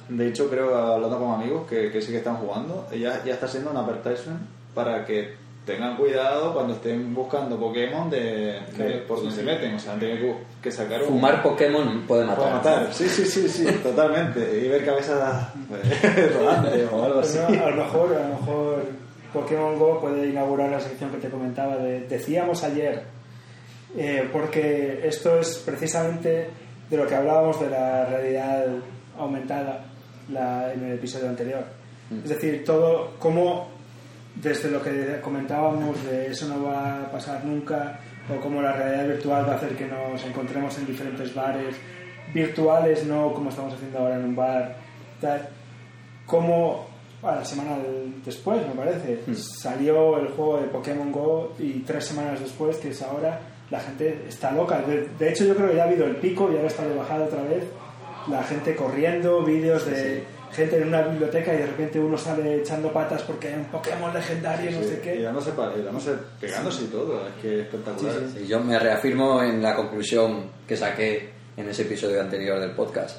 de 0.08 0.28
hecho 0.28 0.48
creo, 0.50 0.74
hablando 0.76 1.18
con 1.18 1.32
amigos 1.40 1.66
que, 1.68 1.90
que 1.90 2.00
sí 2.02 2.10
que 2.12 2.18
están 2.18 2.36
jugando, 2.36 2.86
ya, 2.92 3.22
ya 3.24 3.34
está 3.34 3.48
siendo 3.48 3.70
un 3.70 3.76
advertisement 3.76 4.40
para 4.74 5.04
que 5.04 5.34
tengan 5.64 5.96
cuidado 5.96 6.52
cuando 6.52 6.74
estén 6.74 7.14
buscando 7.14 7.58
Pokémon 7.58 8.10
de, 8.10 8.60
de 8.76 8.98
por 9.08 9.18
donde 9.18 9.34
se 9.34 9.42
meten, 9.42 9.74
o 9.74 9.78
sea, 9.78 9.94
han 9.94 10.00
tenido 10.00 10.18
que, 10.18 10.34
que 10.64 10.70
sacar 10.70 11.00
un... 11.02 11.08
Fumar 11.08 11.42
Pokémon 11.42 12.02
puede 12.06 12.24
matar. 12.26 12.44
Para 12.44 12.56
matar, 12.56 12.92
sí, 12.94 13.08
sí, 13.08 13.24
sí, 13.24 13.48
sí, 13.48 13.64
totalmente. 13.82 14.40
Y 14.62 14.68
ver 14.68 14.84
cabezas 14.84 15.48
pues, 15.68 16.34
rodantes 16.34 16.88
o 16.92 17.02
algo 17.04 17.20
así. 17.20 17.38
no, 17.38 17.64
a 17.64 17.70
lo 17.70 17.76
mejor, 17.76 18.14
a 18.14 18.28
lo 18.28 18.34
mejor 18.34 18.84
Pokémon 19.32 19.78
Go 19.78 20.00
puede 20.00 20.28
inaugurar 20.28 20.70
la 20.70 20.80
sección 20.80 21.10
que 21.10 21.16
te 21.18 21.28
comentaba 21.30 21.76
de 21.78 22.00
decíamos 22.08 22.62
ayer, 22.62 23.02
eh, 23.96 24.28
porque 24.32 25.00
esto 25.04 25.38
es 25.38 25.56
precisamente 25.64 26.48
de 26.90 26.96
lo 26.96 27.06
que 27.06 27.14
hablábamos 27.14 27.58
de 27.60 27.70
la 27.70 28.04
realidad 28.04 28.66
aumentada 29.18 29.84
la- 30.30 30.72
en 30.74 30.84
el 30.84 30.92
episodio 30.94 31.28
anterior. 31.28 31.64
Es 32.22 32.28
decir, 32.28 32.64
todo 32.66 33.12
como 33.18 33.68
desde 34.34 34.70
lo 34.70 34.82
que 34.82 35.20
comentábamos 35.20 36.04
de 36.04 36.28
eso 36.28 36.48
no 36.48 36.64
va 36.64 37.02
a 37.02 37.10
pasar 37.10 37.44
nunca 37.44 38.00
o 38.28 38.40
como 38.40 38.60
la 38.60 38.72
realidad 38.72 39.08
virtual 39.08 39.48
va 39.48 39.52
a 39.52 39.56
hacer 39.56 39.76
que 39.76 39.86
nos 39.86 40.24
encontremos 40.24 40.76
en 40.78 40.86
diferentes 40.86 41.34
bares 41.34 41.76
virtuales, 42.32 43.04
no 43.04 43.32
como 43.32 43.50
estamos 43.50 43.74
haciendo 43.74 43.98
ahora 43.98 44.16
en 44.16 44.24
un 44.24 44.36
bar, 44.36 44.76
tal 45.20 45.48
como 46.26 46.86
a 47.22 47.36
la 47.36 47.44
semana 47.44 47.78
después, 48.24 48.66
me 48.66 48.74
parece, 48.74 49.20
salió 49.34 50.18
el 50.18 50.28
juego 50.28 50.60
de 50.60 50.68
Pokémon 50.68 51.10
Go 51.10 51.54
y 51.58 51.80
tres 51.80 52.06
semanas 52.06 52.40
después, 52.40 52.76
que 52.76 52.90
es 52.90 53.02
ahora, 53.02 53.40
la 53.70 53.80
gente 53.80 54.24
está 54.28 54.52
loca. 54.52 54.82
De, 54.82 55.08
de 55.18 55.30
hecho, 55.30 55.44
yo 55.44 55.54
creo 55.54 55.70
que 55.70 55.76
ya 55.76 55.84
ha 55.84 55.86
habido 55.86 56.06
el 56.06 56.16
pico 56.16 56.50
y 56.50 56.56
ahora 56.56 56.68
está 56.68 56.86
de 56.86 56.94
bajada 56.94 57.24
otra 57.24 57.42
vez. 57.42 57.64
La 58.28 58.42
gente 58.42 58.74
corriendo, 58.76 59.42
vídeos 59.42 59.86
de 59.86 60.24
gente 60.54 60.76
en 60.78 60.88
una 60.88 61.02
biblioteca 61.02 61.52
y 61.54 61.58
de 61.58 61.66
repente 61.66 61.98
uno 62.00 62.16
sale 62.16 62.60
echando 62.60 62.92
patas 62.92 63.22
porque 63.22 63.48
hay 63.48 63.54
un 63.54 63.64
Pokémon 63.66 64.12
legendario, 64.14 64.70
no 64.70 64.82
sé 64.84 64.98
Y 65.00 65.04
qué. 65.04 65.22
dándose, 65.22 65.50
pa- 65.52 65.72
y 65.78 65.82
dándose, 65.82 66.12
pegándose 66.40 66.84
y 66.84 66.86
todo, 66.86 67.26
es 67.26 67.34
que 67.42 67.54
es 67.54 67.60
espectacular. 67.66 68.14
Sí, 68.32 68.42
Y 68.44 68.46
yo 68.46 68.60
me 68.60 68.78
reafirmo 68.78 69.42
en 69.42 69.60
la 69.62 69.74
conclusión 69.74 70.44
que 70.66 70.76
saqué 70.76 71.30
en 71.56 71.68
ese 71.68 71.82
episodio 71.82 72.20
anterior 72.20 72.58
del 72.60 72.70
podcast. 72.72 73.16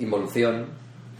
Involución. 0.00 0.66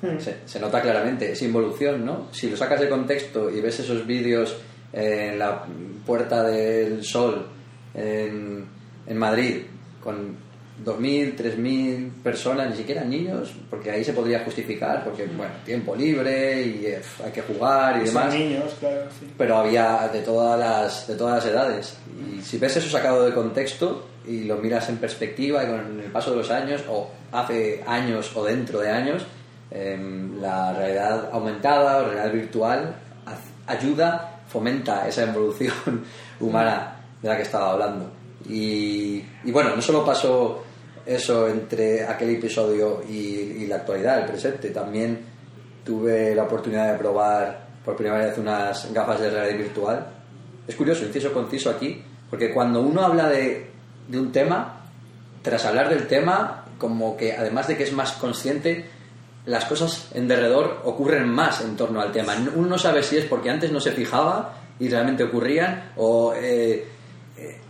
Hmm. 0.00 0.18
Se, 0.20 0.36
se 0.46 0.60
nota 0.60 0.80
claramente, 0.80 1.32
es 1.32 1.42
involución, 1.42 2.04
¿no? 2.06 2.28
Si 2.30 2.48
lo 2.48 2.56
sacas 2.56 2.80
de 2.80 2.88
contexto 2.88 3.50
y 3.50 3.60
ves 3.60 3.80
esos 3.80 4.06
vídeos 4.06 4.56
en 4.92 5.38
la 5.38 5.64
Puerta 6.06 6.44
del 6.44 7.04
Sol 7.04 7.46
en, 7.94 8.64
en 9.06 9.18
Madrid 9.18 9.62
con 10.02 10.36
2.000, 10.84 11.36
3.000 11.36 12.22
personas, 12.22 12.70
ni 12.70 12.76
siquiera 12.76 13.04
niños, 13.04 13.52
porque 13.68 13.90
ahí 13.90 14.04
se 14.04 14.12
podría 14.12 14.40
justificar, 14.40 15.04
porque, 15.04 15.26
bueno, 15.26 15.52
tiempo 15.64 15.96
libre 15.96 16.62
y 16.62 16.86
eh, 16.86 17.00
hay 17.24 17.32
que 17.32 17.42
jugar 17.42 17.96
y 17.96 18.04
Y 18.04 18.06
son 18.06 18.14
demás 18.14 18.34
niños, 18.34 18.76
claro, 18.78 19.02
sí. 19.18 19.32
pero 19.36 19.56
había 19.58 20.08
de 20.12 20.20
todas 20.20 20.58
las 20.58 21.06
de 21.08 21.16
todas 21.16 21.36
las 21.36 21.52
edades. 21.52 21.96
Y 22.36 22.40
si 22.42 22.58
ves 22.58 22.76
eso 22.76 22.88
sacado 22.88 23.24
de 23.24 23.34
contexto 23.34 24.06
y 24.26 24.44
lo 24.44 24.56
miras 24.56 24.88
en 24.88 24.98
perspectiva 24.98 25.64
y 25.64 25.66
con 25.66 26.00
el 26.00 26.10
paso 26.12 26.30
de 26.30 26.36
los 26.36 26.50
años 26.50 26.82
o 26.88 27.10
hace 27.32 27.82
años 27.86 28.30
o 28.36 28.44
dentro 28.44 28.80
de 28.80 28.90
años 28.90 29.26
em, 29.70 30.40
la 30.40 30.72
realidad 30.72 31.30
aumentada 31.32 31.98
o 31.98 32.04
realidad 32.04 32.32
virtual 32.32 32.94
ayuda 33.66 34.40
fomenta 34.48 35.08
esa 35.08 35.24
evolución 35.24 36.04
humana 36.40 36.96
de 37.20 37.28
la 37.28 37.36
que 37.36 37.42
estaba 37.42 37.72
hablando. 37.72 38.10
Y, 38.48 39.22
y 39.44 39.50
bueno 39.50 39.74
no 39.74 39.82
solo 39.82 40.04
pasó 40.04 40.64
eso 41.09 41.48
entre 41.48 42.04
aquel 42.04 42.30
episodio 42.30 43.02
y, 43.09 43.66
la 43.66 43.76
actualidad 43.76 44.20
el 44.20 44.26
presente 44.26 44.70
también 44.70 45.18
tuve 45.84 46.34
la 46.34 46.44
oportunidad 46.44 46.92
de 46.92 46.98
probar 46.98 47.68
por 47.84 47.96
primera 47.96 48.26
vez 48.26 48.38
unas 48.38 48.92
gafas 48.92 49.20
de 49.20 49.30
realidad 49.30 49.59
virtual. 49.59 50.06
Es 50.66 50.74
curioso, 50.74 51.04
inciso 51.04 51.32
conciso 51.32 51.70
aquí, 51.70 52.02
porque 52.30 52.52
cuando 52.52 52.80
uno 52.80 53.02
habla 53.02 53.28
de, 53.28 53.70
de 54.06 54.18
un 54.18 54.32
tema, 54.32 54.82
tras 55.42 55.64
hablar 55.64 55.88
del 55.88 56.06
tema, 56.06 56.64
como 56.78 57.16
que 57.16 57.34
además 57.34 57.68
de 57.68 57.76
que 57.76 57.84
es 57.84 57.92
más 57.92 58.12
consciente, 58.12 58.86
las 59.46 59.64
cosas 59.64 60.09
en 60.12 60.28
derredor 60.28 60.82
ocurren 60.84 61.28
más 61.28 61.62
en 61.62 61.76
torno 61.76 62.00
al 62.00 62.12
tema. 62.12 62.34
Uno 62.54 62.68
no 62.68 62.78
sabe 62.78 63.02
si 63.02 63.16
es 63.16 63.24
porque 63.24 63.50
antes 63.50 63.72
no 63.72 63.80
se 63.80 63.92
fijaba 63.92 64.56
y 64.78 64.88
realmente 64.88 65.24
ocurrían, 65.24 65.92
o 65.96 66.34
eh, 66.34 66.86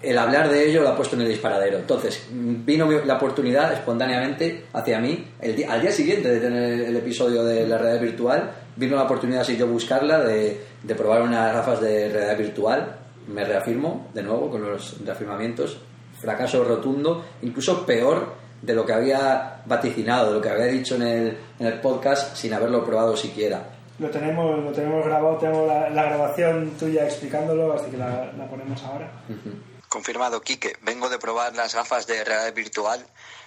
el 0.03 0.19
hablar 0.19 0.49
de 0.49 0.69
ello 0.71 0.83
lo 0.83 0.89
ha 0.91 0.97
puesto 0.97 1.17
en 1.17 1.23
el 1.23 1.29
disparadero. 1.29 1.79
Entonces, 1.79 2.27
vino 2.31 2.91
la 2.91 3.15
oportunidad 3.17 3.73
espontáneamente 3.73 4.65
hacia 4.73 4.99
mí, 5.01 5.27
el 5.41 5.57
di- 5.57 5.65
al 5.65 5.81
día 5.81 5.93
siguiente 5.93 6.31
de 6.31 6.41
tener 6.41 6.81
el 6.81 6.97
episodio 6.97 7.45
de 7.45 7.67
la 7.67 7.79
realidad 7.79 8.03
virtual, 8.03 8.51
vino 8.77 8.97
la 8.97 9.03
oportunidad, 9.05 9.45
si 9.45 9.57
yo 9.57 9.67
buscarla, 9.67 10.21
de, 10.21 10.61
de 10.83 10.95
probar 10.95 11.23
unas 11.23 11.53
gafas 11.53 11.81
de 11.81 12.09
realidad 12.09 12.39
virtual. 12.39 12.97
Me 13.29 13.45
reafirmo, 13.45 14.09
de 14.15 14.23
nuevo, 14.23 14.51
con 14.51 14.63
los 14.63 14.97
reafirmamientos. 15.05 15.79
Fracaso 16.21 16.65
rotundo, 16.65 17.25
incluso 17.43 17.85
peor 17.85 18.35
de 18.63 18.75
lo 18.75 18.85
que 18.87 18.93
había 18.93 19.63
vaticinado, 19.67 20.29
de 20.31 20.35
lo 20.35 20.41
que 20.41 20.49
había 20.49 20.65
dicho 20.67 20.97
en 20.97 21.03
el, 21.03 21.37
en 21.61 21.67
el 21.67 21.81
podcast 21.81 22.35
sin 22.37 22.53
haberlo 22.55 22.85
probado 22.85 23.17
siquiera. 23.17 23.63
Lo 23.99 24.11
tenemos, 24.11 24.63
lo 24.63 24.73
tenemos 24.73 25.05
grabado, 25.05 25.39
tenemos 25.39 25.67
la, 25.67 25.91
la 25.91 26.05
grabación 26.05 26.77
tuya 26.79 27.05
explicándolo, 27.05 27.73
así 27.73 27.91
que 27.91 27.97
la, 27.97 28.33
la 28.33 28.49
ponemos 28.49 28.83
ahora. 28.85 29.11
Confirmado, 29.89 30.41
Quique. 30.41 30.77
Vengo 30.83 31.09
de 31.09 31.19
probar 31.19 31.55
las 31.57 31.75
gafas 31.75 32.07
de 32.07 32.23
realidad 32.23 32.55
virtual, 32.55 33.05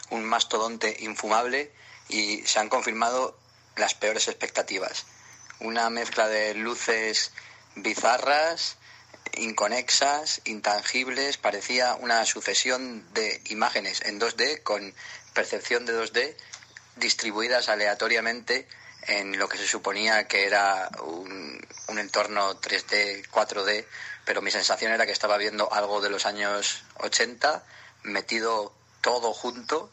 un 0.10 0.26
mastodonte 0.26 0.97
infumable, 0.99 1.72
y 2.10 2.41
se 2.41 2.60
han 2.60 2.68
confirmado 2.68 3.38
las 3.78 3.93
peores 3.93 4.28
expectativas. 4.28 5.06
Una 5.60 5.89
mezcla 5.89 6.28
de 6.28 6.54
luces 6.56 7.32
bizarras, 7.76 8.78
inconexas, 9.38 10.41
intangibles, 10.45 11.38
parecía 11.38 11.95
una 11.95 12.26
sucesión 12.26 13.06
de 13.14 13.41
imágenes 13.45 14.02
en 14.02 14.20
2D 14.20 14.64
con 14.64 14.93
percepción 15.34 15.86
de 15.86 15.93
2D 15.93 16.36
distribuidas 16.97 17.70
aleatoriamente 17.70 18.68
en 19.08 19.38
lo 19.38 19.47
que 19.49 19.58
se 19.58 19.68
suponía 19.68 20.28
que 20.28 20.45
era 20.45 20.89
un, 21.04 21.60
un 21.88 21.99
entorno 21.99 22.60
3D, 22.60 23.28
4D, 23.30 23.86
pero 24.26 24.41
mi 24.41 24.52
sensación 24.52 24.91
era 24.91 25.06
que 25.06 25.12
estaba 25.12 25.38
viendo 25.38 25.72
algo 25.74 26.02
de 26.02 26.10
los 26.10 26.26
años 26.26 26.84
80 26.97 27.64
metido 28.04 28.74
todo 29.02 29.34
junto 29.34 29.89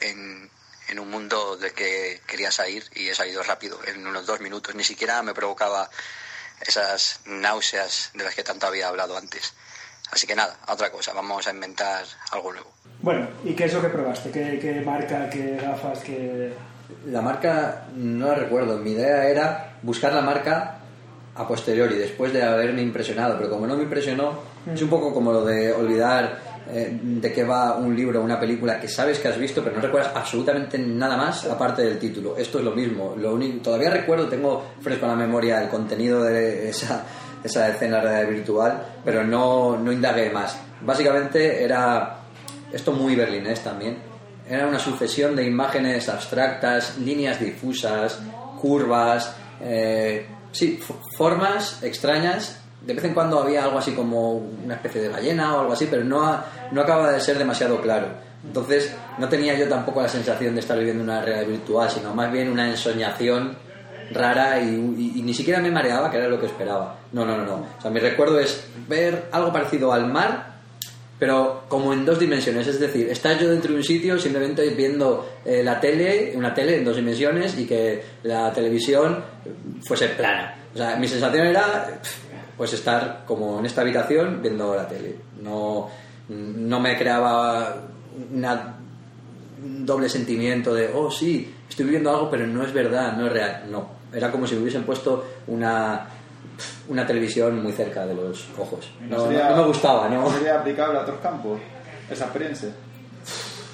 en, 0.00 0.50
en 0.88 0.98
un 0.98 1.10
mundo 1.10 1.56
del 1.56 1.72
que 1.72 2.20
quería 2.26 2.50
salir 2.50 2.84
y 2.94 3.08
he 3.08 3.14
salido 3.14 3.42
rápido, 3.42 3.80
en 3.86 4.06
unos 4.06 4.26
dos 4.26 4.40
minutos. 4.40 4.74
Ni 4.74 4.84
siquiera 4.84 5.22
me 5.22 5.34
provocaba 5.34 5.90
esas 6.60 7.20
náuseas 7.24 8.10
de 8.14 8.24
las 8.24 8.34
que 8.34 8.44
tanto 8.44 8.66
había 8.66 8.88
hablado 8.88 9.16
antes. 9.16 9.54
Así 10.10 10.26
que 10.26 10.36
nada, 10.36 10.58
otra 10.68 10.92
cosa, 10.92 11.12
vamos 11.12 11.46
a 11.46 11.50
inventar 11.50 12.04
algo 12.30 12.52
nuevo. 12.52 12.72
Bueno, 13.00 13.28
¿y 13.44 13.54
qué 13.54 13.64
es 13.64 13.72
lo 13.72 13.80
que 13.80 13.88
probaste? 13.88 14.30
¿Qué, 14.30 14.58
qué 14.60 14.80
marca, 14.80 15.28
qué 15.30 15.56
gafas, 15.60 16.00
qué...? 16.00 16.54
La 17.06 17.20
marca 17.20 17.86
no 17.96 18.28
la 18.28 18.34
recuerdo. 18.34 18.78
Mi 18.78 18.92
idea 18.92 19.28
era 19.28 19.76
buscar 19.82 20.12
la 20.12 20.20
marca 20.20 20.78
a 21.34 21.48
posteriori, 21.48 21.96
después 21.96 22.32
de 22.32 22.42
haberme 22.42 22.82
impresionado. 22.82 23.36
Pero 23.36 23.50
como 23.50 23.66
no 23.66 23.76
me 23.76 23.84
impresionó, 23.84 24.38
es 24.72 24.80
un 24.82 24.88
poco 24.88 25.12
como 25.12 25.32
lo 25.32 25.44
de 25.44 25.72
olvidar 25.72 26.52
eh, 26.70 26.98
de 27.02 27.32
qué 27.32 27.44
va 27.44 27.76
un 27.76 27.96
libro 27.96 28.20
o 28.20 28.24
una 28.24 28.38
película 28.38 28.78
que 28.78 28.88
sabes 28.88 29.18
que 29.18 29.28
has 29.28 29.38
visto, 29.38 29.62
pero 29.62 29.76
no 29.76 29.82
recuerdas 29.82 30.12
absolutamente 30.14 30.78
nada 30.78 31.16
más 31.16 31.44
aparte 31.46 31.82
del 31.82 31.98
título. 31.98 32.36
Esto 32.36 32.58
es 32.58 32.64
lo 32.64 32.72
mismo. 32.72 33.14
Todavía 33.62 33.90
recuerdo, 33.90 34.28
tengo 34.28 34.64
fresco 34.80 35.06
en 35.06 35.12
la 35.12 35.16
memoria 35.16 35.62
el 35.62 35.68
contenido 35.68 36.22
de 36.22 36.68
esa, 36.68 37.04
esa 37.42 37.68
escena 37.68 38.00
virtual, 38.22 38.82
pero 39.04 39.24
no, 39.24 39.76
no 39.76 39.90
indagué 39.90 40.30
más. 40.30 40.56
Básicamente 40.82 41.62
era 41.62 42.18
esto 42.72 42.92
muy 42.92 43.14
berlinés 43.14 43.60
también. 43.60 44.11
Era 44.52 44.66
una 44.66 44.78
sucesión 44.78 45.34
de 45.34 45.44
imágenes 45.46 46.08
abstractas, 46.08 46.98
líneas 46.98 47.40
difusas, 47.40 48.18
curvas, 48.60 49.34
eh, 49.60 50.26
sí, 50.52 50.78
formas 51.16 51.82
extrañas. 51.82 52.58
De 52.84 52.94
vez 52.94 53.04
en 53.04 53.14
cuando 53.14 53.38
había 53.40 53.64
algo 53.64 53.78
así 53.78 53.92
como 53.92 54.32
una 54.34 54.74
especie 54.74 55.00
de 55.02 55.08
ballena 55.08 55.54
o 55.56 55.60
algo 55.60 55.72
así, 55.72 55.86
pero 55.90 56.04
no, 56.04 56.38
no 56.72 56.80
acaba 56.80 57.12
de 57.12 57.20
ser 57.20 57.38
demasiado 57.38 57.80
claro. 57.80 58.08
Entonces 58.44 58.92
no 59.18 59.28
tenía 59.28 59.54
yo 59.54 59.68
tampoco 59.68 60.02
la 60.02 60.08
sensación 60.08 60.54
de 60.54 60.60
estar 60.60 60.76
viviendo 60.76 61.02
una 61.04 61.22
realidad 61.22 61.46
virtual, 61.48 61.88
sino 61.88 62.12
más 62.12 62.30
bien 62.32 62.50
una 62.50 62.68
ensoñación 62.68 63.56
rara 64.10 64.60
y, 64.60 64.68
y- 64.98 65.12
y 65.20 65.22
ni 65.22 65.32
siquiera 65.32 65.60
me 65.60 65.70
mareaba, 65.70 66.10
que 66.10 66.16
era 66.18 66.28
lo 66.28 66.40
que 66.40 66.46
esperaba. 66.46 66.96
No, 67.12 67.24
no, 67.24 67.36
no, 67.38 67.44
no. 67.46 67.54
O 67.78 67.80
sea, 67.80 67.90
mi 67.90 68.00
recuerdo 68.00 68.38
es 68.40 68.64
ver 68.88 69.28
algo 69.32 69.52
parecido 69.52 69.92
al 69.92 70.06
mar, 70.12 70.51
pero 71.22 71.62
como 71.68 71.92
en 71.92 72.04
dos 72.04 72.18
dimensiones, 72.18 72.66
es 72.66 72.80
decir, 72.80 73.08
estar 73.08 73.38
yo 73.38 73.48
dentro 73.48 73.70
de 73.70 73.78
un 73.78 73.84
sitio 73.84 74.18
simplemente 74.18 74.68
viendo 74.70 75.34
eh, 75.44 75.62
la 75.62 75.78
tele, 75.78 76.32
una 76.34 76.52
tele 76.52 76.78
en 76.78 76.84
dos 76.84 76.96
dimensiones 76.96 77.56
y 77.56 77.64
que 77.64 78.02
la 78.24 78.52
televisión 78.52 79.22
fuese 79.86 80.08
plana. 80.08 80.56
O 80.74 80.76
sea, 80.76 80.96
mi 80.96 81.06
sensación 81.06 81.46
era 81.46 82.00
pues 82.56 82.72
estar 82.72 83.22
como 83.24 83.60
en 83.60 83.66
esta 83.66 83.82
habitación 83.82 84.42
viendo 84.42 84.74
la 84.74 84.88
tele. 84.88 85.14
No, 85.40 85.88
no 86.28 86.80
me 86.80 86.98
creaba 86.98 87.84
un 88.18 89.86
doble 89.86 90.08
sentimiento 90.08 90.74
de, 90.74 90.90
oh 90.92 91.08
sí, 91.08 91.54
estoy 91.70 91.84
viviendo 91.84 92.10
algo 92.10 92.28
pero 92.28 92.48
no 92.48 92.64
es 92.64 92.72
verdad, 92.72 93.16
no 93.16 93.28
es 93.28 93.32
real. 93.32 93.62
No, 93.70 93.90
era 94.12 94.28
como 94.32 94.44
si 94.44 94.56
me 94.56 94.62
hubiesen 94.62 94.82
puesto 94.82 95.24
una 95.46 96.04
una 96.88 97.06
televisión 97.06 97.62
muy 97.62 97.72
cerca 97.72 98.06
de 98.06 98.14
los 98.14 98.46
ojos. 98.58 98.90
Y 99.04 99.10
No, 99.10 99.24
sería- 99.24 99.48
no- 99.50 99.56
no 99.56 99.62
me 99.62 99.68
gustaba, 99.68 100.08
¿no? 100.08 100.30
sería 100.30 100.58
aplicable 100.60 100.98
a 100.98 101.02
otros 101.02 101.20
campos 101.20 101.60
esa 102.10 102.24
experiencia? 102.24 102.68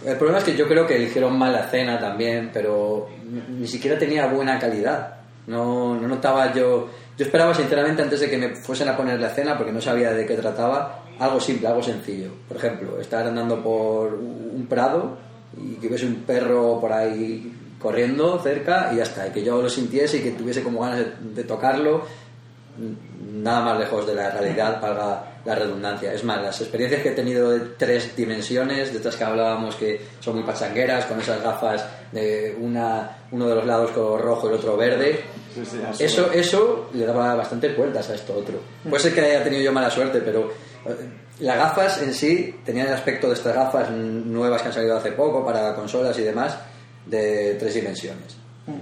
El 0.04 0.16
problema 0.16 0.38
es 0.38 0.44
que 0.44 0.56
yo 0.56 0.68
creo 0.68 0.86
que 0.86 0.96
eligieron 0.96 1.36
mal 1.36 1.52
la 1.52 1.64
cena 1.68 1.98
también, 1.98 2.50
pero 2.52 3.08
ni 3.24 3.60
ni 3.60 3.66
siquiera 3.66 3.98
tenía 3.98 4.26
buena 4.26 4.58
calidad. 4.58 5.14
No, 5.46 5.94
no 5.96 6.06
notaba 6.08 6.52
yo... 6.52 6.88
Yo 7.16 7.24
esperaba 7.24 7.52
sinceramente 7.52 8.00
antes 8.02 8.20
de 8.20 8.30
que 8.30 8.38
me 8.38 8.54
fuesen 8.54 8.88
a 8.88 8.96
poner 8.96 9.18
la 9.18 9.30
cena, 9.30 9.56
porque 9.58 9.72
no 9.72 9.80
sabía 9.80 10.12
de 10.12 10.24
qué 10.24 10.36
trataba, 10.36 11.00
algo 11.18 11.40
simple, 11.40 11.66
algo 11.66 11.82
sencillo. 11.82 12.28
Por 12.46 12.58
ejemplo, 12.58 13.00
estar 13.00 13.26
andando 13.26 13.60
por 13.60 14.14
un 14.14 14.66
prado 14.68 15.16
y 15.60 15.74
que 15.80 15.88
hubiese 15.88 16.06
un 16.06 16.22
perro 16.22 16.78
por 16.80 16.92
ahí 16.92 17.52
corriendo 17.80 18.38
cerca 18.40 18.90
y 18.92 18.98
ya 18.98 19.02
está, 19.02 19.26
y 19.26 19.30
que 19.32 19.42
yo 19.42 19.60
lo 19.60 19.68
sintiese 19.68 20.18
y 20.18 20.20
que 20.22 20.30
tuviese 20.32 20.62
como 20.62 20.80
ganas 20.80 20.98
de, 20.98 21.12
de 21.34 21.42
tocarlo, 21.44 22.02
nada 23.32 23.60
más 23.60 23.78
lejos 23.78 24.06
de 24.06 24.14
la 24.14 24.30
realidad 24.30 24.80
para 24.80 25.40
la 25.44 25.54
redundancia. 25.54 26.12
Es 26.12 26.24
más, 26.24 26.42
las 26.42 26.60
experiencias 26.60 27.02
que 27.02 27.10
he 27.10 27.14
tenido 27.14 27.50
de 27.50 27.60
tres 27.78 28.14
dimensiones, 28.16 28.90
de 28.92 28.98
estas 28.98 29.16
que 29.16 29.24
hablábamos 29.24 29.74
que 29.76 30.00
son 30.20 30.36
muy 30.36 30.44
pachangueras, 30.44 31.06
con 31.06 31.20
esas 31.20 31.42
gafas 31.42 31.84
de 32.12 32.56
una, 32.60 33.18
uno 33.30 33.48
de 33.48 33.54
los 33.54 33.64
lados 33.66 33.90
color 33.92 34.20
rojo 34.20 34.46
y 34.46 34.50
el 34.50 34.56
otro 34.58 34.76
verde, 34.76 35.20
Sí, 35.54 35.64
sí, 35.64 35.78
así. 35.88 36.04
eso, 36.04 36.30
eso 36.32 36.90
le 36.92 37.06
daba 37.06 37.34
bastantes 37.34 37.76
vueltas 37.76 38.08
a 38.10 38.14
esto 38.14 38.34
otro. 38.36 38.58
Puede 38.88 39.02
ser 39.02 39.14
que 39.14 39.20
haya 39.22 39.42
tenido 39.42 39.62
yo 39.62 39.72
mala 39.72 39.90
suerte, 39.90 40.20
pero 40.20 40.52
eh, 40.86 40.94
las 41.40 41.56
gafas 41.56 42.02
en 42.02 42.12
sí 42.14 42.60
tenían 42.64 42.86
el 42.88 42.94
aspecto 42.94 43.28
de 43.28 43.34
estas 43.34 43.54
gafas 43.54 43.90
nuevas 43.90 44.60
que 44.62 44.68
han 44.68 44.74
salido 44.74 44.96
hace 44.96 45.12
poco 45.12 45.44
para 45.44 45.74
consolas 45.74 46.16
y 46.18 46.22
demás, 46.22 46.56
de 47.06 47.56
tres 47.58 47.74
dimensiones. 47.74 48.36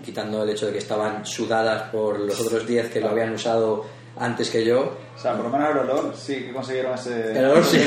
Quitando 0.04 0.42
el 0.42 0.50
hecho 0.50 0.66
de 0.66 0.72
que 0.72 0.78
estaban 0.78 1.24
sudadas 1.26 1.90
por 1.90 2.18
los 2.20 2.40
otros 2.40 2.66
10 2.66 2.90
que 2.90 3.00
lo 3.00 3.10
habían 3.10 3.32
usado 3.32 3.84
antes 4.18 4.48
que 4.50 4.64
yo. 4.64 4.96
O 5.14 5.18
sea, 5.18 5.34
por 5.34 5.44
lo 5.44 5.50
menos 5.50 5.70
el 5.72 5.78
olor 5.78 6.12
sí 6.16 6.36
que 6.44 6.52
consiguieron 6.52 6.94
ese... 6.94 7.38
El 7.38 7.44
olor 7.46 7.64
sí. 7.64 7.78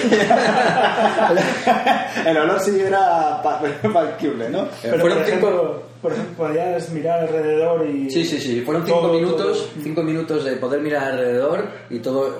el 2.25 2.37
olor 2.37 2.59
sí 2.59 2.79
era 2.79 3.41
pa- 3.41 3.59
palpable, 3.93 4.49
¿no? 4.49 4.67
Pero, 4.81 4.99
fueron 4.99 5.17
por 5.19 5.27
cinco- 5.27 5.83
por 6.01 6.13
ejemplo, 6.13 6.45
podías 6.47 6.89
mirar 6.91 7.21
alrededor 7.21 7.85
y... 7.87 8.09
Sí, 8.09 8.23
sí, 8.25 8.39
sí. 8.39 8.61
Fueron 8.61 8.85
cinco 8.85 8.99
todo, 9.01 9.13
minutos, 9.13 9.57
todo. 9.73 9.83
cinco 9.83 10.03
minutos 10.03 10.43
de 10.45 10.55
poder 10.57 10.81
mirar 10.81 11.11
alrededor 11.13 11.67
y 11.89 11.99
todo 11.99 12.39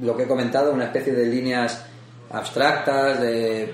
lo 0.00 0.16
que 0.16 0.22
he 0.22 0.26
comentado, 0.28 0.72
una 0.72 0.84
especie 0.84 1.12
de 1.12 1.26
líneas 1.26 1.84
abstractas, 2.30 3.20
de... 3.20 3.72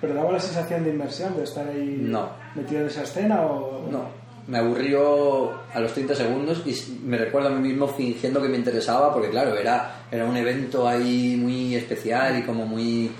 ¿Pero 0.00 0.14
daba 0.14 0.32
la 0.32 0.40
sensación 0.40 0.84
de 0.84 0.90
inmersión, 0.90 1.36
de 1.36 1.44
estar 1.44 1.66
ahí 1.68 1.98
No. 2.00 2.28
metido 2.54 2.82
en 2.82 2.86
esa 2.86 3.02
escena 3.02 3.42
o...? 3.42 3.88
No, 3.90 4.02
me 4.46 4.58
aburrió 4.58 5.50
a 5.74 5.80
los 5.80 5.92
30 5.92 6.14
segundos 6.14 6.62
y 6.64 6.98
me 7.04 7.18
recuerdo 7.18 7.48
a 7.48 7.52
mí 7.52 7.68
mismo 7.68 7.88
fingiendo 7.88 8.40
que 8.40 8.48
me 8.48 8.56
interesaba 8.56 9.12
porque 9.12 9.28
claro, 9.30 9.56
era, 9.56 10.02
era 10.10 10.24
un 10.24 10.36
evento 10.36 10.86
ahí 10.88 11.36
muy 11.38 11.74
especial 11.74 12.38
y 12.38 12.42
como 12.42 12.64
muy, 12.64 13.10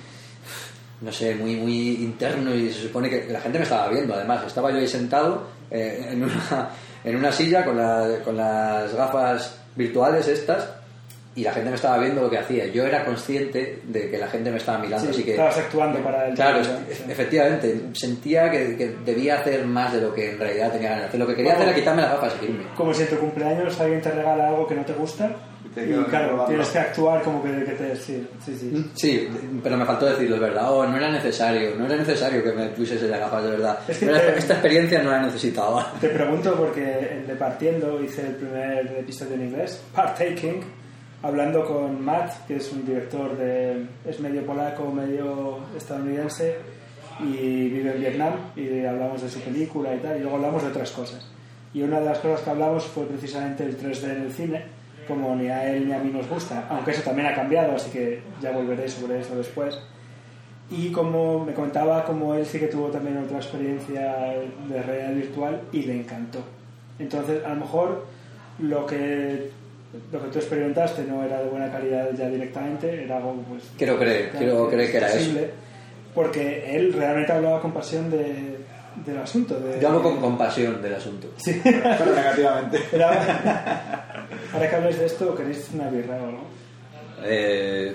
no 1.01 1.13
sé, 1.13 1.35
muy, 1.35 1.57
muy 1.57 1.97
interno 2.03 2.55
y 2.55 2.71
se 2.73 2.83
supone 2.83 3.11
que 3.11 3.27
la 3.31 3.41
gente 3.41 3.59
me 3.59 3.65
estaba 3.65 3.89
viendo 3.89 4.15
además. 4.15 4.45
Estaba 4.47 4.71
yo 4.71 4.79
ahí 4.79 4.89
sentado 4.89 5.43
eh, 5.71 6.09
en, 6.13 6.23
una, 6.25 6.71
en 7.05 7.17
una 7.17 7.33
silla 7.33 7.65
con, 7.65 7.77
la- 7.77 8.21
con 8.25 8.37
las 8.37 8.95
gafas 8.95 9.59
virtuales 9.77 10.27
estas 10.29 10.67
y 11.39 11.45
la 11.45 11.53
gente 11.53 11.71
me 11.71 11.77
estaba 11.77 11.99
viendo 11.99 12.23
lo 12.23 12.31
que 12.31 12.39
hacía. 12.39 12.67
Yo 12.67 12.87
era 12.87 13.05
consciente 13.05 13.81
de 13.87 14.11
que 14.11 14.19
la 14.19 14.27
gente 14.29 14.51
me 14.51 14.57
estaba 14.57 14.79
mirando, 14.79 15.05
Sí, 15.07 15.11
así 15.13 15.23
que... 15.25 15.31
estabas 15.33 15.59
actuando 15.59 15.99
para 16.01 16.29
el... 16.29 16.35
Claro, 16.35 16.65
sí. 16.65 16.71
es- 16.91 17.09
efectivamente, 17.09 17.81
sentía 17.93 18.51
que, 18.51 18.77
que 18.77 18.95
debía 19.05 19.37
hacer 19.39 19.65
más 19.65 19.93
de 19.93 20.01
lo 20.01 20.13
que 20.13 20.33
en 20.33 20.39
realidad 20.39 20.73
tenía 20.73 20.89
ganas 20.91 21.03
de 21.05 21.09
hacer. 21.09 21.21
Lo 21.21 21.27
que 21.27 21.35
quería 21.37 21.53
Bueno. 21.55 21.63
hacer 21.71 21.75
era 21.75 21.81
quitarme 21.81 22.03
las 22.03 22.11
gafas 22.13 22.35
y 22.41 22.45
irme. 22.47 22.65
Como 22.77 22.93
si 22.95 23.03
en 23.03 23.09
tu 23.09 23.17
cumpleaños 23.19 23.81
alguien 23.81 24.01
te 24.01 24.11
regala 24.11 24.49
algo 24.49 24.67
que 24.67 24.75
no 24.75 24.85
te 24.85 24.93
gusta 24.95 25.31
Y 25.77 25.81
y 25.93 26.05
claro, 26.11 26.45
tienes 26.49 26.69
que 26.71 26.79
actuar 26.79 27.23
como 27.23 27.41
que, 27.43 27.51
que 27.65 27.73
te... 27.73 27.95
Sí, 27.97 28.27
sí, 28.45 28.57
sí. 28.59 28.91
Sí, 28.95 29.29
pero 29.63 29.77
me 29.77 29.85
faltó 29.85 30.07
decirlo, 30.07 30.35
es 30.37 30.41
verdad. 30.43 30.73
Oh, 30.73 30.85
no 30.87 30.97
era 30.97 31.09
necesario, 31.11 31.77
no 31.77 31.87
era 31.87 31.97
necesario 31.97 32.43
que 32.43 32.51
me 32.53 32.67
pusiese 32.71 33.07
las 33.07 33.21
gafas, 33.21 33.45
de 33.45 33.51
verdad. 33.51 33.79
Es 33.87 33.99
que 33.99 34.07
No 34.07 34.17
era- 34.17 34.33
te- 34.33 34.39
Esta 34.41 34.55
experiencia 34.55 35.03
no 35.03 35.11
la 35.13 35.21
necesitaba. 35.23 35.93
Te 36.01 36.09
pregunto 36.09 36.57
porque 36.57 36.83
en 37.13 37.27
Departiendo 37.29 38.03
hice 38.03 38.23
el 38.23 38.35
primer 38.37 38.87
episodio 38.99 39.35
en 39.35 39.43
inglés, 39.43 39.81
Partaking, 39.95 40.61
hablando 41.23 41.65
con 41.65 42.05
Matt, 42.05 42.47
que 42.47 42.57
es 42.57 42.73
un 42.73 42.85
director 42.85 43.37
de... 43.37 43.87
es 44.07 44.21
medio 44.21 44.45
polaco, 44.45 44.91
medio 44.91 45.59
estadounidense 45.77 46.57
y 47.21 47.69
vive 47.69 47.93
en 47.95 48.01
Vietnam 48.01 48.33
y 48.55 48.85
hablamos 48.85 49.23
de 49.23 49.29
su 49.29 49.41
película 49.41 49.95
y 49.95 49.99
tal, 49.99 50.17
y 50.17 50.21
luego 50.21 50.37
hablamos 50.37 50.63
de 50.63 50.69
otras 50.69 50.91
cosas. 50.93 51.27
Y 51.75 51.83
una 51.83 52.01
de 52.01 52.07
las 52.07 52.19
cosas 52.19 52.41
que 52.41 52.51
hablamos 52.51 52.85
fue 52.85 53.07
precisamente 53.07 53.65
el 53.65 53.79
3D 53.79 54.05
en 54.05 54.23
el 54.23 54.33
cine, 54.33 54.65
como 55.07 55.35
ni 55.35 55.49
a 55.49 55.71
él 55.71 55.87
ni 55.87 55.93
a 55.93 55.99
mí 55.99 56.11
nos 56.11 56.29
gusta, 56.29 56.67
aunque 56.71 56.93
eso 56.93 57.03
también 57.03 57.29
ha 57.29 57.35
cambiado, 57.35 57.75
así 57.75 57.91
que 57.91 58.23
ya 58.41 58.53
volveré 58.53 58.89
sobre 58.89 59.21
eso 59.21 59.35
después. 59.37 59.79
Y 60.71 60.93
como 60.93 61.45
me 61.45 61.55
contaba, 61.55 62.05
como 62.05 62.35
él 62.35 62.45
sí 62.45 62.59
que 62.61 62.67
tuvo 62.67 62.89
también 62.89 63.17
otra 63.17 63.39
experiencia 63.39 64.35
de 64.69 64.83
realidad 64.83 65.15
virtual 65.15 65.61
y 65.73 65.83
le 65.83 66.01
encantó. 66.01 66.41
Entonces, 66.99 67.45
a 67.45 67.51
lo 67.51 67.57
mejor 67.57 68.07
lo 68.59 68.85
que, 68.85 69.51
lo 70.13 70.23
que 70.23 70.29
tú 70.29 70.39
experimentaste 70.39 71.03
no 71.05 71.25
era 71.25 71.39
de 71.43 71.49
buena 71.49 71.71
calidad 71.73 72.09
ya 72.17 72.29
directamente, 72.29 73.05
era 73.05 73.17
algo 73.17 73.35
pues... 73.49 73.65
Quiero 73.79 73.99
creer, 73.99 74.31
quiero 74.37 74.69
creer 74.69 74.91
que 74.91 74.97
era 74.99 75.13
eso. 75.13 75.31
Porque 76.15 76.77
él 76.77 76.93
realmente 76.93 77.33
hablaba 77.33 77.61
con 77.61 77.73
pasión 77.73 78.11
de, 78.11 78.57
del 79.07 79.19
asunto. 79.19 79.59
De, 79.61 79.81
Yo 79.81 79.89
hablo 79.89 80.03
con 80.03 80.17
compasión 80.21 80.83
del 80.83 80.95
asunto. 80.95 81.29
Sí. 81.37 81.61
Pero 81.65 82.15
negativamente. 82.15 82.81
Era- 82.93 84.15
ahora 84.53 84.69
que 84.71 84.77
habléis 84.77 84.99
de 84.99 85.07
esto, 85.07 85.35
queréis 85.35 85.71
una 85.75 85.89
birra 85.89 86.17
o 86.17 86.33
no? 86.33 86.41
Eh, 87.25 87.95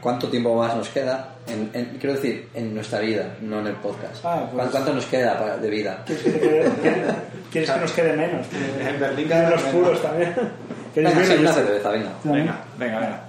¿Cuánto 0.00 0.28
tiempo 0.28 0.54
más 0.56 0.74
nos 0.74 0.88
queda? 0.88 1.34
En- 1.46 1.70
en- 1.74 1.98
quiero 1.98 2.14
decir, 2.14 2.48
en 2.54 2.74
nuestra 2.74 3.00
vida, 3.00 3.36
no 3.42 3.60
en 3.60 3.66
el 3.68 3.74
podcast. 3.74 4.24
Ah, 4.24 4.40
pues- 4.44 4.54
¿Cuánto, 4.54 4.72
cuánto 4.72 4.92
nos 4.94 5.04
queda 5.06 5.38
para- 5.38 5.56
de 5.58 5.68
vida? 5.70 6.02
¿Quieres 6.06 6.24
que, 6.24 6.30
te 6.30 6.40
quede- 6.40 6.70
quieres- 6.82 7.14
quieres 7.52 7.70
que 7.70 7.80
nos 7.80 7.92
quede 7.92 8.16
menos? 8.16 8.46
Que- 8.46 8.88
En 8.88 8.98
Berlín 9.00 9.28
queda 9.28 9.50
los 9.50 9.64
menos. 9.64 9.74
puros 9.74 10.02
también. 10.02 10.34
¿Queréis 10.94 11.16
Venga, 11.16 11.40
una 11.40 11.52
cerveza, 11.52 11.90
venga. 11.90 12.18
Venga, 12.24 12.64
venga, 12.78 13.00
venga. 13.00 13.26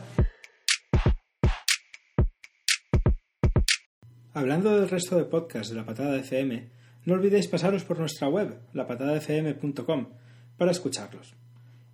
Hablando 4.34 4.80
del 4.80 4.90
resto 4.90 5.18
de 5.18 5.26
podcasts 5.26 5.70
de 5.70 5.76
La 5.76 5.86
Patada 5.86 6.18
FM, 6.18 6.70
no 7.06 7.14
olvidéis 7.14 7.48
pasaros 7.48 7.84
por 7.84 8.00
nuestra 8.00 8.28
web, 8.28 8.58
lapatadafm.com, 8.74 10.10
para 10.58 10.72
escucharlos. 10.72 11.36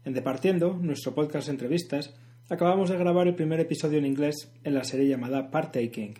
En 0.05 0.13
Departiendo, 0.13 0.77
nuestro 0.81 1.13
podcast 1.13 1.47
de 1.47 1.53
entrevistas, 1.53 2.13
Acabamos 2.49 2.89
de 2.89 2.97
grabar 2.97 3.27
el 3.27 3.35
primer 3.35 3.59
episodio 3.59 3.99
en 3.99 4.05
inglés 4.05 4.49
en 4.63 4.73
la 4.73 4.85
serie 4.85 5.09
llamada 5.09 5.51
Partaking. 5.51 6.13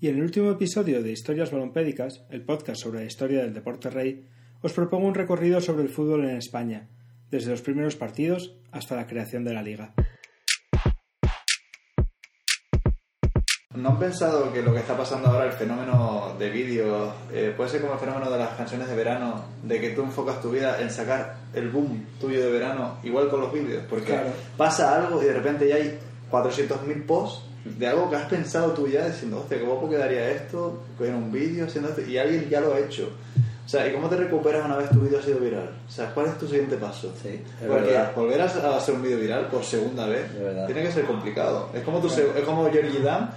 Y 0.00 0.08
en 0.08 0.16
el 0.16 0.22
último 0.22 0.50
episodio 0.50 1.02
de 1.02 1.12
Historias 1.12 1.50
Balompédicas, 1.50 2.24
el 2.30 2.40
podcast 2.40 2.80
sobre 2.80 3.00
la 3.00 3.04
historia 3.04 3.42
del 3.42 3.52
deporte 3.52 3.90
rey, 3.90 4.24
os 4.62 4.72
propongo 4.72 5.06
un 5.06 5.14
recorrido 5.14 5.60
sobre 5.60 5.82
el 5.82 5.90
fútbol 5.90 6.24
en 6.24 6.38
España, 6.38 6.88
desde 7.34 7.50
los 7.50 7.62
primeros 7.62 7.96
partidos 7.96 8.52
hasta 8.70 8.94
la 8.94 9.08
creación 9.08 9.42
de 9.44 9.52
la 9.54 9.60
liga. 9.62 9.92
¿No 13.74 13.88
han 13.88 13.98
pensado 13.98 14.52
que 14.52 14.62
lo 14.62 14.72
que 14.72 14.78
está 14.78 14.96
pasando 14.96 15.28
ahora, 15.28 15.46
el 15.46 15.52
fenómeno 15.52 16.36
de 16.38 16.48
vídeos, 16.48 17.12
eh, 17.32 17.52
puede 17.56 17.70
ser 17.70 17.80
como 17.80 17.94
el 17.94 17.98
fenómeno 17.98 18.30
de 18.30 18.38
las 18.38 18.50
canciones 18.50 18.86
de 18.88 18.94
verano, 18.94 19.46
de 19.64 19.80
que 19.80 19.90
tú 19.90 20.02
enfocas 20.04 20.40
tu 20.40 20.52
vida 20.52 20.80
en 20.80 20.90
sacar 20.90 21.34
el 21.52 21.70
boom 21.70 22.06
tuyo 22.20 22.40
de 22.44 22.52
verano, 22.52 22.98
igual 23.02 23.28
con 23.28 23.40
los 23.40 23.52
vídeos? 23.52 23.82
Porque 23.90 24.06
Claro. 24.12 24.28
pasa 24.56 24.94
algo 24.94 25.20
y 25.20 25.26
de 25.26 25.32
repente 25.32 25.68
ya 25.68 25.74
hay 25.74 25.98
400.000 26.30 27.04
posts 27.04 27.46
de 27.64 27.86
algo 27.86 28.10
que 28.10 28.16
has 28.16 28.26
pensado 28.28 28.72
tú 28.72 28.86
ya, 28.88 29.06
diciendo, 29.06 29.38
hostia, 29.38 29.58
¿qué 29.58 29.64
guapo 29.64 29.88
quedaría 29.88 30.30
esto 30.30 30.82
en 31.00 31.14
un 31.14 31.32
vídeo 31.32 31.66
haciendo 31.66 31.90
esto? 31.90 32.02
Y 32.02 32.18
alguien 32.18 32.48
ya 32.50 32.60
lo 32.60 32.74
ha 32.74 32.78
hecho. 32.78 33.08
O 33.64 33.68
sea, 33.68 33.86
¿y 33.88 33.92
cómo 33.94 34.10
te 34.10 34.16
recuperas 34.16 34.62
una 34.66 34.76
vez 34.76 34.90
tu 34.90 35.00
vídeo 35.00 35.18
ha 35.18 35.22
sido 35.22 35.38
viral? 35.38 35.70
O 35.88 35.90
sea, 35.90 36.10
¿cuál 36.12 36.26
es 36.26 36.36
tu 36.38 36.46
siguiente 36.46 36.76
paso? 36.76 37.10
Sí, 37.22 37.40
es 37.62 37.66
Porque 37.66 37.98
volver 38.14 38.42
a 38.42 38.44
hacer 38.76 38.94
un 38.94 39.02
vídeo 39.02 39.16
viral 39.18 39.46
por 39.46 39.64
segunda 39.64 40.06
vez 40.06 40.26
Es 40.30 40.66
tiene 40.66 40.82
que 40.82 40.92
ser 40.92 41.04
complicado. 41.06 41.70
Es 41.72 41.82
como, 41.82 41.98
tu, 41.98 42.08
es 42.08 42.44
como 42.44 42.70
Georgie 42.70 43.00
Dan 43.00 43.30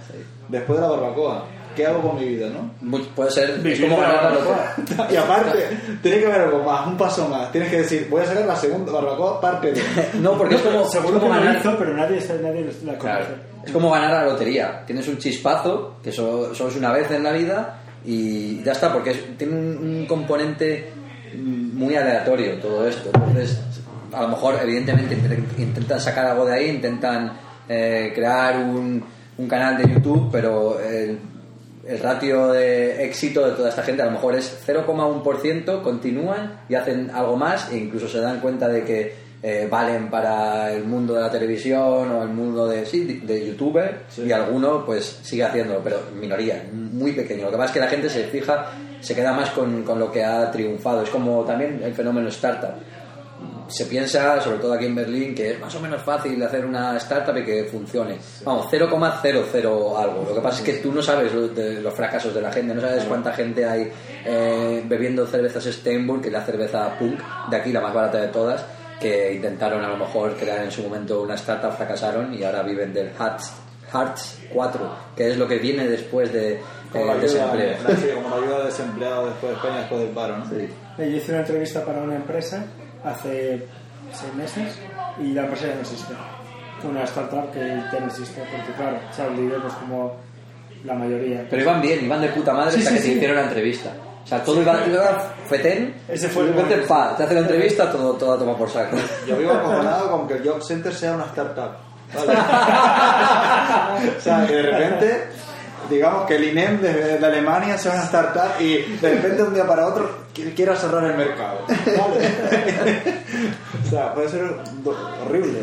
después 0.48 0.78
de 0.78 0.86
la 0.86 0.90
barbacoa. 0.92 1.46
¿Qué 1.74 1.86
hago 1.86 2.02
con 2.02 2.16
mi 2.18 2.24
vida, 2.26 2.50
no? 2.50 2.70
Mu- 2.82 3.04
Puede 3.14 3.30
ser, 3.30 3.66
es 3.66 3.80
como 3.80 3.96
la 4.02 4.08
ganar 4.12 4.22
la 4.24 4.30
barbacoa. 4.38 5.06
Y 5.10 5.16
aparte, 5.16 5.58
tiene 6.02 6.18
que 6.18 6.26
haber 6.26 6.40
algo 6.42 6.62
más, 6.62 6.86
un 6.88 6.96
paso 6.98 7.28
más. 7.28 7.50
Tienes 7.52 7.70
que 7.70 7.76
decir, 7.78 8.08
voy 8.10 8.20
a 8.20 8.26
sacar 8.26 8.44
la 8.46 8.56
segunda 8.56 8.92
barbacoa 8.92 9.40
parte 9.40 9.72
de. 9.72 9.80
No, 10.20 10.36
porque 10.36 10.56
es 10.56 10.60
como, 10.62 10.82
es 10.82 10.90
Seguro 10.90 11.20
como 11.20 11.32
que 11.38 11.40
lo 11.46 11.52
hizo, 11.58 11.78
pero 11.78 11.94
nadie, 11.94 12.20
nadie 12.42 12.70
la 12.84 12.98
conoce. 12.98 12.98
Claro. 12.98 13.26
Es 13.68 13.72
como 13.74 13.90
ganar 13.90 14.10
la 14.10 14.24
lotería. 14.24 14.82
Tienes 14.86 15.06
un 15.08 15.18
chispazo, 15.18 15.96
que 16.02 16.10
solo, 16.10 16.54
solo 16.54 16.70
es 16.70 16.76
una 16.76 16.90
vez 16.90 17.10
en 17.10 17.22
la 17.22 17.32
vida, 17.32 17.80
y 18.02 18.62
ya 18.62 18.72
está, 18.72 18.90
porque 18.90 19.10
es- 19.10 19.36
tiene 19.36 19.52
un, 19.54 20.06
componente 20.08 20.88
muy 21.36 21.94
aleatorio 21.94 22.54
todo 22.60 22.88
esto. 22.88 23.10
Entonces, 23.12 23.60
a 24.14 24.22
lo 24.22 24.28
mejor, 24.28 24.58
evidentemente, 24.62 25.16
int- 25.18 25.58
intentan 25.58 26.00
sacar 26.00 26.24
algo 26.24 26.46
de 26.46 26.54
ahí, 26.54 26.70
intentan 26.70 27.32
eh, 27.68 28.10
crear 28.14 28.56
un, 28.56 29.04
un 29.36 29.46
canal 29.48 29.76
de 29.76 29.92
YouTube, 29.92 30.30
pero 30.32 30.80
el, 30.80 31.18
el 31.86 31.98
ratio 31.98 32.48
de 32.52 33.04
éxito 33.04 33.44
de 33.46 33.52
toda 33.54 33.68
esta 33.68 33.82
gente 33.82 34.00
a 34.00 34.06
lo 34.06 34.12
mejor 34.12 34.34
es 34.34 34.56
0,1%, 34.66 35.82
continúan 35.82 36.60
y 36.70 36.74
hacen 36.74 37.10
algo 37.12 37.36
más 37.36 37.70
e 37.70 37.76
incluso 37.76 38.08
se 38.08 38.18
dan 38.20 38.40
cuenta 38.40 38.66
de 38.68 38.84
que 38.84 39.27
eh, 39.42 39.68
valen 39.70 40.10
para 40.10 40.72
el 40.72 40.84
mundo 40.84 41.14
de 41.14 41.20
la 41.20 41.30
televisión 41.30 42.10
o 42.12 42.22
el 42.22 42.28
mundo 42.30 42.66
de, 42.66 42.84
sí, 42.86 43.04
de, 43.04 43.34
de 43.34 43.46
youtuber 43.46 44.00
y 44.16 44.32
alguno 44.32 44.84
pues 44.84 45.20
sigue 45.22 45.44
haciéndolo, 45.44 45.80
pero 45.84 46.00
minoría, 46.20 46.64
muy 46.72 47.12
pequeño. 47.12 47.44
Lo 47.44 47.50
que 47.52 47.56
pasa 47.56 47.66
es 47.66 47.72
que 47.72 47.80
la 47.80 47.88
gente 47.88 48.10
se 48.10 48.24
fija, 48.24 48.66
se 49.00 49.14
queda 49.14 49.32
más 49.32 49.50
con, 49.50 49.82
con 49.84 49.98
lo 49.98 50.10
que 50.10 50.24
ha 50.24 50.50
triunfado. 50.50 51.02
Es 51.02 51.10
como 51.10 51.44
también 51.44 51.80
el 51.84 51.94
fenómeno 51.94 52.28
startup 52.28 52.70
se 53.68 53.84
piensa, 53.84 54.40
sobre 54.40 54.56
todo 54.58 54.72
aquí 54.72 54.86
en 54.86 54.94
Berlín, 54.94 55.34
que 55.34 55.50
es 55.52 55.60
más 55.60 55.74
o 55.74 55.80
menos 55.80 56.00
fácil 56.02 56.42
hacer 56.42 56.64
una 56.64 56.96
startup 56.96 57.36
y 57.36 57.44
que 57.44 57.64
funcione. 57.64 58.16
Vamos, 58.42 58.66
0,00 58.72 59.96
algo. 59.98 60.24
Lo 60.26 60.34
que 60.34 60.40
pasa 60.40 60.58
es 60.58 60.64
que 60.64 60.72
tú 60.82 60.90
no 60.90 61.02
sabes 61.02 61.34
lo- 61.34 61.48
de 61.48 61.80
los 61.82 61.92
fracasos 61.94 62.34
de 62.34 62.40
la 62.40 62.50
gente, 62.50 62.74
no 62.74 62.80
sabes 62.80 63.04
cuánta 63.04 63.30
gente 63.34 63.66
hay 63.66 63.90
eh, 64.24 64.82
bebiendo 64.86 65.26
cervezas 65.26 65.64
Steinburg, 65.66 66.22
que 66.22 66.28
es 66.28 66.32
la 66.32 66.44
cerveza 66.44 66.98
punk, 66.98 67.20
de 67.50 67.56
aquí 67.56 67.70
la 67.70 67.80
más 67.82 67.92
barata 67.92 68.18
de 68.22 68.28
todas, 68.28 68.64
que 69.00 69.32
intentaron 69.34 69.84
a 69.84 69.88
lo 69.88 69.96
mejor 69.96 70.34
crear 70.36 70.64
en 70.64 70.70
su 70.70 70.82
momento 70.82 71.22
una 71.22 71.34
startup, 71.34 71.72
fracasaron 71.76 72.34
y 72.34 72.42
ahora 72.42 72.62
viven 72.62 72.92
del 72.92 73.10
Hearts, 73.10 73.52
Hearts 73.92 74.40
4, 74.52 74.96
que 75.16 75.30
es 75.30 75.36
lo 75.38 75.46
que 75.46 75.58
viene 75.58 75.86
después 75.88 76.32
de 76.32 76.60
Como 76.92 77.04
eh, 77.04 77.06
la 77.06 77.12
ayuda, 77.14 77.54
desempleo. 77.54 78.22
como 78.22 78.28
la 78.36 78.42
ayuda 78.46 78.64
desempleado 78.66 79.26
después 79.26 79.50
de 79.52 79.56
España, 79.56 79.78
después 79.78 80.00
del 80.00 80.10
paro, 80.10 80.36
¿no? 80.38 80.44
Sí. 80.48 80.68
Yo 80.98 81.04
hice 81.04 81.32
una 81.32 81.40
entrevista 81.40 81.84
para 81.84 82.00
una 82.02 82.16
empresa 82.16 82.64
hace 83.04 83.66
seis 84.12 84.34
meses 84.34 84.78
y 85.20 85.32
la 85.32 85.42
empresa 85.42 85.68
ya 85.68 85.74
no 85.74 85.80
existe. 85.80 86.14
Una 86.88 87.02
startup 87.04 87.50
que 87.52 87.58
ya 87.60 88.00
no 88.00 88.06
existe, 88.06 88.40
porque 88.50 88.72
claro, 88.76 88.98
se 89.12 89.22
ha 89.22 89.26
pues 89.28 89.74
como 89.74 90.16
la 90.84 90.94
mayoría. 90.94 91.46
Pero 91.50 91.62
iban 91.62 91.80
bien, 91.82 92.04
iban 92.04 92.20
de 92.20 92.28
puta 92.28 92.52
madre 92.52 92.72
Sí, 92.72 92.78
hasta 92.78 92.90
sí, 92.90 92.96
que 92.96 93.00
te 93.02 93.06
sí. 93.08 93.12
hicieron 93.14 93.36
la 93.36 93.42
entrevista. 93.44 93.90
O 94.28 94.30
sea, 94.30 94.42
todo 94.44 94.60
iba, 94.60 94.78
iba 94.86 95.32
fetén, 95.48 95.94
Ese 96.06 96.28
fue 96.28 96.42
el 96.42 96.48
de 96.48 96.54
repente, 96.62 96.74
momento. 96.86 96.94
pa, 96.94 97.16
te 97.16 97.22
hace 97.22 97.32
la 97.34 97.40
entrevista, 97.40 97.90
todo, 97.90 98.12
todo 98.12 98.34
a 98.34 98.38
tomar 98.38 98.56
por 98.56 98.68
saco. 98.68 98.96
Yo 99.26 99.36
vivo 99.38 99.52
acojonado 99.52 100.10
con 100.10 100.28
que 100.28 100.34
el 100.34 100.46
Job 100.46 100.62
Center 100.62 100.94
sea 100.94 101.12
una 101.14 101.24
startup. 101.24 101.70
¿vale? 102.14 102.32
o 104.18 104.20
sea, 104.20 104.46
que 104.46 104.54
de 104.54 104.62
repente, 104.62 105.24
digamos 105.88 106.26
que 106.26 106.36
el 106.36 106.44
INEM 106.44 106.80
de, 106.80 107.18
de 107.18 107.26
Alemania 107.26 107.78
sea 107.78 107.92
una 107.92 108.04
startup 108.04 108.60
y 108.60 108.82
de 109.00 109.10
repente 109.14 109.36
de 109.36 109.42
un 109.44 109.54
día 109.54 109.66
para 109.66 109.86
otro 109.86 110.10
qui- 110.34 110.54
quiera 110.54 110.76
cerrar 110.76 111.04
el 111.04 111.16
mercado. 111.16 111.60
¿vale? 111.66 112.28
o 113.86 113.90
sea, 113.90 114.12
puede 114.12 114.28
ser 114.28 114.44
horrible. 115.26 115.58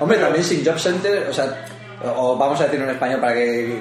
Hombre, 0.00 0.18
también 0.18 0.42
sin 0.42 0.64
Job 0.64 0.78
Center, 0.78 1.28
o 1.28 1.32
sea, 1.34 1.66
o 2.16 2.36
vamos 2.36 2.58
a 2.60 2.64
decirlo 2.64 2.84
en 2.86 2.92
español 2.92 3.20
para 3.20 3.34
que 3.34 3.78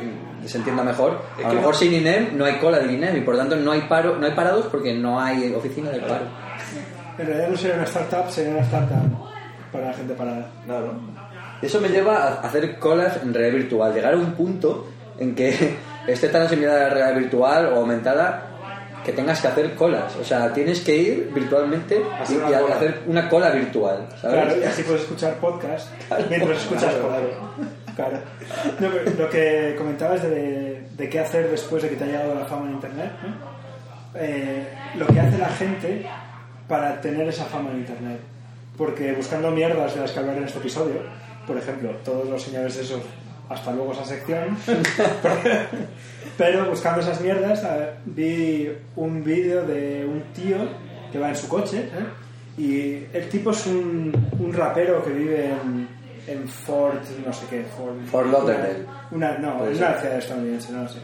se 0.48 0.58
entienda 0.58 0.84
mejor, 0.84 1.22
Es 1.40 1.46
a 1.46 1.50
lo 1.50 1.54
mejor 1.56 1.74
no- 1.74 1.80
sin 1.80 1.94
INEM 1.94 2.38
no 2.38 2.46
hay 2.46 2.56
cola 2.58 2.80
del 2.80 2.92
INEM 2.92 3.18
y 3.18 3.22
por 3.22 3.34
lo 3.36 3.40
tanto 3.42 3.56
no 3.56 3.72
hay 3.72 3.82
paro, 3.82 4.18
no 4.18 4.26
hay 4.26 4.34
parados 4.34 4.66
porque 4.68 4.94
no 4.94 5.20
hay 5.20 5.54
oficina 5.54 5.90
de 5.92 6.00
paro. 6.00 6.26
En 7.18 7.28
realidad 7.28 7.50
no 7.50 7.58
sería 7.58 7.76
una 7.76 7.84
startup, 7.86 8.30
sería 8.32 8.52
una 8.54 8.62
startup 8.64 9.28
para 9.72 9.88
la 9.88 9.94
gente 9.94 10.14
parada. 10.14 10.52
Claro. 10.66 10.94
Eso 11.62 11.80
me 11.80 11.90
lleva 11.90 12.18
a 12.18 12.34
hacer 12.42 12.78
colas 12.80 13.20
en 13.24 13.34
realidad 13.34 13.58
virtual, 13.60 13.94
llegar 13.94 14.14
a 14.14 14.18
un 14.18 14.34
punto 14.34 14.88
en 15.18 15.34
que 15.36 15.76
esté 16.08 16.30
tan 16.30 16.42
asimilada 16.44 16.86
a 16.86 16.88
la 16.88 16.94
realidad 16.94 17.20
virtual 17.20 17.66
o 17.68 17.76
aumentada 17.78 18.48
que 19.06 19.12
tengas 19.12 19.42
que 19.42 19.48
hacer 19.50 19.76
colas. 19.76 20.16
O 20.20 20.24
sea, 20.24 20.52
tienes 20.54 20.80
que 20.82 20.96
ir 20.96 21.32
virtualmente 21.34 22.02
Hacer 22.22 22.38
y, 22.48 22.52
y 22.52 22.54
hacer 22.54 23.02
una 23.08 23.28
cola 23.30 23.50
virtual, 23.50 24.08
¿sabes? 24.22 24.42
Claro, 24.46 24.62
y 24.62 24.64
así 24.64 24.84
puedes 24.84 25.02
escuchar 25.02 25.34
podcast 25.36 25.90
mientras 26.30 26.58
escuchas 26.58 26.84
Claro. 26.86 27.08
claro. 27.10 27.30
Claro. 27.96 28.18
No, 28.80 28.90
lo 29.18 29.30
que 29.30 29.76
comentabas 29.78 30.24
de, 30.24 30.88
de 30.98 31.10
qué 31.10 31.20
hacer 31.20 31.50
después 31.50 31.84
de 31.84 31.90
que 31.90 31.96
te 31.96 32.04
ha 32.04 32.08
llegado 32.08 32.36
la 32.36 32.46
fama 32.46 32.68
en 32.68 32.74
internet. 32.74 33.12
Eh, 34.16 34.68
lo 34.96 35.08
que 35.08 35.20
hace 35.20 35.38
la 35.38 35.50
gente 35.50 36.06
para 36.68 37.02
tener 37.02 37.28
esa 37.28 37.46
fama 37.46 37.72
en 37.72 37.78
internet. 37.78 38.20
Porque 38.78 39.14
buscando 39.14 39.52
mierdas 39.52 39.94
de 39.94 40.02
las 40.02 40.12
que 40.12 40.20
hablaré 40.20 40.40
en 40.40 40.46
este 40.46 40.60
episodio, 40.60 41.02
por 41.46 41.58
ejemplo, 41.58 41.92
todos 42.04 42.28
los 42.28 42.42
señores 42.42 42.76
esos, 42.78 43.02
hasta 43.50 43.72
luego 43.72 43.94
esa 43.94 44.06
sección, 44.06 44.58
pero 46.38 46.70
buscando 46.70 47.02
esas 47.02 47.22
mierdas 47.22 47.64
vi 48.06 48.72
un 48.96 49.24
vídeo 49.24 49.64
de 49.64 50.06
un 50.06 50.24
tío 50.34 50.58
que 51.12 51.20
va 51.20 51.30
en 51.30 51.36
su 51.36 51.48
coche 51.48 51.90
¿eh? 51.94 52.62
y 52.62 53.16
el 53.16 53.30
tipo 53.30 53.52
es 53.52 53.68
un, 53.68 54.30
un 54.40 54.54
rapero 54.54 55.04
que 55.04 55.12
vive 55.12 55.52
en, 55.52 55.88
en 56.28 56.48
Fort, 56.48 57.04
no 57.26 57.34
sé 57.34 57.46
qué, 57.50 57.64
Fort, 57.78 58.06
Fort 58.10 58.32
Lauderdale. 58.32 58.86
Una, 59.12 59.38
no, 59.38 59.60
ser. 59.66 59.76
una 59.78 59.94
ciudad 60.00 60.18
estadounidense, 60.18 60.72
no 60.72 60.84
lo 60.84 60.90
sé. 60.90 61.00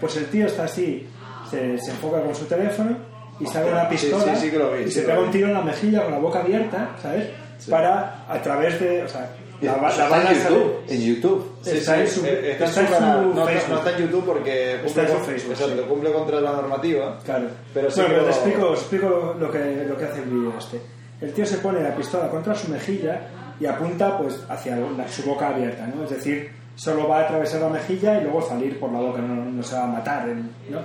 Pues 0.00 0.16
el 0.16 0.26
tío 0.26 0.46
está 0.46 0.64
así, 0.64 1.06
se, 1.50 1.78
se 1.78 1.90
enfoca 1.90 2.20
con 2.22 2.34
su 2.34 2.44
teléfono 2.46 2.96
y 3.40 3.46
saca 3.46 3.66
una 3.66 3.82
sí, 3.82 3.96
pistola 3.96 4.34
sí, 4.36 4.40
sí 4.46 4.50
que 4.50 4.58
lo 4.58 4.72
vi, 4.72 4.82
y 4.82 4.84
sí 4.86 4.90
se 4.92 5.00
lo 5.02 5.06
pega 5.08 5.18
vi. 5.20 5.24
un 5.26 5.32
tiro 5.32 5.46
en 5.48 5.54
la 5.54 5.62
mejilla 5.62 6.02
con 6.04 6.12
la 6.12 6.18
boca 6.18 6.40
abierta, 6.40 6.90
¿sabes? 7.02 7.28
Para, 7.68 8.24
a 8.28 8.40
través 8.42 8.80
de, 8.80 9.02
o 9.02 9.08
sea, 9.08 9.28
la, 9.60 9.76
la 9.76 9.88
Está 9.90 10.30
en 10.32 10.38
YouTube. 10.38 10.74
En 10.88 11.00
YouTube. 11.02 11.52
Sí, 11.62 11.70
Está 11.76 11.94
sí, 11.96 12.00
en 12.00 12.08
su- 12.08 12.24
eh, 12.24 12.52
está 12.52 12.64
en 12.64 12.70
está 12.70 12.72
su 12.72 12.80
en 12.80 12.86
su 12.86 12.92
canal. 12.94 13.22
No, 13.22 13.30
está- 13.30 13.46
Facebook. 13.46 13.70
no 13.70 13.78
está 13.78 13.90
en 13.90 13.98
YouTube 13.98 14.24
porque 14.24 14.72
Está 14.76 14.84
cumple, 14.86 15.02
en 15.02 15.08
su 15.08 15.14
con- 15.14 15.24
Facebook, 15.26 15.52
exacto, 15.52 15.76
sí. 15.82 15.88
cumple 15.88 16.12
contra 16.12 16.40
la 16.40 16.52
normativa. 16.52 17.18
Claro. 17.24 17.46
Pero 17.74 17.90
sí 17.90 18.00
bueno, 18.00 18.14
pero 18.14 18.24
te 18.24 18.30
lo- 18.30 18.34
explico, 18.36 18.72
explico 18.72 19.36
lo 19.38 19.50
que, 19.50 19.84
lo 19.86 19.96
que 19.98 20.04
hace 20.06 20.22
el 20.22 20.30
vídeo 20.30 20.54
este. 20.58 20.80
El 21.20 21.32
tío 21.34 21.44
se 21.44 21.58
pone 21.58 21.82
la 21.82 21.94
pistola 21.94 22.30
contra 22.30 22.54
su 22.54 22.68
mejilla 22.70 23.20
y 23.60 23.66
apunta 23.66 24.16
pues 24.18 24.42
hacia 24.48 24.76
la- 24.76 25.06
su 25.08 25.22
boca 25.22 25.48
abierta, 25.48 25.86
¿no? 25.86 26.04
Es 26.04 26.10
decir, 26.10 26.50
solo 26.74 27.06
va 27.08 27.18
a 27.18 27.22
atravesar 27.24 27.60
la 27.60 27.68
mejilla 27.68 28.18
y 28.18 28.24
luego 28.24 28.40
salir 28.42 28.80
por 28.80 28.90
la 28.90 29.00
boca, 29.00 29.20
no, 29.20 29.44
no 29.44 29.62
se 29.62 29.74
va 29.76 29.84
a 29.84 29.88
matar, 29.88 30.26
¿no? 30.26 30.78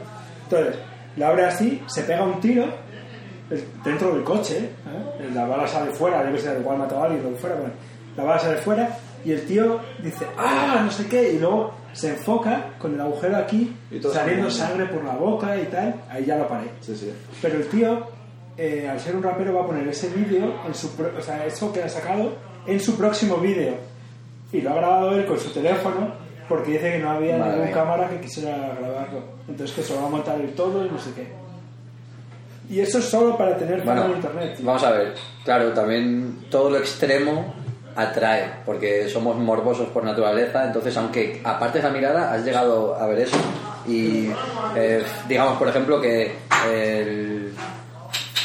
Entonces, 0.44 0.76
la 1.18 1.30
abre 1.30 1.46
así, 1.46 1.82
se 1.88 2.04
pega 2.04 2.24
un 2.24 2.40
tiro 2.42 2.66
dentro 3.84 4.14
del 4.14 4.24
coche, 4.24 4.58
¿eh? 4.58 5.30
la 5.34 5.46
bala 5.46 5.68
sale 5.68 5.92
fuera, 5.92 6.24
debe 6.24 6.40
ser 6.40 6.60
igual 6.60 6.78
matado 6.80 7.04
a 7.04 7.06
alguien, 7.06 7.24
lo 7.24 7.30
que 7.30 7.36
fuera, 7.36 7.56
bueno, 7.56 7.74
la 8.18 8.24
bala 8.24 8.40
sale 8.40 8.58
fuera 8.58 8.90
y 9.24 9.32
el 9.32 9.46
tío 9.46 9.80
dice, 10.02 10.26
¡ah! 10.38 10.82
no 10.84 10.92
sé 10.92 11.08
qué, 11.08 11.34
y 11.34 11.40
luego 11.40 11.72
se 11.94 12.10
enfoca 12.10 12.72
con 12.80 12.94
el 12.96 13.02
agujero 13.02 13.38
aquí, 13.38 13.76
Y 13.92 14.02
saliendo 14.02 14.50
sangre 14.50 14.86
por 14.88 15.04
la 15.04 15.14
boca 15.16 15.56
y 15.58 15.66
tal, 15.66 15.96
ahí 16.10 16.26
ya 16.26 16.38
lo 16.38 16.48
paré. 16.48 16.70
Sí, 16.82 16.96
sí. 16.96 17.14
Pero 17.42 17.56
el 17.58 17.68
tío, 17.68 18.08
eh, 18.58 18.88
al 18.92 19.00
ser 19.00 19.16
un 19.16 19.24
rapero, 19.24 19.54
va 19.54 19.62
a 19.62 19.66
poner 19.68 19.88
ese 19.88 20.10
vídeo, 20.10 20.54
en 20.68 20.74
su 20.76 20.88
o 21.18 21.22
sea, 21.22 21.46
eso 21.46 21.72
que 21.72 21.82
ha 21.84 21.90
sacado, 21.90 22.34
en 22.68 22.80
su 22.80 22.98
próximo 22.98 23.38
vídeo. 23.38 23.76
Y 24.52 24.62
lo 24.62 24.72
ha 24.72 24.76
grabado 24.76 25.12
él 25.16 25.26
con 25.26 25.40
su 25.40 25.50
teléfono, 25.52 26.14
porque 26.48 26.72
dice 26.74 26.92
que 26.94 27.00
no 27.00 27.12
había 27.12 27.38
Madre 27.38 27.52
ninguna 27.52 27.66
mía. 27.66 27.74
cámara 27.74 28.10
que 28.10 28.20
quisiera 28.22 28.56
grabarlo. 28.80 29.20
Entonces 29.48 29.76
que 29.76 29.84
se 29.84 29.94
lo 29.94 30.02
va 30.02 30.08
a 30.08 30.12
montar 30.12 30.40
él 30.40 30.54
todo 30.56 30.86
y 30.86 30.90
no 30.90 30.98
sé 31.00 31.12
qué. 31.16 31.28
Y 32.70 32.80
eso 32.80 32.98
es 33.00 33.06
solo 33.06 33.38
para 33.38 33.56
tener 33.58 33.82
Bueno, 33.84 34.06
en 34.06 34.12
internet. 34.14 34.56
tío. 34.58 34.66
vamos 34.66 34.84
a 34.84 34.92
ver. 34.92 35.14
Claro, 35.44 35.72
también 35.74 36.46
todo 36.50 36.70
lo 36.72 36.78
extremo 36.78 37.54
atrae, 37.96 38.50
porque 38.66 39.08
somos 39.08 39.38
morbosos 39.38 39.88
por 39.90 40.04
naturaleza, 40.04 40.66
entonces 40.66 40.96
aunque 40.98 41.42
apartes 41.44 41.84
la 41.84 41.90
mirada, 41.92 42.34
has 42.34 42.44
llegado 42.44 42.96
a 42.96 43.06
ver 43.08 43.20
eso. 43.20 43.38
Y 43.88 44.30
eh, 44.76 45.04
digamos, 45.28 45.58
por 45.58 45.68
ejemplo, 45.70 46.02
que 46.02 46.34
el... 46.70 47.54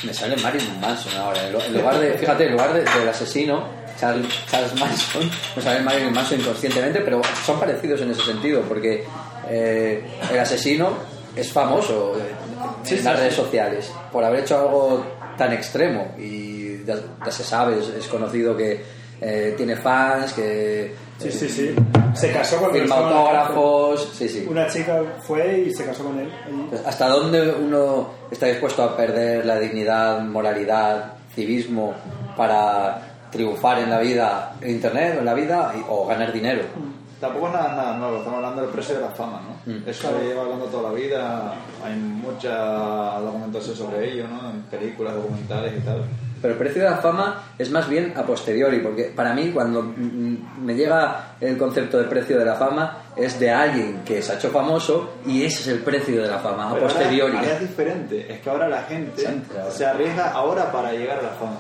Me 0.05 0.15
sale 0.15 0.37
Marilyn 0.37 0.81
Manson 0.81 1.13
ahora, 1.21 1.47
en 1.47 1.53
lugar 1.75 1.99
de, 1.99 2.13
fíjate, 2.13 2.47
en 2.47 2.53
lugar 2.53 2.73
de- 2.73 2.85
del 2.85 3.09
asesino, 3.09 3.65
Charles, 4.01 4.27
Charles 4.51 4.75
Manson, 4.81 5.31
me 5.55 5.63
sale 5.63 5.81
Marilyn 5.81 6.13
Manson 6.13 6.41
inconscientemente, 6.41 7.01
pero 7.01 7.21
son 7.45 7.61
parecidos 7.61 8.01
en 8.01 8.11
ese 8.11 8.23
sentido, 8.23 8.63
porque 8.63 9.05
eh, 9.49 10.03
el 10.33 10.39
asesino 10.39 10.91
es 11.37 11.53
famoso 11.53 12.17
eh, 12.17 12.95
en 12.95 13.05
las 13.05 13.19
redes 13.19 13.35
sociales 13.35 13.93
por 14.11 14.25
haber 14.25 14.41
hecho 14.41 14.59
algo 14.59 15.07
tan 15.37 15.53
extremo 15.53 16.15
y 16.19 16.85
ya, 16.85 16.97
ya 17.25 17.31
se 17.31 17.45
sabe, 17.45 17.79
es, 17.79 17.89
es 17.89 18.07
conocido 18.09 18.57
que 18.57 18.83
eh, 19.21 19.55
tiene 19.57 19.77
fans, 19.77 20.33
que 20.33 20.95
Sí, 21.21 21.31
sí, 21.31 21.49
sí. 21.51 21.75
Se 22.15 22.33
casó 22.33 22.57
cuando 22.57 22.79
firma 22.79 22.97
autógrafos, 22.97 24.11
sí, 24.15 24.27
sí. 24.27 24.47
Una 24.49 24.67
chica 24.67 25.03
fue 25.21 25.67
y 25.69 25.75
se 25.75 25.85
casó 25.85 26.05
con 26.05 26.19
él. 26.19 26.33
Pues, 26.71 26.81
¿Hasta 26.87 27.09
dónde 27.09 27.51
uno 27.51 28.09
está 28.31 28.47
dispuesto 28.47 28.83
a 28.83 28.97
perder 28.97 29.45
la 29.45 29.59
dignidad, 29.59 30.23
moralidad, 30.23 31.13
civismo 31.35 31.95
para 32.39 33.10
triunfar 33.31 33.79
en 33.81 33.91
la 33.91 33.99
vida, 34.01 34.53
en 34.61 34.71
Internet 34.71 35.15
o 35.17 35.19
en 35.21 35.25
la 35.25 35.35
vida 35.35 35.73
y- 35.77 35.85
o 35.89 36.07
ganar 36.07 36.33
dinero? 36.33 36.63
Tampoco 37.21 37.49
es 37.49 37.53
nada, 37.53 37.75
nada 37.77 37.97
nuevo, 37.99 38.17
estamos 38.17 38.37
hablando 38.39 38.63
del 38.63 38.71
precio 38.71 38.95
de 38.95 39.03
la 39.03 39.09
fama, 39.11 39.43
¿no? 39.67 39.73
Mm. 39.75 39.87
Eso 39.89 40.09
se 40.19 40.27
lleva 40.27 40.43
hablando 40.43 40.65
toda 40.67 40.91
la 40.91 40.95
vida, 40.99 41.55
hay 41.85 41.95
mucha 41.97 43.21
documentación 43.21 43.77
sobre 43.77 44.11
ello, 44.13 44.27
¿no? 44.27 44.49
En 44.51 44.63
películas, 44.63 45.15
documentales 45.15 45.75
y 45.77 45.81
tal. 45.81 46.03
Pero 46.41 46.55
el 46.55 46.59
precio 46.59 46.83
de 46.83 46.89
la 46.89 46.97
fama 46.97 47.43
es 47.59 47.71
más 47.71 47.87
bien 47.91 48.15
a 48.17 48.23
posteriori, 48.23 48.79
porque 48.79 49.13
para 49.15 49.35
mí 49.35 49.51
cuando 49.51 49.83
mm, 49.83 50.65
me 50.65 50.75
llega 50.75 51.35
el 51.39 51.59
concepto 51.59 51.99
de 51.99 52.05
precio 52.05 52.39
de 52.39 52.47
la 52.47 52.55
fama 52.55 52.97
es 53.15 53.39
de 53.39 53.51
alguien 53.51 54.01
que 54.07 54.23
se 54.23 54.33
ha 54.33 54.37
hecho 54.37 54.49
famoso 54.49 55.11
y 55.27 55.45
ese 55.45 55.61
es 55.61 55.69
el 55.69 55.81
precio 55.81 56.23
de 56.23 56.29
la 56.29 56.39
fama, 56.39 56.71
a 56.71 56.73
Pero 56.73 56.87
ahora- 56.87 56.95
posteriori. 56.95 57.37
ahora 57.37 57.53
es 57.53 57.61
diferente, 57.61 58.33
es 58.33 58.41
que 58.41 58.49
ahora 58.49 58.67
la 58.69 58.83
gente 58.85 59.23
Se 59.71 59.85
arriesga 59.85 60.31
ahora 60.33 60.73
para 60.73 60.93
llegar 60.93 61.19
a 61.19 61.23
la 61.23 61.29
fama. 61.29 61.57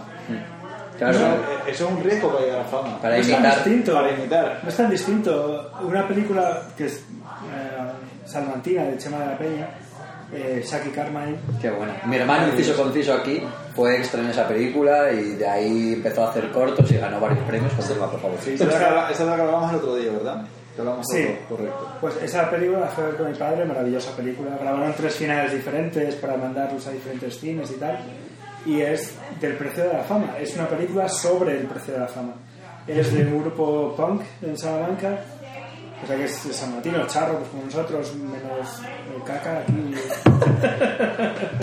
Claro, 1.00 1.16
Eso, 1.16 1.26
eso 1.66 1.84
es 1.86 1.90
un 1.92 2.04
riesgo 2.04 2.28
para 2.30 2.40
llegar 2.44 2.60
a 2.60 2.62
la 2.62 2.68
fama. 2.68 3.00
Para 3.00 3.14
no 3.16 3.20
es 3.22 3.26
tan 3.28 3.40
imitar. 3.40 3.54
distinto. 3.56 3.94
Para 3.94 4.10
imitar. 4.12 4.60
No 4.62 4.68
es 4.68 4.76
tan 4.76 4.90
distinto. 4.90 5.70
Una 5.82 6.06
película 6.06 6.62
que 6.76 6.86
es 6.86 6.96
eh, 6.96 8.26
Salmantina, 8.26 8.84
de 8.84 8.98
Chema 8.98 9.18
de 9.20 9.26
la 9.26 9.38
Peña, 9.38 9.68
eh, 10.32 10.62
Saki 10.64 10.90
Carmine, 10.90 11.38
Qué 11.60 11.70
bueno. 11.70 11.92
Mi 12.04 12.16
hermano, 12.16 12.48
inciso 12.48 12.76
conciso 12.76 13.14
aquí, 13.14 13.42
fue 13.74 13.96
extra 13.96 14.20
en 14.20 14.28
esa 14.28 14.46
película 14.46 15.10
y 15.10 15.36
de 15.36 15.48
ahí 15.48 15.94
empezó 15.94 16.26
a 16.26 16.30
hacer 16.30 16.50
cortos 16.50 16.90
y 16.92 16.98
ganó 16.98 17.18
varios 17.18 17.40
premios. 17.44 17.72
Conserva, 17.72 18.10
por 18.10 18.20
favor. 18.20 18.38
Sí, 18.44 18.52
esa 18.54 18.64
es 18.64 18.70
la 18.70 19.10
esa 19.10 19.24
la 19.24 19.32
hablábamos 19.32 19.70
el 19.70 19.76
otro 19.78 19.96
día, 19.96 20.12
¿verdad? 20.12 20.44
Sí. 21.02 21.26
correcto. 21.48 21.88
Pues 22.00 22.16
esa 22.22 22.48
película 22.50 22.80
la 22.80 22.86
fue 22.86 23.04
a 23.04 23.06
ver 23.08 23.16
con 23.16 23.30
mi 23.30 23.36
padre, 23.36 23.64
maravillosa 23.64 24.16
película. 24.16 24.56
Grabaron 24.60 24.94
tres 24.96 25.14
finales 25.14 25.52
diferentes 25.52 26.14
para 26.16 26.36
mandarlos 26.36 26.86
a 26.86 26.90
diferentes 26.90 27.38
cines 27.38 27.70
y 27.70 27.74
tal. 27.74 27.98
Y 28.66 28.80
es 28.80 29.14
del 29.40 29.54
precio 29.56 29.84
de 29.84 29.92
la 29.94 30.00
fama. 30.04 30.36
Es 30.38 30.54
una 30.54 30.68
película 30.68 31.08
sobre 31.08 31.58
el 31.58 31.66
precio 31.66 31.94
de 31.94 32.00
la 32.00 32.08
fama. 32.08 32.34
Es 32.86 33.12
de 33.12 33.24
un 33.24 33.40
grupo 33.42 33.94
punk 33.96 34.22
en 34.42 34.56
Salamanca. 34.58 35.18
O 36.02 36.06
sea 36.06 36.16
que 36.16 36.24
es 36.24 36.48
de 36.48 36.52
San 36.54 36.72
Martín, 36.74 36.92
los 36.96 37.12
charros, 37.12 37.36
pues 37.38 37.48
como 37.50 37.64
nosotros, 37.64 38.14
menos 38.16 38.82
el 39.16 39.22
caca 39.22 39.58
aquí. 39.58 39.94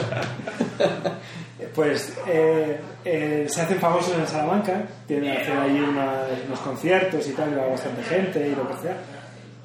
Pues 1.73 2.13
eh, 2.27 2.79
eh, 3.05 3.45
se 3.49 3.61
hacen 3.61 3.79
famosos 3.79 4.15
en 4.17 4.27
Salamanca, 4.27 4.81
tienen 5.07 5.37
hacer 5.37 5.57
ahí 5.57 5.79
una- 5.79 6.21
unos 6.47 6.59
conciertos 6.59 7.27
y 7.27 7.31
tal, 7.33 7.51
y 7.51 7.55
va 7.55 7.67
bastante 7.67 8.01
gente 8.03 8.47
y 8.47 8.55
lo 8.55 8.67
que 8.67 8.73
sea. 8.81 8.97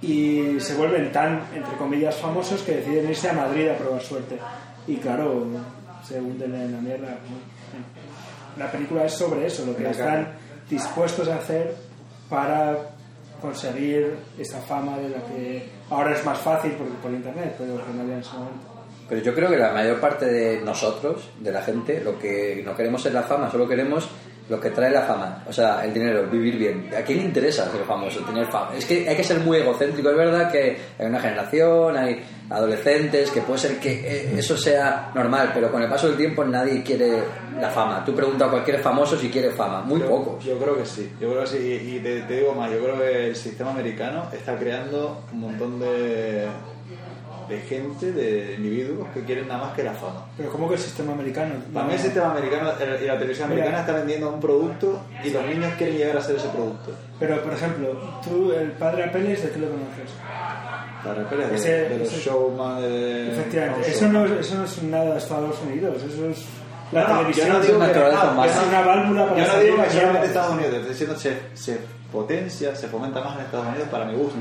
Y 0.02 0.60
se 0.60 0.74
vuelven 0.74 1.10
tan, 1.12 1.42
entre 1.54 1.74
comillas, 1.76 2.16
famosos 2.16 2.60
que 2.62 2.76
deciden 2.76 3.08
irse 3.08 3.30
a 3.30 3.34
Madrid 3.34 3.68
a 3.68 3.76
probar 3.76 4.00
suerte. 4.02 4.38
Y 4.86 4.96
claro, 4.96 5.46
se 6.02 6.20
hunden 6.20 6.54
en 6.54 6.72
la 6.72 6.80
mierda. 6.80 7.18
La 8.58 8.70
película 8.70 9.04
es 9.04 9.12
sobre 9.12 9.46
eso, 9.46 9.64
lo 9.66 9.76
que 9.76 9.88
están 9.88 10.32
dispuestos 10.68 11.28
a 11.28 11.36
hacer 11.36 11.74
para 12.28 12.76
conseguir 13.40 14.16
esa 14.38 14.60
fama 14.60 14.98
de 14.98 15.08
la 15.08 15.18
que 15.24 15.68
ahora 15.90 16.12
es 16.12 16.24
más 16.24 16.38
fácil 16.38 16.72
porque 16.72 16.94
por 17.02 17.10
internet, 17.10 17.54
pero 17.58 17.76
que 17.84 17.92
no 17.92 18.02
había 18.02 18.14
en 18.14 18.20
ese 18.20 18.34
momento. 18.34 18.72
Pero 19.08 19.20
yo 19.20 19.34
creo 19.34 19.50
que 19.50 19.56
la 19.56 19.72
mayor 19.72 20.00
parte 20.00 20.26
de 20.26 20.60
nosotros, 20.62 21.28
de 21.40 21.52
la 21.52 21.60
gente, 21.60 22.00
lo 22.02 22.18
que 22.18 22.62
no 22.64 22.74
queremos 22.74 23.04
es 23.04 23.12
la 23.12 23.22
fama, 23.22 23.50
solo 23.50 23.68
queremos 23.68 24.08
lo 24.48 24.60
que 24.60 24.70
trae 24.70 24.90
la 24.90 25.02
fama, 25.02 25.44
o 25.48 25.52
sea, 25.52 25.84
el 25.84 25.94
dinero, 25.94 26.26
vivir 26.30 26.56
bien. 26.56 26.90
¿A 26.96 27.02
quién 27.02 27.18
le 27.18 27.24
interesa 27.24 27.70
ser 27.70 27.84
famoso, 27.84 28.20
tener 28.20 28.46
fama? 28.46 28.76
Es 28.76 28.84
que 28.84 29.08
hay 29.08 29.16
que 29.16 29.24
ser 29.24 29.40
muy 29.40 29.58
egocéntrico, 29.58 30.10
es 30.10 30.16
verdad 30.16 30.50
que 30.50 30.76
hay 30.98 31.06
una 31.06 31.20
generación, 31.20 31.96
hay 31.96 32.22
adolescentes, 32.52 33.30
que 33.30 33.40
puede 33.42 33.58
ser 33.58 33.78
que 33.78 33.92
eh, 33.92 34.34
eso 34.38 34.56
sea 34.56 35.10
normal, 35.14 35.50
pero 35.54 35.70
con 35.70 35.82
el 35.82 35.88
paso 35.88 36.08
del 36.08 36.16
tiempo 36.16 36.44
nadie 36.44 36.82
quiere 36.82 37.22
la 37.60 37.70
fama. 37.70 38.04
Tú 38.04 38.14
preguntas 38.14 38.48
a 38.48 38.50
cualquier 38.50 38.80
famoso 38.80 39.16
si 39.18 39.28
quiere 39.30 39.50
fama, 39.50 39.82
muy 39.82 40.00
Yo- 40.00 40.08
pocos. 40.08 40.44
Yo 40.44 40.58
creo 40.58 40.76
que 40.76 40.86
sí, 40.86 41.10
yo 41.20 41.30
creo 41.30 41.40
que 41.42 41.46
sí. 41.48 41.56
Y 41.96 42.00
te, 42.00 42.22
te 42.22 42.36
digo 42.36 42.54
más, 42.54 42.70
yo 42.70 42.78
creo 42.82 42.98
que 42.98 43.26
el 43.28 43.36
sistema 43.36 43.70
americano 43.70 44.28
está 44.32 44.56
creando 44.58 45.22
un 45.32 45.40
montón 45.40 45.80
de, 45.80 46.46
de 47.48 47.58
gente, 47.60 48.12
de 48.12 48.54
individuos 48.56 49.08
que 49.14 49.22
quieren 49.24 49.48
nada 49.48 49.64
más 49.66 49.74
que 49.74 49.82
la 49.82 49.92
fama. 49.92 50.26
Pero 50.36 50.50
¿cómo 50.50 50.68
que 50.68 50.74
el 50.74 50.80
sistema 50.80 51.12
americano? 51.12 51.54
Para 51.72 51.86
mí 51.86 51.94
el 51.94 51.98
sistema 52.00 52.30
americano 52.32 52.70
y 53.00 53.04
la 53.06 53.18
televisión 53.18 53.48
Mira. 53.50 53.62
americana 53.62 53.80
está 53.80 53.92
vendiendo 53.92 54.30
un 54.32 54.40
producto 54.40 55.00
y 55.24 55.30
los 55.30 55.44
niños 55.46 55.72
quieren 55.78 55.96
llegar 55.96 56.16
a 56.16 56.20
ser 56.22 56.36
ese 56.36 56.48
producto. 56.48 56.92
Pero, 57.18 57.42
por 57.42 57.52
ejemplo, 57.52 57.88
tú, 58.24 58.52
el 58.52 58.72
padre 58.72 59.04
Apeles, 59.04 59.42
¿de 59.42 59.50
qué 59.50 59.58
lo 59.58 59.68
conoces? 59.70 60.10
La 61.04 61.14
repele 61.14 61.46
de, 61.48 61.56
Ese- 61.56 61.88
de 61.88 61.98
los 61.98 62.08
ese- 62.12 62.20
showman 62.20 62.80
de... 62.80 63.32
Efectivamente, 63.32 63.90
eso 63.90 64.06
no, 64.08 64.24
eso 64.24 64.54
no 64.54 64.64
es 64.64 64.82
nada 64.84 65.12
de 65.12 65.18
Estados 65.18 65.56
Unidos, 65.66 65.96
eso 66.02 66.26
es 66.28 66.44
la 66.92 67.02
No, 67.08 67.16
televisión. 67.16 67.46
yo 67.48 67.52
no 67.54 67.58
digo 67.60 67.72
que, 67.72 67.76
humana. 67.76 67.92
yo 67.92 68.34
no- 68.34 68.44
Es 68.44 68.52
una 68.68 68.80
válvula 68.82 69.28
para 69.28 69.44
Yo 69.46 69.52
no 69.52 69.60
digo 69.60 69.82
que 69.82 69.90
solamente 69.90 70.26
Estados 70.28 70.52
Unidos, 70.54 70.74
estoy 70.74 70.88
diciendo 70.90 71.16
se, 71.16 71.36
se 71.54 71.78
potencia, 72.12 72.76
se 72.76 72.86
fomenta 72.86 73.20
más 73.20 73.36
en 73.36 73.44
Estados 73.46 73.66
Unidos 73.66 73.88
para 73.90 74.04
mi 74.04 74.14
gusto. 74.14 74.38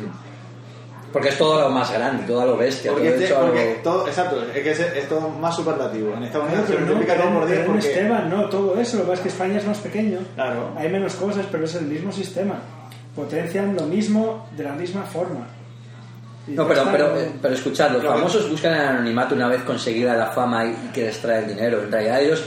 Porque 1.14 1.30
es 1.30 1.38
todo 1.38 1.59
lo 1.62 1.70
más 1.70 1.91
grande, 1.91 2.24
todo 2.26 2.45
lo 2.45 2.57
bestia, 2.57 2.91
Porque, 2.91 3.07
todo 3.09 3.14
este- 3.16 3.26
hecho 3.26 3.38
algo- 3.38 3.47
porque 3.49 3.80
todo, 3.84 4.07
exacto, 4.07 4.43
es 4.55 4.64
que 4.64 4.72
es, 4.72 4.80
es 4.80 5.09
todo 5.09 5.30
más 5.30 5.55
superlativo. 5.55 6.14
En 6.16 6.24
Estados 6.24 6.47
Claro, 6.47 6.64
Unidos 6.64 6.68
se 6.68 6.74
pero 6.74 6.86
no, 6.86 6.91
todo 7.26 7.34
por 7.39 7.45
10 7.47 7.59
pero 7.59 7.62
en 7.62 7.66
porque... 7.80 7.88
Esteban, 7.91 8.30
no, 8.30 8.45
todo 8.49 8.80
eso, 8.80 8.97
lo 8.97 9.03
que 9.03 9.09
pasa 9.09 9.20
es 9.20 9.24
que 9.24 9.30
España 9.30 9.57
es 9.57 9.68
más 9.68 9.78
pequeño, 9.80 10.20
Claro. 10.36 10.70
hay 10.78 10.89
menos 10.89 11.16
cosas, 11.16 11.45
pero 11.51 11.66
es 11.66 11.76
el 11.76 11.86
mismo 11.86 12.12
sistema. 12.12 12.55
Potencian 13.16 13.76
lo 13.76 13.84
mismo 13.84 14.47
de 14.55 14.64
la 14.64 14.72
misma 14.72 15.03
forma. 15.03 15.47
Y 16.47 16.51
No, 16.51 16.68
pero, 16.68 16.84
pero, 16.91 17.18
eh, 17.20 17.32
pero 17.41 17.53
escuchad, 17.53 17.91
los 17.91 18.03
Lo 18.03 18.09
que- 18.12 18.18
famosos 18.18 18.49
buscan 18.49 18.74
el 18.74 18.82
anonimato 18.88 19.36
una 19.36 19.47
vez 19.47 19.62
conseguida 19.64 20.16
la 20.16 20.28
fama 20.28 20.66
y, 20.66 20.70
y 20.70 20.91
que 20.93 21.03
les 21.03 21.20
trae 21.20 21.39
el 21.39 21.47
dinero. 21.49 21.84
En 21.84 21.91
realidad 21.91 22.22
ellos, 22.22 22.43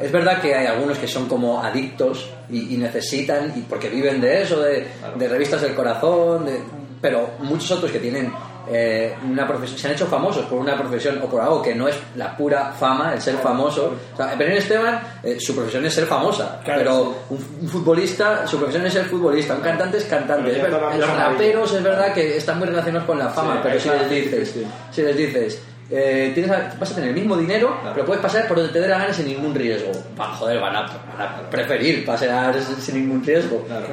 es 0.00 0.10
verdad 0.10 0.40
que 0.40 0.54
hay 0.54 0.66
algunos 0.66 0.98
que 0.98 1.06
son 1.06 1.26
como 1.28 1.62
adictos 1.62 2.30
y, 2.50 2.74
y 2.74 2.78
necesitan, 2.78 3.52
y 3.56 3.60
porque 3.62 3.88
viven 3.88 4.20
de 4.20 4.42
eso, 4.42 4.60
de, 4.62 4.86
de 5.16 5.28
revistas 5.28 5.60
del 5.62 5.74
corazón, 5.74 6.44
de- 6.46 6.60
pero 7.00 7.30
muchos 7.40 7.70
otros 7.72 7.90
que 7.90 7.98
tienen 7.98 8.32
eh, 8.68 9.14
una 9.30 9.46
profesión, 9.46 9.78
se 9.78 9.86
han 9.86 9.94
hecho 9.94 10.06
famosos 10.06 10.44
por 10.46 10.58
una 10.58 10.76
profesión 10.76 11.20
o 11.22 11.26
por 11.26 11.40
algo 11.40 11.62
que 11.62 11.72
no 11.74 11.86
es 11.86 11.94
la 12.16 12.36
pura 12.36 12.72
fama, 12.72 13.14
el 13.14 13.20
ser 13.20 13.36
famoso. 13.36 13.94
O 14.12 14.16
sea, 14.16 14.34
Belén 14.34 14.56
Esteban, 14.56 15.00
eh, 15.22 15.36
su 15.38 15.54
profesión 15.54 15.84
es 15.86 15.94
ser 15.94 16.06
famosa, 16.06 16.60
Claro, 16.64 16.80
pero 16.80 17.14
un, 17.30 17.58
un 17.62 17.68
futbolista, 17.68 18.44
su 18.46 18.58
profesión 18.58 18.84
es 18.86 18.92
ser 18.92 19.04
futbolista, 19.04 19.54
un 19.54 19.60
cantante 19.60 19.98
es 19.98 20.04
cantante. 20.06 20.50
Pero 20.50 20.80
los 20.96 21.08
raperos 21.16 21.72
es 21.74 21.82
verdad 21.82 22.12
que 22.12 22.36
están 22.36 22.58
muy 22.58 22.66
relacionados 22.66 23.06
con 23.06 23.18
la 23.18 23.28
fama, 23.28 23.54
Sí, 23.54 23.60
pero 23.62 23.80
si 23.80 23.88
les 23.88 24.10
dices, 24.10 24.50
sí, 24.50 24.60
sí. 24.60 24.66
si 24.90 25.02
les 25.02 25.16
dices, 25.16 25.62
eh, 25.88 26.32
tienes 26.34 26.50
a- 26.50 26.74
vas 26.80 26.90
a 26.90 26.94
tener 26.96 27.10
el 27.10 27.14
mismo 27.14 27.36
dinero, 27.36 27.76
pero 27.94 28.04
puedes 28.04 28.20
pasar 28.20 28.48
por 28.48 28.56
donde 28.56 28.72
te 28.72 28.80
dé 28.80 28.88
la 28.88 28.98
gana 28.98 29.12
sin 29.14 29.26
ningún 29.28 29.54
riesgo. 29.54 29.92
Va, 30.18 30.34
joder, 30.34 30.58
van 30.60 30.74
a, 30.74 30.80
van 30.82 31.20
a 31.20 31.48
preferir 31.48 32.04
pasear 32.04 32.60
sin 32.60 32.76
sin 32.78 32.94
ningún 33.06 33.24
riesgo. 33.24 33.62
Claro. 33.68 33.86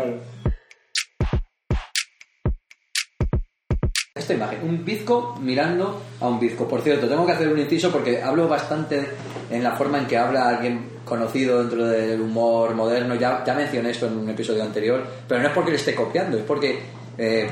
Esta 4.15 4.35
imagen, 4.35 4.59
un 4.61 4.85
bizco 4.85 5.39
mirando 5.41 5.99
a 6.19 6.27
un 6.27 6.39
bizco. 6.39 6.67
Por 6.67 6.81
cierto, 6.81 7.07
tengo 7.07 7.25
que 7.25 7.31
hacer 7.31 7.47
un 7.47 7.57
inciso 7.57 7.91
porque 7.91 8.21
hablo 8.21 8.47
bastante 8.47 9.07
en 9.49 9.63
la 9.63 9.71
forma 9.71 9.97
en 9.97 10.05
que 10.05 10.15
habla 10.15 10.49
alguien 10.49 10.87
conocido 11.03 11.57
dentro 11.57 11.87
del 11.87 12.21
humor 12.21 12.75
moderno. 12.75 13.15
Ya, 13.15 13.43
ya 13.43 13.55
mencioné 13.55 13.89
esto 13.89 14.05
en 14.05 14.19
un 14.19 14.29
episodio 14.29 14.61
anterior, 14.61 15.03
pero 15.27 15.41
no 15.41 15.47
es 15.47 15.53
porque 15.55 15.71
le 15.71 15.77
esté 15.77 15.95
copiando, 15.95 16.37
es 16.37 16.43
porque 16.43 16.79
eh, 17.17 17.49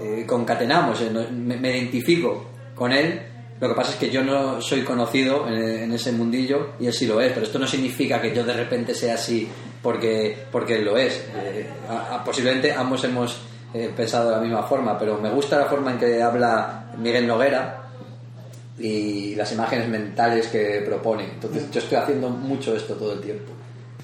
eh, 0.00 0.24
concatenamos, 0.26 1.02
eh, 1.02 1.10
me, 1.10 1.58
me 1.58 1.76
identifico 1.76 2.46
con 2.74 2.92
él. 2.92 3.20
Lo 3.60 3.68
que 3.68 3.74
pasa 3.74 3.90
es 3.90 3.96
que 3.96 4.08
yo 4.08 4.24
no 4.24 4.58
soy 4.62 4.80
conocido 4.80 5.46
en, 5.48 5.92
ese 5.92 6.12
mundillo 6.12 6.76
y 6.80 6.86
él 6.86 6.94
sí 6.94 7.06
lo 7.06 7.20
es, 7.20 7.30
pero 7.30 7.44
esto 7.44 7.58
no 7.58 7.66
significa 7.66 8.22
que 8.22 8.34
yo 8.34 8.42
de 8.42 8.54
repente 8.54 8.94
sea 8.94 9.16
así 9.16 9.46
porque, 9.82 10.34
porque 10.50 10.76
él 10.76 10.86
lo 10.86 10.96
es. 10.96 11.26
Posiblemente 12.24 12.72
ambos 12.72 13.04
hemos 13.04 13.50
eh, 13.74 13.92
pensado 13.96 14.30
de 14.30 14.36
la 14.36 14.42
misma 14.42 14.62
forma, 14.64 14.98
pero 14.98 15.18
me 15.18 15.30
gusta 15.30 15.58
la 15.58 15.66
forma 15.66 15.92
en 15.92 15.98
que 15.98 16.22
habla 16.22 16.84
Miguel 16.98 17.26
Noguera 17.26 17.76
y 18.78 19.34
las 19.34 19.52
imágenes 19.52 19.88
mentales 19.88 20.48
que 20.48 20.82
propone. 20.86 21.24
Entonces 21.24 21.70
yo 21.70 21.80
estoy 21.80 21.98
haciendo 21.98 22.28
mucho 22.30 22.74
esto 22.74 22.94
todo 22.94 23.12
el 23.12 23.20
tiempo. 23.20 23.52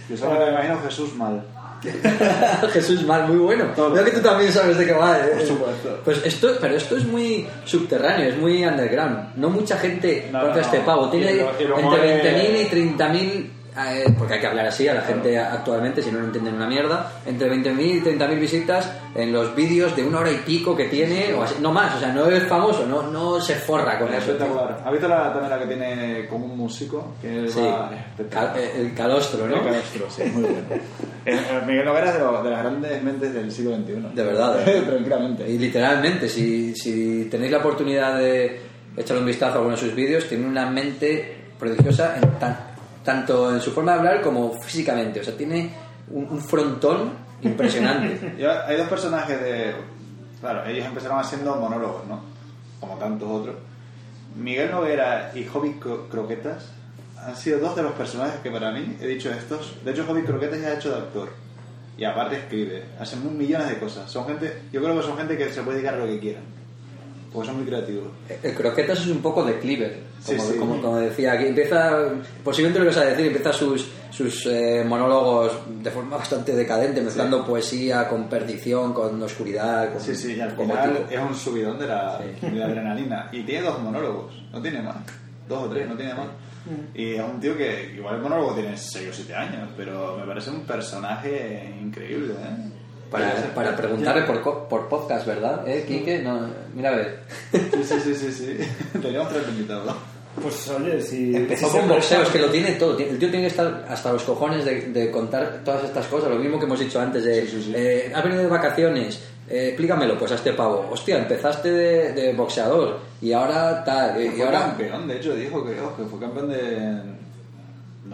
Yo 0.09 0.17
solo 0.17 0.39
me 0.39 0.51
imagino 0.51 0.79
Jesús 0.85 1.15
mal. 1.15 1.43
Jesús 2.73 3.05
Mar, 3.05 3.29
muy 3.29 3.37
bueno. 3.37 3.67
Veo 3.77 4.05
que 4.05 4.11
tú 4.11 4.21
también 4.21 4.51
sabes 4.51 4.79
de 4.79 4.87
qué 4.87 4.93
va. 4.93 5.19
¿eh? 5.19 5.31
Por 5.37 5.47
supuesto. 5.47 6.01
Pues 6.05 6.25
esto, 6.25 6.49
pero 6.61 6.75
esto 6.75 6.97
es 6.97 7.05
muy 7.07 7.47
subterráneo, 7.65 8.29
es 8.31 8.39
muy 8.39 8.65
underground. 8.65 9.37
No 9.37 9.51
mucha 9.51 9.77
gente 9.79 10.29
No, 10.33 10.41
conoce 10.41 10.61
no, 10.61 10.67
este 10.67 10.81
pavo. 10.81 11.09
y 11.09 11.11
Tiene 11.11 11.35
lo- 11.35 11.53
y 11.61 11.65
lo 11.65 11.79
entre 11.79 11.99
mueve- 11.99 12.23
20.000 12.23 12.63
y 12.63 12.97
30.000, 12.97 13.47
eh, 13.79 14.05
porque 14.19 14.35
hay 14.35 14.41
que 14.41 14.47
hablar 14.47 14.67
así 14.67 14.89
a 14.89 14.95
la 14.95 15.03
gente 15.03 15.39
actualmente, 15.39 16.01
si 16.03 16.11
no, 16.11 16.19
no 16.21 16.27
entienden 16.27 16.55
una 16.55 16.67
mierda. 16.67 17.13
Entre 17.27 17.51
20.000 17.51 17.81
y 17.81 18.01
30.000 18.01 18.39
visitas 18.41 18.93
en 19.15 19.33
los 19.33 19.55
vídeos 19.55 19.95
de 19.95 20.05
una 20.05 20.21
hora 20.21 20.31
y 20.33 20.37
pico 20.39 20.75
que 20.77 20.85
tiene, 20.87 21.33
o 21.35 21.43
así, 21.43 21.57
no 21.61 21.73
más. 21.73 21.95
O 21.97 22.01
sea, 22.01 22.13
no 22.13 22.27
es 22.29 22.43
famoso, 22.45 22.87
no, 22.87 23.03
no 23.11 23.41
se 23.41 23.55
forra 23.57 23.99
con 23.99 24.09
Es 24.09 24.23
eso. 24.23 24.33
espectacular. 24.33 24.83
¿Has 24.85 24.93
visto 24.93 25.09
la, 25.09 25.33
también 25.33 25.51
la 25.51 25.59
que 25.59 25.67
tiene 25.67 26.27
como 26.29 26.47
un 26.47 26.57
músico? 26.57 27.15
Que 27.21 27.49
Sí, 27.49 27.61
va 27.61 27.91
Cal- 28.31 28.53
el 28.77 28.95
calostro, 28.95 29.47
¿no? 29.47 29.57
El 29.57 29.63
Calostro, 29.63 30.07
sí, 30.11 30.23
muy 30.33 30.43
bueno. 30.43 31.67
Miguel 31.67 31.85
Noguera 31.85 32.09
es 32.09 32.15
de, 32.15 32.21
lo- 32.21 32.43
de 32.43 32.51
las 32.51 32.63
grandes 32.63 33.03
mentes 33.03 33.35
del 33.35 33.51
siglo 33.51 33.77
XXI. 33.77 34.15
De 34.15 34.23
verdad, 34.25 34.69
¿eh? 34.69 34.83
Tranquilamente. 34.87 35.49
Y 35.51 35.59
literalmente, 35.59 36.29
si, 36.29 36.75
si 36.75 37.25
tenéis 37.31 37.53
la 37.53 37.59
oportunidad 37.59 38.19
de 38.19 38.61
echarle 38.97 39.21
un 39.21 39.27
vistazo 39.27 39.55
a 39.55 39.57
alguno 39.57 39.75
de 39.77 39.81
sus 39.83 39.95
vídeos, 39.95 40.27
tiene 40.29 40.47
una 40.47 40.67
mente 40.71 41.37
prodigiosa 41.59 42.17
en 42.17 42.31
tan- 42.39 42.76
tanto 43.07 43.55
en 43.55 43.61
su 43.63 43.71
forma 43.71 43.93
de 43.93 43.99
hablar 44.01 44.21
como 44.21 44.53
físicamente. 44.61 45.21
O 45.21 45.25
sea, 45.25 45.35
tiene 45.35 45.71
un, 46.11 46.25
un 46.29 46.41
frontón 46.43 47.13
impresionante. 47.41 48.35
Y 48.39 48.45
hay 48.45 48.77
dos 48.77 48.89
personajes 48.89 49.41
de. 49.41 49.75
Claro, 50.41 50.67
ellos 50.67 50.85
empezaron 50.85 51.19
haciendo 51.19 51.57
monólogos, 51.57 52.07
¿no? 52.07 52.21
Como 52.81 52.97
tantos 52.99 53.29
otros. 53.31 53.57
Miguel 54.37 54.71
Noguera 54.71 55.33
y 55.35 55.45
Hobby 55.47 55.77
Cro- 55.81 56.09
Croquetas 56.11 56.73
han 57.25 57.35
sido 57.35 57.59
dos 57.59 57.75
de 57.75 57.83
los 57.83 57.93
personajes 57.93 58.39
que 58.43 58.51
para 58.51 58.71
mí 58.71 58.99
he 59.01 59.07
dicho 59.07 59.31
estos. 59.31 59.77
De 59.83 59.93
hecho, 59.93 60.05
Hobby 60.07 60.23
Croquetas 60.25 60.61
ya 60.61 60.69
ha 60.69 60.75
hecho 60.75 60.91
de 60.91 60.97
actor. 60.99 61.31
Y 61.97 62.05
aparte 62.05 62.37
escribe. 62.37 62.85
Hacen 63.01 63.39
millones 63.39 63.69
de 63.71 63.79
cosas. 63.79 64.11
Son 64.11 64.27
gente. 64.27 64.63
Yo 64.73 64.83
creo 64.83 64.95
que 64.95 65.03
son 65.07 65.17
gente 65.17 65.39
que 65.39 65.49
se 65.51 65.63
puede 65.63 65.79
dedicar 65.79 65.95
a 65.95 66.05
lo 66.05 66.07
que 66.07 66.19
quieran. 66.21 66.43
Porque 67.37 67.49
son 67.49 67.57
muy 67.59 67.67
creativos. 67.67 68.05
El 68.43 68.55
croquetas 68.55 68.99
es 69.01 69.07
un 69.09 69.19
poco 69.23 69.45
de 69.45 69.59
Cleaver, 69.59 69.99
como, 70.25 70.43
Sí, 70.43 70.53
sí. 70.53 70.59
como, 70.59 70.81
como 70.81 70.97
decía 70.99 71.33
aquí. 71.33 71.47
Empieza, 71.47 72.09
posiblemente 72.43 72.79
lo 72.81 72.85
que 72.91 72.97
vas 72.97 73.05
a 73.07 73.11
decir, 73.11 73.27
empieza 73.27 73.53
sus, 73.53 73.89
sus 74.11 74.47
eh, 74.47 74.83
monólogos 74.87 75.53
de 75.83 75.91
forma 75.91 76.17
bastante 76.19 76.57
decadente, 76.57 77.01
mezclando 77.03 77.45
poesía 77.45 78.09
con 78.09 78.29
perdición, 78.29 78.93
con 78.95 79.23
oscuridad. 79.23 79.93
Con, 79.93 80.01
Sí, 80.01 80.15
sí, 80.17 80.35
y 80.37 80.41
al 80.41 80.53
final 80.53 80.97
tipo. 80.97 81.11
es 81.11 81.21
un 81.21 81.35
subidón 81.35 81.79
de 81.79 81.87
la, 81.87 82.19
Sí. 82.41 82.47
de 82.47 82.53
la 82.57 82.65
adrenalina. 82.67 83.29
Y 83.33 83.43
tiene 83.43 83.67
dos 83.67 83.81
monólogos, 83.83 84.33
no 84.53 84.61
tiene 84.63 84.81
más. 84.83 84.97
Dos 85.49 85.65
o 85.65 85.69
tres, 85.71 85.87
no 85.89 85.97
tiene 85.97 86.15
más. 86.15 86.27
Y 86.95 87.15
es 87.15 87.23
un 87.23 87.39
tío 87.39 87.57
que 87.57 87.93
igual 87.97 88.17
el 88.17 88.23
monólogo 88.23 88.55
tiene 88.55 88.77
6 88.77 89.09
o 89.11 89.13
7 89.13 89.33
años, 89.37 89.69
pero 89.77 90.17
me 90.19 90.27
parece 90.27 90.51
un 90.51 90.63
personaje 90.63 91.73
increíble, 91.81 92.33
¿eh? 92.35 92.73
Para, 93.11 93.35
para 93.55 93.77
preguntarle 93.77 94.23
por, 94.23 94.43
co- 94.43 94.69
por 94.69 94.89
podcast, 94.89 95.27
¿verdad? 95.27 95.67
¿Eh, 95.67 95.85
Quique? 95.87 96.19
No, 96.21 96.41
mira 96.75 96.91
a 96.91 96.97
ver. 96.97 97.19
Sí, 97.53 97.61
sí, 97.85 98.01
sí, 98.03 98.15
sí, 98.15 98.33
sí. 98.33 98.57
Teníamos 99.01 99.33
tres 99.33 99.45
invitados. 99.49 99.95
Pues 100.43 100.69
oye, 100.69 101.01
si. 101.01 101.35
Empezó 101.35 101.71
si 101.71 101.79
con 101.79 101.89
boxeo, 101.89 102.23
es 102.23 102.29
que 102.29 102.39
lo 102.41 102.51
tiene 102.51 102.73
todo. 102.73 102.99
El 102.99 103.19
tío 103.19 103.31
tiene 103.31 103.43
que 103.43 103.47
estar 103.47 103.87
hasta 103.89 104.13
los 104.13 104.23
cojones 104.25 104.65
de, 104.65 104.83
de 104.91 105.11
contar 105.11 105.61
todas 105.65 105.85
estas 105.85 106.07
cosas. 106.09 106.29
Lo 106.31 106.37
mismo 106.37 106.59
que 106.59 106.67
hemos 106.67 106.79
dicho 106.79 107.01
antes 107.01 107.25
de... 107.25 107.43
Sí, 107.43 107.49
sí, 107.53 107.63
sí. 107.63 107.73
eh, 107.75 108.13
has 108.15 108.23
venido 108.23 108.43
de 108.43 108.49
vacaciones, 108.49 109.19
eh, 109.49 109.69
explícamelo 109.69 110.19
pues 110.19 110.33
a 110.33 110.35
este 110.35 110.53
pavo. 110.53 110.89
Hostia, 110.91 111.17
empezaste 111.19 111.71
de, 111.71 112.13
de 112.13 112.33
boxeador 112.35 112.99
y 113.23 113.33
ahora 113.33 113.83
tal. 113.83 114.21
eh, 114.21 114.27
y 114.27 114.37
Fue 114.37 114.45
ahora... 114.45 114.61
campeón, 114.61 115.09
de 115.09 115.17
hecho, 115.17 115.35
dijo 115.35 115.65
que, 115.65 115.81
oh, 115.81 115.97
que 115.97 116.03
fue 116.05 116.21
campeón 116.21 116.49
de. 116.51 117.17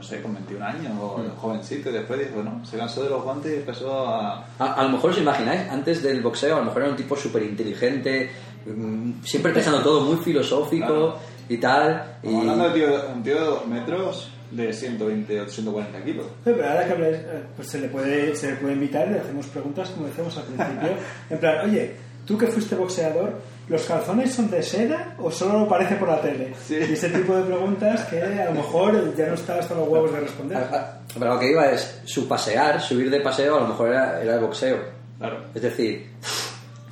No 0.02 0.08
sé, 0.08 0.20
con 0.20 0.34
21 0.34 0.64
años 0.66 0.92
o 1.00 1.18
Mm. 1.18 1.36
jovencito. 1.36 1.90
Y 1.90 1.92
después 1.92 2.18
dijo, 2.18 2.42
no, 2.42 2.64
se 2.64 2.76
cansó 2.76 3.04
de 3.04 3.10
los 3.10 3.22
guantes 3.22 3.52
y 3.52 3.56
empezó 3.56 4.04
a. 4.08 4.44
A, 4.58 4.72
a 4.74 4.82
lo 4.82 4.88
mejor 4.90 5.10
os 5.10 5.18
imagináis, 5.18 5.60
antes 5.70 6.02
del 6.02 6.20
boxeo, 6.20 6.56
a 6.56 6.58
lo 6.58 6.64
mejor 6.64 6.82
era 6.82 6.90
un 6.90 6.96
tipo 6.96 7.14
súper 7.16 7.44
inteligente, 7.44 8.30
mm, 8.66 9.22
siempre 9.22 9.52
pensando 9.52 9.80
todo 9.80 10.00
muy 10.00 10.16
filosófico 10.16 10.86
Claro. 10.86 11.18
y 11.48 11.56
tal. 11.58 12.16
Y... 12.24 12.34
Hablando 12.34 12.68
de 12.70 12.74
tío- 12.80 13.00
un 13.14 13.22
tío 13.22 13.34
de 13.36 13.40
2 13.44 13.66
metros 13.68 14.32
de 14.50 14.72
120 14.72 15.40
o 15.40 15.48
140 15.48 16.02
kilos. 16.04 16.26
Oye, 16.26 16.34
Pero 16.56 16.68
ahora 16.68 16.84
que 16.86 16.92
habláis, 16.92 17.16
eh, 17.18 17.42
pues 17.54 17.68
se 17.68 17.78
le 17.80 17.88
puede, 17.88 18.34
se 18.34 18.50
le 18.50 18.56
puede 18.56 18.74
invitar 18.74 19.06
y 19.06 19.12
le 19.12 19.20
hacemos 19.20 19.46
preguntas 19.46 19.88
como 19.90 20.06
decíamos 20.08 20.36
al 20.36 20.42
principio. 20.44 20.90
En 21.30 21.38
plan, 21.38 21.64
oye, 21.70 21.94
tú 22.26 22.36
que 22.36 22.48
fuiste 22.48 22.74
boxeador, 22.74 23.34
¿los 23.68 23.82
calzones 23.84 24.32
son 24.32 24.50
de 24.50 24.62
seda 24.62 25.14
o 25.18 25.30
solo 25.30 25.60
lo 25.60 25.68
parece 25.68 25.96
por 25.96 26.08
la 26.08 26.20
tele? 26.20 26.54
Sí. 26.66 26.76
Y 26.76 26.92
ese 26.92 27.08
tipo 27.08 27.34
de 27.36 27.42
preguntas 27.42 28.04
que 28.04 28.22
a 28.22 28.46
lo 28.46 28.52
mejor 28.52 29.16
ya 29.16 29.26
no 29.26 29.34
está 29.34 29.58
hasta 29.58 29.74
los 29.74 29.88
huevos 29.88 30.12
de 30.12 30.20
responder. 30.20 30.58
Pero 31.14 31.34
lo 31.34 31.40
que 31.40 31.50
iba 31.50 31.70
es, 31.70 32.00
su 32.04 32.26
pasear, 32.26 32.80
subir 32.80 33.10
de 33.10 33.20
paseo, 33.20 33.56
a 33.56 33.60
lo 33.60 33.68
mejor 33.68 33.90
era, 33.90 34.22
era 34.22 34.34
el 34.34 34.40
boxeo. 34.40 34.78
Claro. 35.18 35.44
Es 35.54 35.62
decir, 35.62 36.10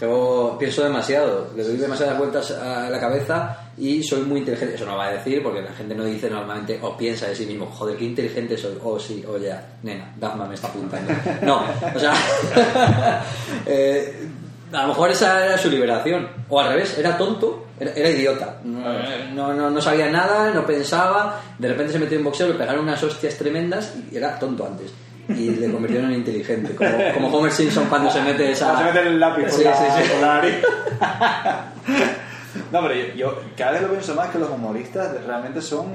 tengo, 0.01 0.57
pienso 0.59 0.83
demasiado, 0.83 1.53
le 1.55 1.63
doy 1.63 1.77
demasiadas 1.77 2.17
vueltas 2.17 2.51
a 2.53 2.89
la 2.89 2.99
cabeza 2.99 3.71
y 3.77 4.03
soy 4.03 4.23
muy 4.23 4.39
inteligente. 4.39 4.75
Eso 4.75 4.87
no 4.87 4.97
va 4.97 5.09
a 5.09 5.13
decir 5.13 5.43
porque 5.43 5.61
la 5.61 5.73
gente 5.73 5.95
no 5.95 6.05
dice 6.05 6.31
normalmente 6.31 6.79
o 6.81 6.97
piensa 6.97 7.27
de 7.27 7.37
sí 7.37 7.45
mismo, 7.45 7.67
joder, 7.67 7.99
qué 7.99 8.07
inteligente 8.07 8.57
soy. 8.57 8.79
O 8.83 8.99
sí, 8.99 9.23
o 9.29 9.37
ya, 9.37 9.63
nena, 9.83 10.15
Dagmar 10.17 10.49
me 10.49 10.55
está 10.55 10.69
apuntando. 10.69 11.13
No, 11.43 11.65
o 11.95 11.99
sea, 11.99 12.15
eh, 13.67 14.27
a 14.73 14.83
lo 14.83 14.89
mejor 14.89 15.11
esa 15.11 15.47
era 15.47 15.59
su 15.59 15.69
liberación. 15.71 16.29
O 16.49 16.61
al 16.61 16.69
revés, 16.71 16.97
era 16.99 17.17
tonto, 17.17 17.67
era, 17.79 17.93
era 17.93 18.11
idiota. 18.11 18.57
No, 18.65 19.53
no, 19.55 19.71
no 19.71 19.81
sabía 19.81 20.11
nada, 20.11 20.51
no 20.53 20.65
pensaba, 20.67 21.41
de 21.59 21.69
repente 21.69 21.93
se 21.93 21.99
metió 21.99 22.19
en 22.19 22.25
boxeo, 22.25 22.49
le 22.49 22.55
pegaron 22.55 22.85
unas 22.85 23.03
hostias 23.03 23.37
tremendas 23.37 23.95
y 24.11 24.17
era 24.17 24.39
tonto 24.39 24.67
antes. 24.67 24.93
Y 25.29 25.51
le 25.51 25.71
convirtieron 25.71 26.11
en 26.11 26.19
inteligente, 26.19 26.75
como, 26.75 26.91
como 27.15 27.39
Homer 27.39 27.53
Simpson 27.53 27.87
cuando 27.89 28.11
se 28.11 28.21
mete 28.21 28.51
esa... 28.51 28.77
Se 28.77 28.85
mete 28.85 29.01
el 29.01 29.21
lápiz 29.21 29.43
por, 29.45 29.53
Sí, 29.53 29.63
la, 29.65 29.75
sí, 29.77 29.85
sí. 30.03 30.11
por 30.11 30.21
la 30.21 30.35
nariz. 30.35 30.55
no, 32.73 32.81
pero 32.83 32.95
yo, 32.95 33.15
yo 33.15 33.39
cada 33.57 33.73
vez 33.73 33.83
lo 33.83 33.91
pienso 33.91 34.15
más 34.15 34.31
que 34.31 34.39
los 34.39 34.51
humoristas 34.51 35.25
realmente 35.25 35.63
son 35.63 35.95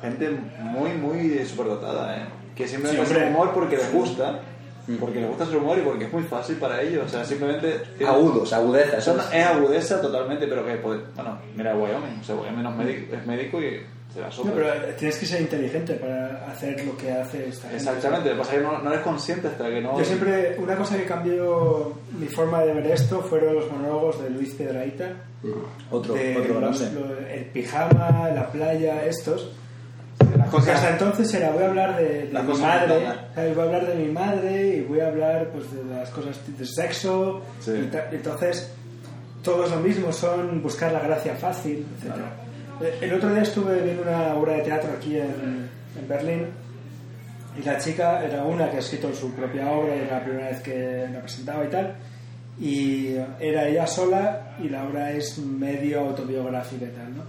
gente 0.00 0.30
muy, 0.58 0.90
muy 0.94 1.44
superdotada, 1.46 2.16
¿eh? 2.16 2.26
Que 2.56 2.66
Sí, 2.66 2.76
hacen 2.76 3.28
humor 3.28 3.52
porque 3.54 3.76
les 3.76 3.92
gusta, 3.92 4.40
porque 4.98 5.20
les 5.20 5.28
gusta 5.28 5.46
su 5.46 5.58
humor 5.58 5.78
y 5.78 5.82
porque 5.82 6.04
es 6.06 6.12
muy 6.12 6.22
fácil 6.24 6.56
para 6.56 6.80
ellos. 6.82 7.04
O 7.06 7.08
sea, 7.08 7.24
simplemente. 7.24 7.80
tienen- 7.96 8.14
Agudos, 8.14 8.52
agudeza. 8.52 8.98
eso 8.98 9.16
es. 9.18 9.24
es 9.32 9.46
agudeza 9.46 10.00
totalmente, 10.00 10.46
pero 10.46 10.64
que, 10.66 10.74
pues, 10.74 11.00
bueno, 11.14 11.38
mira 11.56 11.74
Wyoming. 11.76 12.20
O 12.20 12.24
sea, 12.24 12.34
Wyoming 12.34 12.66
es 12.66 12.76
médico, 12.76 13.16
es 13.16 13.26
médico 13.26 13.62
y 13.62 13.80
se 14.12 14.20
la 14.20 14.28
No, 14.28 14.52
pero 14.54 14.66
tienes 14.98 15.16
que 15.18 15.24
ser 15.26 15.40
inteligente 15.40 15.94
para 15.94 16.46
hacer 16.52 16.84
lo 16.84 16.94
que 16.98 17.10
hace 17.12 17.48
esta 17.48 17.62
gente. 17.68 17.76
Exactamente, 17.76 18.28
lo 18.28 18.34
que 18.34 18.38
pasa 18.40 18.52
es 18.52 18.58
que 18.58 18.64
no, 18.64 18.78
no 18.78 18.90
eres 18.92 19.02
consciente 19.02 19.48
hasta 19.48 19.68
que 19.70 19.80
no. 19.80 19.98
Yo 19.98 20.04
siempre, 20.04 20.56
una 20.58 20.76
cosa 20.76 20.96
que 20.98 21.04
cambió 21.04 21.92
mi 22.18 22.26
forma 22.26 22.62
de 22.62 22.74
ver 22.74 22.86
esto 22.88 23.20
fueron 23.22 23.54
los 23.54 23.70
monólogos 23.72 24.22
de 24.22 24.28
Luis 24.30 24.50
Piedrahita. 24.54 25.12
Otro, 25.90 26.14
de 26.14 26.36
otro 26.36 26.60
los- 26.60 26.80
grande. 26.80 27.34
el 27.34 27.44
pijama, 27.46 28.30
la 28.34 28.52
playa, 28.52 29.04
estos. 29.06 29.50
Porque 30.52 30.70
hasta 30.70 30.90
entonces 30.90 31.34
era, 31.34 31.50
voy 31.50 31.64
a 31.64 31.68
hablar 31.68 31.96
de, 31.96 32.26
de 32.26 32.42
mi 32.42 32.58
madre. 32.58 33.06
¿sabes? 33.34 33.54
voy 33.54 33.64
a 33.64 33.66
hablar 33.66 33.86
de 33.86 33.94
mi 33.94 34.12
madre 34.12 34.76
y 34.76 34.80
voy 34.82 35.00
a 35.00 35.08
hablar 35.08 35.48
pues, 35.48 35.72
de 35.72 35.82
las 35.84 36.10
cosas 36.10 36.38
de 36.46 36.66
sexo. 36.66 37.42
Sí. 37.60 37.72
y 38.12 38.14
entonces, 38.14 38.70
todo 39.42 39.64
es 39.64 39.70
lo 39.70 39.78
mismo, 39.78 40.12
son 40.12 40.62
buscar 40.62 40.92
la 40.92 41.00
gracia 41.00 41.34
fácil, 41.34 41.84
etc. 41.98 42.14
El 43.00 43.14
otro 43.14 43.32
día 43.32 43.42
estuve 43.42 43.80
viendo 43.80 44.02
una 44.02 44.34
obra 44.34 44.54
de 44.54 44.62
teatro 44.62 44.90
aquí 44.96 45.16
en, 45.16 45.70
en 45.98 46.08
Berlín 46.08 46.46
y 47.58 47.62
la 47.62 47.78
chica 47.78 48.24
era 48.24 48.44
una 48.44 48.70
que 48.70 48.76
ha 48.76 48.80
escrito 48.80 49.12
su 49.14 49.30
propia 49.32 49.70
obra 49.70 49.94
y 49.94 50.00
era 50.00 50.18
la 50.18 50.24
primera 50.24 50.48
vez 50.48 50.60
que 50.60 51.06
la 51.12 51.20
presentaba 51.20 51.64
y 51.64 51.68
tal. 51.68 51.94
Y 52.60 53.14
era 53.40 53.68
ella 53.68 53.86
sola 53.86 54.56
y 54.62 54.68
la 54.68 54.84
obra 54.84 55.12
es 55.12 55.38
medio 55.38 56.00
autobiográfica 56.00 56.84
y 56.86 56.88
tal, 56.88 57.16
¿no? 57.16 57.22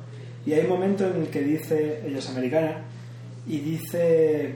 Y 0.45 0.53
hay 0.53 0.61
un 0.61 0.69
momento 0.69 1.07
en 1.07 1.21
el 1.21 1.27
que 1.29 1.41
dice, 1.41 2.01
ella 2.05 2.19
es 2.19 2.29
americana, 2.29 2.83
y 3.47 3.59
dice, 3.59 4.55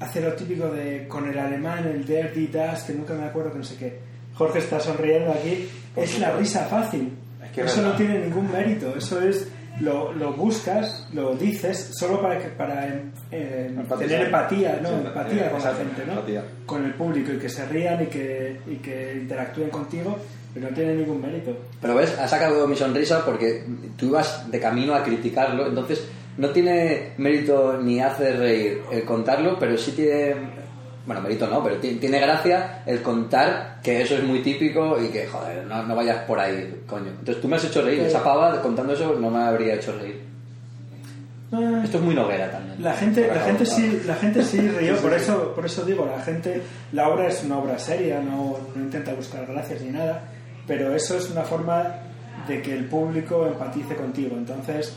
hace 0.00 0.20
lo 0.20 0.32
típico 0.34 0.68
de 0.68 1.06
con 1.08 1.28
el 1.28 1.38
alemán, 1.38 1.86
el 1.86 2.04
dirty 2.04 2.46
das, 2.48 2.84
que 2.84 2.92
nunca 2.94 3.14
me 3.14 3.24
acuerdo 3.24 3.52
que 3.52 3.58
no 3.58 3.64
sé 3.64 3.76
qué. 3.76 3.98
Jorge 4.34 4.58
está 4.58 4.78
sonriendo 4.80 5.32
aquí. 5.32 5.68
Es 5.96 6.18
la 6.18 6.32
risa 6.36 6.66
fácil. 6.66 7.10
Es 7.44 7.50
que 7.52 7.60
es 7.62 7.72
eso 7.72 7.82
no 7.82 7.88
verdad. 7.92 7.96
tiene 7.98 8.18
ningún 8.26 8.52
mérito. 8.52 8.94
Eso 8.96 9.20
es, 9.22 9.48
lo, 9.80 10.12
lo 10.12 10.34
buscas, 10.34 11.08
lo 11.14 11.34
dices, 11.34 11.90
solo 11.98 12.20
para, 12.20 12.38
que, 12.38 12.48
para 12.48 12.86
Empatizar. 13.30 13.98
tener 13.98 14.26
empatía, 14.26 14.78
¿no? 14.82 14.88
Sí, 14.90 14.94
empatía 15.06 15.46
eh, 15.46 15.50
con 15.50 15.62
la 15.62 15.74
gente, 15.74 16.02
¿no? 16.06 16.12
empatía. 16.12 16.44
Con 16.66 16.84
el 16.84 16.94
público 16.94 17.32
y 17.32 17.38
que 17.38 17.48
se 17.48 17.66
rían 17.66 18.02
y 18.02 18.06
que, 18.06 18.60
y 18.66 18.76
que 18.76 19.14
interactúen 19.22 19.70
contigo, 19.70 20.18
pero 20.54 20.68
no 20.68 20.74
tiene 20.74 20.94
ningún 20.94 21.20
mérito. 21.20 21.56
Pero 21.80 21.94
ves, 21.94 22.18
ha 22.18 22.28
sacado 22.28 22.66
mi 22.68 22.76
sonrisa 22.76 23.24
porque 23.24 23.64
tú 23.96 24.06
ibas 24.06 24.50
de 24.50 24.60
camino 24.60 24.94
a 24.94 25.02
criticarlo, 25.02 25.66
entonces 25.66 26.06
no 26.38 26.50
tiene 26.50 27.12
mérito 27.18 27.78
ni 27.82 28.00
hacer 28.00 28.38
reír 28.38 28.82
el 28.92 29.04
contarlo, 29.04 29.58
pero 29.58 29.76
sí 29.76 29.92
tiene... 29.92 30.34
Bueno, 31.06 31.20
mérito 31.22 31.46
no, 31.46 31.62
pero 31.62 31.76
ti- 31.76 31.94
tiene 32.00 32.18
gracia 32.18 32.82
el 32.84 33.00
contar 33.00 33.78
que 33.82 34.02
eso 34.02 34.16
es 34.16 34.24
muy 34.24 34.40
típico 34.42 35.00
y 35.00 35.08
que, 35.08 35.26
joder, 35.28 35.64
no, 35.64 35.82
no 35.84 35.94
vayas 35.94 36.24
por 36.24 36.40
ahí, 36.40 36.82
coño. 36.86 37.10
Entonces 37.10 37.40
tú 37.40 37.46
me 37.46 37.54
has 37.56 37.64
hecho 37.64 37.80
reír, 37.82 38.00
esa 38.00 38.24
pava 38.24 38.60
contando 38.60 38.92
eso 38.92 39.14
no 39.20 39.30
me 39.30 39.38
habría 39.38 39.74
hecho 39.74 39.96
reír. 39.96 40.20
Ah, 41.52 41.80
Esto 41.84 41.98
es 41.98 42.02
muy 42.02 42.14
noguera 42.14 42.50
también. 42.50 42.82
La 42.82 42.92
gente, 42.94 43.28
la 43.32 43.40
gente 43.40 43.64
sí, 43.64 44.02
la 44.06 44.14
gente 44.16 44.42
sí 44.42 44.60
rió, 44.68 44.96
por 44.96 45.14
eso, 45.14 45.52
por 45.54 45.64
eso 45.64 45.84
digo, 45.84 46.04
la 46.06 46.20
gente, 46.22 46.60
la 46.92 47.08
obra 47.08 47.28
es 47.28 47.42
una 47.44 47.58
obra 47.58 47.78
seria, 47.78 48.18
no, 48.20 48.58
no 48.74 48.82
intenta 48.82 49.14
buscar 49.14 49.46
gracias 49.46 49.80
ni 49.82 49.90
nada, 49.90 50.24
pero 50.66 50.92
eso 50.94 51.16
es 51.16 51.30
una 51.30 51.42
forma 51.42 51.94
de 52.48 52.60
que 52.62 52.74
el 52.74 52.86
público 52.86 53.46
empatice 53.46 53.94
contigo. 53.94 54.36
Entonces, 54.36 54.96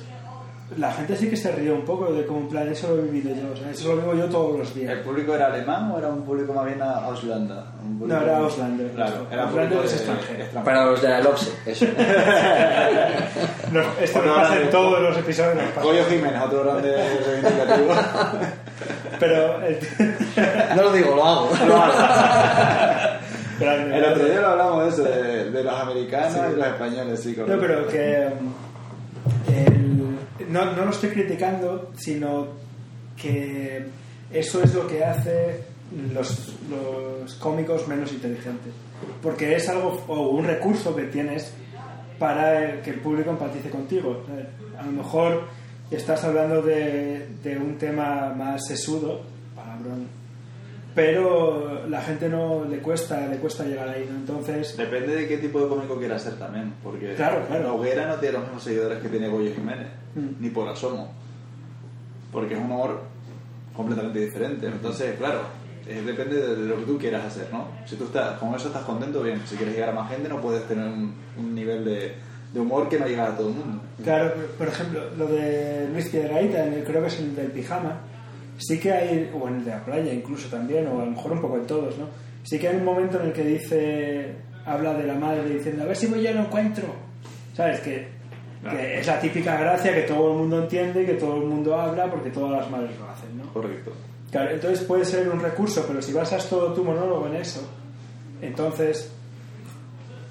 la 0.77 0.91
gente 0.93 1.15
sí 1.15 1.29
que 1.29 1.35
se 1.35 1.51
rió 1.51 1.73
un 1.75 1.83
poco 1.85 2.13
de 2.13 2.25
como 2.25 2.41
en 2.41 2.47
plan, 2.49 2.67
eso 2.69 2.89
lo 2.95 2.99
he 3.01 3.05
vivido 3.07 3.35
yo, 3.35 3.51
o 3.53 3.55
sea, 3.55 3.71
eso 3.71 3.95
lo 3.95 4.01
vivo 4.01 4.13
yo 4.13 4.25
todos 4.25 4.59
los 4.59 4.73
días. 4.75 4.91
¿El 4.91 4.99
público 5.01 5.33
era 5.33 5.47
alemán 5.47 5.91
o 5.91 5.97
era 5.97 6.07
un 6.09 6.23
público 6.23 6.53
más 6.53 6.65
bien 6.65 6.81
a 6.81 6.97
Auslanda? 7.05 7.65
No, 7.99 8.21
era 8.21 8.37
Auslander. 8.37 8.91
Claro, 8.91 9.25
era 9.31 9.45
un 9.45 9.51
público 9.51 9.83
es 9.83 9.91
de- 9.91 9.95
extranjero. 9.97 10.43
extranjero. 10.43 10.63
Para 10.63 10.85
los 10.85 11.01
de 11.01 11.09
la 11.09 11.19
LOPSE, 11.21 11.51
eso. 11.65 11.85
No, 13.71 13.81
esto 14.01 14.19
Otro 14.19 14.31
no 14.31 14.41
pasa 14.41 14.61
en 14.61 14.69
todos 14.71 14.99
los 15.01 15.17
episodios. 15.17 15.55
nos. 15.75 15.83
Goyo 15.83 16.03
Jiménez, 16.05 16.41
otro 16.43 16.63
grande 16.63 16.95
reivindicativo. 17.25 17.93
Pero 19.19 19.59
No 20.75 20.81
lo 20.83 20.91
digo, 20.93 21.15
lo 21.15 21.25
hago. 21.25 21.49
grande. 23.59 23.97
El 23.97 24.05
otro 24.05 24.25
día 24.25 24.41
lo 24.41 24.47
hablamos 24.47 24.83
de 24.83 24.89
eso, 24.89 25.03
de, 25.03 25.51
de 25.51 25.63
los 25.63 25.73
americanos 25.73 26.37
y 26.53 26.55
los 26.57 26.67
españoles, 26.67 27.19
sí, 27.21 27.35
No, 27.45 27.57
pero 27.59 27.87
que 27.87 28.29
no, 30.49 30.73
no 30.75 30.85
lo 30.85 30.91
estoy 30.91 31.09
criticando, 31.09 31.91
sino 31.97 32.47
que 33.15 33.85
eso 34.31 34.63
es 34.63 34.73
lo 34.73 34.87
que 34.87 35.03
hace 35.03 35.63
los, 36.13 36.55
los 36.69 37.33
cómicos 37.35 37.87
menos 37.87 38.11
inteligentes. 38.11 38.73
Porque 39.21 39.55
es 39.55 39.69
algo 39.69 40.03
o 40.07 40.29
un 40.29 40.45
recurso 40.45 40.95
que 40.95 41.03
tienes 41.03 41.53
para 42.17 42.81
que 42.81 42.91
el 42.91 42.99
público 42.99 43.31
empatice 43.31 43.69
contigo. 43.69 44.23
A 44.77 44.85
lo 44.85 44.91
mejor 44.91 45.43
estás 45.89 46.23
hablando 46.23 46.61
de, 46.61 47.27
de 47.43 47.57
un 47.57 47.77
tema 47.77 48.33
más 48.35 48.67
sesudo, 48.67 49.21
palabrón, 49.55 50.18
pero 50.95 51.87
la 51.87 52.01
gente 52.01 52.29
no 52.29 52.65
le 52.65 52.79
cuesta, 52.79 53.25
le 53.27 53.37
cuesta 53.37 53.63
llegar 53.65 53.89
ahí, 53.89 54.07
¿no? 54.09 54.17
Entonces, 54.17 54.75
Depende 54.75 55.15
de 55.15 55.27
qué 55.27 55.37
tipo 55.37 55.61
de 55.61 55.67
cómico 55.69 55.97
quieras 55.97 56.21
ser 56.23 56.33
también, 56.37 56.73
porque 56.83 57.13
Claro, 57.15 57.45
claro. 57.47 57.63
la 57.63 57.73
hoguera 57.73 58.07
no 58.07 58.15
tiene 58.15 58.33
los 58.33 58.43
mismos 58.43 58.63
seguidores 58.63 58.99
que 58.99 59.09
tiene 59.09 59.27
Goyo 59.29 59.53
Jiménez, 59.53 59.87
Mm. 60.15 60.41
ni 60.41 60.49
por 60.49 60.67
asomo, 60.67 61.11
porque 62.31 62.53
es 62.55 62.59
un 62.59 62.65
humor 62.65 63.01
completamente 63.75 64.19
diferente. 64.19 64.67
Entonces, 64.67 65.15
claro, 65.17 65.41
eh, 65.87 66.01
depende 66.05 66.35
de 66.35 66.65
lo 66.67 66.77
que 66.77 66.83
tú 66.83 66.97
quieras 66.97 67.25
hacer, 67.25 67.47
¿no? 67.51 67.67
Si 67.85 67.95
tú 67.95 68.05
estás 68.05 68.37
con 68.39 68.53
eso 68.55 68.67
estás 68.67 68.83
contento, 68.83 69.21
bien. 69.23 69.41
Si 69.45 69.55
quieres 69.55 69.75
llegar 69.75 69.89
a 69.89 69.93
más 69.93 70.09
gente, 70.11 70.27
no 70.29 70.41
puedes 70.41 70.67
tener 70.67 70.85
un, 70.87 71.13
un 71.37 71.55
nivel 71.55 71.85
de, 71.85 72.13
de 72.53 72.59
humor 72.59 72.89
que 72.89 72.99
no 72.99 73.07
llega 73.07 73.27
a 73.27 73.37
todo 73.37 73.49
el 73.49 73.55
mundo. 73.55 73.81
Claro, 74.03 74.33
por 74.57 74.67
ejemplo, 74.67 75.01
lo 75.17 75.27
de 75.27 75.87
Luis 75.93 76.13
el- 76.13 76.83
creo 76.85 77.01
que 77.01 77.07
es 77.07 77.19
el 77.19 77.35
del 77.35 77.47
pijama, 77.51 77.99
sí 78.59 78.79
que 78.79 78.91
hay, 78.91 79.31
o 79.33 79.47
en 79.47 79.55
el 79.55 79.65
de 79.65 79.71
la 79.71 79.83
playa 79.83 80.13
incluso 80.13 80.47
también, 80.49 80.87
o 80.87 81.01
a 81.01 81.05
lo 81.05 81.11
mejor 81.11 81.31
un 81.31 81.41
poco 81.41 81.57
en 81.57 81.65
todos, 81.65 81.97
¿no? 81.97 82.05
Sí 82.43 82.59
que 82.59 82.67
hay 82.67 82.75
un 82.75 82.85
momento 82.85 83.19
en 83.19 83.27
el 83.27 83.33
que 83.33 83.43
dice, 83.43 84.35
habla 84.65 84.93
de 84.93 85.07
la 85.07 85.15
madre 85.15 85.49
diciendo, 85.49 85.83
a 85.83 85.87
ver 85.87 85.95
si 85.95 86.07
voy 86.07 86.21
yo 86.21 86.31
lo 86.33 86.41
encuentro. 86.41 86.85
¿Sabes? 87.55 87.79
Que, 87.81 88.19
Claro. 88.61 88.77
que 88.77 88.99
es 88.99 89.07
la 89.07 89.19
típica 89.21 89.57
gracia 89.57 89.95
que 89.95 90.01
todo 90.01 90.33
el 90.33 90.37
mundo 90.39 90.61
entiende, 90.63 91.05
que 91.05 91.13
todo 91.13 91.37
el 91.37 91.43
mundo 91.43 91.79
habla, 91.79 92.11
porque 92.11 92.29
todas 92.29 92.59
las 92.59 92.69
madres 92.69 92.91
lo 92.99 93.09
hacen, 93.09 93.37
¿no? 93.37 93.45
Correcto. 93.53 93.93
Claro, 94.31 94.51
entonces 94.51 94.85
puede 94.85 95.05
ser 95.05 95.29
un 95.29 95.39
recurso, 95.39 95.85
pero 95.87 96.01
si 96.01 96.11
basas 96.11 96.47
todo 96.49 96.73
tu 96.73 96.83
monólogo 96.83 97.25
en 97.27 97.35
eso, 97.37 97.61
entonces 98.41 99.11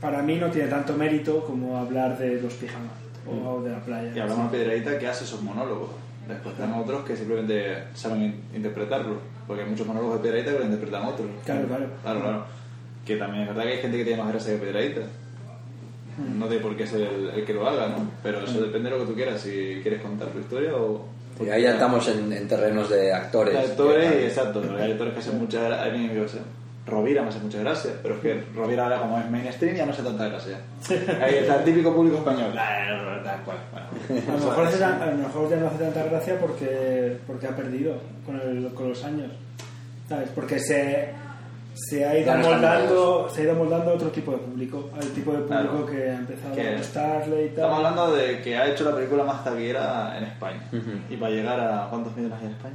para 0.01 0.23
mí 0.23 0.37
no 0.37 0.51
tiene 0.51 0.69
tanto 0.69 0.95
mérito 0.95 1.43
como 1.45 1.79
hablar 1.79 2.19
de 2.19 2.41
los 2.41 2.53
pijamas 2.55 2.93
o 3.27 3.63
de 3.63 3.71
la 3.71 3.81
playa. 3.81 4.13
Y 4.15 4.21
hablamos 4.21 4.53
de 4.53 4.59
Piedradita 4.59 4.99
que 4.99 5.09
hace 5.09 5.25
esos 5.25 5.43
monólogos. 5.43 5.91
Después 6.29 6.55
están 6.55 6.75
otros 6.75 7.05
que 7.05 7.17
simplemente 7.17 7.85
saben 7.95 8.23
in- 8.23 8.43
interpretarlo. 8.55 9.17
Porque 9.47 9.63
hay 9.63 9.71
muchos 9.71 9.87
monólogos 9.87 10.17
de 10.17 10.23
Piedradita 10.23 10.53
que 10.53 10.59
lo 10.59 10.65
interpretan 10.67 11.07
otros. 11.07 11.27
Claro, 11.45 11.67
claro. 11.67 11.87
Claro, 12.03 12.21
claro. 12.21 12.45
Que 13.07 13.17
también 13.17 13.43
es 13.45 13.49
verdad 13.49 13.63
que 13.65 13.69
hay 13.71 13.79
gente 13.79 13.97
que 13.97 14.05
tiene 14.05 14.23
más 14.23 14.33
gracia 14.33 14.53
que 14.53 14.59
Piedradita. 14.59 15.01
Mm. 16.19 16.39
No 16.39 16.47
tiene 16.47 16.63
por 16.63 16.77
qué 16.77 16.87
ser 16.87 17.01
el, 17.03 17.31
el 17.31 17.45
que 17.45 17.55
lo 17.55 17.67
haga, 17.67 17.89
¿no? 17.89 18.11
Pero 18.23 18.41
eso 18.45 18.61
depende 18.61 18.91
de 18.91 18.97
lo 18.99 19.03
que 19.05 19.11
tú 19.11 19.17
quieras. 19.17 19.41
Si 19.41 19.79
quieres 19.83 20.03
contar 20.03 20.29
tu 20.29 20.39
historia 20.41 20.75
o... 20.77 21.07
Y 21.41 21.49
ahí 21.49 21.63
ya 21.63 21.73
estamos 21.75 22.07
en, 22.09 22.33
en 22.33 22.49
terrenos 22.49 22.91
de 22.91 23.13
actores. 23.13 23.55
De 23.55 23.61
actores, 23.61 24.11
Que- 24.13 24.27
exacto. 24.27 24.63
Hay 24.79 24.91
actores 24.93 25.15
que 25.15 25.21
hacen 25.21 25.39
mucha 25.39 25.63
gracia. 25.63 25.85
A 25.87 25.97
mí 25.97 26.09
me 26.13 26.29
sé, 26.29 26.39
Rovira 26.89 27.23
me 27.23 27.29
hace 27.29 27.39
mucha 27.41 27.59
gracia, 27.61 27.93
pero 28.03 28.15
es 28.17 28.21
que 28.21 28.45
Rovira 28.55 28.85
ahora 28.85 29.01
como 29.01 29.19
es 29.19 29.31
mainstream 29.31 29.77
ya 29.77 29.87
no 29.87 29.93
hace 29.93 30.03
tanta 30.03 30.29
gracia. 30.29 30.59
Ahí 31.23 31.35
está 31.37 31.57
el 31.57 31.65
típico 31.65 31.95
público 31.95 32.19
español. 32.19 32.55
No, 32.55 33.17
no, 33.17 33.23
tal 33.23 33.41
cual. 33.43 33.59
Bueno. 33.73 33.87
A 34.29 34.33
lo, 34.41 34.47
mejor 34.49 34.67
hace 34.67 34.79
tan- 34.79 35.03
a 35.03 35.07
lo 35.07 35.17
mejor 35.17 35.51
ya 35.51 35.57
no 35.57 35.67
hace 35.69 35.79
tanta 35.79 36.05
gracia 36.05 36.39
porque, 36.41 37.17
porque 37.27 37.47
ha 37.47 37.55
perdido 37.57 37.95
con, 38.27 38.41
el- 38.41 38.73
con 38.75 38.89
los 38.89 39.05
años. 39.05 39.31
¿Sabes? 40.09 40.31
Porque 40.35 40.59
se, 40.59 41.09
se, 41.75 42.05
ha 42.07 42.19
ido 42.19 42.35
moldando, 42.39 43.29
se 43.31 43.41
ha 43.41 43.45
ido 43.45 43.55
moldando 43.55 43.91
a 43.91 43.95
otro 43.95 44.09
tipo 44.09 44.33
de 44.33 44.39
público, 44.39 44.89
al 44.95 45.07
tipo 45.11 45.33
de 45.33 45.39
público 45.41 45.47
Claro. 45.49 45.87
que 45.87 46.11
ha 46.11 46.15
empezado 46.15 46.55
Que- 46.55 46.69
a 46.69 46.77
gustarle 46.79 47.45
y 47.45 47.49
tal. 47.49 47.57
Estamos 47.65 47.77
hablando 47.77 48.17
de 48.17 48.41
que 48.41 48.57
ha 48.57 48.67
hecho 48.69 48.85
la 48.85 48.95
película 48.97 49.25
más 49.25 49.45
taquillera 49.45 50.17
en 50.17 50.25
España. 50.25 50.63
Ujú. 50.73 50.91
Y 51.11 51.17
para 51.19 51.31
llegar 51.33 51.61
a. 51.61 51.89
¿Cuántos 51.91 52.17
millones 52.17 52.39
hay 52.41 52.47
en 52.47 52.53
España? 52.53 52.75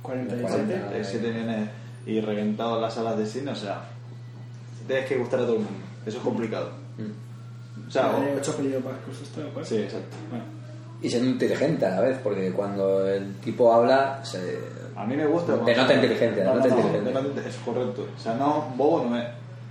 47. 0.00 0.50
40. 0.50 0.96
Eh, 0.98 1.04
7 1.04 1.28
millones 1.30 1.68
y 2.06 2.20
reventado 2.20 2.80
las 2.80 2.94
salas 2.94 3.16
de 3.18 3.26
cine, 3.26 3.50
o 3.52 3.56
sea. 3.56 3.82
Tienes 4.86 5.06
que 5.06 5.16
gustar 5.16 5.40
a 5.40 5.42
todo 5.44 5.54
el 5.56 5.60
mundo. 5.62 5.78
Eso 6.04 6.18
es 6.18 6.24
complicado. 6.24 6.70
Mm. 6.98 7.88
O 7.88 7.90
sea, 7.90 8.10
o- 8.10 8.36
ocho 8.38 8.50
apellidos 8.52 8.82
vascos, 8.84 9.20
¿esto 9.22 9.40
de 9.40 9.48
acuerdo? 9.48 9.68
sí, 9.68 9.76
exacto. 9.76 10.16
Bueno. 10.30 10.44
Y 11.00 11.08
siendo 11.10 11.30
inteligente 11.30 11.86
a 11.86 11.90
la 11.90 12.00
vez, 12.00 12.18
porque 12.22 12.52
cuando 12.52 13.08
el 13.08 13.34
tipo 13.36 13.72
habla, 13.72 14.20
se... 14.24 14.58
A 14.96 15.04
mí 15.04 15.16
me 15.16 15.26
gusta. 15.26 15.56
Denota 15.56 15.94
inteligencia, 15.94 16.44
No, 16.44 16.54
no, 16.56 16.64
denota- 16.64 17.40
es 17.46 17.56
correcto. 17.64 18.06
O 18.16 18.20
sea, 18.20 18.34
no, 18.34 18.72
bobo 18.76 19.04
no 19.08 19.18
es. 19.18 19.26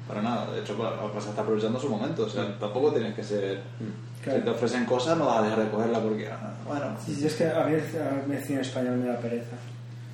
Para 0.08 0.22
nada. 0.22 0.52
De 0.52 0.60
hecho, 0.60 0.76
claro, 0.76 1.10
pues 1.14 1.26
está 1.26 1.42
aprovechando 1.42 1.80
su 1.80 1.88
momento. 1.88 2.24
O 2.26 2.30
sea, 2.30 2.58
tampoco 2.60 2.92
tienes 2.92 3.14
que 3.16 3.24
ser. 3.24 3.62
Claro. 4.24 4.40
Si 4.40 4.44
te 4.46 4.50
ofrecen 4.50 4.86
cosas, 4.86 5.18
no 5.18 5.26
vas 5.28 5.40
a 5.40 5.44
dejar 5.44 5.60
de 5.64 5.70
cogerla 5.72 6.00
porque. 6.02 6.28
ah, 6.28 6.54
Bueno. 6.68 6.86
Sí, 7.06 7.16
sí, 7.16 7.28
es 7.28 7.36
que 7.36 7.46
a 7.48 7.64
mí, 7.66 7.76
a 7.76 8.28
mí 8.28 8.36
el 8.36 8.44
cine 8.44 8.62
español 8.62 8.98
me 8.98 9.08
da 9.08 9.18
pereza. 9.20 9.56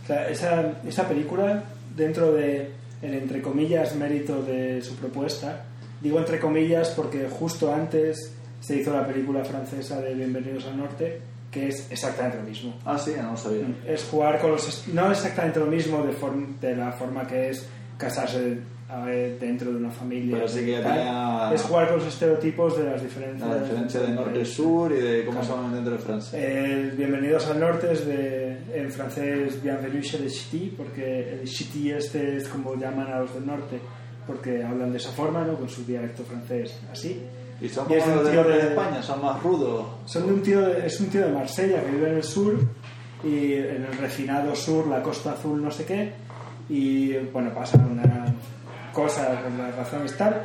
O 0.03 0.07
sea, 0.07 0.27
esa, 0.29 0.71
esa 0.85 1.07
película, 1.07 1.63
dentro 1.97 2.31
de 2.31 2.71
el 3.01 3.13
entre 3.13 3.41
comillas 3.41 3.95
mérito 3.95 4.41
de 4.41 4.81
su 4.81 4.95
propuesta, 4.95 5.65
digo 6.01 6.19
entre 6.19 6.39
comillas 6.39 6.89
porque 6.91 7.27
justo 7.29 7.73
antes 7.73 8.31
se 8.61 8.77
hizo 8.77 8.93
la 8.93 9.05
película 9.05 9.43
francesa 9.43 9.99
de 10.01 10.13
Bienvenidos 10.15 10.65
al 10.65 10.77
Norte, 10.77 11.19
que 11.51 11.67
es 11.67 11.91
exactamente 11.91 12.37
lo 12.37 12.43
mismo. 12.43 12.73
Ah, 12.85 12.97
sí, 12.97 13.13
no 13.21 13.35
sabía. 13.37 13.65
Es 13.85 14.03
jugar 14.05 14.39
con 14.41 14.51
los... 14.51 14.87
No 14.87 15.11
exactamente 15.11 15.59
lo 15.59 15.67
mismo 15.67 16.03
de, 16.05 16.13
form- 16.13 16.59
de 16.59 16.75
la 16.75 16.91
forma 16.91 17.25
que 17.27 17.49
es 17.49 17.67
casarse 17.97 18.57
a 18.89 19.03
ver, 19.03 19.37
dentro 19.39 19.69
de 19.71 19.77
una 19.77 19.91
familia. 19.91 20.35
Pero 20.37 20.47
sí 20.47 20.59
que 20.65 20.71
ya 20.71 20.83
tenía- 20.83 21.51
Es 21.53 21.61
jugar 21.63 21.87
con 21.89 21.97
los 21.97 22.07
estereotipos 22.07 22.77
de 22.77 22.85
las 22.85 23.01
diferencias. 23.01 23.49
La 23.49 23.59
diferencia 23.59 23.99
de 24.01 24.07
norte 24.13 24.39
y 24.41 25.01
de 25.01 25.25
cómo 25.25 25.43
se 25.43 25.49
llaman 25.51 25.73
dentro 25.73 25.93
de 25.93 25.99
Francia. 25.99 26.39
El 26.39 26.91
Bienvenidos 26.91 27.47
al 27.47 27.59
Norte 27.59 27.91
es 27.91 28.05
de, 28.07 28.57
en 28.73 28.89
francés 28.91 29.61
Bienvenue 29.61 30.01
chez 30.01 30.21
les 30.21 30.33
Ch'tis, 30.33 30.71
porque 30.77 31.33
el 31.41 31.47
Ch'ti 31.47 31.91
este 31.91 32.37
es 32.37 32.47
como 32.47 32.75
llaman 32.75 33.07
a 33.11 33.19
los 33.19 33.33
del 33.33 33.45
norte, 33.45 33.79
porque 34.25 34.63
hablan 34.63 34.91
de 34.91 34.97
esa 34.97 35.11
forma, 35.11 35.43
¿no? 35.43 35.55
con 35.55 35.67
su 35.67 35.85
dialecto 35.85 36.23
francés 36.23 36.77
así. 36.91 37.21
Y 37.59 37.67
son 37.69 37.91
Y 37.91 37.95
es 37.95 38.03
como 38.03 38.17
los 38.21 38.25
de 38.31 38.53
de- 38.53 38.59
España, 38.69 39.01
son 39.01 39.21
más 39.21 39.41
rudos. 39.43 39.85
Son 40.05 40.27
de 40.27 40.33
un 40.33 40.41
tío 40.41 40.61
de- 40.61 40.85
es 40.85 40.99
un 41.01 41.07
tío 41.07 41.25
de 41.25 41.33
Marsella 41.33 41.83
que 41.83 41.91
vive 41.91 42.09
en 42.11 42.15
el 42.17 42.23
sur 42.23 42.55
y 43.23 43.53
en 43.53 43.83
el 43.89 43.97
refinado 43.99 44.55
sur, 44.55 44.87
la 44.87 45.01
costa 45.01 45.31
azul, 45.31 45.61
no 45.61 45.71
sé 45.71 45.83
qué, 45.85 46.11
y 46.69 47.13
bueno, 47.33 47.51
pasa 47.53 47.77
una 47.77 48.26
cosa 48.97 49.41
con 49.43 49.57
las 49.57 49.75
razones 49.75 50.17
tal. 50.17 50.41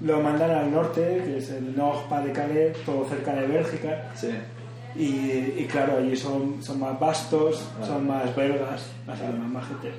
Lo 0.00 0.20
mandan 0.20 0.50
al 0.50 0.72
norte, 0.72 1.22
que 1.24 1.38
es 1.38 1.50
el 1.50 1.76
Nord 1.76 2.08
de 2.24 2.32
Calais, 2.32 2.76
todo 2.84 3.04
cerca 3.08 3.32
de 3.34 3.46
Bélgica, 3.46 4.08
Sí. 4.14 4.30
y, 4.96 5.62
y 5.62 5.68
claro, 5.70 5.98
allí 5.98 6.16
son, 6.16 6.62
son 6.62 6.80
más 6.80 6.98
vastos, 6.98 7.68
Vale. 7.78 7.86
son 7.86 8.06
más 8.08 8.34
belgas, 8.34 8.80
así 9.06 9.22
más 9.38 9.50
majete. 9.58 9.92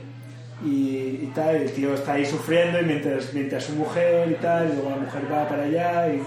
Y, 0.66 1.24
y 1.26 1.32
tal, 1.36 1.56
el 1.56 1.72
tío 1.72 1.94
está 1.94 2.14
ahí 2.14 2.26
sufriendo 2.26 2.80
y 2.82 2.86
mientras, 2.86 3.34
mientras 3.34 3.64
su 3.64 3.74
mujer 3.74 4.30
y 4.32 4.36
tal, 4.36 4.70
y 4.70 4.74
luego 4.74 4.90
la 4.90 4.98
mujer 4.98 5.22
va 5.32 5.48
para 5.48 5.64
allá 5.64 6.08
y, 6.10 6.16
y, 6.18 6.24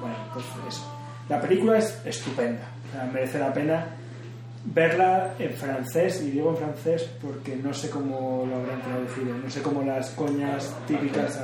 bueno, 0.00 0.16
pues 0.32 0.44
eso. 0.68 0.82
La 1.28 1.40
película 1.40 1.78
es 1.78 2.00
estupenda, 2.04 2.62
o 2.88 2.92
sea, 2.92 3.04
merece 3.12 3.38
la 3.38 3.52
pena 3.52 3.86
verla 4.64 5.34
en 5.38 5.52
francés, 5.54 6.22
y 6.22 6.30
digo 6.30 6.50
en 6.50 6.56
francés 6.56 7.08
porque 7.20 7.56
no 7.56 7.72
sé 7.74 7.90
cómo 7.90 8.46
lo 8.48 8.56
habrán 8.56 8.80
traducido, 8.82 9.36
no 9.36 9.50
sé 9.50 9.62
cómo 9.62 9.82
las 9.82 10.10
coñas 10.10 10.72
típicas, 10.86 11.40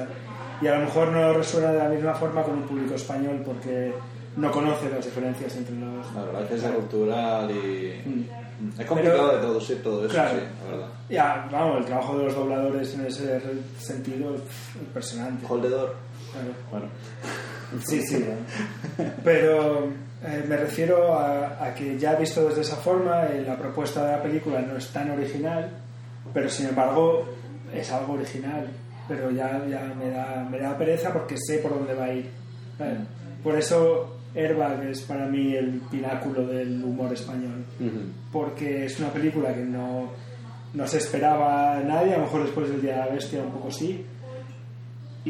y 0.60 0.66
a 0.66 0.76
lo 0.78 0.84
mejor 0.86 1.08
no 1.12 1.32
resuena 1.32 1.72
de 1.72 1.78
la 1.78 1.88
misma 1.88 2.14
forma 2.14 2.42
con 2.42 2.54
un 2.58 2.62
público 2.62 2.94
español 2.94 3.42
porque 3.44 3.92
no 4.36 4.50
conoce 4.52 4.88
las 4.90 5.04
diferencias 5.04 5.56
entre 5.56 5.74
los... 5.76 6.06
Claro, 6.08 6.32
la 6.32 6.40
diferencia 6.40 6.74
cultural 6.74 7.50
y. 7.50 8.02
Mm. 8.08 8.24
Es 8.80 8.86
complicado 8.86 9.28
Pero- 9.28 9.34
de 9.34 9.38
traducir 9.40 9.82
todo 9.84 10.04
eso, 10.04 10.14
Claro. 10.14 10.30
sí, 10.30 10.44
la 10.64 10.70
verdad. 10.72 10.88
Ya, 11.08 11.48
vamos, 11.52 11.78
el 11.78 11.84
trabajo 11.84 12.18
de 12.18 12.24
los 12.24 12.34
dobladores 12.34 12.94
en 12.94 13.06
ese 13.06 13.40
sentido 13.78 14.34
es 14.34 14.42
impresionante. 14.80 15.46
Holdedor. 15.48 15.94
Claro. 16.32 16.48
Bueno. 16.70 16.86
Sí, 17.86 18.02
sí. 18.02 18.24
Pero, 19.24 19.88
Eh, 20.24 20.44
me 20.48 20.56
refiero 20.56 21.14
a, 21.14 21.64
a 21.64 21.74
que 21.74 21.98
ya 21.98 22.14
visto 22.16 22.48
desde 22.48 22.62
esa 22.62 22.76
forma, 22.76 23.26
eh, 23.26 23.44
la 23.46 23.56
propuesta 23.56 24.04
de 24.04 24.12
la 24.12 24.22
película 24.22 24.60
no 24.60 24.76
es 24.76 24.88
tan 24.88 25.10
original, 25.10 25.70
pero 26.34 26.48
sin 26.48 26.68
embargo 26.68 27.24
es 27.72 27.90
algo 27.92 28.14
original. 28.14 28.66
Pero 29.06 29.30
ya, 29.30 29.64
ya 29.66 29.92
me, 29.98 30.10
da, 30.10 30.46
me 30.50 30.58
da 30.58 30.76
pereza 30.76 31.12
porque 31.12 31.36
sé 31.38 31.58
por 31.58 31.72
dónde 31.72 31.94
va 31.94 32.04
a 32.06 32.12
ir. 32.12 32.28
¿sabes? 32.76 32.98
Por 33.42 33.56
eso 33.56 34.18
Airbag 34.34 34.84
es 34.84 35.00
para 35.02 35.26
mí 35.26 35.54
el 35.54 35.80
pináculo 35.90 36.46
del 36.46 36.82
humor 36.84 37.12
español. 37.12 37.64
Porque 38.32 38.84
es 38.84 38.98
una 39.00 39.10
película 39.10 39.54
que 39.54 39.64
no, 39.64 40.10
no 40.74 40.86
se 40.86 40.98
esperaba 40.98 41.78
a 41.78 41.80
nadie, 41.80 42.14
a 42.14 42.18
lo 42.18 42.24
mejor 42.24 42.42
después 42.44 42.68
del 42.68 42.82
Día 42.82 42.92
de 42.92 42.98
la 42.98 43.06
Bestia 43.08 43.42
un 43.42 43.52
poco 43.52 43.70
sí, 43.70 44.04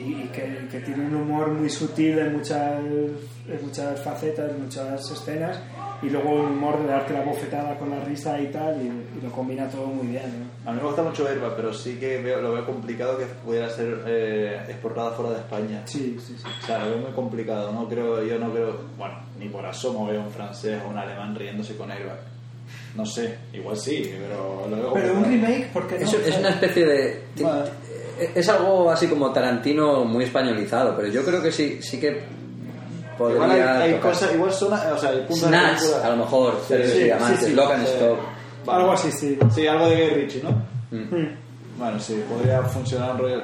y, 0.07 0.22
y 0.24 0.28
que, 0.32 0.68
que 0.70 0.80
tiene 0.80 1.07
un 1.07 1.14
humor 1.16 1.49
muy 1.53 1.68
sutil 1.70 2.18
en 2.18 2.32
muchas, 2.36 2.80
en 2.80 3.59
muchas 3.62 4.01
facetas, 4.03 4.51
en 4.51 4.62
muchas 4.62 5.11
escenas, 5.11 5.59
y 6.01 6.11
luego 6.11 6.30
un 6.30 6.53
humor 6.53 6.80
de 6.80 6.86
darte 6.88 7.12
la 7.12 7.22
bofetada 7.22 7.76
con 7.76 7.90
la 7.90 7.99
risa 8.05 8.40
y 8.40 8.46
tal, 8.49 8.80
y, 8.80 8.86
y 8.86 9.20
lo 9.20 9.32
combina 9.32 9.68
todo 9.68 9.86
muy 9.86 10.07
bien. 10.07 10.22
¿no? 10.64 10.70
A 10.70 10.72
mí 10.72 10.80
me 10.80 10.86
gusta 10.86 11.03
mucho 11.03 11.26
Airbag, 11.26 11.57
pero 11.57 11.72
sí 11.74 11.96
que 11.99 12.18
veo- 12.22 12.40
lo 12.40 12.53
veo 12.53 12.64
complicado 12.64 13.18
que 13.18 13.24
pudiera 13.44 13.68
ser 13.68 14.03
eh, 14.07 14.61
exportada 14.68 15.11
fuera 15.12 15.32
de 15.32 15.38
España. 15.38 15.82
Sí, 15.86 16.16
sí, 16.24 16.36
sí. 16.36 16.44
O 16.62 16.66
sea, 16.66 16.78
lo 16.84 16.90
veo 16.90 16.99
muy 16.99 17.12
complicado. 17.12 17.72
No 17.72 17.88
creo, 17.88 18.22
yo 18.22 18.38
no 18.38 18.53
creo, 18.53 18.76
bueno, 18.96 19.14
ni 19.40 19.49
por 19.49 19.66
asomo 19.66 20.07
veo 20.07 20.20
un 20.20 20.30
francés 20.30 20.80
o 20.86 20.90
un 20.90 20.99
alemán 20.99 21.34
riéndose 21.34 21.74
con 21.76 21.90
Airbag. 21.90 22.18
No 22.94 23.05
sé, 23.05 23.36
igual 23.53 23.76
sí, 23.76 24.12
pero 24.20 24.66
lo 24.68 24.76
veo 24.76 24.92
Pero 24.94 25.14
un 25.14 25.24
remake, 25.24 25.68
¿por 25.72 25.86
qué 25.88 25.99
no? 25.99 26.05
Es, 26.05 26.14
es 26.14 26.38
una 26.38 26.51
especie 26.51 26.86
de... 26.86 27.22
Bueno. 27.40 27.64
Es 28.35 28.49
algo 28.49 28.91
así 28.91 29.07
como 29.07 29.33
Tarantino 29.33 30.05
muy 30.05 30.25
españolizado, 30.25 30.95
pero 30.97 31.09
yo 31.09 31.25
creo 31.25 31.43
que 31.43 31.53
sí, 31.53 31.79
sí 31.83 31.99
que 32.01 32.23
podría 33.16 33.37
Igual 33.37 33.51
hay, 33.53 33.61
hay 33.61 33.95
tocar. 33.95 34.11
cosas, 34.12 34.35
igual 34.35 34.53
son, 34.53 34.73
o 34.73 34.99
sea, 34.99 35.11
el 35.11 35.21
punto 35.21 35.47
de 35.47 35.53
la 35.53 35.59
Snatch, 35.61 35.79
película- 35.81 36.07
a 36.07 36.11
lo 36.11 36.16
mejor, 36.16 36.61
Sí, 36.66 36.75
sí, 36.85 36.91
sí, 36.91 36.99
Diamantes, 37.05 37.45
sí. 37.47 37.53
Lock 37.55 37.71
and 37.73 37.87
Sí. 37.87 37.93
Stock. 37.95 38.19
Vale. 38.66 38.81
Algo 38.81 38.93
así, 38.93 39.12
sí. 39.12 39.39
Sí, 39.55 39.66
algo 39.66 39.89
de 39.89 39.97
Guy 39.97 40.11
Ritchie, 40.14 40.43
¿no? 40.43 40.51
Mm. 40.91 41.29
Bueno, 41.79 42.01
sí, 42.01 42.25
podría 42.29 42.62
funcionar 42.62 43.12
un 43.12 43.19
rollo. 43.19 43.43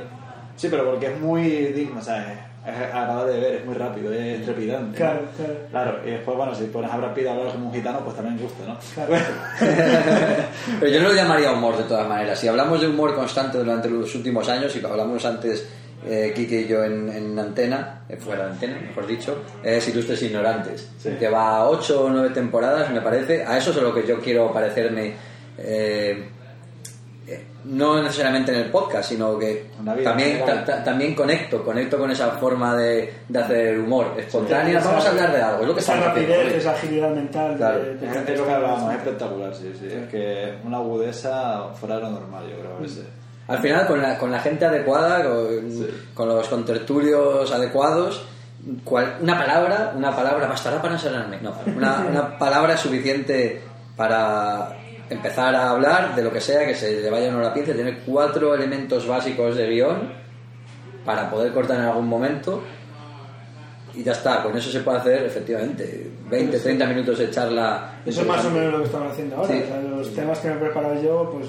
Sí, 0.56 0.68
pero 0.70 0.84
porque 0.90 1.06
es 1.06 1.20
muy 1.20 1.48
digno, 1.72 2.00
o 2.00 2.02
sea, 2.02 2.50
agradable 2.64 3.32
de 3.34 3.40
ver, 3.40 3.54
es 3.56 3.64
muy 3.66 3.74
rápido, 3.74 4.12
es 4.12 4.42
trepidante. 4.44 4.96
Claro, 4.96 5.20
¿no? 5.22 5.28
claro. 5.44 5.58
Claro, 5.70 5.98
y 6.06 6.10
después, 6.12 6.36
bueno, 6.36 6.54
si 6.54 6.64
pones 6.64 6.90
a 6.90 6.96
Brad 6.96 7.12
Pitt 7.14 7.26
a 7.26 7.32
hablar 7.32 7.52
como 7.52 7.68
un 7.68 7.74
gitano, 7.74 8.00
pues 8.04 8.16
también 8.16 8.38
gusta, 8.38 8.64
¿no? 8.66 8.78
Claro. 8.94 9.14
Pero 10.80 10.92
yo 10.92 11.02
no 11.02 11.08
lo 11.08 11.14
llamaría 11.14 11.52
humor 11.52 11.76
de 11.76 11.84
todas 11.84 12.08
maneras. 12.08 12.38
Si 12.38 12.48
hablamos 12.48 12.80
de 12.80 12.88
humor 12.88 13.14
constante 13.14 13.58
durante 13.58 13.88
los 13.90 14.14
últimos 14.14 14.48
años, 14.48 14.74
y 14.76 14.80
lo 14.80 14.88
hablamos 14.88 15.24
antes 15.24 15.66
eh, 16.06 16.32
Kike 16.34 16.60
y 16.62 16.66
yo 16.66 16.84
en, 16.84 17.08
en 17.08 17.38
antena, 17.38 18.02
eh, 18.08 18.16
fuera 18.16 18.44
de 18.46 18.50
antena, 18.52 18.78
mejor 18.80 19.06
dicho, 19.06 19.42
es 19.62 19.86
Ilustres 19.88 20.22
Ignorantes, 20.22 20.90
Sí. 20.98 21.10
que 21.18 21.28
va 21.28 21.56
a 21.58 21.68
8 21.68 22.04
o 22.04 22.08
9 22.10 22.30
temporadas, 22.30 22.90
me 22.90 23.00
parece. 23.00 23.44
A 23.44 23.56
eso 23.58 23.70
es 23.70 23.76
a 23.78 23.80
lo 23.80 23.94
que 23.94 24.06
yo 24.06 24.18
quiero 24.20 24.52
parecerme. 24.52 25.06
eh, 25.06 25.14
eh, 25.58 26.24
no 27.64 28.02
necesariamente 28.02 28.52
en 28.52 28.58
el 28.64 28.70
podcast, 28.70 29.08
sino 29.08 29.38
que 29.38 29.66
vida 29.94 30.02
también, 30.04 30.44
ta- 30.44 30.64
ta- 30.64 30.84
también 30.84 31.14
conecto, 31.14 31.64
conecto 31.64 31.96
con 31.98 32.10
esa 32.10 32.32
forma 32.32 32.76
de, 32.76 33.14
de 33.28 33.38
hacer 33.38 33.78
humor 33.78 34.14
espontánea. 34.18 34.78
Esa- 34.78 34.88
Vamos 34.90 35.06
a 35.06 35.10
hablar 35.10 35.32
de 35.32 35.42
algo, 35.42 35.62
es 35.62 35.68
lo 35.68 35.74
que 35.74 35.80
esa 35.80 35.96
rapidez, 36.00 36.54
esa 36.54 36.72
agilidad 36.72 37.10
mental. 37.10 37.56
Claro. 37.56 37.78
de, 37.78 37.94
de- 37.96 38.06
Es, 38.06 38.28
es 38.28 38.38
lo 38.38 38.46
que 38.46 38.52
hablábamos, 38.52 38.92
es 38.92 38.98
espectacular, 38.98 39.54
sí, 39.54 39.72
sí. 39.78 39.86
Es 39.86 40.08
que 40.10 40.54
una 40.64 40.76
agudeza 40.78 41.68
fuera 41.74 41.96
de 41.96 42.02
lo 42.02 42.10
normal, 42.10 42.44
yo 42.50 42.58
creo. 42.58 42.78
veces. 42.80 43.04
Al 43.48 43.58
final, 43.58 43.86
con 43.86 44.00
la, 44.02 44.18
con 44.18 44.30
la 44.30 44.40
gente 44.40 44.64
adecuada, 44.66 45.22
con, 45.24 45.70
Sí. 45.70 45.86
con 46.14 46.28
los 46.28 46.46
contertulios 46.48 47.50
adecuados, 47.52 48.22
cual- 48.84 49.16
una 49.22 49.38
palabra, 49.38 49.92
una 49.96 50.14
palabra 50.14 50.46
bastará 50.46 50.80
para 50.82 50.94
encerrarme. 50.94 51.38
No, 51.40 51.54
una, 51.76 52.00
una 52.10 52.38
palabra 52.38 52.76
suficiente 52.76 53.62
para 53.96 54.70
empezar 55.10 55.54
a 55.54 55.70
hablar 55.70 56.14
de 56.14 56.22
lo 56.22 56.32
que 56.32 56.40
sea, 56.40 56.66
que 56.66 56.74
se 56.74 57.00
le 57.00 57.10
vaya 57.10 57.28
uno 57.28 57.40
la 57.40 57.52
pinza, 57.52 57.72
tener 57.72 57.98
cuatro 58.06 58.54
elementos 58.54 59.06
básicos 59.06 59.56
de 59.56 59.68
guion 59.68 60.12
para 61.04 61.30
poder 61.30 61.52
cortar 61.52 61.78
en 61.78 61.84
algún 61.84 62.08
momento 62.08 62.62
y 63.96 64.02
ya 64.02 64.12
está, 64.12 64.42
con 64.42 64.56
eso 64.56 64.70
se 64.70 64.80
puede 64.80 64.98
hacer 64.98 65.24
efectivamente 65.24 66.10
20, 66.28 66.58
30 66.58 66.86
minutos 66.86 67.18
de 67.18 67.30
charla. 67.30 68.00
Eso 68.04 68.22
es 68.22 68.26
más 68.26 68.44
o 68.44 68.50
menos 68.50 68.72
lo 68.72 68.78
que 68.80 68.84
estamos 68.86 69.12
haciendo 69.12 69.36
ahora. 69.36 69.48
Sí. 69.48 69.62
O 69.62 69.66
sea, 69.66 69.80
los 69.80 70.14
temas 70.14 70.38
que 70.40 70.48
me 70.48 70.54
he 70.54 70.58
preparado 70.58 71.02
yo, 71.02 71.30
pues 71.32 71.46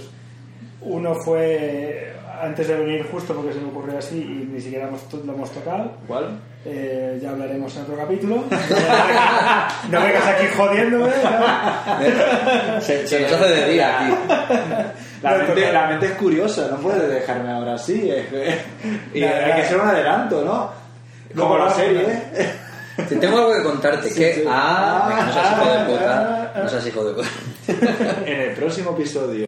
uno 0.82 1.16
fue 1.16 2.14
antes 2.42 2.68
de 2.68 2.76
venir 2.76 3.06
justo 3.12 3.34
porque 3.34 3.54
se 3.54 3.60
me 3.60 3.68
ocurrió 3.70 3.98
así 3.98 4.18
y 4.18 4.50
ni 4.54 4.60
siquiera 4.62 4.90
lo 4.90 5.34
hemos 5.34 5.52
tocado. 5.52 5.92
¿Cuál? 6.08 6.40
Eh, 6.66 7.20
ya 7.22 7.30
hablaremos 7.32 7.76
en 7.76 7.82
otro 7.84 7.96
capítulo. 7.98 8.44
No 9.92 10.02
vengas 10.02 10.26
aquí 10.28 10.46
jodiéndome. 10.58 11.08
¿no? 11.08 12.82
Se, 12.82 13.06
se 13.08 13.20
nos 13.22 13.32
hace 13.34 13.50
de 13.50 13.70
día 13.70 14.00
aquí. 14.00 14.14
La 15.22 15.32
No, 15.32 15.38
mente, 15.38 15.54
total. 15.62 15.74
la 15.74 15.88
mente 15.88 16.06
es 16.08 16.12
curiosa, 16.14 16.68
no 16.72 16.78
puedes 16.78 17.08
dejarme 17.10 17.52
ahora 17.52 17.76
así. 17.76 18.02
que- 18.02 18.60
y 19.14 19.24
hay 19.24 19.62
que 19.62 19.68
ser 19.68 19.80
un 19.80 19.88
adelanto, 19.88 20.44
¿no? 20.44 20.72
Como 21.40 21.58
la 21.58 21.70
serie. 21.70 22.06
Te 23.10 23.16
tengo 23.18 23.38
algo 23.40 23.54
que 23.54 23.64
contarte. 23.64 24.14
que, 24.14 24.34
sí. 24.36 24.44
Ah, 24.48 25.24
no 25.28 25.34
seas 25.34 25.52
hijo 25.52 25.72
de 25.74 25.86
puta. 25.86 26.52
ah. 26.56 26.60
No 26.64 26.70
seas 26.70 26.88
hijo 26.88 27.04
de 27.06 27.14
puta. 27.14 27.28
en 28.26 28.42
el 28.42 28.52
próximo 28.56 28.92
episodio. 28.92 29.45